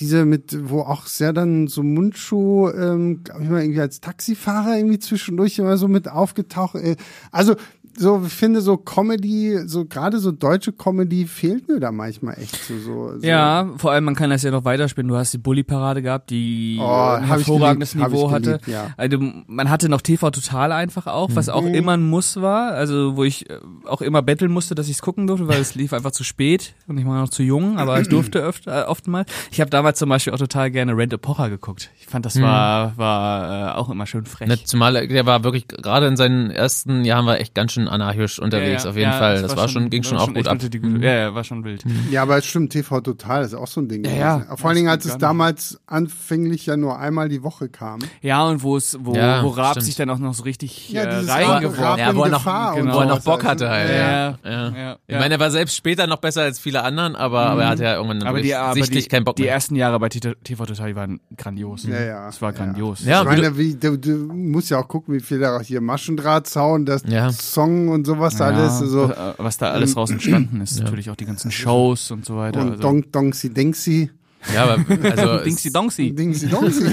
diese 0.02 0.24
mit, 0.24 0.68
wo 0.68 0.80
auch 0.80 1.06
sehr 1.06 1.32
dann 1.32 1.68
so 1.68 1.84
Mundschuh, 1.84 2.68
ähm, 2.70 3.22
glaube 3.22 3.44
ich 3.44 3.48
mal, 3.48 3.62
irgendwie 3.62 3.80
als 3.80 4.00
Taxifahrer 4.00 4.76
irgendwie 4.76 4.98
zwischendurch 4.98 5.60
immer 5.60 5.76
so 5.76 5.86
mit 5.86 6.08
aufgetaucht. 6.08 6.74
Äh, 6.74 6.96
also 7.30 7.54
so, 7.96 8.22
ich 8.26 8.32
finde 8.32 8.60
so 8.60 8.76
Comedy, 8.76 9.58
so 9.66 9.84
gerade 9.84 10.18
so 10.18 10.32
deutsche 10.32 10.72
Comedy 10.72 11.26
fehlt 11.26 11.68
mir 11.68 11.80
da 11.80 11.92
manchmal 11.92 12.38
echt 12.38 12.56
so. 12.64 12.78
so. 12.78 13.12
Ja, 13.20 13.68
vor 13.76 13.92
allem 13.92 14.04
man 14.04 14.14
kann 14.14 14.30
das 14.30 14.42
ja 14.42 14.50
noch 14.50 14.64
weiterspielen. 14.64 15.08
Du 15.08 15.16
hast 15.16 15.32
die 15.34 15.38
Bully-Parade 15.38 16.02
gehabt, 16.02 16.30
die 16.30 16.78
Oh, 16.80 16.84
ein 17.16 17.24
hervorragendes 17.26 17.92
geliebt, 17.92 18.10
Niveau 18.10 18.30
hatte. 18.30 18.42
geliebt, 18.58 18.68
ja. 18.68 18.88
Also 18.96 19.18
man 19.46 19.68
hatte 19.70 19.88
noch 19.88 20.00
TV 20.00 20.30
Total 20.30 20.72
einfach 20.72 21.06
auch, 21.06 21.30
was 21.34 21.48
auch 21.48 21.62
Mhm. 21.62 21.74
immer 21.74 21.92
ein 21.92 22.08
Muss 22.08 22.40
war. 22.40 22.72
Also 22.72 23.16
wo 23.16 23.24
ich 23.24 23.48
äh, 23.50 23.58
auch 23.86 24.00
immer 24.02 24.22
betteln 24.22 24.50
musste, 24.52 24.74
dass 24.74 24.86
ich 24.88 24.94
es 24.96 25.02
gucken 25.02 25.26
durfte, 25.26 25.46
weil 25.48 25.60
es 25.60 25.74
lief 25.74 25.92
einfach 25.92 26.12
zu 26.12 26.24
spät 26.24 26.74
und 26.88 26.98
ich 26.98 27.06
war 27.06 27.20
noch 27.20 27.28
zu 27.28 27.42
jung, 27.42 27.78
aber 27.78 28.00
ich 28.00 28.08
durfte 28.08 28.38
öfter, 28.42 28.84
äh, 28.84 28.88
oft 28.88 29.06
mal. 29.06 29.24
Ich 29.50 29.60
habe 29.60 29.70
damals 29.70 29.98
zum 29.98 30.08
Beispiel 30.08 30.32
auch 30.32 30.38
total 30.38 30.70
gerne 30.70 30.96
Rent 30.96 31.12
a 31.14 31.18
Pocher 31.18 31.50
geguckt. 31.50 31.90
Ich 32.00 32.06
fand, 32.06 32.24
das 32.26 32.40
war, 32.40 32.96
war 32.96 33.70
äh, 33.70 33.78
auch 33.78 33.90
immer 33.90 34.06
schön 34.06 34.24
frech. 34.24 34.48
Ne, 34.48 34.62
zumal 34.64 35.06
der 35.06 35.26
war 35.26 35.44
wirklich, 35.44 35.68
gerade 35.68 36.06
in 36.06 36.16
seinen 36.16 36.50
ersten 36.50 37.04
Jahren 37.04 37.26
war 37.26 37.38
echt 37.40 37.54
ganz 37.54 37.72
schön 37.72 37.81
anarchisch 37.88 38.38
unterwegs, 38.38 38.82
Ja, 38.84 38.88
ja, 38.88 38.90
auf 38.90 38.96
jeden 38.96 39.10
ja, 39.12 39.18
Fall. 39.18 39.42
Das 39.42 39.56
war 39.56 39.68
schon, 39.68 39.90
ging 39.90 40.02
schon 40.02 40.18
auch 40.18 40.28
echt 40.28 40.36
gut 40.36 40.48
ab. 40.48 40.58
die 40.58 40.78
Gute. 40.80 41.04
Ja, 41.04 41.14
ja, 41.14 41.34
war 41.34 41.44
schon 41.44 41.64
wild. 41.64 41.84
Ja, 42.10 42.22
aber 42.22 42.38
es 42.38 42.46
stimmt, 42.46 42.72
TV 42.72 43.00
Total 43.00 43.42
ist 43.44 43.54
auch 43.54 43.66
so 43.66 43.80
ein 43.80 43.88
Ding. 43.88 44.04
Ja, 44.04 44.12
ja. 44.12 44.56
Vor 44.56 44.68
allen 44.68 44.76
Dingen, 44.76 44.88
als 44.88 45.04
es 45.04 45.18
damals 45.18 45.80
anfänglich 45.86 46.66
ja 46.66 46.76
nur 46.76 46.98
einmal 46.98 47.28
die 47.28 47.42
Woche 47.42 47.68
kam. 47.68 48.00
Ja, 48.20 48.44
und 48.46 48.62
wo 48.62 48.76
es, 48.76 48.96
wo, 49.00 49.14
Ja, 49.14 49.42
wo 49.42 49.48
Raab 49.48 49.72
stimmt. 49.72 49.86
sich 49.86 49.96
dann 49.96 50.10
auch 50.10 50.18
noch 50.18 50.34
so 50.34 50.42
richtig 50.44 50.90
Ja, 50.90 51.02
äh, 51.02 51.24
reingeworfen 51.30 51.98
Ja, 51.98 52.14
wo 52.14 52.20
er 52.20 52.26
in 52.26 52.32
noch, 52.32 52.38
Gefahr 52.38 52.74
und 52.76 52.92
wo 52.92 52.98
er 52.98 53.06
noch 53.06 53.20
Bock 53.22 53.44
halt, 53.44 53.60
hatte 53.60 53.68
halt. 53.70 53.90
Ja, 53.90 53.96
Ja. 53.96 54.38
ja. 54.44 54.52
Ja. 54.52 54.72
Ja, 54.82 54.98
Ich 55.06 55.16
meine, 55.18 55.34
er 55.34 55.40
war 55.40 55.50
selbst 55.50 55.76
später 55.76 56.06
noch 56.06 56.18
besser 56.18 56.42
als 56.42 56.58
viele 56.58 56.82
anderen, 56.82 57.16
aber, 57.16 57.46
aber 57.46 57.62
er 57.62 57.68
hatte 57.70 57.84
ja 57.84 57.94
irgendwann 57.96 58.22
aber 58.22 58.40
die, 58.40 58.54
aber 58.54 58.74
sichtlich 58.74 59.04
die, 59.04 59.10
keinen 59.10 59.24
Bock 59.24 59.36
die 59.36 59.42
mehr. 59.42 59.52
ersten 59.52 59.74
Jahre 59.76 59.98
bei 59.98 60.08
TV 60.08 60.34
Total 60.66 60.88
die 60.88 60.96
waren 60.96 61.20
grandios. 61.36 61.84
Ja, 61.84 62.00
ja. 62.00 62.28
Es 62.28 62.40
war 62.42 62.52
grandios. 62.52 63.04
Ja, 63.04 63.20
ich 63.22 63.26
meine, 63.26 63.50
du, 63.50 64.32
musst 64.32 64.70
ja 64.70 64.78
auch 64.78 64.88
gucken, 64.88 65.14
wie 65.14 65.20
viel 65.20 65.38
da 65.38 65.60
hier 65.60 65.80
Maschendrahtzaun, 65.80 66.86
das 66.86 67.02
Ja. 67.06 67.30
Song 67.72 67.88
und 67.88 68.06
sowas 68.06 68.38
Ja, 68.38 68.46
alles. 68.46 68.78
So. 68.78 69.08
was, 69.38 69.56
äh, 69.56 69.58
da 69.60 69.70
alles 69.70 69.96
raus 69.96 70.10
entstanden 70.10 70.60
ist, 70.62 70.80
natürlich 70.80 71.10
auch 71.10 71.16
die 71.16 71.24
ganzen 71.26 71.50
Shows 71.50 72.10
und 72.10 72.24
so 72.24 72.36
weiter. 72.36 72.60
Und 72.60 72.70
also. 72.72 72.82
Donk 72.82 73.12
Donksi 73.12 73.50
Dingsi. 73.52 74.10
Ja, 74.54 74.64
aber 74.64 74.84
also 75.10 75.44
Dingsy 75.44 75.68
es- 75.68 75.72
Dongsi. 75.72 76.12
Dingsi 76.12 76.48
Dongsi. 76.48 76.86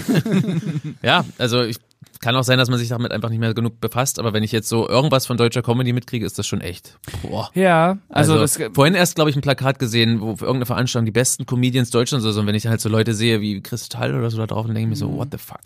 Ja, 1.02 1.26
also 1.38 1.64
ich 1.64 1.78
kann 2.22 2.36
auch 2.36 2.44
sein, 2.44 2.58
dass 2.58 2.70
man 2.70 2.78
sich 2.80 2.90
damit 2.90 3.12
einfach 3.12 3.30
nicht 3.30 3.40
mehr 3.40 3.54
genug 3.54 3.80
befasst, 3.80 4.20
aber 4.20 4.34
wenn 4.34 4.44
ich 4.44 4.52
jetzt 4.52 4.68
so 4.68 4.88
irgendwas 4.90 5.26
von 5.26 5.38
deutscher 5.38 5.62
Comedy 5.62 5.94
mitkriege, 5.94 6.26
ist 6.26 6.38
das 6.38 6.48
schon 6.48 6.60
echt. 6.60 6.98
Boah. 7.22 7.50
Ja, 7.54 7.98
also, 8.10 8.34
Also, 8.34 8.60
das, 8.60 8.74
vorhin 8.74 8.94
erst, 8.94 9.16
glaube 9.16 9.30
ich, 9.30 9.38
ein 9.38 9.42
Plakat 9.42 9.80
gesehen, 9.80 10.20
wo 10.20 10.36
für 10.36 10.46
irgendeine 10.46 10.66
Veranstaltung 10.66 11.06
die 11.06 11.12
besten 11.12 11.46
Comedians 11.46 11.92
Deutschlands 11.92 12.26
oder 12.26 12.34
so, 12.34 12.42
und 12.42 12.48
wenn 12.48 12.56
ich 12.56 12.64
dann 12.64 12.72
halt 12.72 12.82
so 12.82 12.90
Leute 12.90 13.14
sehe 13.14 13.40
wie 13.40 13.62
Kristall 13.62 14.16
oder 14.16 14.30
so 14.30 14.38
da 14.38 14.48
drauf, 14.48 14.66
dann 14.66 14.76
denke 14.76 14.94
ich 14.94 15.00
mir 15.00 15.08
so, 15.08 15.16
what 15.16 15.30
the 15.32 15.38
fuck. 15.38 15.60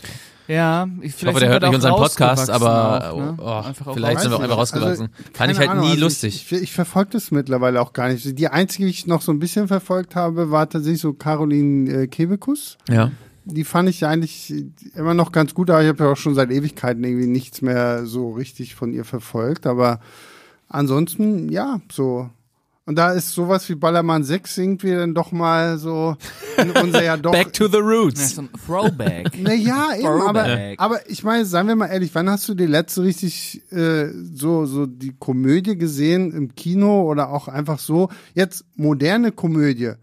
ja, 0.48 0.88
ich, 1.02 1.16
Ich 1.18 1.26
hoffe, 1.26 1.40
der 1.40 1.50
hört 1.50 1.64
nicht 1.64 1.74
unseren 1.74 1.96
Podcast, 1.96 2.50
aber 2.52 3.12
auch, 3.12 3.18
ne? 3.18 3.36
oh, 3.40 3.44
auch 3.44 3.94
vielleicht 3.94 4.20
sind 4.20 4.32
wir 4.32 4.38
auch 4.38 4.42
einfach 4.42 4.58
rausgewachsen. 4.58 5.10
Also, 5.18 5.32
Fand 5.34 5.52
ich 5.52 5.58
halt 5.58 5.70
Ahnung, 5.70 5.86
nie 5.86 5.92
also 5.92 6.04
lustig. 6.04 6.36
Ich, 6.36 6.52
ich, 6.52 6.64
ich 6.64 6.72
verfolge 6.72 7.12
das 7.14 7.32
mittlerweile 7.32 7.82
auch 7.82 7.94
gar 7.94 8.10
nicht. 8.10 8.38
Die 8.38 8.48
einzige, 8.48 8.86
die 8.86 8.92
ich 8.92 9.08
noch 9.08 9.22
so 9.24 9.32
ein 9.32 9.40
bisschen 9.40 9.68
verfolgt 9.68 10.16
habe, 10.16 10.52
war 10.52 10.70
tatsächlich 10.70 11.02
so 11.02 11.14
Caroline 11.14 12.04
äh, 12.04 12.08
Kebekus. 12.08 12.78
ja. 12.90 13.12
Die 13.46 13.64
fand 13.64 13.89
ich 13.89 14.06
eigentlich 14.06 14.54
immer 14.96 15.14
noch 15.14 15.32
ganz 15.32 15.54
gut, 15.54 15.70
aber 15.70 15.82
ich 15.82 15.89
habe 15.89 16.04
ja 16.06 16.12
auch 16.12 16.18
schon 16.18 16.36
seit 16.36 16.52
Ewigkeiten 16.52 17.04
irgendwie 17.04 17.28
nichts 17.28 17.62
mehr 17.62 18.06
so 18.06 18.32
richtig 18.32 18.76
von 18.76 18.94
ihr 18.94 19.04
verfolgt. 19.06 19.68
Aber 19.68 20.00
ansonsten, 20.70 21.50
ja, 21.50 21.82
so. 21.91 22.30
Und 22.86 22.98
da 22.98 23.14
ist 23.14 23.32
sowas 23.32 23.70
wie 23.70 23.76
Ballermann 23.76 24.26
6 24.26 24.58
irgendwie 24.58 24.91
dann 24.91 25.14
doch 25.14 25.32
mal 25.32 25.78
so 25.78 26.18
in 26.58 26.72
unser 26.72 27.02
ja 27.02 27.16
doch. 27.18 27.32
Back 27.32 27.54
to 27.54 27.68
the 27.70 27.78
Ja, 27.78 27.84
roots. 27.84 28.36
so 28.36 28.41
ein 28.41 28.50
Throwback. 28.66 29.38
Naja, 29.41 29.96
eben, 29.98 30.06
aber, 30.08 30.46
aber 30.78 31.10
ich 31.10 31.24
meine, 31.24 31.46
seien 31.46 31.68
wir 31.68 31.78
mal 31.78 31.88
ehrlich, 31.88 32.14
wann 32.14 32.30
hast 32.30 32.48
du 32.50 32.54
die 32.54 32.66
letzte 32.66 33.04
richtig 33.04 33.62
äh, 33.72 34.08
so, 34.34 34.66
so 34.66 34.86
die 34.86 35.16
Komödie 35.18 35.78
gesehen 35.78 36.34
im 36.34 36.56
Kino 36.56 37.04
oder 37.10 37.30
auch 37.30 37.48
einfach 37.48 37.80
so, 37.80 38.10
jetzt 38.34 38.66
moderne 38.76 39.32
Komödie, 39.32 39.94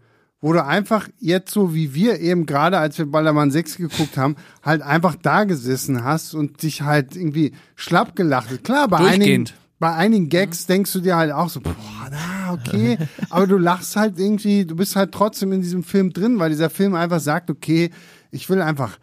wo 0.41 0.53
du 0.53 0.65
einfach 0.65 1.07
jetzt 1.19 1.51
so 1.51 1.73
wie 1.73 1.93
wir 1.93 2.19
eben 2.19 2.47
gerade, 2.47 2.79
als 2.79 2.97
wir 2.97 3.05
Ballermann 3.05 3.51
6 3.51 3.77
geguckt 3.77 4.17
haben, 4.17 4.35
halt 4.63 4.81
einfach 4.81 5.15
da 5.15 5.43
gesessen 5.43 6.03
hast 6.03 6.33
und 6.33 6.63
dich 6.63 6.81
halt 6.81 7.15
irgendwie 7.15 7.53
schlapp 7.75 8.15
gelacht 8.15 8.49
hast. 8.49 8.63
Klar, 8.63 8.87
bei 8.87 8.97
einigen, 8.97 9.45
bei 9.79 9.93
einigen 9.93 10.29
Gags 10.29 10.65
denkst 10.65 10.91
du 10.93 10.99
dir 10.99 11.15
halt 11.15 11.31
auch 11.31 11.49
so, 11.49 11.59
boah, 11.59 11.73
na, 12.09 12.53
okay, 12.53 12.97
aber 13.29 13.45
du 13.45 13.57
lachst 13.57 13.95
halt 13.95 14.17
irgendwie, 14.17 14.65
du 14.65 14.75
bist 14.75 14.95
halt 14.95 15.11
trotzdem 15.11 15.51
in 15.53 15.61
diesem 15.61 15.83
Film 15.83 16.11
drin, 16.11 16.39
weil 16.39 16.49
dieser 16.49 16.71
Film 16.71 16.95
einfach 16.95 17.19
sagt, 17.19 17.51
okay, 17.51 17.91
ich 18.31 18.49
will 18.49 18.61
einfach 18.61 18.97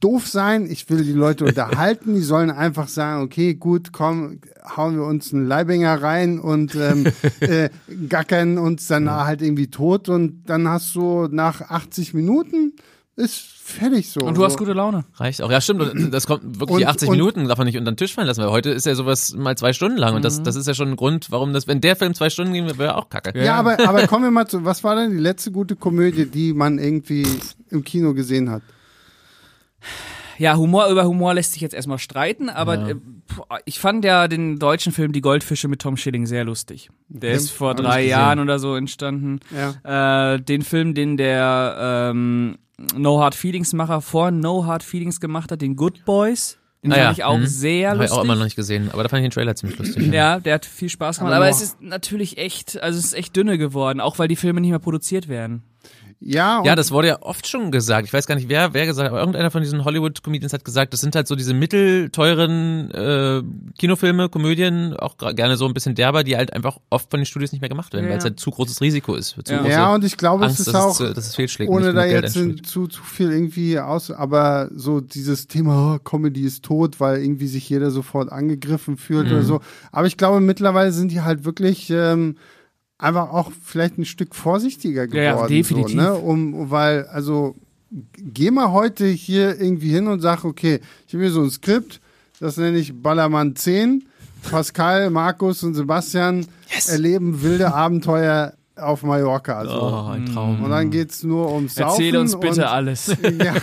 doof 0.00 0.26
sein, 0.26 0.66
ich 0.68 0.90
will 0.90 1.04
die 1.04 1.12
Leute 1.12 1.44
unterhalten, 1.46 2.14
die 2.14 2.20
sollen 2.20 2.50
einfach 2.50 2.88
sagen, 2.88 3.22
okay, 3.22 3.54
gut, 3.54 3.92
komm, 3.92 4.40
hauen 4.76 4.96
wir 4.96 5.04
uns 5.04 5.32
einen 5.32 5.46
Leibinger 5.46 6.02
rein 6.02 6.38
und 6.38 6.74
ähm, 6.74 7.06
äh, 7.40 7.68
gackern 8.08 8.58
uns 8.58 8.86
dann 8.86 9.10
halt 9.10 9.42
irgendwie 9.42 9.68
tot 9.68 10.08
und 10.08 10.44
dann 10.46 10.68
hast 10.68 10.94
du 10.94 11.28
nach 11.30 11.60
80 11.62 12.14
Minuten 12.14 12.72
ist 13.14 13.36
fertig 13.64 14.08
so. 14.10 14.20
Und 14.20 14.38
du 14.38 14.44
hast 14.44 14.56
gute 14.56 14.72
Laune. 14.72 15.04
Reicht 15.16 15.42
auch. 15.42 15.50
Ja, 15.50 15.60
stimmt. 15.60 15.82
Und 15.82 16.10
Das 16.14 16.26
kommt 16.26 16.44
wirklich 16.60 16.70
Und- 16.70 16.78
die 16.80 16.86
80 16.86 17.08
und- 17.10 17.16
Minuten 17.16 17.46
darf 17.46 17.58
man 17.58 17.66
nicht 17.66 17.76
unter 17.76 17.92
den 17.92 17.96
Tisch 17.98 18.14
fallen 18.14 18.26
lassen, 18.26 18.40
weil 18.40 18.50
heute 18.50 18.70
ist 18.70 18.86
ja 18.86 18.94
sowas 18.94 19.34
mal 19.34 19.54
zwei 19.56 19.74
Stunden 19.74 19.98
lang 19.98 20.14
und 20.14 20.20
Mhm. 20.20 20.24
das, 20.24 20.42
das 20.42 20.56
ist 20.56 20.66
ja 20.66 20.72
schon 20.72 20.88
ein 20.88 20.96
Grund, 20.96 21.30
warum 21.30 21.52
das, 21.52 21.66
wenn 21.66 21.82
der 21.82 21.94
Film 21.94 22.14
zwei 22.14 22.30
Stunden 22.30 22.54
ging, 22.54 22.66
wäre 22.78 22.96
auch 22.96 23.10
kacke. 23.10 23.38
Ja, 23.44 23.56
aber, 23.56 23.78
aber 23.86 24.06
kommen 24.06 24.24
wir 24.24 24.30
mal 24.30 24.46
zu, 24.46 24.64
was 24.64 24.82
war 24.82 24.96
denn 24.96 25.10
die 25.10 25.18
letzte 25.18 25.50
gute 25.52 25.76
Komödie, 25.76 26.24
die 26.24 26.54
man 26.54 26.78
irgendwie 26.78 27.26
im 27.68 27.84
Kino 27.84 28.14
gesehen 28.14 28.50
hat? 28.50 28.62
Ja, 30.38 30.56
Humor 30.56 30.88
über 30.88 31.04
Humor 31.04 31.34
lässt 31.34 31.52
sich 31.52 31.60
jetzt 31.62 31.74
erstmal 31.74 31.98
streiten, 31.98 32.48
aber 32.48 32.88
äh, 32.88 32.94
puh, 32.94 33.00
ich 33.64 33.78
fand 33.78 34.04
ja 34.04 34.28
den 34.28 34.58
deutschen 34.58 34.92
Film 34.92 35.12
Die 35.12 35.20
Goldfische 35.20 35.68
mit 35.68 35.80
Tom 35.80 35.96
Schilling 35.96 36.26
sehr 36.26 36.44
lustig. 36.44 36.90
Der 37.08 37.30
Okay. 37.30 37.36
ist 37.36 37.50
vor 37.50 37.74
drei. 37.74 38.04
Jahren 38.06 38.38
oder 38.40 38.58
so 38.58 38.74
entstanden. 38.76 39.40
Ja. 39.84 40.34
Äh, 40.34 40.40
den 40.40 40.62
Film, 40.62 40.94
den 40.94 41.16
der 41.16 41.76
ähm, 42.12 42.56
No 42.96 43.20
Hard 43.20 43.34
Feelings 43.34 43.72
Macher 43.72 44.00
vor 44.00 44.30
No 44.30 44.66
Hard 44.66 44.82
Feelings 44.82 45.20
gemacht 45.20 45.52
hat, 45.52 45.62
den 45.62 45.76
Good 45.76 46.04
Boys, 46.04 46.58
den 46.82 46.92
Ah 46.92 46.96
fand 46.96 47.04
ja, 47.04 47.12
ich 47.12 47.24
auch 47.24 47.38
mhm. 47.38 47.46
sehr 47.46 47.90
Habe 47.90 47.96
ich 48.04 48.10
lustig. 48.10 48.18
auch 48.18 48.24
immer 48.24 48.34
noch 48.34 48.44
nicht 48.44 48.56
gesehen, 48.56 48.90
aber 48.92 49.04
da 49.04 49.08
fand 49.08 49.20
ich 49.20 49.26
den 49.28 49.30
Trailer 49.32 49.54
ziemlich 49.54 49.78
lustig. 49.78 50.12
Ja, 50.12 50.40
der 50.40 50.54
hat 50.54 50.66
viel 50.66 50.88
Spaß 50.88 51.18
gemacht, 51.18 51.32
Aber 51.34 51.44
aber, 51.44 51.54
es 51.54 51.62
ist 51.62 51.80
natürlich 51.80 52.38
echt, 52.38 52.82
also 52.82 52.98
es 52.98 53.04
ist 53.06 53.14
echt 53.14 53.36
dünne 53.36 53.56
geworden, 53.56 54.00
auch 54.00 54.18
weil 54.18 54.26
die 54.28 54.34
Filme 54.36 54.60
nicht 54.60 54.70
mehr 54.70 54.78
produziert 54.80 55.28
werden. 55.28 55.62
Ja, 56.24 56.58
und 56.60 56.66
Ja, 56.66 56.76
das 56.76 56.90
wurde 56.92 57.08
ja 57.08 57.18
oft 57.22 57.46
schon 57.48 57.70
gesagt. 57.72 58.06
Ich 58.06 58.12
weiß 58.12 58.26
gar 58.26 58.36
nicht, 58.36 58.48
wer, 58.48 58.72
wer 58.74 58.86
gesagt 58.86 59.04
hat, 59.06 59.10
aber 59.10 59.20
irgendeiner 59.20 59.50
von 59.50 59.62
diesen 59.62 59.84
Hollywood-Comedians 59.84 60.52
hat 60.52 60.64
gesagt, 60.64 60.92
das 60.92 61.00
sind 61.00 61.16
halt 61.16 61.26
so 61.26 61.34
diese 61.34 61.52
mittelteuren 61.52 62.90
äh, 62.92 63.42
Kinofilme, 63.78 64.28
Komödien, 64.28 64.94
auch 64.96 65.16
gerne 65.16 65.56
so 65.56 65.66
ein 65.66 65.74
bisschen 65.74 65.94
derber, 65.94 66.24
die 66.24 66.36
halt 66.36 66.52
einfach 66.52 66.78
oft 66.90 67.10
von 67.10 67.20
den 67.20 67.26
Studios 67.26 67.52
nicht 67.52 67.60
mehr 67.60 67.68
gemacht 67.68 67.92
werden, 67.92 68.04
Ja. 68.04 68.10
weil 68.12 68.18
es 68.18 68.24
halt 68.24 68.38
zu 68.40 68.50
großes 68.50 68.80
Risiko 68.80 69.14
ist. 69.14 69.36
Zu 69.44 69.52
Ja. 69.52 69.58
große 69.58 69.70
ja, 69.70 69.94
und 69.94 70.04
ich 70.04 70.16
glaube, 70.16 70.44
Angst, 70.44 70.60
es 70.60 70.66
ist 70.66 70.74
dass, 70.74 70.82
auch, 70.84 71.00
es, 71.00 71.14
dass 71.14 71.38
es 71.38 71.60
ohne 71.68 71.92
da 71.92 72.04
jetzt 72.04 72.34
zu, 72.34 72.86
zu 72.86 73.02
viel 73.02 73.30
irgendwie 73.32 73.78
aus, 73.78 74.10
aber 74.10 74.70
so 74.74 75.00
dieses 75.00 75.46
Thema 75.46 75.94
oh, 75.94 75.98
Comedy 75.98 76.42
ist 76.42 76.64
tot, 76.64 77.00
weil 77.00 77.22
irgendwie 77.22 77.46
sich 77.48 77.68
jeder 77.68 77.90
sofort 77.90 78.30
angegriffen 78.30 78.96
fühlt 78.96 79.26
Mhm. 79.26 79.32
oder 79.32 79.42
so. 79.42 79.60
Aber 79.90 80.06
ich 80.06 80.16
glaube, 80.16 80.40
mittlerweile 80.40 80.92
sind 80.92 81.10
die 81.12 81.22
halt 81.22 81.44
wirklich 81.44 81.90
ähm, 81.90 82.36
einfach 83.02 83.30
auch 83.32 83.50
vielleicht 83.64 83.98
ein 83.98 84.04
Stück 84.04 84.34
vorsichtiger 84.34 85.06
geworden. 85.06 85.24
Ja, 85.24 85.40
ja, 85.40 85.46
definitiv. 85.46 85.90
So, 85.90 85.96
ne? 85.96 86.14
um, 86.14 86.70
weil, 86.70 87.06
also, 87.06 87.56
geh 88.16 88.50
mal 88.50 88.70
heute 88.70 89.06
hier 89.06 89.60
irgendwie 89.60 89.90
hin 89.90 90.06
und 90.06 90.20
sag, 90.20 90.44
okay, 90.44 90.80
ich 91.06 91.14
habe 91.14 91.24
hier 91.24 91.32
so 91.32 91.42
ein 91.42 91.50
Skript, 91.50 92.00
das 92.40 92.56
nenne 92.56 92.78
ich 92.78 93.02
Ballermann 93.02 93.56
10. 93.56 94.04
Pascal, 94.50 95.10
Markus 95.10 95.62
und 95.62 95.74
Sebastian 95.74 96.46
erleben 96.88 97.42
wilde 97.42 97.72
Abenteuer 97.74 98.54
auf 98.82 99.02
Mallorca. 99.02 99.58
Also. 99.58 99.72
Oh, 99.80 100.10
ein 100.10 100.26
Traum. 100.26 100.62
Und 100.62 100.70
dann 100.70 100.90
geht's 100.90 101.22
nur 101.22 101.52
ums 101.52 101.74
Saufen. 101.74 101.90
Erzähl 102.04 102.16
uns 102.16 102.38
bitte 102.38 102.62
und, 102.62 102.68
alles. 102.68 103.16
Ja, 103.42 103.54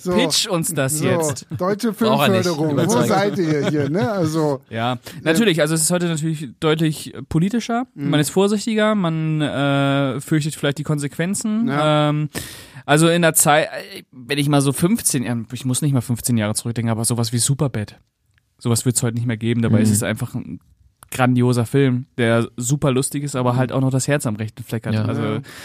so, 0.00 0.12
Pitch 0.14 0.48
uns 0.48 0.74
das 0.74 0.98
so, 0.98 1.04
jetzt. 1.06 1.46
Deutsche 1.56 1.88
er. 1.88 1.94
Filmförderung, 1.94 2.76
wo 2.76 3.02
seid 3.02 3.38
ihr 3.38 3.68
hier? 3.68 3.88
Ne? 3.90 4.10
Also, 4.10 4.60
Ja, 4.70 4.98
natürlich. 5.22 5.60
Also 5.60 5.74
es 5.74 5.82
ist 5.82 5.90
heute 5.90 6.06
natürlich 6.06 6.48
deutlich 6.60 7.14
politischer. 7.28 7.86
Mhm. 7.94 8.10
Man 8.10 8.20
ist 8.20 8.30
vorsichtiger, 8.30 8.94
man 8.94 9.40
äh, 9.40 10.20
fürchtet 10.20 10.54
vielleicht 10.54 10.78
die 10.78 10.82
Konsequenzen. 10.82 11.68
Ja. 11.68 12.10
Ähm, 12.10 12.28
also 12.84 13.08
in 13.08 13.22
der 13.22 13.34
Zeit, 13.34 13.66
äh, 13.66 14.02
wenn 14.10 14.38
ich 14.38 14.48
mal 14.48 14.60
so 14.60 14.72
15, 14.72 15.22
ja, 15.24 15.36
ich 15.52 15.64
muss 15.64 15.82
nicht 15.82 15.92
mal 15.92 16.00
15 16.00 16.36
Jahre 16.36 16.54
zurückdenken, 16.54 16.90
aber 16.90 17.04
sowas 17.04 17.32
wie 17.32 17.38
Superbad, 17.38 18.00
sowas 18.58 18.84
wird 18.84 18.96
es 18.96 19.02
heute 19.02 19.14
nicht 19.16 19.26
mehr 19.26 19.36
geben. 19.36 19.62
Dabei 19.62 19.78
Mhm. 19.78 19.82
ist 19.84 19.90
es 19.92 20.02
einfach 20.02 20.34
ein 20.34 20.60
grandioser 21.12 21.66
Film, 21.66 22.06
der 22.18 22.48
super 22.56 22.90
lustig 22.90 23.22
ist, 23.22 23.36
aber 23.36 23.54
halt 23.56 23.70
auch 23.70 23.80
noch 23.80 23.90
das 23.90 24.08
Herz 24.08 24.26
am 24.26 24.34
rechten 24.36 24.64
Fleck 24.64 24.86
hat. 24.86 24.94
Ja. 24.94 25.04
Also, 25.04 25.22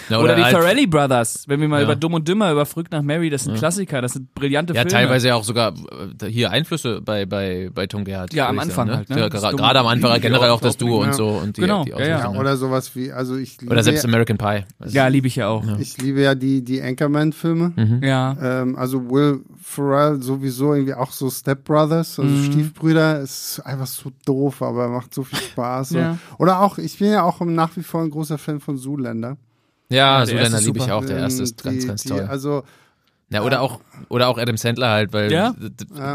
Ja, 0.10 0.20
oder, 0.20 0.36
die 0.36 0.44
halt- 0.44 0.54
Farrelly 0.56 0.86
Brothers, 0.88 1.46
wenn 1.48 1.60
wir 1.62 1.68
mal 1.68 1.80
Ja. 1.80 1.86
über 1.86 1.96
Dumm 1.96 2.14
und 2.14 2.28
Dümmer, 2.28 2.52
über 2.52 2.66
Frück 2.66 2.92
nach 2.92 3.02
Mary, 3.02 3.30
das 3.30 3.46
sind 3.46 3.56
Klassiker, 3.58 4.02
das 4.02 4.14
sind 4.14 4.34
brillante 4.36 4.74
Ja, 4.74 4.82
Filme. 4.82 4.92
teilweise 4.92 5.30
ja 5.30 5.36
auch 5.36 5.44
sogar 5.44 5.74
äh, 6.22 6.26
hier 6.28 6.52
Einflüsse 6.52 7.02
bei 7.02 7.26
bei 7.26 7.70
bei 7.74 7.88
Tom 7.88 8.04
Gerhardt. 8.04 8.34
Ja, 8.34 8.50
am 8.50 8.60
Anfang 8.60 8.88
sagen, 8.88 8.98
halt, 8.98 9.10
ne? 9.10 9.20
Ja, 9.20 9.26
gra- 9.28 9.50
Dumme- 9.52 9.58
Gerade 9.58 9.80
am 9.80 9.88
Anfang 9.88 10.22
generell 10.22 10.50
auch 10.50 10.62
das 10.62 10.78
Duo 10.78 11.02
Ja. 11.02 11.08
und 11.08 11.16
so 11.16 11.28
und 11.30 11.58
die, 11.58 11.62
Genau, 11.62 11.84
die 11.86 11.92
ja, 11.92 12.00
ja. 12.00 12.08
ja, 12.20 12.32
ne? 12.32 12.38
oder 12.40 12.58
sowas 12.58 12.96
wie, 12.96 13.12
also 13.12 13.36
ich 13.38 13.60
liebe, 13.62 13.72
Oder 13.72 13.84
selbst 13.84 14.04
ja, 14.04 14.10
American 14.10 14.38
Pie. 14.38 14.66
Also, 14.80 14.96
Ja, 14.96 15.08
liebe 15.08 15.28
ich 15.28 15.38
ja 15.38 15.48
auch. 15.48 15.64
ich 15.80 15.98
liebe 15.98 16.22
ja 16.22 16.36
die, 16.36 16.64
die 16.64 16.82
Anchorman-Filme. 16.82 17.74
Mhm. 17.76 18.04
Ja. 18.04 18.36
Ähm, 18.42 18.76
also 18.76 19.10
Will 19.10 19.42
Ferrell 19.62 20.22
sowieso 20.22 20.74
irgendwie 20.74 20.94
auch 20.94 21.12
so 21.12 21.30
Step 21.30 21.64
Brothers, 21.64 22.20
also 22.20 22.24
Mhm. 22.30 22.44
Stiefbrüder, 22.46 23.20
ist 23.22 23.62
einfach 23.66 23.88
so 23.88 24.12
doof, 24.26 24.62
aber 24.62 24.88
macht 24.90 25.14
so 25.14 25.24
viel 25.24 25.37
Spaß. 25.38 25.92
Ja. 25.92 26.18
Oder 26.38 26.62
auch, 26.62 26.78
ich 26.78 27.00
bin 27.00 27.12
ja 27.12 27.24
auch 27.24 27.40
nach 27.42 27.76
wie 27.78 27.84
vor 27.84 28.02
ein 28.02 28.10
großer 28.10 28.38
Fan 28.38 28.60
von 28.60 28.78
Zoolander. 28.78 29.38
Ja, 29.90 30.18
der 30.20 30.28
so 30.28 30.32
erste 30.34 30.44
Länder 30.44 30.60
ist 30.60 30.66
liebe 30.66 30.80
ich 30.80 30.92
auch. 30.92 31.06
Der 31.06 31.18
erste 31.18 31.44
ist 31.44 31.66
Ähm, 31.66 31.72
ganz, 31.72 31.82
die, 31.82 31.88
ganz 31.88 32.04
die, 32.04 32.10
toll. 32.10 32.22
Also 32.30 32.64
Ja, 33.30 33.44
oder 33.44 33.60
auch 33.62 33.82
oder 34.08 34.30
auch 34.30 34.38
Adam 34.38 34.56
Sandler 34.56 34.90
halt, 34.90 35.12
weil 35.12 35.30
Ja? 35.32 35.54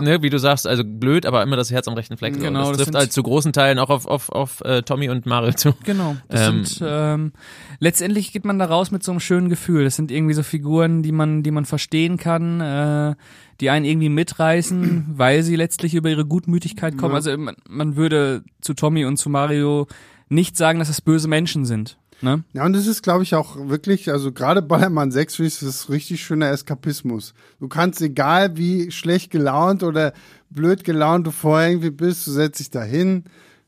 ne, 0.01 0.23
wie 0.23 0.31
du 0.31 0.39
sagst, 0.39 0.67
also 0.67 0.83
blöd, 0.83 1.27
aber 1.27 1.43
immer 1.43 1.57
das 1.57 1.71
Herz 1.71 1.87
am 1.87 1.93
rechten 1.93 2.17
Fleck. 2.17 2.35
so. 2.37 2.41
Genau, 2.41 2.69
das 2.71 2.79
das 2.79 2.87
trifft 2.87 2.95
halt 2.97 3.13
zu 3.13 3.23
großen 3.23 3.53
Teilen 3.53 3.79
auch 3.79 3.91
auf 3.91 4.07
auf 4.07 4.31
auf 4.31 4.63
äh, 4.65 4.81
Tommy 4.83 5.11
und 5.11 5.27
Mario 5.27 5.53
zu. 5.53 5.75
Genau. 5.85 6.17
Das 6.29 6.49
Ähm, 6.49 6.65
sind 6.65 6.87
ähm, 6.89 7.33
letztendlich 7.81 8.33
geht 8.33 8.47
man 8.47 8.59
da 8.59 8.65
raus 8.65 8.91
mit 8.91 9.03
so 9.03 9.13
einem 9.13 9.21
schönen 9.21 9.51
Gefühl. 9.51 9.85
Das 9.85 9.97
sind 9.97 10.11
irgendwie 10.11 10.33
so 10.33 10.43
Figuren, 10.43 11.03
die 11.03 11.13
man, 11.13 11.43
die 11.43 11.51
man 11.51 11.67
verstehen 11.67 12.17
kann, 12.17 12.61
äh, 12.63 13.15
die 13.61 13.69
einen 13.69 13.85
irgendwie 13.85 14.09
mitreißen, 14.09 15.07
weil 15.15 15.43
sie 15.43 15.57
letztlich 15.57 15.95
über 15.95 16.09
ihre 16.09 16.25
Gutmütigkeit 16.25 16.97
kommen. 16.97 17.13
Ja. 17.13 17.17
Also 17.17 17.37
man, 17.37 17.57
man 17.69 17.97
würde 17.97 18.43
zu 18.63 18.73
Tommy 18.73 19.05
und 19.05 19.19
zu 19.19 19.29
Mario 19.29 19.87
nicht 20.31 20.57
sagen, 20.57 20.79
dass 20.79 20.89
das 20.89 21.03
böse 21.03 21.29
Menschen 21.29 21.67
sind. 21.67 21.99
Ne? 22.23 22.45
Ja, 22.53 22.65
und 22.65 22.75
es 22.77 22.87
ist, 22.87 23.03
glaube 23.03 23.25
ich, 23.25 23.35
auch 23.35 23.57
wirklich, 23.69 24.11
also 24.11 24.31
gerade 24.33 24.63
Ballermann 24.63 25.11
6 25.11 25.37
finde 25.37 25.49
ich, 25.49 25.59
das 25.59 25.69
ist 25.69 25.91
richtig 25.91 26.23
schöner 26.23 26.51
Eskapismus. 26.51 27.35
Du 27.61 27.69
kannst, 27.69 28.01
egal 28.01 28.57
wie 28.57 28.91
schlecht 28.93 29.31
gelaunt 29.31 29.83
oder 29.83 30.13
blöd 30.51 30.85
gelaunt 30.85 31.27
du 31.27 31.31
vorher 31.33 31.71
irgendwie 31.71 31.91
bist, 31.91 32.27
du 32.27 32.31
setzt 32.31 32.61
dich 32.61 32.71
da 32.71 32.83
hin. 32.83 33.25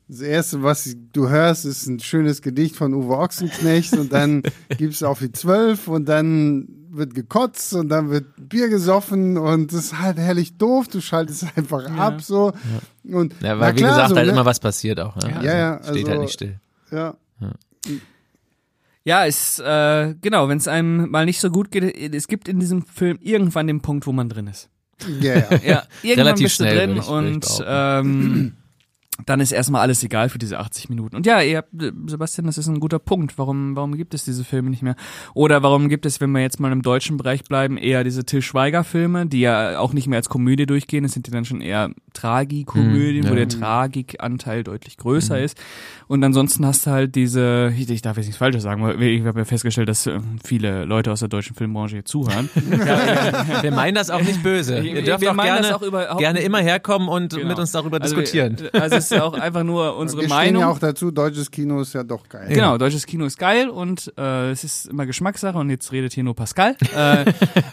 Das 0.07 0.21
erste, 0.21 0.63
was 0.63 0.95
du 1.13 1.29
hörst, 1.31 1.65
ist 1.65 1.87
ein 1.87 1.99
schönes 1.99 2.43
Gedicht 2.43 2.77
von 2.77 2.93
Uwe 2.95 3.17
Ochsenknecht 3.17 3.95
und 3.95 4.13
dann 4.13 4.43
gibt's 4.77 5.03
auf 5.03 5.19
die 5.19 5.33
zwölf 5.33 5.89
und 5.89 6.07
dann 6.09 6.69
wird 6.91 7.15
gekotzt 7.15 7.73
und 7.75 7.89
dann 7.89 8.11
wird 8.11 8.27
Bier 8.37 8.69
gesoffen 8.69 9.37
und 9.39 9.73
das 9.73 9.87
ist 9.87 9.99
halt 9.99 10.19
herrlich 10.19 10.57
doof. 10.59 10.87
Du 10.89 11.01
schaltest 11.01 11.47
einfach 11.57 11.91
ab 11.97 12.21
so. 12.21 12.53
Und 13.03 13.35
Ja, 13.43 13.59
weil 13.59 13.73
wie 13.75 13.79
klar, 13.79 13.91
gesagt 13.93 14.11
so, 14.11 14.17
halt 14.17 14.27
ne? 14.27 14.33
immer 14.33 14.45
was 14.45 14.61
passiert 14.61 15.01
auch. 15.01 15.17
Ne? 15.17 15.41
Ja, 15.43 15.57
ja, 15.57 15.81
steht 15.83 15.97
also- 15.97 16.09
halt 16.11 16.21
nicht 16.21 16.33
still. 16.35 16.61
Ja. 16.93 17.15
Ja, 17.41 17.51
es, 19.05 19.59
äh, 19.59 20.15
genau, 20.21 20.49
wenn 20.49 20.59
es 20.59 20.69
einem 20.69 21.11
mal 21.11 21.27
nicht 21.27 21.41
so 21.41 21.51
gut 21.51 21.71
geht, 21.71 22.15
es 22.15 22.27
gibt 22.29 22.49
in 22.49 22.59
diesem 22.59 22.85
Film 22.85 23.19
irgendwann 23.21 23.67
den 23.67 23.81
Punkt, 23.81 24.07
wo 24.07 24.13
man 24.13 24.29
drin 24.29 24.47
ist. 24.47 24.71
Ja, 25.21 25.35
ja. 25.35 25.45
Ja, 25.63 25.83
irgendwann 26.03 26.27
Relativ 26.27 26.45
bist 26.45 26.61
du 26.61 26.65
schnell, 26.65 26.87
drin 26.87 27.01
und 27.01 27.47
ähm, 27.67 28.57
dann 29.27 29.39
ist 29.41 29.53
erstmal 29.53 29.81
alles 29.83 30.03
egal 30.03 30.29
für 30.29 30.39
diese 30.39 30.59
80 30.59 30.89
Minuten. 30.89 31.15
Und 31.15 31.25
ja, 31.25 31.41
ihr 31.41 31.59
habt, 31.59 31.73
äh, 31.81 31.93
Sebastian, 32.07 32.47
das 32.47 32.59
ist 32.59 32.67
ein 32.67 32.81
guter 32.81 32.99
Punkt. 32.99 33.39
Warum, 33.39 33.77
warum 33.77 33.97
gibt 33.97 34.13
es 34.13 34.25
diese 34.25 34.43
Filme 34.45 34.71
nicht 34.71 34.83
mehr? 34.83 34.97
Oder 35.35 35.63
warum 35.63 35.89
gibt 35.89 36.05
es, 36.05 36.21
wenn 36.21 36.33
wir 36.33 36.41
jetzt 36.43 36.59
mal 36.59 36.73
im 36.73 36.83
deutschen 36.83 37.17
Bereich 37.17 37.45
bleiben, 37.45 37.77
eher 37.77 38.03
diese 38.03 38.25
Till 38.25 38.43
Schweiger-Filme, 38.43 39.27
die 39.27 39.41
ja 39.41 39.79
auch 39.79 39.93
nicht 39.93 40.09
mehr 40.09 40.17
als 40.17 40.29
Komödie 40.29 40.67
durchgehen. 40.67 41.05
Es 41.05 41.13
sind 41.13 41.29
ja 41.29 41.33
dann 41.33 41.45
schon 41.45 41.61
eher 41.61 41.91
Tragikomödien, 42.13 43.25
wo 43.25 43.29
ja. 43.31 43.35
der 43.45 43.49
Tragikanteil 43.49 44.65
deutlich 44.65 44.97
größer 44.97 45.41
ist. 45.41 45.57
Und 46.09 46.23
ansonsten 46.25 46.67
hast 46.67 46.87
du 46.87 46.91
halt 46.91 47.15
diese, 47.15 47.73
ich, 47.77 47.89
ich 47.89 48.03
darf 48.03 48.17
jetzt 48.17 48.27
nichts 48.27 48.39
Falsches 48.39 48.63
sagen, 48.65 48.83
weil 48.83 49.01
ich 49.03 49.25
habe 49.25 49.39
ja 49.39 49.45
festgestellt, 49.45 49.89
dass 49.89 50.07
äh, 50.07 50.19
viele 50.45 50.85
Leute 50.85 51.13
aus 51.13 51.21
der 51.21 51.29
deutschen 51.29 51.55
Filmbranche 51.55 51.97
hier 51.97 52.05
zuhören. 52.05 52.51
Wir 53.63 53.71
meinen 53.71 53.95
das 53.95 54.11
auch 54.11 54.21
nicht 54.23 54.43
böse. 54.43 54.83
Wir- 54.83 54.95
Ihr 54.95 55.03
dürft 55.03 55.21
wir 55.23 55.33
auch 55.33 55.37
gerne, 55.37 55.63
das 55.63 55.73
auch 56.09 56.19
gerne 56.19 56.41
immer 56.41 56.59
herkommen 56.61 57.09
und 57.09 57.35
Genau. 57.35 57.49
mit 57.49 57.59
uns 57.59 57.73
darüber 57.73 58.01
Also, 58.01 58.15
diskutieren. 58.17 58.57
äh, 58.73 58.79
Also 58.79 58.97
es 58.97 59.04
ist 59.05 59.17
ja 59.17 59.25
auch 59.25 59.35
einfach 59.35 59.63
nur 59.63 59.97
unsere 59.97 60.23
Wir 60.23 60.29
stehen 60.29 60.37
Meinung. 60.37 60.61
ja 60.63 60.69
auch 60.69 60.79
dazu, 60.79 61.11
deutsches 61.11 61.51
Kino 61.51 61.81
ist 61.81 61.93
ja 61.95 62.03
doch 62.03 62.29
geil. 62.29 62.49
Genau, 62.49 62.79
deutsches 62.79 63.07
Kino 63.07 63.25
ist 63.25 63.39
geil 63.39 63.69
und 63.69 64.13
äh, 64.19 64.51
es 64.51 64.65
ist 64.65 64.87
immer 64.87 65.07
Geschmackssache 65.07 65.57
und 65.57 65.71
jetzt 65.71 65.93
redet 65.93 66.13
hier 66.13 66.25
nur 66.25 66.35
Pascal. 66.35 66.77
äh, 66.97 67.25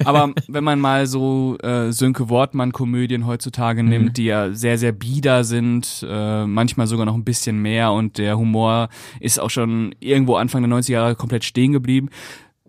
aber 0.06 0.34
wenn 0.48 0.64
man 0.64 0.80
mal 0.80 1.08
so 1.08 1.58
äh, 1.60 1.92
Sönke 1.92 2.30
Wortmann-Komödien 2.30 3.26
heutzutage 3.26 3.84
nimmt, 3.84 4.18
die 4.18 4.26
ja 4.26 4.54
sehr, 4.54 4.78
sehr 4.78 4.92
bieder 4.92 5.44
sind, 5.44 6.06
äh, 6.08 6.46
manchmal 6.46 6.88
sogar 6.88 7.06
noch 7.06 7.16
ein 7.16 7.24
bisschen 7.24 7.62
mehr 7.62 7.92
und 7.92 8.18
der 8.18 8.38
Humor 8.38 8.90
ist 9.20 9.40
auch 9.40 9.50
schon 9.50 9.96
irgendwo 10.00 10.36
Anfang 10.36 10.62
der 10.62 10.72
90er 10.72 10.92
Jahre 10.92 11.16
komplett 11.16 11.44
stehen 11.44 11.72
geblieben. 11.72 12.10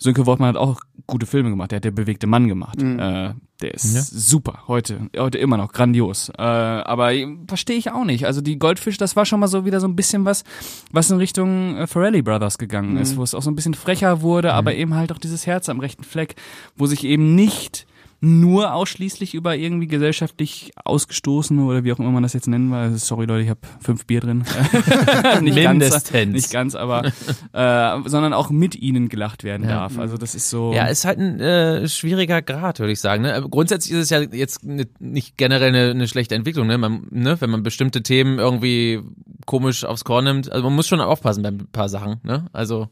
Sönke 0.03 0.27
Wortmann 0.27 0.49
hat 0.51 0.57
auch 0.57 0.81
gute 1.07 1.27
Filme 1.27 1.51
gemacht. 1.51 1.71
Der 1.71 1.77
hat 1.77 1.85
der 1.85 1.91
bewegte 1.93 2.27
Mann 2.27 2.49
gemacht. 2.49 2.83
Äh, 2.83 3.35
der 3.61 3.75
ist 3.75 3.95
Ja. 3.95 4.01
super. 4.03 4.65
Heute, 4.67 5.09
heute 5.17 5.39
immer 5.39 5.57
noch 5.57 5.73
grandios. 5.73 6.29
Äh, 6.31 6.43
aber 6.43 7.11
verstehe 7.47 7.77
ich 7.77 7.91
auch 7.91 8.05
nicht. 8.05 8.27
Also 8.27 8.41
die 8.41 8.59
Goldfisch, 8.59 8.99
das 8.99 9.15
war 9.17 9.25
schon 9.25 9.41
mal 9.41 9.47
so 9.49 9.65
wieder 9.65 9.81
so 9.81 9.87
ein 9.87 9.95
bisschen 9.97 10.25
was, 10.25 10.43
was 10.91 11.11
in 11.11 11.19
Richtung 11.19 11.77
äh, 11.77 11.87
Farrelly 11.87 12.23
Brothers 12.23 12.59
gegangen 12.59 12.97
ist, 12.97 13.17
wo 13.17 13.23
es 13.23 13.35
auch 13.35 13.43
so 13.43 13.51
ein 13.51 13.55
bisschen 13.57 13.75
frecher 13.75 14.23
wurde, 14.23 14.53
aber 14.55 14.75
eben 14.75 14.95
halt 14.95 15.13
auch 15.13 15.19
dieses 15.19 15.47
Herz 15.47 15.69
am 15.69 15.81
rechten 15.81 16.05
Fleck, 16.05 16.35
wo 16.77 16.87
sich 16.87 17.05
eben 17.05 17.35
nicht 17.35 17.87
nur 18.25 18.73
ausschließlich 18.73 19.35
über 19.35 19.57
irgendwie 19.57 19.89
gesellschaftlich 19.89 20.71
ausgestoßene 20.85 21.65
oder 21.65 21.83
wie 21.83 21.93
auch 21.93 21.99
immer 21.99 22.13
man 22.13 22.23
das 22.23 22.35
jetzt 22.35 22.47
nennen 22.47 22.71
will. 22.71 22.97
Sorry 22.97 23.27
Leute, 23.27 23.43
ich 23.43 23.51
habe 23.51 23.59
fünf 23.81 24.07
Bier 24.07 24.21
drin. 24.21 24.39
nicht 25.41 25.57
ganz, 25.57 25.69
Mindestens. 25.79 26.33
nicht 26.33 26.51
ganz, 26.53 26.77
aber 26.77 27.05
äh, 27.53 28.09
sondern 28.09 28.33
auch 28.33 28.51
mit 28.51 28.77
ihnen 28.77 29.09
gelacht 29.09 29.43
werden 29.43 29.65
Ja. 29.65 29.75
darf. 29.75 29.99
Also 29.99 30.17
das 30.17 30.37
ist 30.37 30.51
so. 30.51 30.73
Ja, 30.73 30.87
ist 30.87 31.05
halt 31.05 31.19
ein 31.19 31.41
äh, 31.41 31.89
schwieriger 31.89 32.43
Grad, 32.43 32.79
würde 32.79 32.93
ich 32.93 33.01
sagen. 33.01 33.23
Ne? 33.23 33.45
Grundsätzlich 33.51 33.93
ist 33.93 34.05
es 34.05 34.11
ja 34.11 34.21
jetzt 34.21 34.65
ne, 34.65 34.87
nicht 35.01 35.37
generell 35.37 35.71
eine, 35.71 35.91
eine 35.91 36.07
schlechte 36.07 36.37
Entwicklung, 36.37 36.69
ne? 36.69 36.79
Man, 36.79 37.09
ne? 37.11 37.41
wenn 37.41 37.51
man 37.51 37.65
bestimmte 37.65 38.05
Themen 38.05 38.39
irgendwie 38.39 39.01
komisch 39.47 39.85
aufs 39.85 40.05
Korn 40.05 40.25
nimmt. 40.25 40.51
Also 40.51 40.65
man 40.65 40.75
muss 40.75 40.89
schon 40.89 41.01
aufpassen 41.01 41.43
bei 41.43 41.51
ein 41.51 41.67
paar 41.73 41.89
Sachen. 41.89 42.21
Ne? 42.23 42.47
Also, 42.53 42.89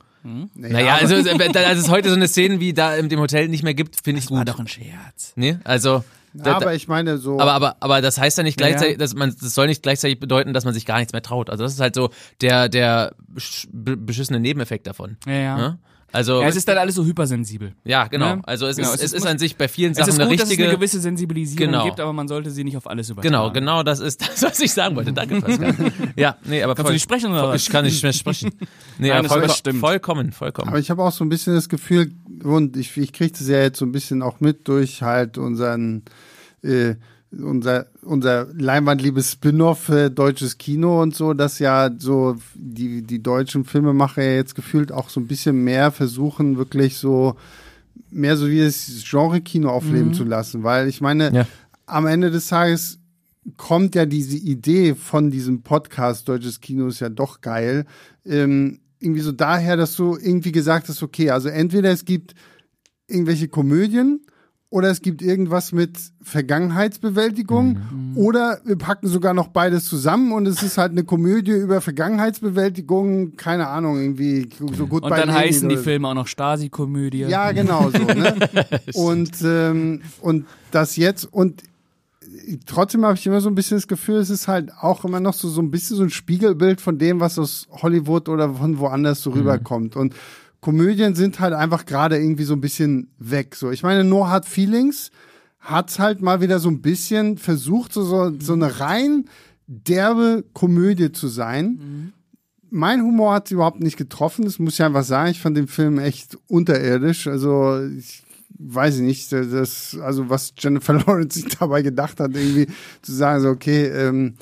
naja, 0.55 0.96
also 1.01 1.14
äh, 1.16 1.48
da- 1.53 1.61
als 1.64 1.78
es 1.78 1.88
heute 1.90 2.09
so 2.11 2.14
eine 2.14 2.28
Szene 2.28 2.61
wie 2.61 2.72
da 2.74 2.94
in 2.96 3.09
dem 3.09 3.20
Hotel 3.20 3.48
nicht 3.48 3.62
mehr 3.62 3.74
gibt, 3.74 3.96
finde 4.05 4.20
ich 4.20 4.30
war 4.30 4.40
gut. 4.44 4.48
doch 4.51 4.59
ein 4.61 4.68
Scherz. 4.68 5.32
Nee, 5.36 5.59
also 5.64 6.05
da, 6.34 6.57
aber 6.57 6.74
ich 6.74 6.86
meine 6.88 7.18
so. 7.18 7.40
aber, 7.40 7.53
aber, 7.55 7.76
aber 7.80 8.01
das 8.03 8.18
heißt 8.18 8.38
ja 8.38 8.44
nicht 8.44 8.61
Ja, 8.61 8.66
ja. 8.66 8.72
gleichzeitig, 8.72 8.98
dass 8.98 9.14
man, 9.14 9.34
das 9.40 9.55
soll 9.55 9.66
nicht 9.66 9.82
gleichzeitig 9.82 10.20
bedeuten, 10.20 10.53
dass 10.53 10.64
man 10.64 10.74
sich 10.74 10.86
gar 10.86 10.98
nichts 10.98 11.12
mehr 11.12 11.22
traut. 11.22 11.51
Also 11.51 11.64
das 11.64 11.72
ist 11.72 11.80
halt 11.80 11.94
so 11.94 12.11
der, 12.40 12.68
der 12.68 13.14
besch- 13.34 13.66
be- 13.72 13.96
beschissene 13.96 14.38
Nebeneffekt 14.38 14.86
davon. 14.86 15.16
Ja, 15.26 15.32
ja. 15.32 15.57
Ne? 15.57 15.78
Also, 16.12 16.40
Ja, 16.42 16.48
es 16.48 16.56
ist 16.56 16.66
dann 16.66 16.76
alles 16.78 16.96
so 16.96 17.04
hypersensibel. 17.04 17.72
ja, 17.84 18.08
genau. 18.08 18.36
Ne? 18.36 18.42
Also 18.44 18.66
es 18.66 18.76
Genau, 18.76 18.88
ist, 18.88 18.96
es 18.96 19.00
es 19.04 19.12
ist- 19.12 19.20
ist 19.22 19.26
an 19.26 19.38
sich 19.38 19.56
bei 19.56 19.68
vielen 19.68 19.92
Es 19.92 19.98
Sachen 19.98 20.08
ist 20.11 20.18
eine 20.20 20.28
gut, 20.28 20.38
dass 20.40 20.44
es 20.46 20.50
richtige. 20.50 20.68
eine 20.68 20.76
gewisse 20.76 21.00
Sensibilisierung 21.00 21.72
Genau. 21.72 21.84
gibt, 21.84 22.00
aber 22.00 22.12
man 22.12 22.26
sollte 22.26 22.50
sie 22.50 22.64
nicht 22.64 22.76
auf 22.76 22.88
alles 22.88 23.11
übertragen. 23.11 23.32
Genau, 23.32 23.52
genau, 23.52 23.82
das 23.84 24.00
ist 24.00 24.20
das, 24.28 24.42
was 24.42 24.58
ich 24.61 24.72
sagen 24.72 24.96
wollte. 24.96 25.12
Danke, 25.12 25.40
Pascal. 25.40 25.74
ja, 26.16 26.36
nee, 26.44 26.62
aber 26.62 26.74
Kannst 26.74 26.78
du 26.80 26.82
voll, 26.84 26.92
nicht 26.94 27.02
sprechen 27.04 27.30
oder 27.30 27.48
was? 27.48 27.62
ich 27.62 27.68
kann 27.70 27.84
nicht 27.84 28.02
mehr 28.02 28.12
sprechen. 28.12 28.50
Nee, 28.98 29.08
Nein, 29.08 29.24
aber 29.26 29.40
das 29.46 29.61
voll, 29.61 29.74
vollkommen, 29.74 30.32
vollkommen. 30.32 30.68
Aber 30.68 30.78
ich 30.78 30.90
habe 30.90 31.02
auch 31.02 31.12
so 31.12 31.24
ein 31.24 31.28
bisschen 31.30 31.54
das 31.54 31.68
Gefühl, 31.68 32.12
und 32.42 32.76
ich, 32.76 32.94
ich 32.96 33.12
kriege 33.12 33.30
das 33.32 33.48
ja 33.48 33.58
jetzt 33.62 33.78
so 33.78 33.86
ein 33.86 33.92
bisschen 33.92 34.20
auch 34.22 34.40
mit 34.40 34.66
durch 34.68 35.02
halt 35.02 35.38
unseren, 35.38 36.02
äh, 36.62 36.96
unser, 37.33 37.87
unser 38.03 38.47
leinwandliebes 38.53 39.33
Spin-off 39.33 39.89
äh, 39.89 40.11
deutsches 40.11 40.59
Kino 40.59 41.01
und 41.01 41.14
so, 41.14 41.33
dass 41.33 41.59
ja 41.59 41.91
so 41.97 42.37
die, 42.55 43.03
die 43.03 43.22
deutschen 43.22 43.64
Filmemacher 43.64 44.22
ja 44.22 44.33
jetzt 44.35 44.55
gefühlt 44.55 44.91
auch 44.91 45.09
so 45.11 45.20
ein 45.20 45.26
bisschen 45.26 45.62
mehr 45.62 45.93
versuchen, 45.93 46.57
wirklich 46.59 46.97
so 46.97 47.37
mehr 48.11 48.37
so 48.37 48.49
wie 48.49 48.61
das 48.61 48.91
Genre-Kino 49.09 49.68
aufleben 49.70 50.12
zu 50.14 50.24
lassen. 50.24 50.64
Weil 50.64 50.89
ich 50.89 51.01
meine, 51.01 51.33
Ja. 51.33 51.47
am 51.87 52.07
Ende 52.07 52.31
des 52.33 52.49
Tages 52.49 52.99
kommt 53.57 53.95
ja 53.95 54.05
diese 54.07 54.37
Idee 54.37 54.95
von 54.97 55.31
diesem 55.31 55.62
Podcast 55.62 56.28
Deutsches 56.28 56.61
Kino 56.61 56.89
ist 56.89 57.01
ja 57.01 57.09
doch 57.09 57.41
geil. 57.41 57.87
Ähm, 58.24 58.81
irgendwie 58.99 59.22
so 59.22 59.33
daher, 59.33 59.76
dass 59.76 59.95
du 59.97 60.16
irgendwie 60.16 60.53
gesagt 60.53 60.89
hast, 60.89 61.03
okay, 61.03 61.31
also 61.31 61.49
entweder 61.49 61.91
es 61.91 62.05
gibt 62.05 62.35
irgendwelche 63.07 63.49
Komödien 63.49 64.20
oder 64.71 64.89
es 64.89 65.03
gibt 65.03 65.21
irgendwas 65.21 65.73
mit 65.73 65.99
Vergangenheitsbewältigung 66.23 67.79
Mhm. 67.91 68.16
oder 68.16 68.61
wir 68.64 68.77
packen 68.77 69.09
sogar 69.09 69.35
noch 69.35 69.49
beides 69.49 69.85
zusammen 69.87 70.33
und 70.33 70.47
es 70.47 70.62
ist 70.62 70.79
halt 70.79 70.93
eine 70.93 71.03
Komödie 71.03 71.51
über 71.51 71.81
Vergangenheitsbewältigung, 71.81 73.37
keine 73.37 73.66
Ahnung, 73.66 74.01
irgendwie 74.01 74.49
so 74.77 74.87
gut 74.87 75.03
Und 75.03 75.11
dann 75.11 75.33
heißen 75.33 75.68
die 75.68 75.77
Filme 75.77 76.09
auch 76.09 76.14
noch 76.14 76.29
Stasi-Komödie. 76.29 77.23
Ja, 77.23 77.51
genau 77.53 77.91
so. 77.91 77.99
Ne? 77.99 78.37
und, 78.95 79.33
ähm, 79.43 80.03
und 80.21 80.47
das 80.71 80.97
jetzt 80.97 81.25
und 81.33 81.64
trotzdem 82.66 83.05
habe 83.05 83.14
ich 83.14 83.27
immer 83.27 83.41
so 83.41 83.49
ein 83.49 83.57
bisschen 83.57 83.77
das 83.77 83.89
Gefühl, 83.89 84.16
es 84.18 84.31
ist 84.31 84.47
halt 84.47 84.71
auch 84.81 85.05
immer 85.05 85.18
noch 85.18 85.35
so, 85.35 85.49
so 85.49 85.61
ein 85.61 85.71
bisschen 85.73 85.97
so 85.97 86.05
ein 86.05 86.11
Spiegelbild 86.11 86.81
von 86.81 86.97
dem, 86.97 87.18
was 87.18 87.39
aus 87.39 87.66
Hollywood 87.71 88.29
oder 88.29 88.55
von 88.55 88.79
woanders 88.79 89.21
so 89.23 89.31
rüberkommt. 89.31 89.97
Und 89.97 90.14
Komödien 90.61 91.14
sind 91.14 91.40
halt 91.40 91.54
einfach 91.54 91.86
gerade 91.86 92.18
irgendwie 92.18 92.44
so 92.44 92.54
ein 92.54 92.61
bisschen 92.61 93.11
weg. 93.18 93.54
So, 93.54 93.70
ich 93.70 93.82
meine, 93.82 94.04
No 94.04 94.28
Hard 94.28 94.46
Feelings 94.46 95.11
hat's 95.58 95.98
halt 95.98 96.22
mal 96.22 96.40
wieder 96.40 96.58
so 96.58 96.68
ein 96.68 96.82
bisschen 96.82 97.38
versucht, 97.38 97.92
so, 97.92 98.02
so, 98.02 98.32
so 98.38 98.52
eine 98.52 98.80
rein 98.80 99.26
derbe 99.66 100.44
Komödie 100.52 101.12
zu 101.12 101.28
sein. 101.28 102.12
Mein 102.70 103.02
Humor 103.02 103.34
hat 103.34 103.48
sie 103.48 103.54
überhaupt 103.54 103.80
nicht 103.80 103.96
getroffen, 103.96 104.44
das 104.44 104.58
muss 104.58 104.74
ich 104.74 104.82
einfach 104.82 105.04
sagen. 105.04 105.30
Ich 105.30 105.40
fand 105.40 105.56
den 105.56 105.68
Film 105.68 105.98
echt 105.98 106.36
unterirdisch. 106.46 107.26
Also 107.26 107.80
ich 107.96 108.22
weiß 108.58 108.96
ich 108.96 109.02
nicht, 109.02 109.32
das, 109.32 109.96
also 110.02 110.28
was 110.28 110.52
Jennifer 110.58 110.92
Lawrence 111.06 111.40
sich 111.40 111.56
dabei 111.58 111.82
gedacht 111.82 112.20
hat, 112.20 112.34
irgendwie 112.34 112.66
zu 113.02 113.12
sagen, 113.12 113.42
so 113.42 113.48
okay, 113.48 113.86
ähm, 113.86 114.34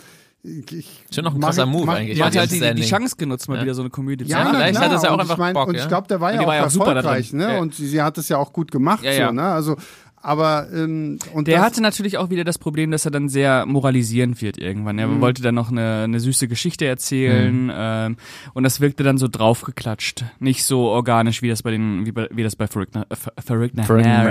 ich, 0.43 0.87
Schon 1.13 1.25
noch 1.25 1.35
ein 1.35 1.41
krasser 1.41 1.67
Move 1.67 1.85
mach- 1.87 1.95
eigentlich. 1.97 2.17
Die 2.17 2.23
hat 2.25 2.35
Ja, 2.35 2.41
halt 2.43 2.51
die, 2.53 2.75
die. 2.75 2.83
Chance 2.89 3.17
genutzt, 3.17 3.49
mal 3.49 3.57
Ja. 3.57 3.63
wieder 3.63 3.75
so 3.75 3.83
eine 3.83 3.91
Komödie 3.91 4.25
zu 4.25 4.31
Ja, 4.31 4.45
machen. 4.45 4.55
vielleicht 4.57 4.77
klar. 4.77 4.89
hat 4.91 4.97
es 4.97 5.03
ja 5.03 5.11
auch 5.11 5.19
einfach 5.19 5.35
ich 5.35 5.39
mein, 5.39 5.55
Bock, 5.55 5.69
Und 5.69 5.75
ja. 5.75 5.83
ich 5.83 5.89
glaube, 5.89 6.07
der 6.09 6.21
war 6.21 6.33
ja 6.33 6.41
auch 6.41 6.47
war 6.47 6.55
ja 6.57 6.63
erfolgreich, 6.63 7.33
ne? 7.33 7.55
Ja. 7.55 7.59
Und 7.59 7.75
sie, 7.75 7.87
sie 7.89 8.01
hat 8.03 8.17
es 8.19 8.29
ja 8.29 8.37
auch 8.39 8.53
gut 8.53 8.71
gemacht, 8.71 9.03
Ja, 9.03 9.13
so, 9.13 9.19
ja. 9.21 9.33
ne? 9.33 9.43
Also, 9.43 9.77
aber 10.23 10.67
ähm, 10.73 11.19
und 11.33 11.49
Der 11.49 11.61
hatte 11.63 11.81
natürlich 11.83 12.19
auch 12.19 12.31
wieder 12.31 12.45
das 12.45 12.59
Problem, 12.59 12.91
dass 12.91 13.05
er 13.05 13.11
dann 13.11 13.29
sehr 13.29 13.67
moralisierend 13.67 14.41
wird 14.43 14.59
irgendwann. 14.59 14.99
Er 14.99 15.07
Mhm. 15.09 15.21
wollte 15.21 15.43
dann 15.43 15.55
noch 15.55 15.71
eine, 15.71 16.03
eine 16.05 16.21
süße 16.21 16.49
Geschichte 16.49 16.87
erzählen 16.87 17.71
ähm, 17.75 18.17
und 18.55 18.63
das 18.65 18.81
wirkte 18.81 19.03
dann 19.05 19.19
so 19.19 19.29
draufgeklatscht. 19.29 20.25
Nicht 20.39 20.65
so 20.65 20.81
organisch, 20.89 21.43
wie 21.43 21.49
das 21.49 21.63
bei 21.63 21.71
den, 21.71 22.07
wie, 22.07 22.13
bei, 22.13 22.29
wie 22.31 22.43
das 22.43 22.57
bei 22.57 22.67
Mary 22.75 23.71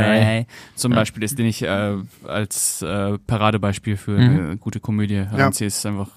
Mary. 0.01 0.45
zum 0.75 0.91
Ja. 0.91 0.99
Beispiel 0.99 1.23
ist, 1.23 1.38
den 1.39 1.45
ich 1.45 1.63
äh, 1.63 1.95
als 2.27 2.81
äh, 2.81 3.17
Paradebeispiel 3.25 3.97
für 3.97 4.11
Mhm. 4.17 4.39
eine 4.47 4.57
gute 4.57 4.79
Komödie 4.79 5.15
heranziehe. 5.25 5.67
Ist 5.67 5.85
einfach 5.85 6.09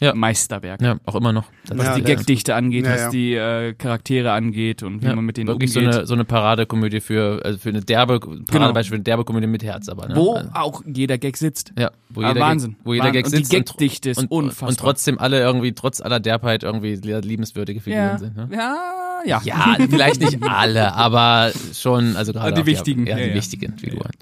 Ja. 0.00 0.14
Meisterwerk. 0.14 0.80
Ja, 0.82 0.96
auch 1.04 1.14
immer 1.14 1.32
noch. 1.32 1.44
Das 1.66 1.78
Was 1.78 1.86
Ja, 1.86 1.94
die 1.96 2.02
Gagdichte 2.02 2.54
angeht, 2.54 2.84
Ja, 2.86 2.92
was 2.94 3.10
die 3.10 3.34
äh, 3.34 3.74
Charaktere 3.74 4.32
angeht 4.32 4.82
und 4.82 5.02
wie 5.02 5.06
ja, 5.06 5.14
man 5.14 5.24
mit 5.24 5.36
denen 5.36 5.48
wirklich 5.48 5.72
so 5.72 5.80
umgeht. 5.80 5.94
eine, 5.94 6.06
so 6.06 6.14
eine 6.14 6.24
Paradekomödie 6.24 7.00
für, 7.00 7.40
also 7.44 7.58
für 7.58 7.68
eine 7.70 7.80
derbe, 7.82 8.20
Paradebeispiel 8.20 8.90
für 8.90 8.94
eine 8.96 9.04
derbe 9.04 9.24
Komödie 9.24 9.46
mit 9.46 9.62
Herz, 9.62 9.88
aber, 9.88 10.08
ne? 10.08 10.16
wo 10.16 10.34
Also, 10.34 10.50
auch 10.54 10.82
jeder 10.86 11.18
Gag 11.18 11.36
sitzt. 11.36 11.72
ja, 11.78 11.90
wo 12.08 12.22
Ah, 12.22 12.28
jeder 12.28 12.40
Wahnsinn. 12.40 12.70
Gag, 12.72 12.80
wo 12.84 12.92
jeder 12.94 13.04
Wahnsinn. 13.06 13.22
Gag 13.22 13.24
Und 13.26 13.32
die 13.32 13.36
sitzt 13.38 13.54
und, 13.54 13.66
Gagdichte 13.66 14.10
ist 14.10 14.18
und, 14.18 14.30
unfassbar. 14.30 14.68
und 14.70 14.78
trotzdem 14.78 15.18
alle 15.18 15.40
irgendwie, 15.40 15.72
trotz 15.72 16.00
aller 16.00 16.20
Derbheit 16.20 16.62
irgendwie 16.62 16.94
liebenswürdige 16.96 17.80
Figuren 17.80 18.02
Ja, 18.02 18.18
sind, 18.18 18.36
ne? 18.36 18.48
ja, 18.52 18.76
ja. 19.24 19.40
Ja, 19.44 19.76
vielleicht 19.88 20.20
nicht 20.20 20.42
alle, 20.42 20.94
aber 20.94 21.50
schon, 21.72 22.16
also 22.16 22.32
gerade 22.32 22.54
Die 22.54 22.60
auch 22.62 22.66
wichtigen, 22.66 23.06
ja, 23.06 23.16
ja, 23.18 23.24
die 23.24 23.30
ja. 23.30 23.34
wichtigen 23.34 23.76
Figuren. 23.78 24.12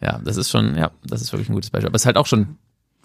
Ja, 0.00 0.20
das 0.24 0.36
ist 0.36 0.50
schon, 0.50 0.76
ja, 0.76 0.90
das 1.04 1.22
ist 1.22 1.32
wirklich 1.32 1.48
ein 1.48 1.54
gutes 1.54 1.70
Beispiel. 1.70 1.88
Aber 1.88 1.96
es 1.96 2.02
ist 2.02 2.06
halt 2.06 2.16
auch 2.18 2.26
schon 2.26 2.56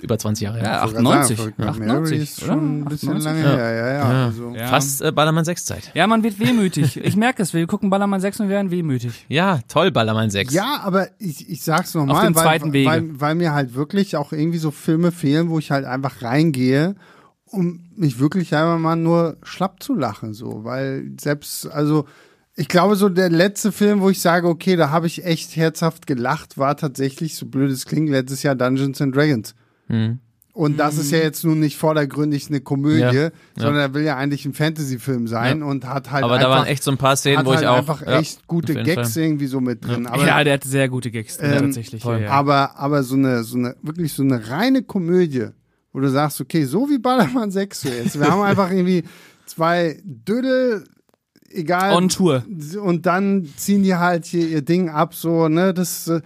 über 0.04 0.20
20 0.20 0.44
Jahre 0.44 0.58
her. 0.60 0.66
Ja, 0.66 0.76
Ich 0.86 0.94
wollte 0.94 1.04
gerade 1.04 1.08
98. 1.10 1.38
sagen, 1.38 1.38
Verrückt 1.38 1.60
nach 1.60 1.68
98, 1.70 2.12
Mary 2.12 2.24
ist 2.24 2.38
oder? 2.44 2.48
schon 2.54 2.80
ein 2.82 2.86
bisschen 2.86 3.10
98? 3.10 3.26
lange 3.26 3.42
Ja. 3.42 3.56
her, 3.64 3.74
ja, 3.76 3.88
ja. 3.88 3.94
Ja. 4.14 4.26
Also. 4.26 4.54
Ja. 4.56 4.68
Fast 4.68 5.02
äh, 5.02 5.12
Ballermann 5.12 5.46
6 5.46 5.66
Zeit. 5.66 5.92
Ja, 5.94 6.06
man 6.08 6.24
wird 6.24 6.40
wehmütig. 6.40 6.98
Ich 6.98 7.16
merke 7.16 7.42
es. 7.42 7.54
Wir 7.54 7.66
gucken 7.66 7.90
Ballermann 7.90 8.22
6 8.22 8.42
und 8.42 8.48
wir 8.50 8.56
werden 8.56 8.70
wehmütig. 8.72 9.26
Ja, 9.30 9.60
toll, 9.68 9.92
Ballermann 9.92 10.30
6. 10.30 10.54
Ja, 10.54 10.82
aber 10.84 11.08
ich, 11.20 11.50
ich 11.50 11.64
sag's 11.64 11.96
Auf 11.96 12.06
nochmal, 12.06 12.28
dem 12.28 12.36
weil, 12.36 12.44
zweiten 12.44 12.74
Wege. 12.74 12.90
weil, 12.90 13.20
weil 13.20 13.36
mir 13.36 13.54
halt 13.54 13.74
wirklich 13.74 14.16
auch 14.18 14.32
irgendwie 14.34 14.60
so 14.60 14.70
Filme 14.72 15.12
fehlen, 15.12 15.50
wo 15.50 15.58
ich 15.58 15.72
halt 15.72 15.86
einfach 15.86 16.22
reingehe, 16.22 16.96
um 17.46 17.80
mich 17.96 18.20
wirklich 18.20 18.54
einfach 18.56 18.80
mal 18.80 18.96
nur 18.96 19.38
schlapp 19.44 19.82
zu 19.84 19.94
lachen, 19.96 20.34
so, 20.34 20.64
weil 20.64 21.12
selbst, 21.22 21.68
also, 21.72 22.06
ich 22.56 22.68
glaube, 22.68 22.96
so 22.96 23.10
der 23.10 23.30
letzte 23.30 23.72
Film, 23.72 24.02
wo 24.02 24.10
ich 24.10 24.22
sage, 24.22 24.48
okay, 24.48 24.76
da 24.76 24.90
habe 24.92 25.08
ich 25.08 25.24
echt 25.26 25.56
herzhaft 25.56 26.06
gelacht, 26.08 26.58
war 26.58 26.76
tatsächlich, 26.78 27.36
so 27.36 27.46
blöd 27.48 27.72
es 27.72 27.86
klingt, 27.86 28.10
letztes 28.10 28.44
Jahr 28.44 28.56
Dungeons 28.56 29.02
and 29.02 29.16
Dragons. 29.16 29.56
Mhm. 29.94 30.20
Und 30.56 30.78
das 30.78 31.00
ist 31.00 31.10
ja 31.12 31.18
jetzt 31.18 31.44
nun 31.44 31.60
nicht 31.60 31.78
vordergründig 31.78 32.48
eine 32.50 32.62
Komödie, 32.62 33.00
Ja, 33.00 33.30
sondern 33.58 33.78
er 33.82 33.94
will 33.96 34.04
ja 34.04 34.18
eigentlich 34.18 34.46
ein 34.46 34.54
Fantasy-Film 34.54 35.26
sein 35.28 35.62
Ja. 35.62 35.66
und 35.66 35.84
hat 35.88 36.12
halt 36.12 36.24
Aber 36.24 36.34
einfach, 36.36 36.48
da 36.48 36.56
waren 36.56 36.68
echt 36.68 36.84
so 36.84 36.92
ein 36.92 36.98
paar 36.98 37.16
Szenen, 37.16 37.40
hat 37.40 37.46
wo 37.48 37.52
halt 37.54 37.62
ich 37.62 37.68
auch. 37.68 37.78
einfach 37.78 38.02
ja, 38.06 38.20
echt 38.20 38.46
gute 38.46 38.76
Gags 38.76 39.14
Fall. 39.14 39.24
irgendwie 39.24 39.48
so 39.48 39.60
mit 39.62 39.84
drin. 39.84 40.06
Aber, 40.06 40.24
ja, 40.28 40.44
der 40.44 40.54
hat 40.54 40.64
sehr 40.64 40.90
gute 40.90 41.10
Gags 41.10 41.38
drin, 41.38 41.52
Ähm, 41.54 41.60
tatsächlich. 41.64 42.04
toll. 42.04 42.18
Ja, 42.18 42.26
ja. 42.26 42.30
aber, 42.32 42.78
aber 42.78 43.02
so 43.02 43.16
eine, 43.16 43.44
so 43.44 43.58
eine, 43.58 43.76
wirklich 43.82 44.14
so 44.14 44.22
eine 44.22 44.48
reine 44.52 44.84
Komödie, 44.84 45.48
wo 45.92 46.00
du 46.02 46.10
sagst, 46.12 46.40
okay, 46.40 46.66
so 46.66 46.88
wie 46.88 47.00
Ballermann 47.00 47.50
6 47.50 47.82
so 47.82 47.90
jetzt. 47.90 48.20
Wir 48.20 48.28
haben 48.30 48.42
einfach 48.44 48.70
irgendwie 48.70 49.04
zwei 49.48 50.00
Dödel, 50.04 50.84
egal. 51.50 51.96
On 51.96 52.10
Tour. 52.10 52.44
und 52.80 53.08
dann 53.08 53.50
ziehen 53.58 53.82
die 53.82 53.96
halt 53.96 54.26
hier 54.26 54.48
ihr 54.48 54.62
Ding 54.62 54.90
ab, 54.90 55.16
so, 55.16 55.48
ne, 55.48 55.74
das 55.74 56.08
äh, 56.10 56.22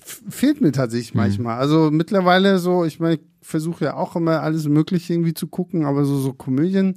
fehlt 0.00 0.60
mir 0.60 0.72
tatsächlich 0.72 1.14
manchmal. 1.14 1.58
Also 1.58 1.90
mittlerweile 1.90 2.58
so, 2.58 2.84
ich 2.84 3.00
meine, 3.00 3.14
ich 3.16 3.20
versuche 3.42 3.84
ja 3.86 3.94
auch 3.96 4.16
immer 4.16 4.40
alles 4.40 4.66
Mögliche 4.66 5.12
irgendwie 5.12 5.34
zu 5.34 5.46
gucken, 5.46 5.84
aber 5.84 6.04
so, 6.04 6.18
so 6.18 6.32
Komödien 6.32 6.96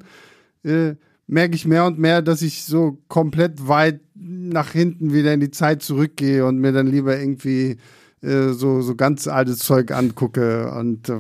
äh, 0.64 0.96
merke 1.28 1.56
ich 1.56 1.66
mehr 1.66 1.86
und 1.86 2.00
mehr, 2.00 2.22
dass 2.22 2.42
ich 2.42 2.64
so 2.64 3.00
komplett 3.10 3.68
weit 3.68 4.00
nach 4.16 4.72
hinten 4.72 5.12
wieder 5.14 5.34
in 5.34 5.42
die 5.42 5.52
Zeit 5.52 5.84
zurückgehe 5.84 6.46
und 6.46 6.60
mir 6.60 6.72
dann 6.72 6.88
lieber 6.88 7.20
irgendwie 7.20 7.78
äh, 8.22 8.50
so, 8.54 8.82
so 8.82 8.96
ganz 8.96 9.28
altes 9.28 9.60
Zeug 9.60 9.92
angucke 9.92 10.72
und 10.72 11.10
äh, 11.10 11.18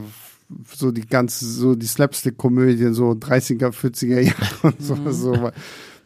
so 0.74 0.91
die 0.91 1.05
ganze, 1.05 1.45
so 1.45 1.76
die 1.76 1.86
Slapstick-Komödien, 1.88 2.93
so 2.93 3.11
30er, 3.11 3.72
40er 3.74 4.22
Jahre 4.22 4.47
und 4.63 4.82
so, 4.82 5.11
so. 5.11 5.41
weil 5.41 5.51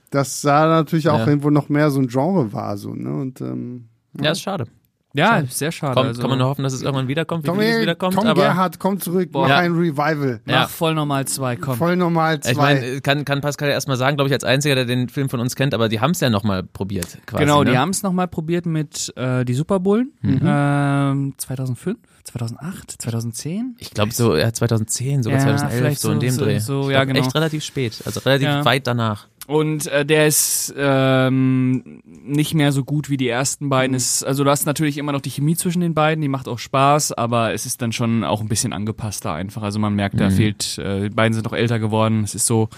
Das 0.10 0.42
da 0.42 0.66
natürlich 0.68 1.10
auch 1.10 1.20
Ja. 1.20 1.28
irgendwo 1.28 1.52
noch 1.52 1.70
mehr 1.70 1.92
so 1.92 2.00
ein 2.00 2.08
Genre 2.08 2.52
war, 2.52 2.76
so, 2.78 2.96
ne? 2.96 3.14
Und 3.14 3.40
ähm, 3.42 3.86
Ja, 4.20 4.32
ist 4.32 4.42
schade. 4.42 4.66
Ja, 5.14 5.44
sehr 5.46 5.72
schade. 5.72 5.94
Kommt, 5.96 6.08
also, 6.08 6.22
kann 6.22 6.30
man 6.30 6.40
nur 6.40 6.48
hoffen, 6.48 6.64
dass 6.64 6.74
es 6.74 6.82
irgendwann 6.82 7.08
wiederkommt, 7.08 7.46
wie 7.46 7.50
es 7.50 7.58
ey, 7.76 7.82
wiederkommt. 7.82 8.16
Tom 8.16 8.28
aber 8.28 8.42
Gerhardt, 8.42 8.80
komm 8.80 9.00
zurück, 9.00 9.30
mach 9.34 9.50
Ja. 9.50 9.58
ein 9.58 9.74
Revival. 9.74 10.42
Mach 10.46 10.54
Ja. 10.54 10.68
voll 10.68 10.94
normal 10.96 11.26
2, 11.26 11.56
komm. 11.58 11.76
Voll 11.78 11.96
normal 11.98 12.36
ich 12.36 12.42
zwei. 12.56 12.76
meine, 12.76 13.02
kann, 13.02 13.26
kann 13.26 13.42
Pascal 13.42 13.68
ja 13.70 13.74
erstmal 13.74 13.98
sagen, 13.98 14.16
glaube 14.16 14.30
ich, 14.30 14.34
als 14.34 14.44
einziger, 14.44 14.76
der 14.76 14.86
den 14.86 15.10
Film 15.10 15.30
von 15.30 15.40
uns 15.40 15.56
kennt, 15.56 15.74
aber 15.74 15.90
die 15.90 16.00
haben 16.00 16.12
es 16.12 16.20
ja 16.22 16.30
nochmal 16.30 16.64
probiert, 16.64 17.18
quasi. 17.26 17.44
genau, 17.44 17.64
ne? 17.64 17.72
die 17.72 17.78
haben 17.78 17.90
es 17.90 18.04
nochmal 18.04 18.28
probiert 18.28 18.66
mit 18.66 19.12
äh, 19.18 19.44
die 19.44 19.54
Superbullen. 19.54 20.14
Mhm. 20.22 20.42
Ähm, 20.44 21.34
2005, 21.38 21.98
2008, 22.24 22.92
2010. 23.02 23.76
Ich 23.80 23.92
glaube 23.92 24.12
so, 24.14 24.36
ja, 24.36 24.52
2010, 24.54 25.24
sogar 25.24 25.40
Ja, 25.40 25.46
2011, 25.46 25.78
vielleicht 25.82 26.02
so 26.02 26.12
in 26.12 26.20
dem 26.20 26.32
so- 26.32 26.46
Dreh. 26.46 26.60
so, 26.60 26.90
ja, 26.92 27.04
glaub, 27.04 27.16
genau. 27.16 27.26
Echt 27.28 27.36
relativ 27.36 27.64
spät, 27.64 28.02
also 28.06 28.20
relativ 28.22 28.48
Ja. 28.48 28.66
weit 28.66 28.88
danach. 28.88 29.28
Und 29.48 29.88
äh, 29.88 30.06
der 30.06 30.28
ist 30.28 30.74
ähm, 30.78 32.02
nicht 32.06 32.54
mehr 32.54 32.72
so 32.72 32.84
gut 32.84 33.10
wie 33.10 33.18
die 33.18 33.28
ersten 33.28 33.70
beiden. 33.70 33.96
Ist, 33.96 34.24
also 34.24 34.44
du 34.44 34.50
hast 34.50 34.66
natürlich 34.66 34.98
immer 34.98 35.12
noch 35.12 35.20
die 35.22 35.32
Chemie 35.32 35.56
zwischen 35.56 35.82
den 35.82 35.94
beiden, 35.94 36.22
die 36.22 36.28
macht 36.28 36.48
auch 36.48 36.60
Spaß, 36.60 37.14
aber 37.14 37.52
es 37.54 37.66
ist 37.66 37.82
dann 37.82 37.92
schon 37.92 38.24
auch 38.24 38.40
ein 38.42 38.48
bisschen 38.48 38.72
angepasster 38.72 39.34
einfach. 39.34 39.64
Also 39.64 39.80
man 39.80 39.96
merkt, 39.96 40.20
da 40.20 40.30
Mhm. 40.30 40.34
fehlt, 40.34 40.78
äh, 40.78 41.02
die 41.04 41.10
beiden 41.10 41.34
sind 41.34 41.48
auch 41.48 41.54
älter 41.54 41.80
geworden. 41.80 42.24
Es 42.24 42.36
ist 42.36 42.46
so, 42.48 42.70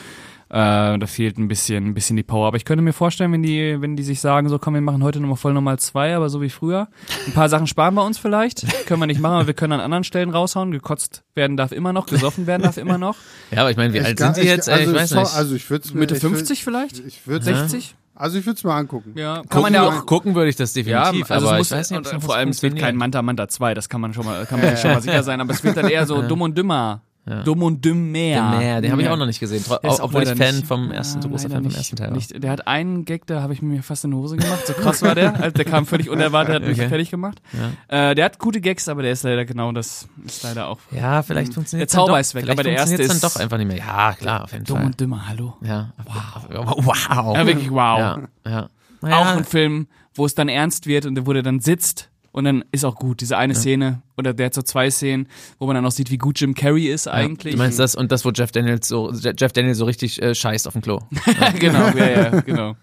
äh, 0.54 0.99
da 0.99 1.08
fehlt 1.08 1.39
ein 1.39 1.47
bisschen, 1.47 1.88
ein 1.88 1.93
bisschen 1.95 2.16
die 2.16 2.22
Power. 2.22 2.45
Aber 2.47 2.58
ich 2.58 2.64
könnte 2.66 2.84
mir 2.84 2.93
vorstellen, 2.93 3.32
wenn 3.32 3.41
die, 3.41 3.82
wenn 3.82 3.95
die 3.95 4.04
sich 4.04 4.20
sagen, 4.22 4.49
so 4.49 4.60
komm, 4.60 4.76
wir 4.76 4.82
machen 4.82 5.01
heute 5.04 5.20
nochmal 5.20 5.36
voll 5.38 5.51
normal 5.54 5.80
zwei, 5.80 6.16
aber 6.16 6.30
so 6.30 6.41
wie 6.43 6.49
früher. 6.51 6.89
Ein 7.26 7.34
paar 7.34 7.49
Sachen 7.49 7.66
sparen 7.66 7.95
wir 7.95 8.06
uns 8.06 8.20
vielleicht. 8.20 8.64
Können 8.86 8.99
wir 9.01 9.08
nicht 9.08 9.20
machen, 9.20 9.34
aber 9.34 9.47
wir 9.47 9.56
können 9.56 9.74
an 9.74 9.80
anderen 9.80 10.04
Stellen 10.04 10.30
raushauen. 10.30 10.72
Gekotzt 10.72 11.24
werden 11.34 11.58
darf 11.58 11.72
immer 11.72 11.91
noch, 11.91 12.06
gesoffen 12.06 12.45
werden 12.45 12.62
darf 12.62 12.78
immer 12.78 12.99
noch. 12.99 13.16
Ja, 13.49 13.62
aber 13.62 13.72
ich 13.72 13.78
meine, 13.78 13.93
wie 13.93 13.97
Ich 13.97 14.06
alt 14.06 14.20
sind 14.20 14.38
die 14.38 14.41
jetzt? 14.41 14.68
Ey, 14.68 14.74
Also, 14.82 14.91
ich 14.91 14.97
weiß 14.97 15.12
nicht. 15.16 15.36
Also 15.36 15.56
ich 15.56 15.70
würde 15.72 15.97
Mitte 15.97 16.16
ich 16.16 16.22
würd- 16.24 16.30
50 16.30 16.64
vielleicht? 16.64 16.99
Ich 16.99 17.26
würde 17.26 17.45
60? 17.45 17.95
Also 18.16 18.38
ich 18.38 18.45
würde 18.45 18.58
es 18.58 18.64
mal 18.64 18.78
angucken. 18.78 19.14
Ja, 19.18 19.38
kann 19.38 19.43
gucken, 19.47 19.62
man 19.64 19.74
ja 19.74 19.88
auch 19.88 20.06
gucken 20.06 20.36
würde 20.36 20.47
ich 20.51 20.56
das 20.56 20.74
definitiv, 20.74 21.32
also 21.32 21.47
aber 21.47 21.58
muss, 21.58 21.72
ich 21.72 21.78
weiß 21.78 21.89
nicht, 21.89 22.06
ob 22.08 22.14
und, 22.14 22.22
vor 22.22 22.36
allem 22.36 22.49
es 22.49 22.62
wird 22.62 22.78
kein. 22.78 22.95
Manta 22.95 23.24
Manta 23.24 23.47
2, 23.47 23.74
das 23.74 23.89
kann 23.89 24.01
man 24.01 24.14
schon 24.14 24.24
mal, 24.24 24.45
kann 24.45 24.62
man 24.62 24.70
sich 24.70 24.80
schon 24.82 24.91
mal 24.91 25.01
sicher 25.01 25.24
sein, 25.24 25.41
aber 25.41 25.51
es 25.51 25.64
wird 25.64 25.78
dann 25.78 25.88
eher 25.89 26.06
so 26.06 26.22
dumm 26.22 26.41
und 26.41 26.56
dümmer. 26.56 27.01
Dumm 27.45 27.63
und 27.63 27.86
dümmer. 27.86 28.01
Mehr, 28.03 28.82
den 28.82 28.91
habe 28.91 29.01
ich 29.01 29.07
Ja. 29.07 29.13
auch 29.13 29.17
noch 29.17 29.26
nicht 29.26 29.39
gesehen, 29.39 29.59
ist 29.59 29.71
auch 29.71 29.99
obwohl 30.01 30.24
ich 30.24 30.30
Fan 30.30 30.55
nicht- 30.55 30.67
vom 30.67 30.91
ersten, 30.91 31.21
so 31.21 31.30
großer 31.30 31.49
Fan 31.49 31.63
vom 31.63 31.74
ersten 31.74 31.95
Teil. 31.95 32.11
Nicht, 32.11 32.43
der 32.43 32.51
hat 32.51 32.67
einen 32.67 33.05
Gag, 33.05 33.26
da 33.28 33.41
habe 33.41 33.53
ich 33.53 33.61
mir 33.61 33.82
fast 33.82 34.03
in 34.03 34.11
die 34.11 34.17
Hose 34.17 34.36
gemacht. 34.36 34.67
So 34.67 34.74
krass 34.74 35.01
war 35.01 35.15
der. 35.15 35.34
Also 35.41 35.51
der 35.51 35.63
kam 35.65 35.86
völlig 35.86 36.09
unerwartet, 36.09 36.55
hat 36.55 36.63
mich 36.63 36.78
Okay. 36.78 36.89
fertig 36.89 37.09
gemacht. 37.11 37.41
Äh, 37.88 38.13
der 38.15 38.26
hat 38.26 38.39
gute 38.39 38.59
Gags, 38.59 38.89
aber 38.89 39.03
der 39.03 39.11
ist 39.13 39.24
leider 39.24 39.45
genau 39.45 39.71
das 39.71 40.07
ist 40.26 40.43
leider 40.43 40.67
auch. 40.67 40.80
Ja, 40.91 41.24
vielleicht 41.24 41.53
funktioniert 41.53 41.89
Der 41.89 41.97
Zauber 41.97 42.19
ist 42.19 42.36
weg, 42.36 42.49
aber 42.49 42.61
der 42.63 42.74
erste 42.74 42.89
funktioniert's 42.97 43.19
dann 43.21 43.28
ist- 43.30 43.36
doch 43.36 43.41
einfach 43.41 43.57
nicht 43.57 43.67
mehr. 43.67 43.78
Ja, 43.78 44.13
klar, 44.13 44.43
auf 44.43 44.51
jeden 44.51 44.65
Dumm 44.65 44.78
Fall. 44.78 44.86
und 44.88 44.99
dümmer, 44.99 45.28
hallo. 45.30 45.53
Ja. 45.61 45.93
Wow. 46.05 46.76
Wow. 46.86 47.38
Ja, 47.38 47.47
wirklich 47.47 47.71
wow. 47.71 47.99
Ja, 47.99 48.19
ja. 48.45 48.63
Auch 48.63 48.69
Naja, 49.01 49.34
ein 49.38 49.43
Film, 49.45 49.88
wo 50.13 50.26
es 50.26 50.36
dann 50.36 50.49
ernst 50.49 50.88
wird 50.88 51.05
und 51.05 51.26
wo 51.26 51.34
der 51.34 51.41
dann 51.43 51.59
sitzt 51.61 52.09
und 52.34 52.43
dann 52.43 52.65
ist 52.71 52.84
auch 52.84 52.95
gut. 52.95 53.21
Diese 53.21 53.38
eine 53.38 53.55
Szene, 53.55 54.01
oder 54.17 54.34
der 54.34 54.47
hat 54.47 54.53
so 54.53 54.61
zwei 54.61 54.89
Szenen, 54.89 55.27
wo 55.59 55.67
man 55.67 55.75
dann 55.75 55.86
auch 55.86 55.91
sieht, 55.91 56.11
wie 56.11 56.17
gut 56.17 56.41
Jim 56.41 56.55
Carrey 56.55 56.88
ist 56.88 57.07
eigentlich. 57.07 57.53
Du 57.53 57.57
meinst 57.57 57.79
das 57.79 57.95
und 57.95 58.11
das, 58.11 58.25
wo 58.25 58.31
Jeff 58.31 58.51
Daniels 58.51 58.88
so, 58.88 59.11
Jeff 59.11 59.53
Daniels 59.53 59.77
so 59.77 59.86
richtig 59.86 60.21
äh, 60.21 60.36
scheißt 60.36 60.67
auf 60.67 60.73
dem 60.73 60.81
Klo. 60.81 60.99
genau, 61.59 61.89
ja, 61.89 62.09
ja, 62.09 62.41
genau. 62.41 62.75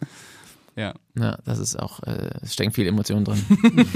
Ja. 0.76 0.94
Ja, 1.18 1.36
das 1.44 1.58
ist 1.58 1.76
auch, 1.78 2.00
äh, 2.04 2.30
es 2.42 2.54
stecken 2.54 2.72
viele 2.72 2.88
Emotionen 2.88 3.24
drin. 3.24 3.44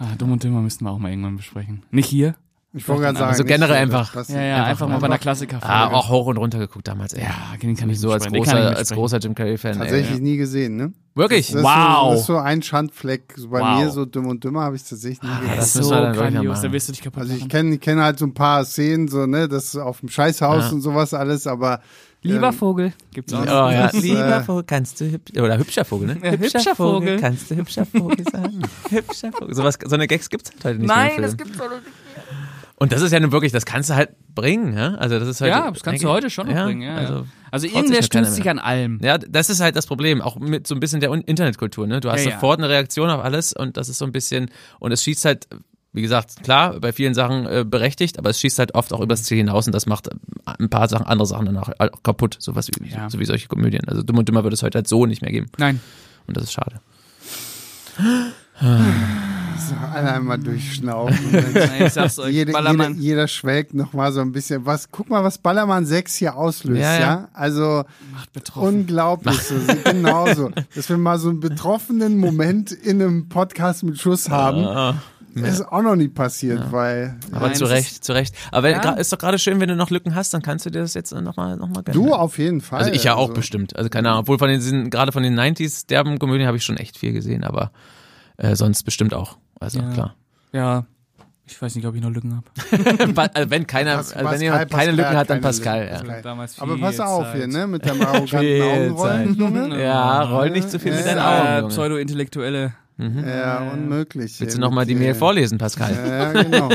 Ah, 0.00 0.14
Dumm 0.16 0.30
und 0.30 0.44
Dümmer 0.44 0.60
müssten 0.60 0.84
wir 0.84 0.92
auch 0.92 0.98
mal 1.00 1.10
irgendwann 1.10 1.36
besprechen. 1.36 1.82
Nicht 1.90 2.08
hier? 2.08 2.36
Ich 2.74 2.86
wollte 2.86 3.02
gerade 3.02 3.18
sagen. 3.18 3.30
Also 3.30 3.44
generell 3.44 3.86
so, 3.86 3.92
das 3.92 4.06
einfach. 4.08 4.28
Ja, 4.28 4.42
ja, 4.42 4.64
einfach, 4.64 4.88
mal 4.88 4.98
bei 4.98 5.06
einer 5.06 5.18
Klassiker. 5.18 5.58
Ah, 5.62 5.88
auch 5.88 6.10
hoch 6.10 6.26
und 6.26 6.36
runter 6.36 6.58
geguckt 6.58 6.86
damals, 6.86 7.14
ey. 7.14 7.22
Ja, 7.22 7.56
den 7.62 7.74
kann 7.76 7.88
ich 7.88 7.98
so 7.98 8.12
als 8.12 8.26
großer, 8.26 8.76
als 8.76 8.90
großer 8.90 9.18
Jim 9.18 9.34
Carrey-Fan. 9.34 9.78
Tatsächlich 9.78 10.16
Ey. 10.16 10.20
nie 10.20 10.36
gesehen, 10.36 10.76
ne? 10.76 10.92
Wirklich? 11.14 11.46
Das 11.48 11.56
ist 11.56 11.62
Wow. 11.62 12.02
So, 12.04 12.10
das 12.10 12.20
ist 12.20 12.26
so 12.26 12.36
ein 12.36 12.62
Schandfleck. 12.62 13.34
So 13.36 13.48
bei 13.48 13.60
Wow. 13.60 13.78
mir 13.80 13.90
so 13.90 14.04
dumm 14.04 14.26
und 14.26 14.44
dümmer 14.44 14.62
habe 14.64 14.76
ich 14.76 14.82
tatsächlich 14.82 15.22
nie 15.22 15.28
gesehen. 15.28 15.50
Ah, 15.50 15.56
das 15.56 15.72
so 15.72 15.78
müssen 15.78 15.90
wir 15.90 15.96
dann 15.96 16.04
wirklich 16.08 16.16
noch 16.18 16.32
grandios, 16.34 16.52
machen. 16.58 16.62
da 16.68 16.72
wirst 16.72 16.88
du 16.88 16.92
dich 16.92 17.02
kaputt 17.02 17.22
Also 17.22 17.34
ich 17.34 17.48
kenne 17.48 17.78
kenn 17.78 18.00
halt 18.00 18.18
so 18.18 18.26
ein 18.26 18.34
paar 18.34 18.64
Szenen, 18.66 19.08
so, 19.08 19.24
ne, 19.26 19.48
das 19.48 19.74
auf 19.74 20.00
dem 20.00 20.10
Scheißhaus 20.10 20.64
Ja. 20.66 20.70
und 20.72 20.82
sowas 20.82 21.14
alles, 21.14 21.46
aber 21.46 21.80
Lieber 22.20 22.48
ähm, 22.48 22.52
Vogel. 22.52 22.92
Gibt's 23.14 23.32
auch. 23.32 23.42
Oh 23.42 23.46
ja, 23.70 23.84
Das 23.84 23.94
ist, 23.94 24.02
lieber 24.02 24.36
äh, 24.38 24.42
Vogel, 24.42 24.64
kannst 24.64 25.00
du 25.00 25.08
hübsch, 25.10 25.40
oder 25.40 25.56
hübscher 25.56 25.84
Vogel, 25.84 26.08
ne? 26.08 26.18
Ja, 26.22 26.32
hübscher 26.32 26.74
Vogel. 26.74 27.18
kannst 27.20 27.48
du 27.50 27.54
hübscher 27.56 27.86
Vogel 27.86 28.24
sein? 28.30 28.60
hübscher 28.90 29.30
Vogel. 29.32 29.54
So, 29.54 29.62
was, 29.62 29.78
so 29.84 29.94
eine 29.94 30.08
Gags 30.08 30.28
gibt's 30.28 30.50
halt 30.50 30.64
heute 30.64 30.78
nicht 30.80 30.88
mehr 30.88 30.96
Nein, 30.96 31.10
Film. 31.12 31.22
das 31.22 31.36
gibt's 31.36 31.56
doch 31.58 31.70
nicht. 31.70 31.82
Und 32.80 32.92
das 32.92 33.02
ist 33.02 33.10
ja 33.12 33.18
nun 33.18 33.32
wirklich, 33.32 33.50
das 33.50 33.66
kannst 33.66 33.90
du 33.90 33.94
halt 33.96 34.10
bringen, 34.34 34.72
ja? 34.76 34.94
Also 34.94 35.18
das 35.18 35.26
ist 35.26 35.40
halt. 35.40 35.50
Ja, 35.50 35.70
das 35.70 35.82
kannst 35.82 36.04
du 36.04 36.08
heute 36.08 36.30
schon 36.30 36.46
noch 36.46 36.64
bringen. 36.64 36.82
Ja, 36.82 36.94
also, 36.94 37.26
also, 37.50 37.66
irgendwer 37.66 38.02
stützt 38.04 38.34
sich 38.36 38.48
an 38.48 38.60
allem. 38.60 39.00
Ja, 39.02 39.18
das 39.18 39.50
ist 39.50 39.60
halt 39.60 39.74
das 39.74 39.86
Problem, 39.86 40.22
auch 40.22 40.36
mit 40.38 40.66
so 40.68 40.76
ein 40.76 40.80
bisschen 40.80 41.00
der 41.00 41.10
Internetkultur, 41.12 41.88
ne? 41.88 41.98
Du 42.00 42.08
hast 42.10 42.24
Ja, 42.24 42.30
ja. 42.30 42.36
sofort 42.36 42.60
eine 42.60 42.68
Reaktion 42.68 43.10
auf 43.10 43.24
alles 43.24 43.52
und 43.52 43.76
das 43.76 43.88
ist 43.88 43.98
so 43.98 44.04
ein 44.04 44.12
bisschen, 44.12 44.50
und 44.78 44.92
es 44.92 45.02
schießt 45.02 45.24
halt, 45.24 45.48
wie 45.92 46.02
gesagt, 46.02 46.44
klar, 46.44 46.78
bei 46.78 46.92
vielen 46.92 47.14
Sachen 47.14 47.46
äh, 47.46 47.64
berechtigt, 47.66 48.16
aber 48.18 48.30
es 48.30 48.38
schießt 48.38 48.60
halt 48.60 48.74
oft 48.76 48.92
auch 48.92 49.00
übers 49.00 49.24
Ziel 49.24 49.38
hinaus 49.38 49.66
und 49.66 49.72
das 49.74 49.86
macht 49.86 50.06
äh, 50.06 50.10
ein 50.44 50.70
paar 50.70 50.88
Sachen, 50.88 51.06
andere 51.06 51.26
Sachen 51.26 51.46
danach 51.46 51.70
auch 51.80 52.02
kaputt, 52.04 52.36
sowas 52.38 52.68
wie, 52.68 52.88
Ja. 52.90 53.10
so 53.10 53.18
wie 53.18 53.24
solche 53.24 53.48
Komödien. 53.48 53.88
Also 53.88 54.02
dumm 54.04 54.18
und 54.18 54.28
dümmer 54.28 54.44
wird 54.44 54.54
es 54.54 54.62
heute 54.62 54.78
halt 54.78 54.86
so 54.86 55.04
nicht 55.04 55.22
mehr 55.22 55.32
geben 55.32 55.46
Nein. 55.56 55.80
und 56.28 56.36
das 56.36 56.44
ist 56.44 56.52
schade. 56.52 56.80
so 59.60 59.74
alle 59.92 60.12
einmal 60.12 60.38
durchschnaufen. 60.38 61.18
Nein, 61.32 61.86
ich 61.86 61.92
sag's 61.92 62.18
euch. 62.18 62.26
jede, 62.32 62.38
jeder, 62.50 62.52
Ballermann. 62.52 62.98
jeder 62.98 63.28
schwelgt 63.28 63.74
noch 63.74 63.92
mal 63.92 64.12
so 64.12 64.20
ein 64.20 64.32
bisschen. 64.32 64.64
Was, 64.66 64.90
guck 64.90 65.08
mal, 65.10 65.24
was 65.24 65.38
Ballermann 65.38 65.84
6 65.86 66.14
hier 66.16 66.36
auslöst, 66.36 66.80
Ja, 66.80 66.94
ja? 66.94 67.00
ja. 67.00 67.28
Also 67.32 67.84
Macht 68.12 68.32
betroffen. 68.32 68.68
unglaublich, 68.80 69.38
so, 69.42 69.54
so, 69.58 69.74
genauso. 69.84 70.50
Dass 70.74 70.88
wir 70.88 70.98
mal 70.98 71.18
so 71.18 71.28
einen 71.30 71.40
betroffenen 71.40 72.18
Moment 72.18 72.72
in 72.72 73.00
einem 73.02 73.28
Podcast 73.28 73.82
mit 73.84 73.98
Schuss 73.98 74.28
haben, 74.30 74.64
Ah, 74.64 74.94
ist 75.34 75.62
auch 75.70 75.82
noch 75.82 75.94
nie 75.94 76.08
passiert, 76.08 76.72
weil 76.72 77.16
aber 77.30 77.46
Nein, 77.48 77.54
zu 77.54 77.64
das 77.64 77.72
Recht, 77.72 78.02
zu 78.04 78.12
Recht. 78.12 78.34
Aber 78.50 78.70
Ja. 78.70 78.94
ist 78.94 79.12
doch 79.12 79.18
gerade 79.18 79.38
schön, 79.38 79.60
wenn 79.60 79.68
du 79.68 79.76
noch 79.76 79.90
Lücken 79.90 80.16
hast, 80.16 80.34
dann 80.34 80.42
kannst 80.42 80.66
du 80.66 80.70
dir 80.70 80.80
das 80.80 80.94
jetzt 80.94 81.12
nochmal 81.14 81.56
noch 81.56 81.68
mal 81.68 81.82
gönnen. 81.84 82.02
du 82.02 82.12
auf 82.12 82.38
jeden 82.38 82.60
Fall. 82.60 82.80
Also 82.80 82.90
ich 82.92 83.04
ja 83.04 83.14
auch 83.14 83.22
Also, 83.28 83.34
bestimmt. 83.34 83.76
Also 83.76 83.88
keine 83.88 84.08
Ahnung, 84.08 84.22
obwohl 84.22 84.38
von 84.38 84.48
den 84.48 84.90
gerade 84.90 85.12
von 85.12 85.22
den 85.22 85.38
90s 85.38 85.86
derben 85.86 86.18
Komödien 86.18 86.48
habe 86.48 86.56
ich 86.56 86.64
schon 86.64 86.76
echt 86.76 86.96
viel 86.98 87.12
gesehen, 87.12 87.44
aber 87.44 87.70
äh, 88.36 88.56
sonst 88.56 88.82
bestimmt 88.82 89.14
auch. 89.14 89.36
Also 89.60 89.80
Ja. 89.80 89.90
klar. 89.92 90.14
Ja. 90.52 90.84
Ich 91.50 91.60
weiß 91.62 91.74
nicht, 91.76 91.86
ob 91.86 91.94
ich 91.94 92.02
noch 92.02 92.10
Lücken 92.10 92.36
habe. 92.36 93.10
Also 93.34 93.50
wenn 93.50 93.66
keiner, 93.66 93.96
Pas- 93.96 94.12
also 94.12 94.30
wenn 94.30 94.40
jemand 94.42 94.70
keine 94.70 94.92
Pascal 94.92 94.94
Lücken 94.96 95.16
hat, 95.16 95.30
dann 95.30 95.40
Pascal. 95.40 95.80
Lücken. 95.80 96.10
Ja. 96.10 96.34
Pascal. 96.34 96.62
Aber 96.64 96.74
viel 96.74 96.82
pass 96.84 97.00
auf 97.00 97.24
Zeit. 97.24 97.36
hier, 97.36 97.46
ne, 97.48 97.66
mit 97.66 97.86
deinem 97.86 98.02
arroganten 98.02 98.28
Viel 98.38 98.62
Augenrollen. 98.62 99.34
Junge. 99.34 99.82
ja, 99.82 100.22
roll 100.24 100.50
nicht 100.50 100.70
zu 100.70 100.78
viel 100.78 100.92
mit 100.92 101.06
Ja. 101.06 101.14
deinen 101.14 101.18
Äh, 101.18 101.22
Augen. 101.22 101.56
Junge. 101.60 101.68
Pseudo-Intellektuelle. 101.68 102.74
Ja, 102.98 103.70
unmöglich. 103.72 104.40
Willst 104.40 104.56
du 104.56 104.60
nochmal 104.60 104.84
mit 104.84 104.90
die. 104.90 104.98
Mail 104.98 105.14
vorlesen, 105.14 105.56
Pascal? 105.56 105.92
Ja, 105.94 106.32
genau. 106.42 106.68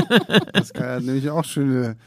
Pascal 0.54 0.96
hat 0.96 1.04
nämlich 1.04 1.30
auch 1.30 1.44
schöne 1.44 1.98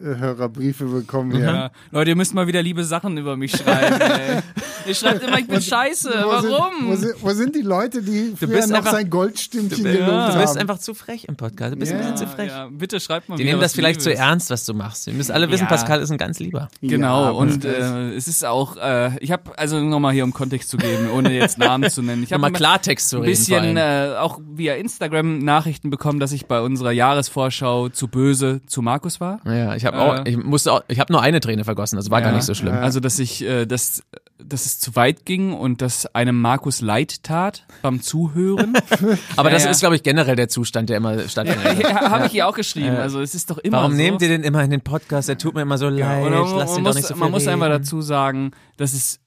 Hörerbriefe 0.00 0.84
bekommen 0.86 1.32
hier. 1.32 1.44
Ja. 1.44 1.70
Leute, 1.90 2.10
ihr 2.10 2.16
müsst 2.16 2.34
mal 2.34 2.46
wieder 2.46 2.62
liebe 2.62 2.84
Sachen 2.84 3.16
über 3.18 3.36
mich 3.36 3.52
schreiben. 3.56 4.00
ey. 4.00 4.40
Ihr 4.88 4.94
schreibt 4.94 5.22
immer, 5.22 5.38
ich 5.38 5.48
bin 5.48 5.60
scheiße. 5.60 6.08
Wo 6.08 6.40
sind, 6.40 6.50
wo, 6.50 6.54
Warum? 6.58 6.96
sind, 6.96 7.14
wo 7.22 7.30
sind 7.30 7.56
die 7.56 7.62
Leute, 7.62 8.02
die 8.02 8.34
früher 8.38 8.48
bist 8.48 8.68
noch 8.70 8.78
einfach- 8.78 8.92
sein 8.92 9.10
Goldstimmchen 9.10 9.84
Du, 9.84 9.90
gelobt 9.92 10.08
du 10.08 10.12
haben? 10.12 10.40
bist 10.40 10.56
einfach 10.56 10.78
zu 10.78 10.94
frech 10.94 11.24
im 11.28 11.36
Podcast. 11.36 11.74
Du 11.74 11.78
bist 11.78 11.92
Ja. 11.92 11.98
ein 11.98 12.02
bisschen 12.12 12.16
zu 12.18 12.26
frech. 12.34 12.48
Ja, 12.48 12.68
bitte 12.70 13.00
schreibt 13.00 13.28
mal 13.28 13.36
Die 13.36 13.42
wieder 13.42 13.52
nehmen 13.52 13.62
das 13.62 13.74
vielleicht 13.74 14.00
zu 14.00 14.08
Liebes. 14.10 14.20
ernst, 14.24 14.50
was 14.50 14.64
du 14.64 14.74
machst. 14.74 15.06
Wir 15.06 15.14
müssen 15.14 15.32
alle 15.32 15.50
wissen, 15.50 15.64
Ja. 15.64 15.68
Pascal 15.68 16.00
ist 16.00 16.10
ein 16.10 16.18
ganz 16.18 16.38
lieber. 16.38 16.68
Genau, 16.80 17.24
Ja, 17.24 17.30
und 17.30 17.64
äh, 17.64 18.12
es 18.14 18.28
ist 18.28 18.44
auch, 18.44 18.76
äh, 18.76 19.16
ich 19.18 19.32
habe 19.32 19.58
also 19.58 19.80
nochmal 19.80 20.12
hier 20.12 20.24
um 20.24 20.32
Kontext 20.32 20.68
zu 20.68 20.76
geben, 20.76 21.10
ohne 21.14 21.32
jetzt 21.32 21.58
Namen 21.58 21.90
zu 21.90 22.02
nennen. 22.02 22.22
Ich 22.22 22.32
habe 22.32 22.40
Nochmal 22.42 22.52
Klartext 22.56 23.08
zu 23.08 23.16
ein 23.18 23.22
reden. 23.22 23.36
vor 23.36 23.60
bisschen 23.60 23.76
äh, 23.76 24.14
auch 24.18 24.40
via 24.54 24.74
Instagram 24.74 25.38
Nachrichten 25.38 25.90
bekommen, 25.90 26.20
dass 26.20 26.32
ich 26.32 26.46
bei 26.46 26.60
unserer 26.60 26.92
Jahresvorschau 26.92 27.88
zu 27.88 28.08
böse 28.08 28.60
zu 28.66 28.82
Markus 28.82 29.20
war. 29.20 29.40
ja, 29.44 29.75
ich 29.76 29.84
habe 29.84 29.96
äh, 29.96 30.00
auch, 30.00 30.24
ich 30.26 30.36
musste 30.36 30.72
auch, 30.72 30.82
ich 30.88 30.98
habe 30.98 31.12
nur 31.12 31.22
eine 31.22 31.40
Träne 31.40 31.64
vergossen. 31.64 31.96
Das 31.96 32.10
war 32.10 32.20
gar 32.20 32.30
Ja. 32.30 32.36
nicht 32.36 32.44
so 32.44 32.54
schlimm. 32.54 32.74
Also 32.74 32.98
dass 33.00 33.18
ich, 33.18 33.44
äh, 33.44 33.66
dass, 33.66 34.02
dass 34.42 34.66
es 34.66 34.78
zu 34.80 34.96
weit 34.96 35.24
ging 35.24 35.52
und 35.52 35.82
dass 35.82 36.06
einem 36.14 36.40
Markus 36.40 36.80
leid 36.80 37.22
tat 37.22 37.64
beim 37.82 38.00
Zuhören. 38.02 38.74
Aber 39.36 39.50
das 39.50 39.64
ist, 39.66 39.80
glaube 39.80 39.96
ich, 39.96 40.02
generell 40.02 40.36
der 40.36 40.48
Zustand, 40.48 40.88
der 40.90 40.96
immer 40.96 41.18
stattfindet. 41.28 41.82
ja, 41.82 42.10
habe 42.10 42.26
ich 42.26 42.32
hier 42.32 42.48
auch 42.48 42.54
geschrieben. 42.56 42.96
Also 42.96 43.20
es 43.20 43.34
ist 43.34 43.50
doch 43.50 43.58
immer 43.58 43.78
Warum 43.78 43.92
so. 43.92 43.96
nehmt 43.98 44.22
ihr 44.22 44.28
den 44.28 44.42
immer 44.42 44.62
in 44.64 44.70
den 44.70 44.80
Podcast? 44.80 45.28
Der 45.28 45.38
tut 45.38 45.54
mir 45.54 45.62
immer 45.62 45.78
so 45.78 45.88
leid. 45.88 46.22
man, 46.30 46.32
Lass 46.32 46.70
man, 46.70 46.78
ihn 46.78 46.82
muss, 46.82 46.90
doch 46.90 46.94
nicht 46.94 47.06
so 47.08 47.16
man 47.16 47.30
muss 47.30 47.46
einfach 47.46 47.68
dazu 47.68 48.02
sagen, 48.02 48.50
das 48.76 48.94
ist 48.94 49.20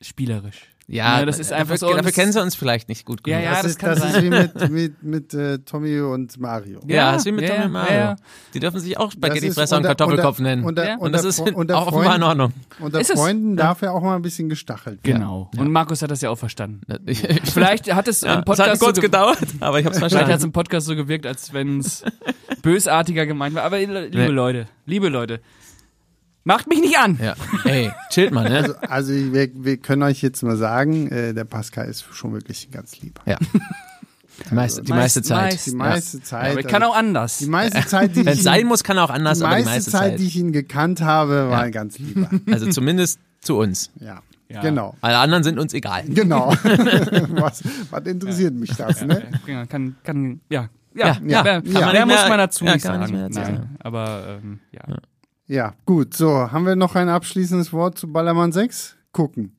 spielerisch. 0.00 0.71
Ja, 0.92 1.20
Ja, 1.20 1.24
das 1.26 1.38
ist 1.38 1.52
einfach 1.52 1.74
dafür, 1.76 1.88
so, 1.88 1.96
dafür 1.96 2.12
kennen 2.12 2.32
sie 2.32 2.42
uns 2.42 2.54
vielleicht 2.54 2.88
nicht 2.90 3.06
gut 3.06 3.26
Ja, 3.26 3.38
genug. 3.38 3.44
ja, 3.46 3.50
das, 3.54 3.62
das 3.62 3.70
ist, 3.72 3.78
kann 3.78 3.90
das 3.90 3.98
sein. 4.00 4.14
ist 4.14 4.22
wie 4.22 4.28
mit, 4.28 4.70
mit, 4.70 5.02
mit 5.02 5.34
äh, 5.34 5.58
Tommy 5.60 5.98
und 6.00 6.38
Mario. 6.38 6.80
Ja, 6.86 6.94
Ja, 6.96 7.12
das 7.12 7.22
ist 7.22 7.26
wie 7.26 7.32
mit 7.32 7.44
ja, 7.48 7.48
Tommy 7.54 7.64
und 7.64 7.72
ja, 7.74 7.78
Mario. 7.80 7.94
ja. 7.98 8.16
Die 8.52 8.60
dürfen 8.60 8.78
sich 8.80 8.98
auch 8.98 9.10
Spaghettifresser 9.10 9.78
und 9.78 9.84
Kartoffelkopf 9.84 10.38
unter- 10.38 10.50
nennen. 10.50 10.64
Unter, 10.64 10.86
Ja. 10.86 10.96
und 10.98 11.12
das 11.12 11.24
ist 11.24 11.40
unter, 11.40 11.78
auch 11.78 11.86
offenbar 11.88 12.16
in 12.16 12.22
Freunden, 12.22 12.40
Ordnung. 12.42 12.52
unter 12.80 13.00
Ist 13.00 13.10
es? 13.10 13.18
Freunden 13.18 13.56
darf 13.56 13.80
er 13.80 13.94
auch 13.94 14.02
mal 14.02 14.16
ein 14.16 14.22
bisschen 14.22 14.50
gestachelt 14.50 15.00
werden. 15.02 15.20
Genau. 15.20 15.50
Und 15.56 15.72
Markus 15.72 16.02
hat 16.02 16.10
das 16.10 16.20
ja 16.20 16.28
auch 16.28 16.38
verstanden. 16.38 16.82
Ich, 17.06 17.24
ich, 17.24 17.40
Vielleicht 17.50 17.92
hat 17.94 18.06
es 18.06 18.20
ja, 18.20 18.26
im 18.26 18.32
es 18.32 18.38
hat 18.40 18.44
Podcast 18.44 18.80
kurz 18.82 18.96
so 18.96 19.00
ge- 19.00 19.08
gedauert, 19.10 19.38
aber 19.60 19.80
ich 19.80 19.86
habe 19.86 19.94
es 19.94 19.98
Vielleicht 19.98 20.14
hat 20.14 20.20
es 20.22 20.26
verstanden. 20.28 20.44
im 20.44 20.52
Podcast 20.52 20.86
so 20.86 20.94
gewirkt, 20.94 21.24
als 21.26 21.54
wenn 21.54 21.78
es 21.78 22.04
bösartiger 22.60 23.24
gemeint 23.26 23.54
war. 23.54 23.62
Aber 23.62 23.78
liebe 23.78 24.10
Nee. 24.12 24.26
Leute, 24.26 24.66
liebe 24.86 25.08
Leute, 25.08 25.40
macht 26.44 26.66
mich 26.68 26.80
nicht 26.80 26.98
an. 26.98 27.18
Ja. 27.22 27.34
Ey, 27.64 27.92
chillt 28.10 28.32
mal, 28.32 28.48
ne? 28.48 28.58
Also, 28.58 28.74
also 28.88 29.12
wir, 29.32 29.50
wir 29.54 29.76
können 29.76 30.02
euch 30.02 30.22
jetzt 30.22 30.42
mal 30.42 30.56
sagen, 30.56 31.08
äh, 31.10 31.34
der 31.34 31.44
Pascal 31.44 31.88
ist 31.88 32.04
schon 32.12 32.32
wirklich 32.32 32.70
ganz 32.70 33.00
lieb. 33.00 33.20
Ja. 33.26 33.38
Die 34.50 34.54
meiste, 34.54 34.82
die 34.82 34.90
Meist- 34.90 35.16
meiste 35.16 35.22
Zeit. 35.22 35.52
meist- 35.52 35.66
Die 35.66 35.74
meiste 35.76 36.22
Zeit. 36.22 36.50
Aber 36.52 36.60
ich 36.60 36.66
kann 36.66 36.82
also, 36.82 36.94
auch 36.94 36.96
anders. 36.98 37.38
die 37.38 37.46
meiste 37.46 37.86
Zeit, 37.86 38.16
die 38.16 38.24
Wenn 38.24 38.32
ich 38.32 38.38
es 38.40 38.44
sein 38.44 38.62
ihn, 38.62 38.66
muss, 38.66 38.82
kann 38.82 38.96
er 38.96 39.04
auch 39.04 39.10
anders, 39.10 39.38
die 39.38 39.44
aber 39.44 39.56
die 39.56 39.64
meiste 39.64 39.90
Zeit, 39.90 40.00
Zeit. 40.12 40.18
die 40.18 40.26
ich 40.26 40.36
ihn 40.36 40.52
gekannt 40.52 41.00
habe, 41.02 41.48
war 41.50 41.64
Ja. 41.66 41.70
ganz 41.70 41.98
lieber. 41.98 42.28
Also 42.50 42.68
zumindest 42.70 43.20
zu 43.40 43.58
uns. 43.58 43.90
Ja, 44.00 44.20
Ja. 44.48 44.62
genau. 44.62 44.96
Alle 45.02 45.18
anderen 45.18 45.44
sind 45.44 45.58
uns 45.58 45.74
egal. 45.74 46.04
Genau. 46.08 46.48
was, 47.30 47.62
was 47.90 48.06
interessiert 48.06 48.54
mich 48.54 48.74
das, 48.74 49.04
ne? 49.04 49.22
Ja, 49.46 49.66
kann, 49.66 49.96
kann, 50.02 50.40
ja. 50.48 50.68
Ja, 50.94 51.06
Ja, 51.06 51.16
ja, 51.24 51.44
ja. 51.44 51.60
mehr, 51.60 51.62
mehr 51.62 51.62
nicht 51.62 52.06
muss 52.06 52.14
mehr- 52.16 52.28
man 52.28 52.38
dazu 52.38 52.64
ja, 52.64 52.72
nicht 52.74 52.82
sagen. 52.82 53.00
nicht 53.02 53.12
mehr 53.12 53.22
dazu 53.28 53.38
Nein, 53.40 53.46
sagen. 53.56 53.76
aber 53.80 54.38
ähm, 54.42 54.60
ja. 54.72 54.82
Ja, 55.52 55.74
gut. 55.84 56.14
So, 56.14 56.50
haben 56.50 56.64
wir 56.64 56.76
noch 56.76 56.94
ein 56.94 57.10
abschließendes 57.10 57.74
Wort 57.74 57.98
zu 57.98 58.10
Ballermann 58.10 58.52
6? 58.52 58.96
Gucken. 59.12 59.54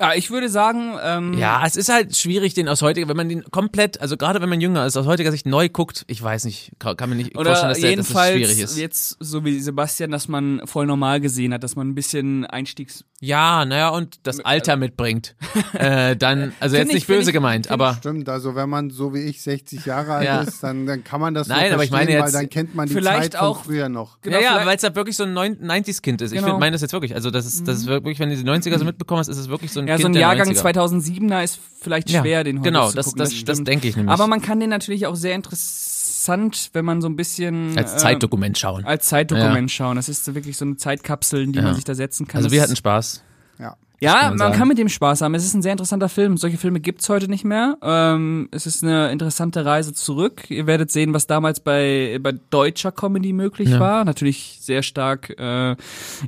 Ja, 0.00 0.14
ich 0.14 0.30
würde 0.30 0.48
sagen, 0.48 0.94
ähm, 1.02 1.34
Ja, 1.38 1.62
es 1.66 1.76
ist 1.76 1.88
halt 1.88 2.16
schwierig, 2.16 2.54
den 2.54 2.68
aus 2.68 2.82
heutiger, 2.82 3.08
wenn 3.08 3.16
man 3.16 3.28
den 3.28 3.42
komplett, 3.50 4.00
also 4.00 4.16
gerade 4.16 4.40
wenn 4.40 4.48
man 4.48 4.60
jünger 4.60 4.86
ist, 4.86 4.96
aus 4.96 5.06
heutiger 5.06 5.32
Sicht 5.32 5.44
neu 5.46 5.68
guckt, 5.68 6.04
ich 6.06 6.22
weiß 6.22 6.44
nicht, 6.44 6.72
kann, 6.78 6.96
kann 6.96 7.10
mir 7.10 7.16
nicht 7.16 7.34
vorstellen, 7.34 7.40
Oder 7.40 7.50
dass, 7.50 7.60
der, 7.60 7.68
dass 7.68 7.78
das 7.80 7.90
jedenfalls 7.90 8.34
schwierig 8.36 8.60
ist. 8.60 8.78
jetzt 8.78 9.16
so 9.20 9.44
wie 9.44 9.58
Sebastian, 9.58 10.10
dass 10.12 10.28
man 10.28 10.62
voll 10.66 10.86
normal 10.86 11.20
gesehen 11.20 11.52
hat, 11.52 11.64
dass 11.64 11.74
man 11.74 11.88
ein 11.88 11.94
bisschen 11.96 12.46
Einstiegs 12.46 13.04
Ja, 13.20 13.64
naja, 13.64 13.88
und 13.88 14.20
das 14.22 14.38
Alter 14.40 14.76
mitbringt. 14.76 15.34
äh, 15.72 16.14
dann, 16.16 16.52
also 16.60 16.76
Find 16.76 16.86
jetzt 16.86 16.88
ich- 16.90 16.94
nicht 16.94 17.06
böse 17.08 17.30
ich- 17.30 17.34
gemeint, 17.34 17.70
aber 17.70 17.94
Stimmt, 17.94 18.28
also 18.28 18.54
wenn 18.54 18.68
man 18.68 18.90
so 18.90 19.12
wie 19.14 19.22
ich 19.22 19.42
60 19.42 19.84
Jahre 19.84 20.12
alt 20.14 20.24
Ja. 20.26 20.42
ist, 20.42 20.62
dann, 20.62 20.86
dann 20.86 21.02
kann 21.02 21.20
man 21.20 21.34
das 21.34 21.48
so 21.48 21.52
Nein, 21.52 21.72
aber 21.72 21.82
ich 21.82 21.90
meine 21.90 22.10
weil 22.10 22.18
jetzt 22.20 22.34
dann 22.34 22.48
kennt 22.48 22.74
man 22.76 22.86
die 22.88 22.94
vielleicht 22.94 23.32
Zeit 23.32 23.40
von 23.40 23.48
auch- 23.48 23.64
früher 23.64 23.88
noch. 23.88 24.20
Genau, 24.22 24.36
ja, 24.38 24.58
ja, 24.60 24.66
weil 24.66 24.76
es 24.76 24.82
halt 24.84 24.94
wirklich 24.94 25.16
so 25.16 25.24
ein 25.24 25.32
90s-Kind 25.34 26.20
ist. 26.22 26.30
Ich 26.30 26.36
Genau. 26.36 26.46
finde, 26.48 26.60
meine 26.60 26.72
das 26.74 26.82
jetzt 26.82 26.92
wirklich. 26.92 27.16
Also 27.16 27.32
das 27.32 27.44
ist, 27.46 27.66
das 27.66 27.78
ist 27.78 27.86
wirklich, 27.86 28.20
wenn 28.20 28.30
du 28.30 28.36
die 28.36 28.44
90er 28.44 28.78
so 28.78 28.84
mitbekommst, 28.84 29.28
ist 29.28 29.38
es 29.38 29.48
wirklich 29.48 29.72
so 29.72 29.80
ein 29.80 29.87
Ja, 29.88 29.94
Kind 29.94 30.02
so 30.02 30.08
ein 30.08 30.12
der 30.12 30.22
Jahrgang 30.22 30.48
90er. 30.50 30.74
2007er 30.74 31.42
ist 31.44 31.58
vielleicht 31.80 32.10
Ja, 32.10 32.20
schwer, 32.20 32.44
den 32.44 32.58
heute 32.58 32.68
Genau, 32.70 32.88
zu 32.90 32.96
das, 32.96 33.06
gucken. 33.06 33.18
das, 33.20 33.30
das, 33.30 33.38
stimmt. 33.38 33.68
denke 33.68 33.88
ich 33.88 33.96
nämlich. 33.96 34.12
Aber 34.12 34.26
man 34.26 34.40
kann 34.42 34.60
den 34.60 34.70
natürlich 34.70 35.06
auch 35.06 35.16
sehr 35.16 35.34
interessant, 35.34 36.70
wenn 36.74 36.84
man 36.84 37.00
so 37.00 37.08
ein 37.08 37.16
bisschen 37.16 37.76
als 37.78 37.94
äh, 37.94 37.96
Zeitdokument 37.96 38.58
schauen. 38.58 38.84
als 38.84 39.06
Zeitdokument 39.06 39.70
schauen. 39.70 39.96
Das 39.96 40.08
ist 40.08 40.24
so 40.24 40.34
wirklich 40.34 40.56
so 40.56 40.64
eine 40.64 40.76
Zeitkapsel, 40.76 41.42
in 41.42 41.52
die 41.52 41.58
Ja. 41.58 41.64
man 41.64 41.74
sich 41.74 41.84
da 41.84 41.94
setzen 41.94 42.26
kann. 42.26 42.38
Also 42.38 42.48
Das 42.48 42.52
wir 42.52 42.62
hatten 42.62 42.76
Spaß. 42.76 43.22
Ja. 43.58 43.76
ja, 44.00 44.12
kann 44.20 44.28
man, 44.36 44.50
man 44.50 44.52
kann 44.58 44.68
mit 44.68 44.78
dem 44.78 44.88
Spaß 44.88 45.22
haben. 45.22 45.34
Es 45.34 45.44
ist 45.44 45.54
ein 45.54 45.62
sehr 45.62 45.72
interessanter 45.72 46.08
Film. 46.08 46.36
Solche 46.36 46.58
Filme 46.58 46.80
gibt's 46.80 47.08
heute 47.08 47.28
nicht 47.28 47.44
mehr. 47.44 47.76
Ähm, 47.82 48.48
es 48.52 48.66
ist 48.66 48.84
eine 48.84 49.10
interessante 49.10 49.64
Reise 49.64 49.92
zurück. 49.94 50.50
Ihr 50.50 50.66
werdet 50.66 50.90
sehen, 50.92 51.14
was 51.14 51.26
damals 51.26 51.60
bei, 51.60 52.18
bei 52.22 52.32
deutscher 52.50 52.92
Comedy 52.92 53.32
möglich 53.32 53.70
Ja. 53.70 53.80
war. 53.80 54.04
Natürlich 54.04 54.58
sehr 54.60 54.82
stark 54.82 55.30
äh, 55.38 55.74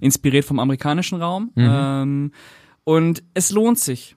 inspiriert 0.01 0.45
vom 0.47 0.59
amerikanischen 0.59 1.21
Raum. 1.21 1.51
Mhm. 1.55 1.69
Ähm, 1.71 2.33
und 2.97 3.23
es 3.35 3.51
lohnt 3.51 3.79
sich. 3.79 4.17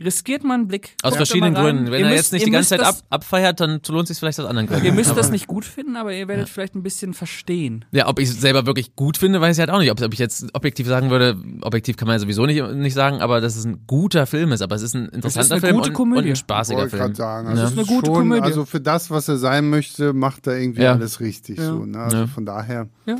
Riskiert 0.00 0.44
mal 0.44 0.54
einen 0.54 0.68
Blick. 0.68 0.94
Aus 1.02 1.16
verschiedenen. 1.16 1.52
Gründen. 1.54 1.86
Wenn 1.86 1.94
Ihr 2.02 2.06
er 2.06 2.12
müsst- 2.12 2.16
jetzt 2.26 2.32
nicht 2.32 2.42
ihr 2.42 2.46
die 2.46 2.52
ganze 2.52 2.68
Zeit 2.68 2.80
ab, 2.80 2.94
abfeiert, 3.10 3.58
dann 3.58 3.80
lohnt 3.88 4.04
es 4.04 4.08
sich 4.10 4.18
vielleicht 4.20 4.38
aus 4.38 4.46
anderen 4.46 4.68
Gründen. 4.68 4.84
Ihr 4.86 4.92
müsst 4.92 5.16
das 5.16 5.32
nicht 5.32 5.48
gut 5.48 5.64
finden, 5.64 5.96
aber 5.96 6.14
ihr 6.14 6.28
werdet 6.28 6.48
vielleicht 6.48 6.76
ein 6.76 6.84
bisschen 6.84 7.12
verstehen. 7.12 7.84
Ja, 7.90 8.06
ob 8.06 8.20
ich 8.20 8.28
es 8.28 8.40
selber 8.40 8.66
wirklich 8.66 8.94
gut 8.94 9.16
finde, 9.16 9.40
weiß 9.40 9.56
ich 9.56 9.60
halt 9.60 9.70
auch 9.70 9.80
nicht. 9.80 9.90
Ob, 9.90 10.00
ob 10.00 10.12
ich 10.12 10.20
jetzt 10.20 10.46
objektiv 10.54 10.86
sagen 10.86 11.10
würde, 11.10 11.36
objektiv 11.62 11.96
kann 11.96 12.06
man 12.06 12.14
ja 12.14 12.20
sowieso 12.20 12.46
nicht, 12.46 12.62
nicht 12.74 12.94
sagen, 12.94 13.20
aber 13.20 13.40
dass 13.40 13.56
es 13.56 13.64
ein 13.64 13.82
guter 13.88 14.26
Film 14.26 14.52
ist. 14.52 14.62
Aber 14.62 14.76
es 14.76 14.82
ist 14.82 14.94
ein 14.94 15.06
interessanter 15.08 15.54
eine 15.56 15.60
Film 15.60 15.76
gute 15.78 15.88
und, 15.88 15.94
Komödie. 15.94 16.22
und 16.28 16.34
ein 16.34 16.36
spaßiger 16.36 16.78
Wollte 16.78 16.96
Film. 16.96 17.14
sagen. 17.16 17.46
Ja. 17.46 17.50
Also 17.50 17.62
Das 17.62 17.70
ist 17.72 17.78
eine 17.78 17.82
es 17.82 17.88
gute 17.88 18.06
schon, 18.06 18.14
Komödie. 18.14 18.42
Also 18.42 18.64
für 18.64 18.80
das, 18.80 19.10
was 19.10 19.26
er 19.26 19.38
sein 19.38 19.68
möchte, 19.70 20.12
macht 20.12 20.46
er 20.46 20.56
irgendwie 20.56 20.82
Ja. 20.82 20.92
alles 20.92 21.18
richtig. 21.18 21.58
So, 21.60 21.84
ne? 21.84 21.98
Also 21.98 22.16
Ja. 22.16 22.26
von 22.28 22.46
daher. 22.46 22.88
Ja. 23.06 23.16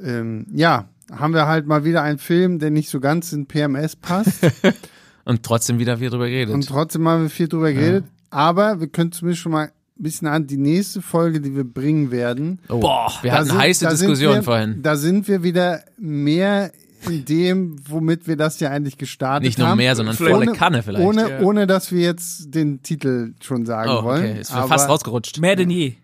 Ähm, 0.00 0.46
ja, 0.52 0.88
haben 1.14 1.34
wir 1.34 1.46
halt 1.46 1.66
mal 1.66 1.84
wieder 1.84 2.02
einen 2.02 2.18
Film, 2.18 2.58
der 2.58 2.70
nicht 2.70 2.88
so 2.88 3.00
ganz 3.00 3.32
in 3.32 3.46
PMS 3.46 3.96
passt. 3.96 4.40
Und 5.24 5.42
trotzdem 5.44 5.78
wieder 5.78 5.98
viel 5.98 6.10
drüber 6.10 6.28
geredet. 6.28 6.52
und 6.52 6.66
trotzdem 6.66 7.06
haben 7.06 7.22
wir 7.22 7.30
viel 7.30 7.46
drüber 7.46 7.72
geredet. 7.72 8.04
Aber 8.30 8.80
wir 8.80 8.88
können 8.88 9.12
zumindest 9.12 9.40
schon 9.42 9.52
mal 9.52 9.66
ein 9.66 9.72
bisschen 10.02 10.26
an 10.26 10.48
die 10.48 10.56
nächste 10.56 11.00
Folge, 11.00 11.40
die 11.40 11.54
wir 11.54 11.62
bringen 11.62 12.10
werden. 12.10 12.58
oh, 12.68 12.80
Boah, 12.80 13.12
wir 13.22 13.32
hatten 13.32 13.46
sind- 13.46 13.58
heiße 13.58 13.86
Diskussionen 13.88 14.36
wir, 14.38 14.42
vorhin. 14.42 14.82
Da 14.82 14.96
sind 14.96 15.28
wir 15.28 15.44
wieder 15.44 15.84
mehr 15.96 16.72
in 17.08 17.24
dem, 17.24 17.76
womit 17.88 18.26
wir 18.26 18.36
das 18.36 18.58
ja 18.58 18.70
eigentlich 18.70 18.98
gestartet 18.98 19.44
Nicht 19.44 19.58
nur 19.60 19.68
haben. 19.68 19.76
mehr, 19.78 19.94
sondern 19.94 20.16
Vielleicht- 20.16 20.34
volle 20.34 20.48
ohne, 20.50 20.58
Kanne 20.58 20.82
vielleicht. 20.82 21.04
Ohne, 21.06 21.30
ja. 21.30 21.40
ohne, 21.42 21.66
dass 21.68 21.92
wir 21.92 22.00
jetzt 22.00 22.52
den 22.52 22.82
Titel 22.82 23.34
schon 23.40 23.64
sagen 23.64 23.90
oh, 23.92 24.02
wollen. 24.02 24.22
okay. 24.30 24.40
Ist 24.40 24.50
mir 24.52 24.58
Aber- 24.58 24.68
fast 24.68 24.88
rausgerutscht. 24.88 25.38
Mehr 25.38 25.54
denn 25.54 25.70
je. 25.70 25.94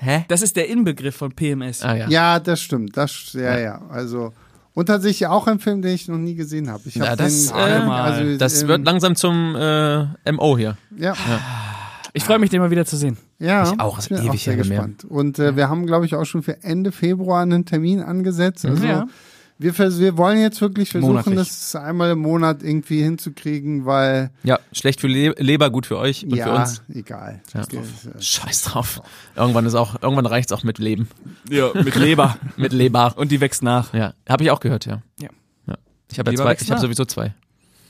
Hä? 0.00 0.24
Das 0.28 0.42
ist 0.42 0.56
der 0.56 0.68
Inbegriff 0.68 1.16
von 1.16 1.32
PMS. 1.32 1.82
Ah 1.82 1.94
ja. 1.94 2.08
Ja, 2.08 2.40
das 2.40 2.60
stimmt. 2.60 2.96
Das, 2.96 3.32
ja, 3.32 3.58
ja. 3.58 3.82
Also, 3.90 4.32
und 4.74 4.86
tatsächlich 4.86 5.26
auch 5.26 5.46
ein 5.48 5.58
Film, 5.58 5.82
den 5.82 5.94
ich 5.94 6.06
noch 6.08 6.18
nie 6.18 6.34
gesehen 6.36 6.70
habe. 6.70 6.82
Ich 6.86 6.94
Ja, 6.94 7.08
hab 7.10 7.18
das, 7.18 7.48
den, 7.48 7.56
äh, 7.56 7.60
also, 7.60 8.38
Das 8.38 8.62
ähm, 8.62 8.68
wird 8.68 8.84
langsam 8.84 9.16
zum 9.16 9.56
äh, 9.56 10.32
MO 10.32 10.56
hier. 10.56 10.76
Ja, 10.96 11.14
Ich 12.12 12.24
freue 12.24 12.38
mich, 12.38 12.50
den 12.50 12.60
mal 12.60 12.70
wieder 12.70 12.86
zu 12.86 12.96
sehen. 12.96 13.16
ja. 13.38 13.64
Ich 13.72 13.80
auch, 13.80 13.98
ist 13.98 14.08
bin 14.08 14.18
ewig 14.18 14.42
sehr 14.44 14.54
her 14.54 14.64
mehr. 14.64 14.78
gespannt. 14.78 15.04
Und 15.04 15.38
äh, 15.40 15.56
wir 15.56 15.68
haben, 15.68 15.86
glaube 15.86 16.06
ich, 16.06 16.14
auch 16.14 16.24
schon 16.24 16.42
für 16.42 16.62
Ende 16.62 16.92
Februar 16.92 17.42
einen 17.42 17.64
Termin 17.64 18.00
angesetzt. 18.00 18.64
Also, 18.64 18.84
Ja. 18.86 19.06
Wir, 19.58 19.74
vers 19.74 19.98
wir 19.98 20.16
wollen 20.16 20.38
jetzt 20.40 20.60
wirklich 20.60 20.90
versuchen, 20.90 21.10
Monatlich. 21.12 21.36
das 21.36 21.74
einmal 21.74 22.12
im 22.12 22.20
Monat 22.20 22.62
irgendwie 22.62 23.02
hinzukriegen, 23.02 23.86
weil, 23.86 24.30
Ja, 24.44 24.58
schlecht 24.72 25.00
für 25.00 25.08
Le 25.08 25.34
Leber, 25.38 25.70
gut 25.70 25.86
für 25.86 25.98
euch 25.98 26.24
und 26.24 26.30
für 26.30 26.36
ja, 26.38 26.60
uns. 26.60 26.82
egal. 26.94 27.40
Ja. 27.52 27.62
Das 27.62 27.68
ist, 27.68 28.24
Scheiß 28.24 28.62
drauf. 28.62 29.00
Irgendwann 29.34 29.66
ist 29.66 29.74
auch, 29.74 30.00
irgendwann 30.00 30.26
reicht's 30.26 30.52
auch 30.52 30.62
mit 30.62 30.78
Leben. 30.78 31.08
Ja, 31.50 31.70
mit 31.74 31.94
Leber. 31.96 32.36
Mit 32.56 32.72
Leber. 32.72 33.14
Und 33.16 33.32
die 33.32 33.40
wächst 33.40 33.62
nach. 33.62 33.92
Ja, 33.92 34.14
habe 34.28 34.44
ich 34.44 34.50
auch 34.50 34.60
gehört, 34.60 34.86
ja. 34.86 35.02
Ja. 35.20 35.28
ja. 35.66 35.74
Ich 36.10 36.18
habe 36.18 36.30
ja 36.30 36.36
zwei, 36.36 36.54
ich 36.54 36.70
habe 36.70 36.80
sowieso 36.80 37.04
zwei. 37.04 37.34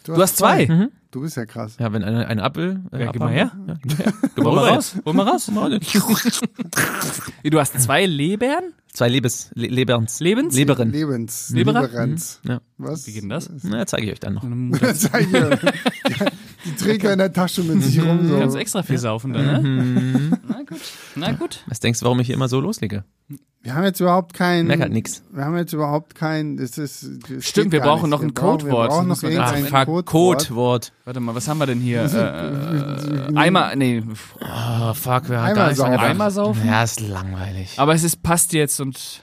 Du, 0.05 0.15
Du 0.15 0.23
hast 0.23 0.39
zwei. 0.39 0.67
Mhm. 0.67 0.89
Du 1.11 1.23
bist 1.23 1.37
ja 1.39 1.47
krass. 1.47 1.77
Ja, 1.79 1.91
wenn 1.93 2.05
eine, 2.05 2.27
eine 2.27 2.43
Apfel. 2.43 2.83
Äh, 2.93 3.05
Ja, 3.05 3.13
gib 3.13 3.21
mal 3.23 3.33
her. 3.33 3.51
Ja, 3.67 3.75
gib 3.83 3.99
mal 3.99 4.05
her. 4.05 4.13
Gib 4.37 4.45
raus. 4.45 4.95
Hol 5.05 5.15
mal 5.15 5.27
raus. 5.29 5.51
Du 7.45 7.59
hast 7.59 7.81
zwei 7.81 8.05
Lebern? 8.05 8.75
Zwei 8.93 9.09
Lebes, 9.09 9.51
Le 9.55 9.69
Leberns. 9.69 10.21
Lebens? 10.21 10.55
Leberen. 10.55 10.91
Lebens. 10.93 11.51
Leberer? 11.51 11.83
Lieberenz. 11.83 12.41
Ja. 12.43 12.61
Was? 12.79 13.07
Wie 13.07 13.13
geht 13.13 13.23
denn 13.23 13.29
das? 13.31 13.49
Na, 13.63 13.87
zeige 13.87 14.07
ich 14.07 14.13
euch 14.13 14.21
dann 14.21 14.35
noch. 14.35 14.93
Zeig 14.95 15.31
mir. 15.31 15.51
Die 16.69 16.77
trägt 16.77 17.05
er 17.05 17.13
in 17.13 17.19
der 17.19 17.33
Tasche 17.33 17.63
mit 17.63 17.83
sich 17.83 18.01
rum. 18.03 18.29
So. 18.29 18.39
kannst 18.39 18.57
extra 18.57 18.83
viel 18.83 18.99
saufen 18.99 19.33
dann, 19.33 19.63
ne? 19.63 20.39
Na 20.49 20.63
gut. 20.63 20.81
Na 21.15 21.33
gut. 21.33 21.65
Was 21.67 21.81
denkst 21.81 22.01
du, 22.01 22.05
warum 22.05 22.21
ich 22.21 22.27
hier 22.27 22.37
immer 22.37 22.49
so 22.49 22.61
loslege? 22.61 23.05
Wir 23.61 23.75
haben 23.75 23.85
jetzt 23.85 24.01
überhaupt 24.01 24.35
kein. 24.35 24.67
Merk 24.67 24.81
halt 24.81 24.93
nix. 24.93 25.23
Wir 25.33 25.45
haben 25.45 25.57
jetzt 25.57 25.73
überhaupt 25.73 26.15
kein. 26.15 26.57
Das 26.57 26.79
ist, 26.79 27.07
das 27.29 27.45
Stimmt, 27.45 27.73
wir 27.73 27.81
brauchen 27.81 28.03
nicht. 28.03 28.11
noch 28.11 28.23
ein 28.23 28.33
Codewort. 28.33 28.65
Wir 28.65 28.89
brauchen 28.89 29.09
noch 29.09 29.23
irgendein 29.23 29.65
fuck, 29.65 29.85
Codewort. 30.07 30.07
Codewort. 30.07 30.93
Warte 31.05 31.21
mal, 31.21 31.35
was 31.35 31.49
haben 31.49 31.59
wir 31.59 31.67
denn 31.67 31.81
hier? 31.81 32.03
Äh, 32.03 33.33
äh, 33.33 33.37
Eimer, 33.37 33.75
nee. 33.75 34.03
Oh, 34.41 34.95
fuck, 34.95 35.29
wir 35.29 35.41
haben 35.41 35.47
Eimer 35.47 35.55
gar 35.55 35.69
nicht 35.69 35.77
saufen. 35.77 35.93
angefangen. 35.93 36.11
Eimer 36.11 36.31
saufen? 36.31 36.67
Ja, 36.67 36.83
ist 36.85 37.01
langweilig. 37.01 37.75
Aber 37.79 37.95
es 37.95 38.05
ist, 38.05 38.23
passt 38.23 38.53
jetzt 38.53 38.81
und. 38.81 39.23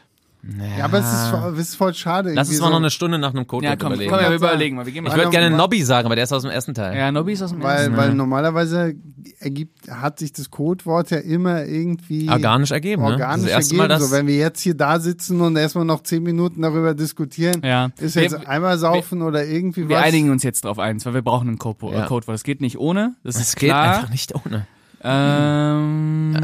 Ja, 0.77 0.85
aber 0.85 0.99
es 0.99 1.05
ist, 1.11 1.27
voll- 1.29 1.53
es 1.53 1.59
ist 1.69 1.75
voll 1.75 1.93
schade. 1.95 2.31
Lass 2.33 2.49
uns 2.49 2.59
mal 2.59 2.67
noch 2.67 2.73
so, 2.73 2.77
eine 2.77 2.91
Stunde 2.91 3.17
nach 3.17 3.31
einem 3.33 3.47
Codewort 3.47 3.63
Ja, 3.63 3.75
komm, 3.75 3.93
überlegen. 3.93 4.11
komm, 4.11 4.19
wir 4.19 4.29
Ja, 4.29 4.35
überlegen 4.35 4.75
mal. 4.75 4.85
Wir 4.85 4.93
gehen 4.93 5.03
ich 5.03 5.11
mal. 5.11 5.17
würde 5.17 5.31
gerne 5.31 5.49
Weil- 5.49 5.57
Nobby 5.57 5.81
sagen, 5.81 6.05
aber 6.05 6.13
der 6.15 6.23
ist 6.25 6.33
aus 6.33 6.43
dem 6.43 6.51
ersten 6.51 6.75
Teil. 6.75 6.95
Ja, 6.95 7.11
Nobby 7.11 7.33
ist 7.33 7.41
aus 7.41 7.49
dem 7.49 7.63
Weil, 7.63 7.77
ersten. 7.77 7.97
weil 7.97 8.13
normalerweise 8.13 8.93
ergibt, 9.39 9.89
hat 9.89 10.19
sich 10.19 10.33
das 10.33 10.51
Codewort 10.51 11.09
ja 11.09 11.17
immer 11.17 11.65
irgendwie 11.65 12.29
Organisch 12.29 12.69
ergeben, 12.69 13.01
ne? 13.01 13.09
organisch 13.13 13.45
das 13.45 13.51
erste 13.51 13.73
ergeben. 13.73 13.77
Mal 13.77 13.87
das. 13.87 14.03
so, 14.07 14.11
wenn 14.15 14.27
wir 14.27 14.35
jetzt 14.37 14.61
hier 14.61 14.75
da 14.75 14.99
sitzen 14.99 15.41
und 15.41 15.55
erstmal 15.55 15.85
noch 15.85 16.03
zehn 16.03 16.21
Minuten 16.21 16.61
darüber 16.61 16.93
diskutieren, 16.93 17.61
Ja. 17.63 17.89
ist 17.97 18.15
Wir- 18.15 18.21
jetzt 18.23 18.47
einmal 18.47 18.77
saufen 18.77 19.23
oder 19.23 19.43
irgendwie 19.45 19.89
Wir 19.89 19.95
was. 19.97 20.03
einigen 20.03 20.29
uns 20.29 20.43
jetzt 20.43 20.63
drauf 20.65 20.77
eins, 20.77 21.05
weil 21.07 21.15
wir 21.15 21.23
brauchen 21.23 21.47
einen 21.47 21.57
Code 21.57 21.87
Ja. 21.91 22.03
äh, 22.03 22.07
Codewort. 22.07 22.35
Das 22.35 22.43
geht 22.43 22.61
nicht 22.61 22.77
ohne. 22.77 23.15
Das 23.23 23.35
es 23.35 23.41
ist 23.49 23.55
geht 23.55 23.69
klar. 23.69 23.95
einfach 23.95 24.09
nicht 24.11 24.33
ohne. 24.35 24.67
Ähm, 25.03 26.35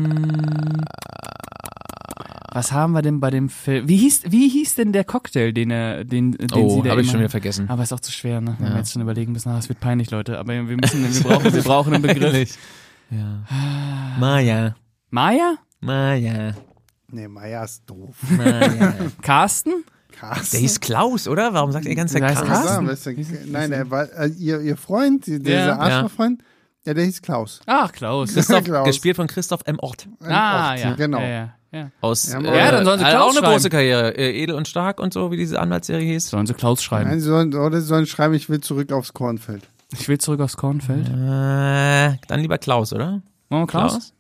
was 2.52 2.72
haben 2.74 2.92
wir 2.94 3.02
denn 3.02 3.20
bei 3.20 3.30
dem 3.30 3.48
Film? 3.50 3.88
Wie 3.88 3.98
hieß, 3.98 4.24
wie 4.30 4.50
hieß 4.50 4.76
denn 4.76 4.92
der 4.92 5.04
Cocktail, 5.06 5.54
den 5.54 5.72
er, 5.72 6.04
den, 6.04 6.34
den 6.34 6.52
Oh, 6.54 6.76
sie 6.78 6.82
da 6.84 6.92
habe 6.92 7.02
ich 7.02 7.10
schon 7.10 7.20
wieder 7.20 7.30
vergessen. 7.30 7.70
Aber 7.70 7.82
ist 7.84 7.94
auch 7.94 8.00
zu 8.02 8.12
schwer, 8.12 8.42
ne? 8.42 8.56
Wenn 8.60 8.68
Ja. 8.68 8.74
wir 8.74 8.80
jetzt 8.80 8.92
schon 8.92 9.02
überlegen 9.02 9.32
müssen, 9.32 9.50
ah, 9.50 9.58
es 9.58 9.70
wird 9.70 9.80
peinlich, 9.80 10.12
Leute. 10.12 10.38
Aber 10.38 10.54
wir 10.54 10.64
müssen, 10.64 11.02
wir 11.04 11.24
brauchen, 11.30 11.54
wir 11.54 11.64
brauchen 11.64 11.94
einen 11.94 12.04
Begriff. 12.04 12.58
Ja. 13.10 13.44
Maya. 14.20 14.76
Maya? 15.10 15.56
Maya. 15.80 16.54
Nee, 17.10 17.28
Maya 17.28 17.64
ist 17.64 17.84
doof. 17.86 18.16
Maya. 18.38 18.94
Carsten? 19.22 19.84
Carsten. 20.12 20.52
Der 20.52 20.60
hieß 20.62 20.80
Klaus, 20.82 21.28
oder? 21.28 21.54
Warum 21.54 21.72
sagt 21.72 21.86
ihr 21.86 21.96
Zeit 21.96 22.22
Der 22.22 22.22
Carsten? 22.46 22.86
du, 22.86 23.52
Nein, 23.52 23.72
er 23.72 23.90
war, 23.90 24.12
äh, 24.14 24.28
ihr, 24.38 24.62
ihr 24.62 24.78
Freund, 24.78 25.26
die- 25.26 25.40
dieser 25.40 25.66
Ja. 25.68 25.80
Arschlochfreund, 25.80 26.42
ja, 26.42 26.46
der 26.86 26.96
hieß 27.04 27.22
Klaus. 27.22 27.62
Ach, 27.66 27.92
Klaus. 27.92 28.34
Christoph, 28.34 28.64
Klaus. 28.64 28.88
gespielt 28.88 29.16
von 29.16 29.28
Christoph 29.28 29.62
M. 29.66 29.80
Ort. 29.80 30.08
Ein 30.22 30.32
ah, 30.32 30.72
Ort, 30.72 30.80
ja. 30.80 30.94
Genau. 30.96 31.20
Ja, 31.20 31.28
ja, 31.30 31.54
ja. 31.72 31.92
Aus, 32.02 32.32
Ja, 32.32 32.40
äh, 32.40 32.58
ja, 32.58 32.72
dann 32.72 32.86
sollen 32.86 33.00
sie 33.00 33.06
Klaus 33.06 33.16
auch 33.16 33.30
eine 33.30 33.40
schreiben. 33.40 33.54
große 33.54 33.70
Karriere. 33.70 34.18
Äh, 34.18 34.44
Edel 34.44 34.56
und 34.56 34.68
stark 34.68 35.00
und 35.00 35.14
so, 35.14 35.32
wie 35.32 35.38
diese 35.38 35.60
Anwaltsserie 35.60 36.06
hieß. 36.06 36.30
Sollen 36.30 36.48
sie 36.48 36.54
Klaus 36.54 36.84
schreiben? 36.84 37.10
Nein, 37.10 37.20
sie 37.20 37.28
sollen, 37.28 37.54
oder 37.54 37.80
sie 37.80 37.88
sollen 37.88 38.06
schreiben, 38.06 38.34
ich 38.34 38.50
will 38.50 38.62
zurück 38.62 38.92
aufs 38.92 39.14
Kornfeld. 39.14 39.68
Ich 39.94 40.08
will 40.08 40.18
zurück 40.18 40.40
aufs 40.40 40.58
Kornfeld. 40.58 41.08
Äh, 41.08 42.18
dann 42.28 42.40
lieber 42.40 42.58
Klaus, 42.58 42.94
oder? 42.94 43.22
Machen 43.50 43.64
wir 43.64 43.68
Klaus? 43.68 43.92
Klaus? 43.92 44.14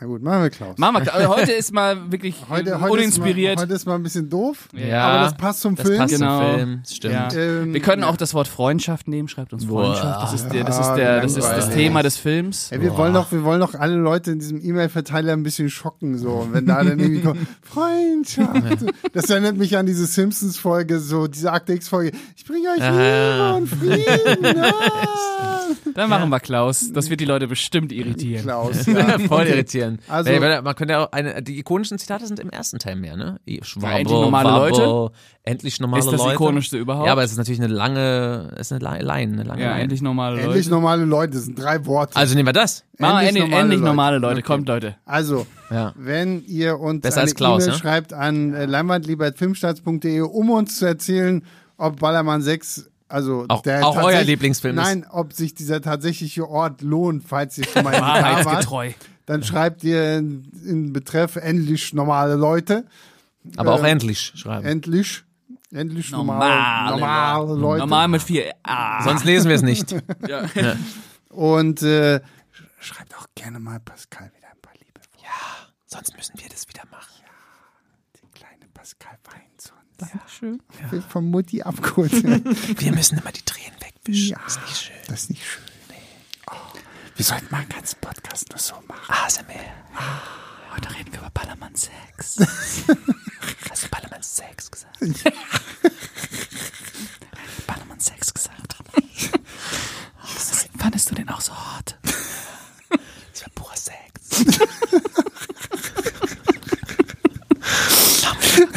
Na 0.00 0.08
gut, 0.08 0.22
machen 0.24 0.42
wir 0.42 0.50
Klaus. 0.50 0.76
Machen 0.76 0.94
wir 0.96 1.00
Klaus. 1.02 1.28
Heute 1.36 1.52
ist 1.52 1.72
mal 1.72 2.10
wirklich 2.10 2.34
Heute, 2.50 2.80
heute, 2.80 2.92
uninspiriert. 2.92 3.52
Ist 3.52 3.56
mal, 3.58 3.62
heute 3.62 3.74
ist 3.74 3.86
mal 3.86 3.94
ein 3.94 4.02
bisschen 4.02 4.28
doof, 4.28 4.68
Ja. 4.72 5.02
aber 5.06 5.18
das 5.24 5.36
passt 5.36 5.60
zum 5.60 5.76
Das 5.76 5.86
Film. 5.86 5.98
passt 5.98 6.14
Genau. 6.14 6.40
zum 6.40 6.54
Film, 6.56 6.82
stimmt. 6.90 7.14
Ja. 7.14 7.32
Ähm, 7.32 7.72
Wir 7.72 7.80
können 7.80 8.02
ja. 8.02 8.08
auch 8.08 8.16
das 8.16 8.34
Wort 8.34 8.48
Freundschaft 8.48 9.06
nehmen, 9.06 9.28
schreibt 9.28 9.52
uns. 9.52 9.64
Freundschaft. 9.64 10.22
Das 10.24 10.34
ist, 10.34 10.48
der, 10.52 10.64
das, 10.64 10.80
ist 10.80 10.94
der, 10.94 11.20
das 11.22 11.36
ist 11.36 11.46
das. 11.48 11.70
Thema 11.70 12.02
des 12.02 12.16
Films. 12.16 12.72
Ey, 12.72 12.80
wir 12.82 12.96
wollen 12.96 13.14
doch, 13.14 13.30
wir 13.30 13.44
wollen 13.44 13.60
doch 13.60 13.74
alle 13.74 13.94
Leute 13.94 14.32
in 14.32 14.40
diesem 14.40 14.60
E-Mail-Verteiler 14.60 15.32
ein 15.32 15.44
bisschen 15.44 15.70
schocken, 15.70 16.18
so. 16.18 16.30
Und 16.32 16.52
wenn 16.54 16.66
da 16.66 16.82
dann 16.82 16.98
irgendwie 16.98 17.22
kommt, 17.22 17.38
Freundschaft. 17.62 18.84
Das 19.12 19.30
erinnert 19.30 19.56
mich 19.56 19.76
an 19.76 19.86
diese 19.86 20.06
Simpsons-Folge, 20.06 20.98
so, 20.98 21.28
diese 21.28 21.52
Akte 21.52 21.72
X-Folge. 21.72 22.10
Ich 22.36 22.44
bringe 22.44 22.68
euch 22.70 22.82
Ah. 22.82 23.56
Liebe 23.56 23.56
und 23.58 23.68
Frieden. 23.68 24.56
Ja. 24.56 24.72
Dann 25.94 26.10
machen 26.10 26.28
wir 26.30 26.40
Klaus. 26.40 26.92
Das 26.92 27.08
wird 27.10 27.20
die 27.20 27.24
Leute 27.24 27.46
bestimmt 27.46 27.92
irritieren. 27.92 28.42
Klaus, 28.42 28.86
ja. 28.86 29.18
Voll 29.20 29.44
irritierend. 29.94 30.10
Also- 30.10 30.30
Nee, 30.30 30.40
weil 30.40 30.62
man 30.62 30.74
könnte 30.74 30.92
ja 30.94 31.04
auch 31.04 31.12
eine, 31.12 31.42
die 31.42 31.58
ikonischen 31.58 31.98
Zitate 31.98 32.26
sind 32.26 32.38
im 32.40 32.50
ersten 32.50 32.78
Teil 32.78 32.96
mehr, 32.96 33.16
ne? 33.16 33.40
Schwabbo, 33.62 33.86
endlich 33.96 34.18
normale 34.20 34.48
Wabbo, 34.48 35.10
Endlich 35.46 35.78
normale 35.80 36.00
Ist 36.04 36.10
das 36.12 36.20
Leute. 36.20 36.34
ikonischste 36.34 36.78
überhaupt? 36.78 37.06
Ja, 37.06 37.12
aber 37.12 37.22
es 37.22 37.32
ist 37.32 37.36
natürlich 37.36 37.60
eine 37.62 37.72
lange, 37.72 38.50
es 38.56 38.70
ist 38.70 38.72
eine 38.72 38.80
Li- 38.98 39.02
Line, 39.04 39.32
eine 39.34 39.42
lange 39.42 39.62
Ja, 39.62 39.70
Line. 39.72 39.82
endlich 39.82 40.00
normale 40.00 40.36
Leute. 40.36 40.46
Endlich 40.48 40.70
normale 40.70 41.04
Leute, 41.04 41.34
das 41.34 41.44
sind 41.44 41.58
drei 41.58 41.84
Worte. 41.84 42.16
Also 42.16 42.34
nehmen 42.34 42.48
wir 42.48 42.52
das. 42.54 42.84
Machen 42.98 43.20
wir 43.20 43.28
endlich 43.28 43.42
endlich, 43.44 43.50
normale 43.50 43.62
endlich 43.62 43.80
Leute. 43.80 43.86
normale 43.90 44.18
Leute. 44.18 44.38
Okay. 44.38 44.46
Kommt, 44.46 44.68
Leute. 44.68 44.96
Also, 45.04 45.46
Ja. 45.70 45.92
wenn 45.96 46.42
ihr 46.46 46.80
uns 46.80 47.02
Besser 47.02 47.20
eine 47.22 47.30
E-Mail 47.30 47.66
ja? 47.66 47.72
schreibt 47.74 48.12
an 48.14 48.54
äh, 48.54 48.64
leinwandliebertfilmstarts.de, 48.66 50.20
um 50.22 50.50
uns 50.50 50.78
zu 50.78 50.86
erzählen, 50.86 51.44
ob 51.76 52.00
Ballermann 52.00 52.40
6, 52.40 52.88
also 53.08 53.44
Auch- 53.48 53.62
der 53.62 53.86
auch 53.86 53.96
euer 53.96 54.22
Lieblingsfilm 54.22 54.78
ist. 54.78 54.84
Nein, 54.84 55.06
ob 55.10 55.32
sich 55.32 55.54
dieser 55.54 55.80
tatsächliche 55.82 56.48
Ort 56.48 56.80
lohnt, 56.82 57.24
falls 57.26 57.56
ihr 57.58 57.66
schon 57.66 57.84
mal 57.84 57.92
in 57.94 58.00
wart, 58.00 58.22
Wahrheitsgetreu. 58.24 58.92
dann 59.26 59.42
schreibt 59.42 59.84
ihr 59.84 60.18
in, 60.18 60.50
in 60.64 60.92
Betreff 60.92 61.36
endlich 61.36 61.92
normale 61.92 62.34
Leute. 62.36 62.86
Aber 63.56 63.74
auch 63.74 63.84
Äh, 63.84 63.90
endlich 63.90 64.32
schreiben. 64.34 64.64
Endlich. 64.66 65.22
Endlich 65.72 66.10
Normale, 66.12 66.90
normale, 66.90 67.46
normale 67.46 67.60
Leute. 67.60 67.78
Normal 67.80 68.08
mit 68.08 68.22
vier. 68.22 68.52
Ah. 68.62 69.02
Sonst 69.02 69.24
lesen 69.24 69.48
wir 69.48 69.56
es 69.56 69.62
nicht. 69.62 69.92
Ja. 70.28 70.44
Und 71.30 71.82
äh, 71.82 72.20
schreibt 72.78 73.16
auch 73.16 73.26
gerne 73.34 73.58
mal 73.58 73.80
Pascal 73.80 74.30
wieder 74.36 74.46
ein 74.52 74.60
paar 74.62 74.72
liebe 74.74 75.00
Worte. 75.00 75.28
Sonst 75.86 76.16
müssen 76.16 76.34
wir 76.40 76.48
das 76.48 76.68
wieder 76.68 76.82
machen. 76.92 77.24
Die 78.22 78.38
kleine 78.38 78.66
Pascal 78.72 79.18
Weinson. 79.24 79.76
Dankeschön. 79.98 80.62
Ja. 80.92 81.00
Von 81.02 81.30
Mutti 81.30 81.62
abgeholt. 81.62 82.12
Wir 82.80 82.92
müssen 82.92 83.18
immer 83.18 83.32
die 83.32 83.42
Tränen 83.42 83.78
wegwischen. 83.80 84.30
Ja, 84.30 84.40
das 84.44 84.56
ist 84.56 84.62
nicht 84.62 84.76
schön. 84.82 84.96
Das 85.08 85.20
ist 85.22 85.30
nicht 85.30 85.44
schön. 85.44 85.62
Nee. 85.88 85.94
Oh, 86.50 86.78
wir 87.16 87.24
sollten 87.24 87.46
mal 87.50 87.58
einen 87.58 87.68
ganzen 87.68 88.00
Podcast 88.00 88.48
nur 88.50 88.58
so 88.58 88.74
machen. 88.88 89.14
ASMR. 89.24 89.44
Oh, 89.54 89.98
ah. 89.98 90.74
heute 90.74 90.90
reden 90.94 91.12
wir 91.12 91.20
über 91.20 91.30
Ballermann 91.30 91.74
Sex. 91.76 92.38
Hast 93.70 93.84
du 93.84 93.88
Ballermann 93.88 94.22
Sex 94.22 94.70
gesagt? 94.70 94.96
Ja. 95.00 95.30
Ballermann 97.66 98.00
Sex 98.00 98.34
gesagt. 98.34 98.76
Fandest 100.78 101.10
du 101.10 101.14
den 101.14 101.28
auch 101.28 101.40
so 101.40 101.54
hart? 101.54 101.96
Das 103.32 103.42
war 103.42 103.48
purer 103.54 103.76
Sex. 103.76 104.44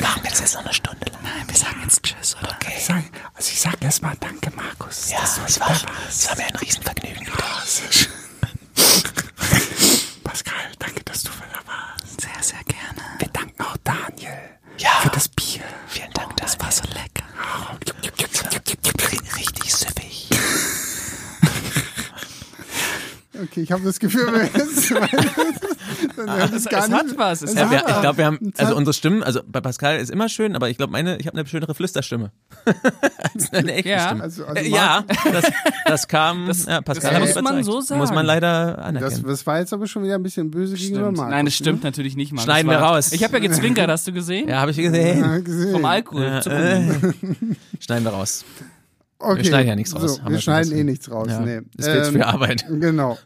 Machen 0.02 0.24
wir 0.24 0.30
das 0.32 0.40
jetzt 0.40 0.54
noch 0.56 0.64
eine 0.66 0.74
Stunde 0.74 1.06
lang? 1.12 1.20
Nein, 1.24 1.48
wir 1.48 1.56
sagen 1.56 1.80
jetzt 1.84 2.02
Tschüss, 2.04 2.36
oder? 2.42 2.56
Okay. 2.62 2.74
Ich 2.78 2.86
sag, 2.86 3.04
also 3.34 3.52
ich 3.52 3.60
sag 3.62 3.82
erstmal 3.82 4.16
Danke, 4.20 4.52
Markus. 4.56 5.10
Ja, 5.12 5.20
es 5.24 5.36
dabei 5.56 5.70
war, 5.72 5.82
es 6.10 6.28
war 6.28 6.36
mir 6.38 6.46
ein 6.46 6.56
Riesenvergnügen. 6.56 7.28
Ah, 7.38 7.62
sehr 7.66 7.92
schön. 7.92 8.12
Pascal, 10.24 10.72
danke, 10.80 11.04
dass 11.04 11.24
du 11.24 11.30
da 11.32 11.60
warst. 11.72 12.22
Sehr, 12.22 12.44
sehr 12.44 12.64
gerne. 12.66 13.02
Wir 13.20 13.28
danken 13.30 13.62
auch 13.64 13.78
Daniel 13.84 14.38
Ja. 14.78 14.92
für 15.02 15.10
das 15.10 15.28
Bier. 15.30 15.62
Vielen 15.88 16.12
Dank, 16.14 16.36
Das 16.38 16.60
war 16.60 16.72
so 16.72 16.84
lecker. 16.88 17.24
Ri- 18.04 19.36
Richtig 19.38 19.74
süffig. 19.76 20.28
Okay, 23.40 23.62
ich 23.62 23.72
habe 23.72 23.84
das 23.84 24.00
Gefühl, 24.00 24.26
wir 24.34 24.50
es 26.54 26.54
Es, 26.54 26.66
gar 26.70 26.82
es 26.84 26.90
nicht. 26.90 26.98
hat 27.00 27.18
was. 27.18 27.42
Es 27.42 27.54
Ja, 27.54 27.62
hat 27.62 27.72
wir, 27.72 27.78
ich 27.80 28.02
glaube, 28.02 28.18
wir 28.18 28.26
haben, 28.26 28.54
also 28.58 28.76
unsere 28.76 28.94
Stimmen, 28.94 29.24
also 29.24 29.42
bei 29.48 29.62
Pascal 29.62 29.98
ist 29.98 30.10
immer 30.12 30.30
schön, 30.30 30.56
aber 30.56 30.70
ich 30.70 30.78
glaube, 30.78 30.92
meine, 30.92 31.18
ich 31.18 31.28
habe 31.28 31.38
eine 31.38 31.48
schönere 31.48 31.74
Flüsterstimme. 31.76 32.32
als 33.34 33.54
eine 33.54 33.74
echte 33.74 33.90
Ja. 33.90 34.08
Stimme. 34.08 34.24
Also- 34.24 34.46
also 34.46 34.62
Äh, 34.62 34.70
ja, 34.70 35.04
das, 35.32 35.52
das 35.86 36.08
kam, 36.08 36.50
ja, 36.68 36.82
Pascal 36.82 37.12
das 37.14 37.20
muss 37.22 37.30
uns 37.30 37.36
man 37.44 37.54
überzeugt. 37.56 37.66
so 37.66 37.82
sagen. 37.82 38.02
Muss 38.02 38.12
man 38.12 38.26
leider 38.26 38.74
Das, 38.76 38.86
anerkennen. 38.86 39.24
das 39.28 39.46
war 39.48 39.60
jetzt 39.60 39.74
aber 39.74 39.88
schon 39.88 40.04
wieder 40.04 40.16
ein 40.16 40.24
bisschen 40.24 40.52
böse 40.52 40.76
gegenüber 40.76 41.06
Stimmt. 41.06 41.18
Markus. 41.18 41.32
Nein, 41.32 41.46
das 41.46 41.54
stimmt 41.56 41.84
natürlich 41.84 42.16
nicht, 42.16 42.32
Markus. 42.32 42.46
Schneiden 42.46 42.70
wir 42.70 42.78
raus. 42.78 43.12
Ich 43.12 43.24
habe 43.24 43.34
ja 43.34 43.40
gezwinkert, 43.40 43.90
hast 43.90 44.08
du 44.08 44.12
gesehen? 44.14 44.48
ja, 44.50 44.60
habe 44.62 44.72
ich 44.72 44.78
gesehen. 44.78 45.20
Ja, 45.22 45.38
gesehen. 45.40 45.72
Vom 45.72 45.86
Alkohol. 45.86 46.24
Ja, 46.24 46.40
äh, 46.40 46.84
schneiden 47.80 48.04
wir 48.06 48.12
raus. 48.12 48.46
Okay. 49.20 49.46
schneiden 49.46 49.68
ja 49.70 49.76
nichts 49.76 49.96
raus, 49.96 50.18
So, 50.18 50.24
wir 50.26 50.32
wir 50.34 50.40
schneiden 50.42 50.72
eh 50.74 50.84
nichts 50.84 51.10
raus. 51.10 51.28
Ja, 51.30 51.40
nee. 51.40 51.62
ist 51.76 51.90
viel 51.90 52.04
zu 52.04 52.12
viel 52.12 52.22
Arbeit. 52.22 52.66
Genau. 52.70 53.18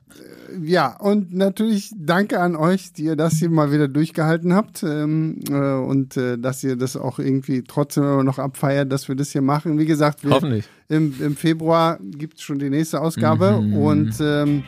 Ja, 0.63 0.97
und 0.99 1.33
natürlich 1.33 1.91
danke 1.95 2.39
an 2.39 2.55
euch, 2.55 2.93
die 2.93 3.03
ihr 3.03 3.15
das 3.15 3.33
hier 3.35 3.49
mal 3.49 3.71
wieder 3.71 3.87
durchgehalten 3.87 4.53
habt 4.53 4.83
ähm, 4.83 5.39
äh, 5.49 5.53
und 5.53 6.17
äh, 6.17 6.37
dass 6.37 6.63
ihr 6.63 6.75
das 6.75 6.97
auch 6.97 7.19
irgendwie 7.19 7.63
trotzdem 7.63 8.03
immer 8.03 8.23
noch 8.23 8.39
abfeiert, 8.39 8.91
dass 8.91 9.07
wir 9.07 9.15
das 9.15 9.31
hier 9.31 9.41
machen. 9.41 9.77
Wie 9.79 9.85
gesagt, 9.85 10.23
wir, 10.23 10.31
Hoffentlich. 10.31 10.67
im, 10.89 11.13
im 11.21 11.35
Februar 11.35 11.99
gibt's 12.01 12.41
schon 12.41 12.59
die 12.59 12.69
nächste 12.69 13.01
Ausgabe 13.01 13.59
Mhm. 13.61 13.77
und 13.77 14.13
ähm, 14.21 14.63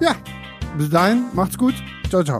ja, 0.00 0.14
bis 0.76 0.90
dahin, 0.90 1.24
macht's 1.34 1.58
gut. 1.58 1.74
Ciao, 2.08 2.22
ciao. 2.24 2.38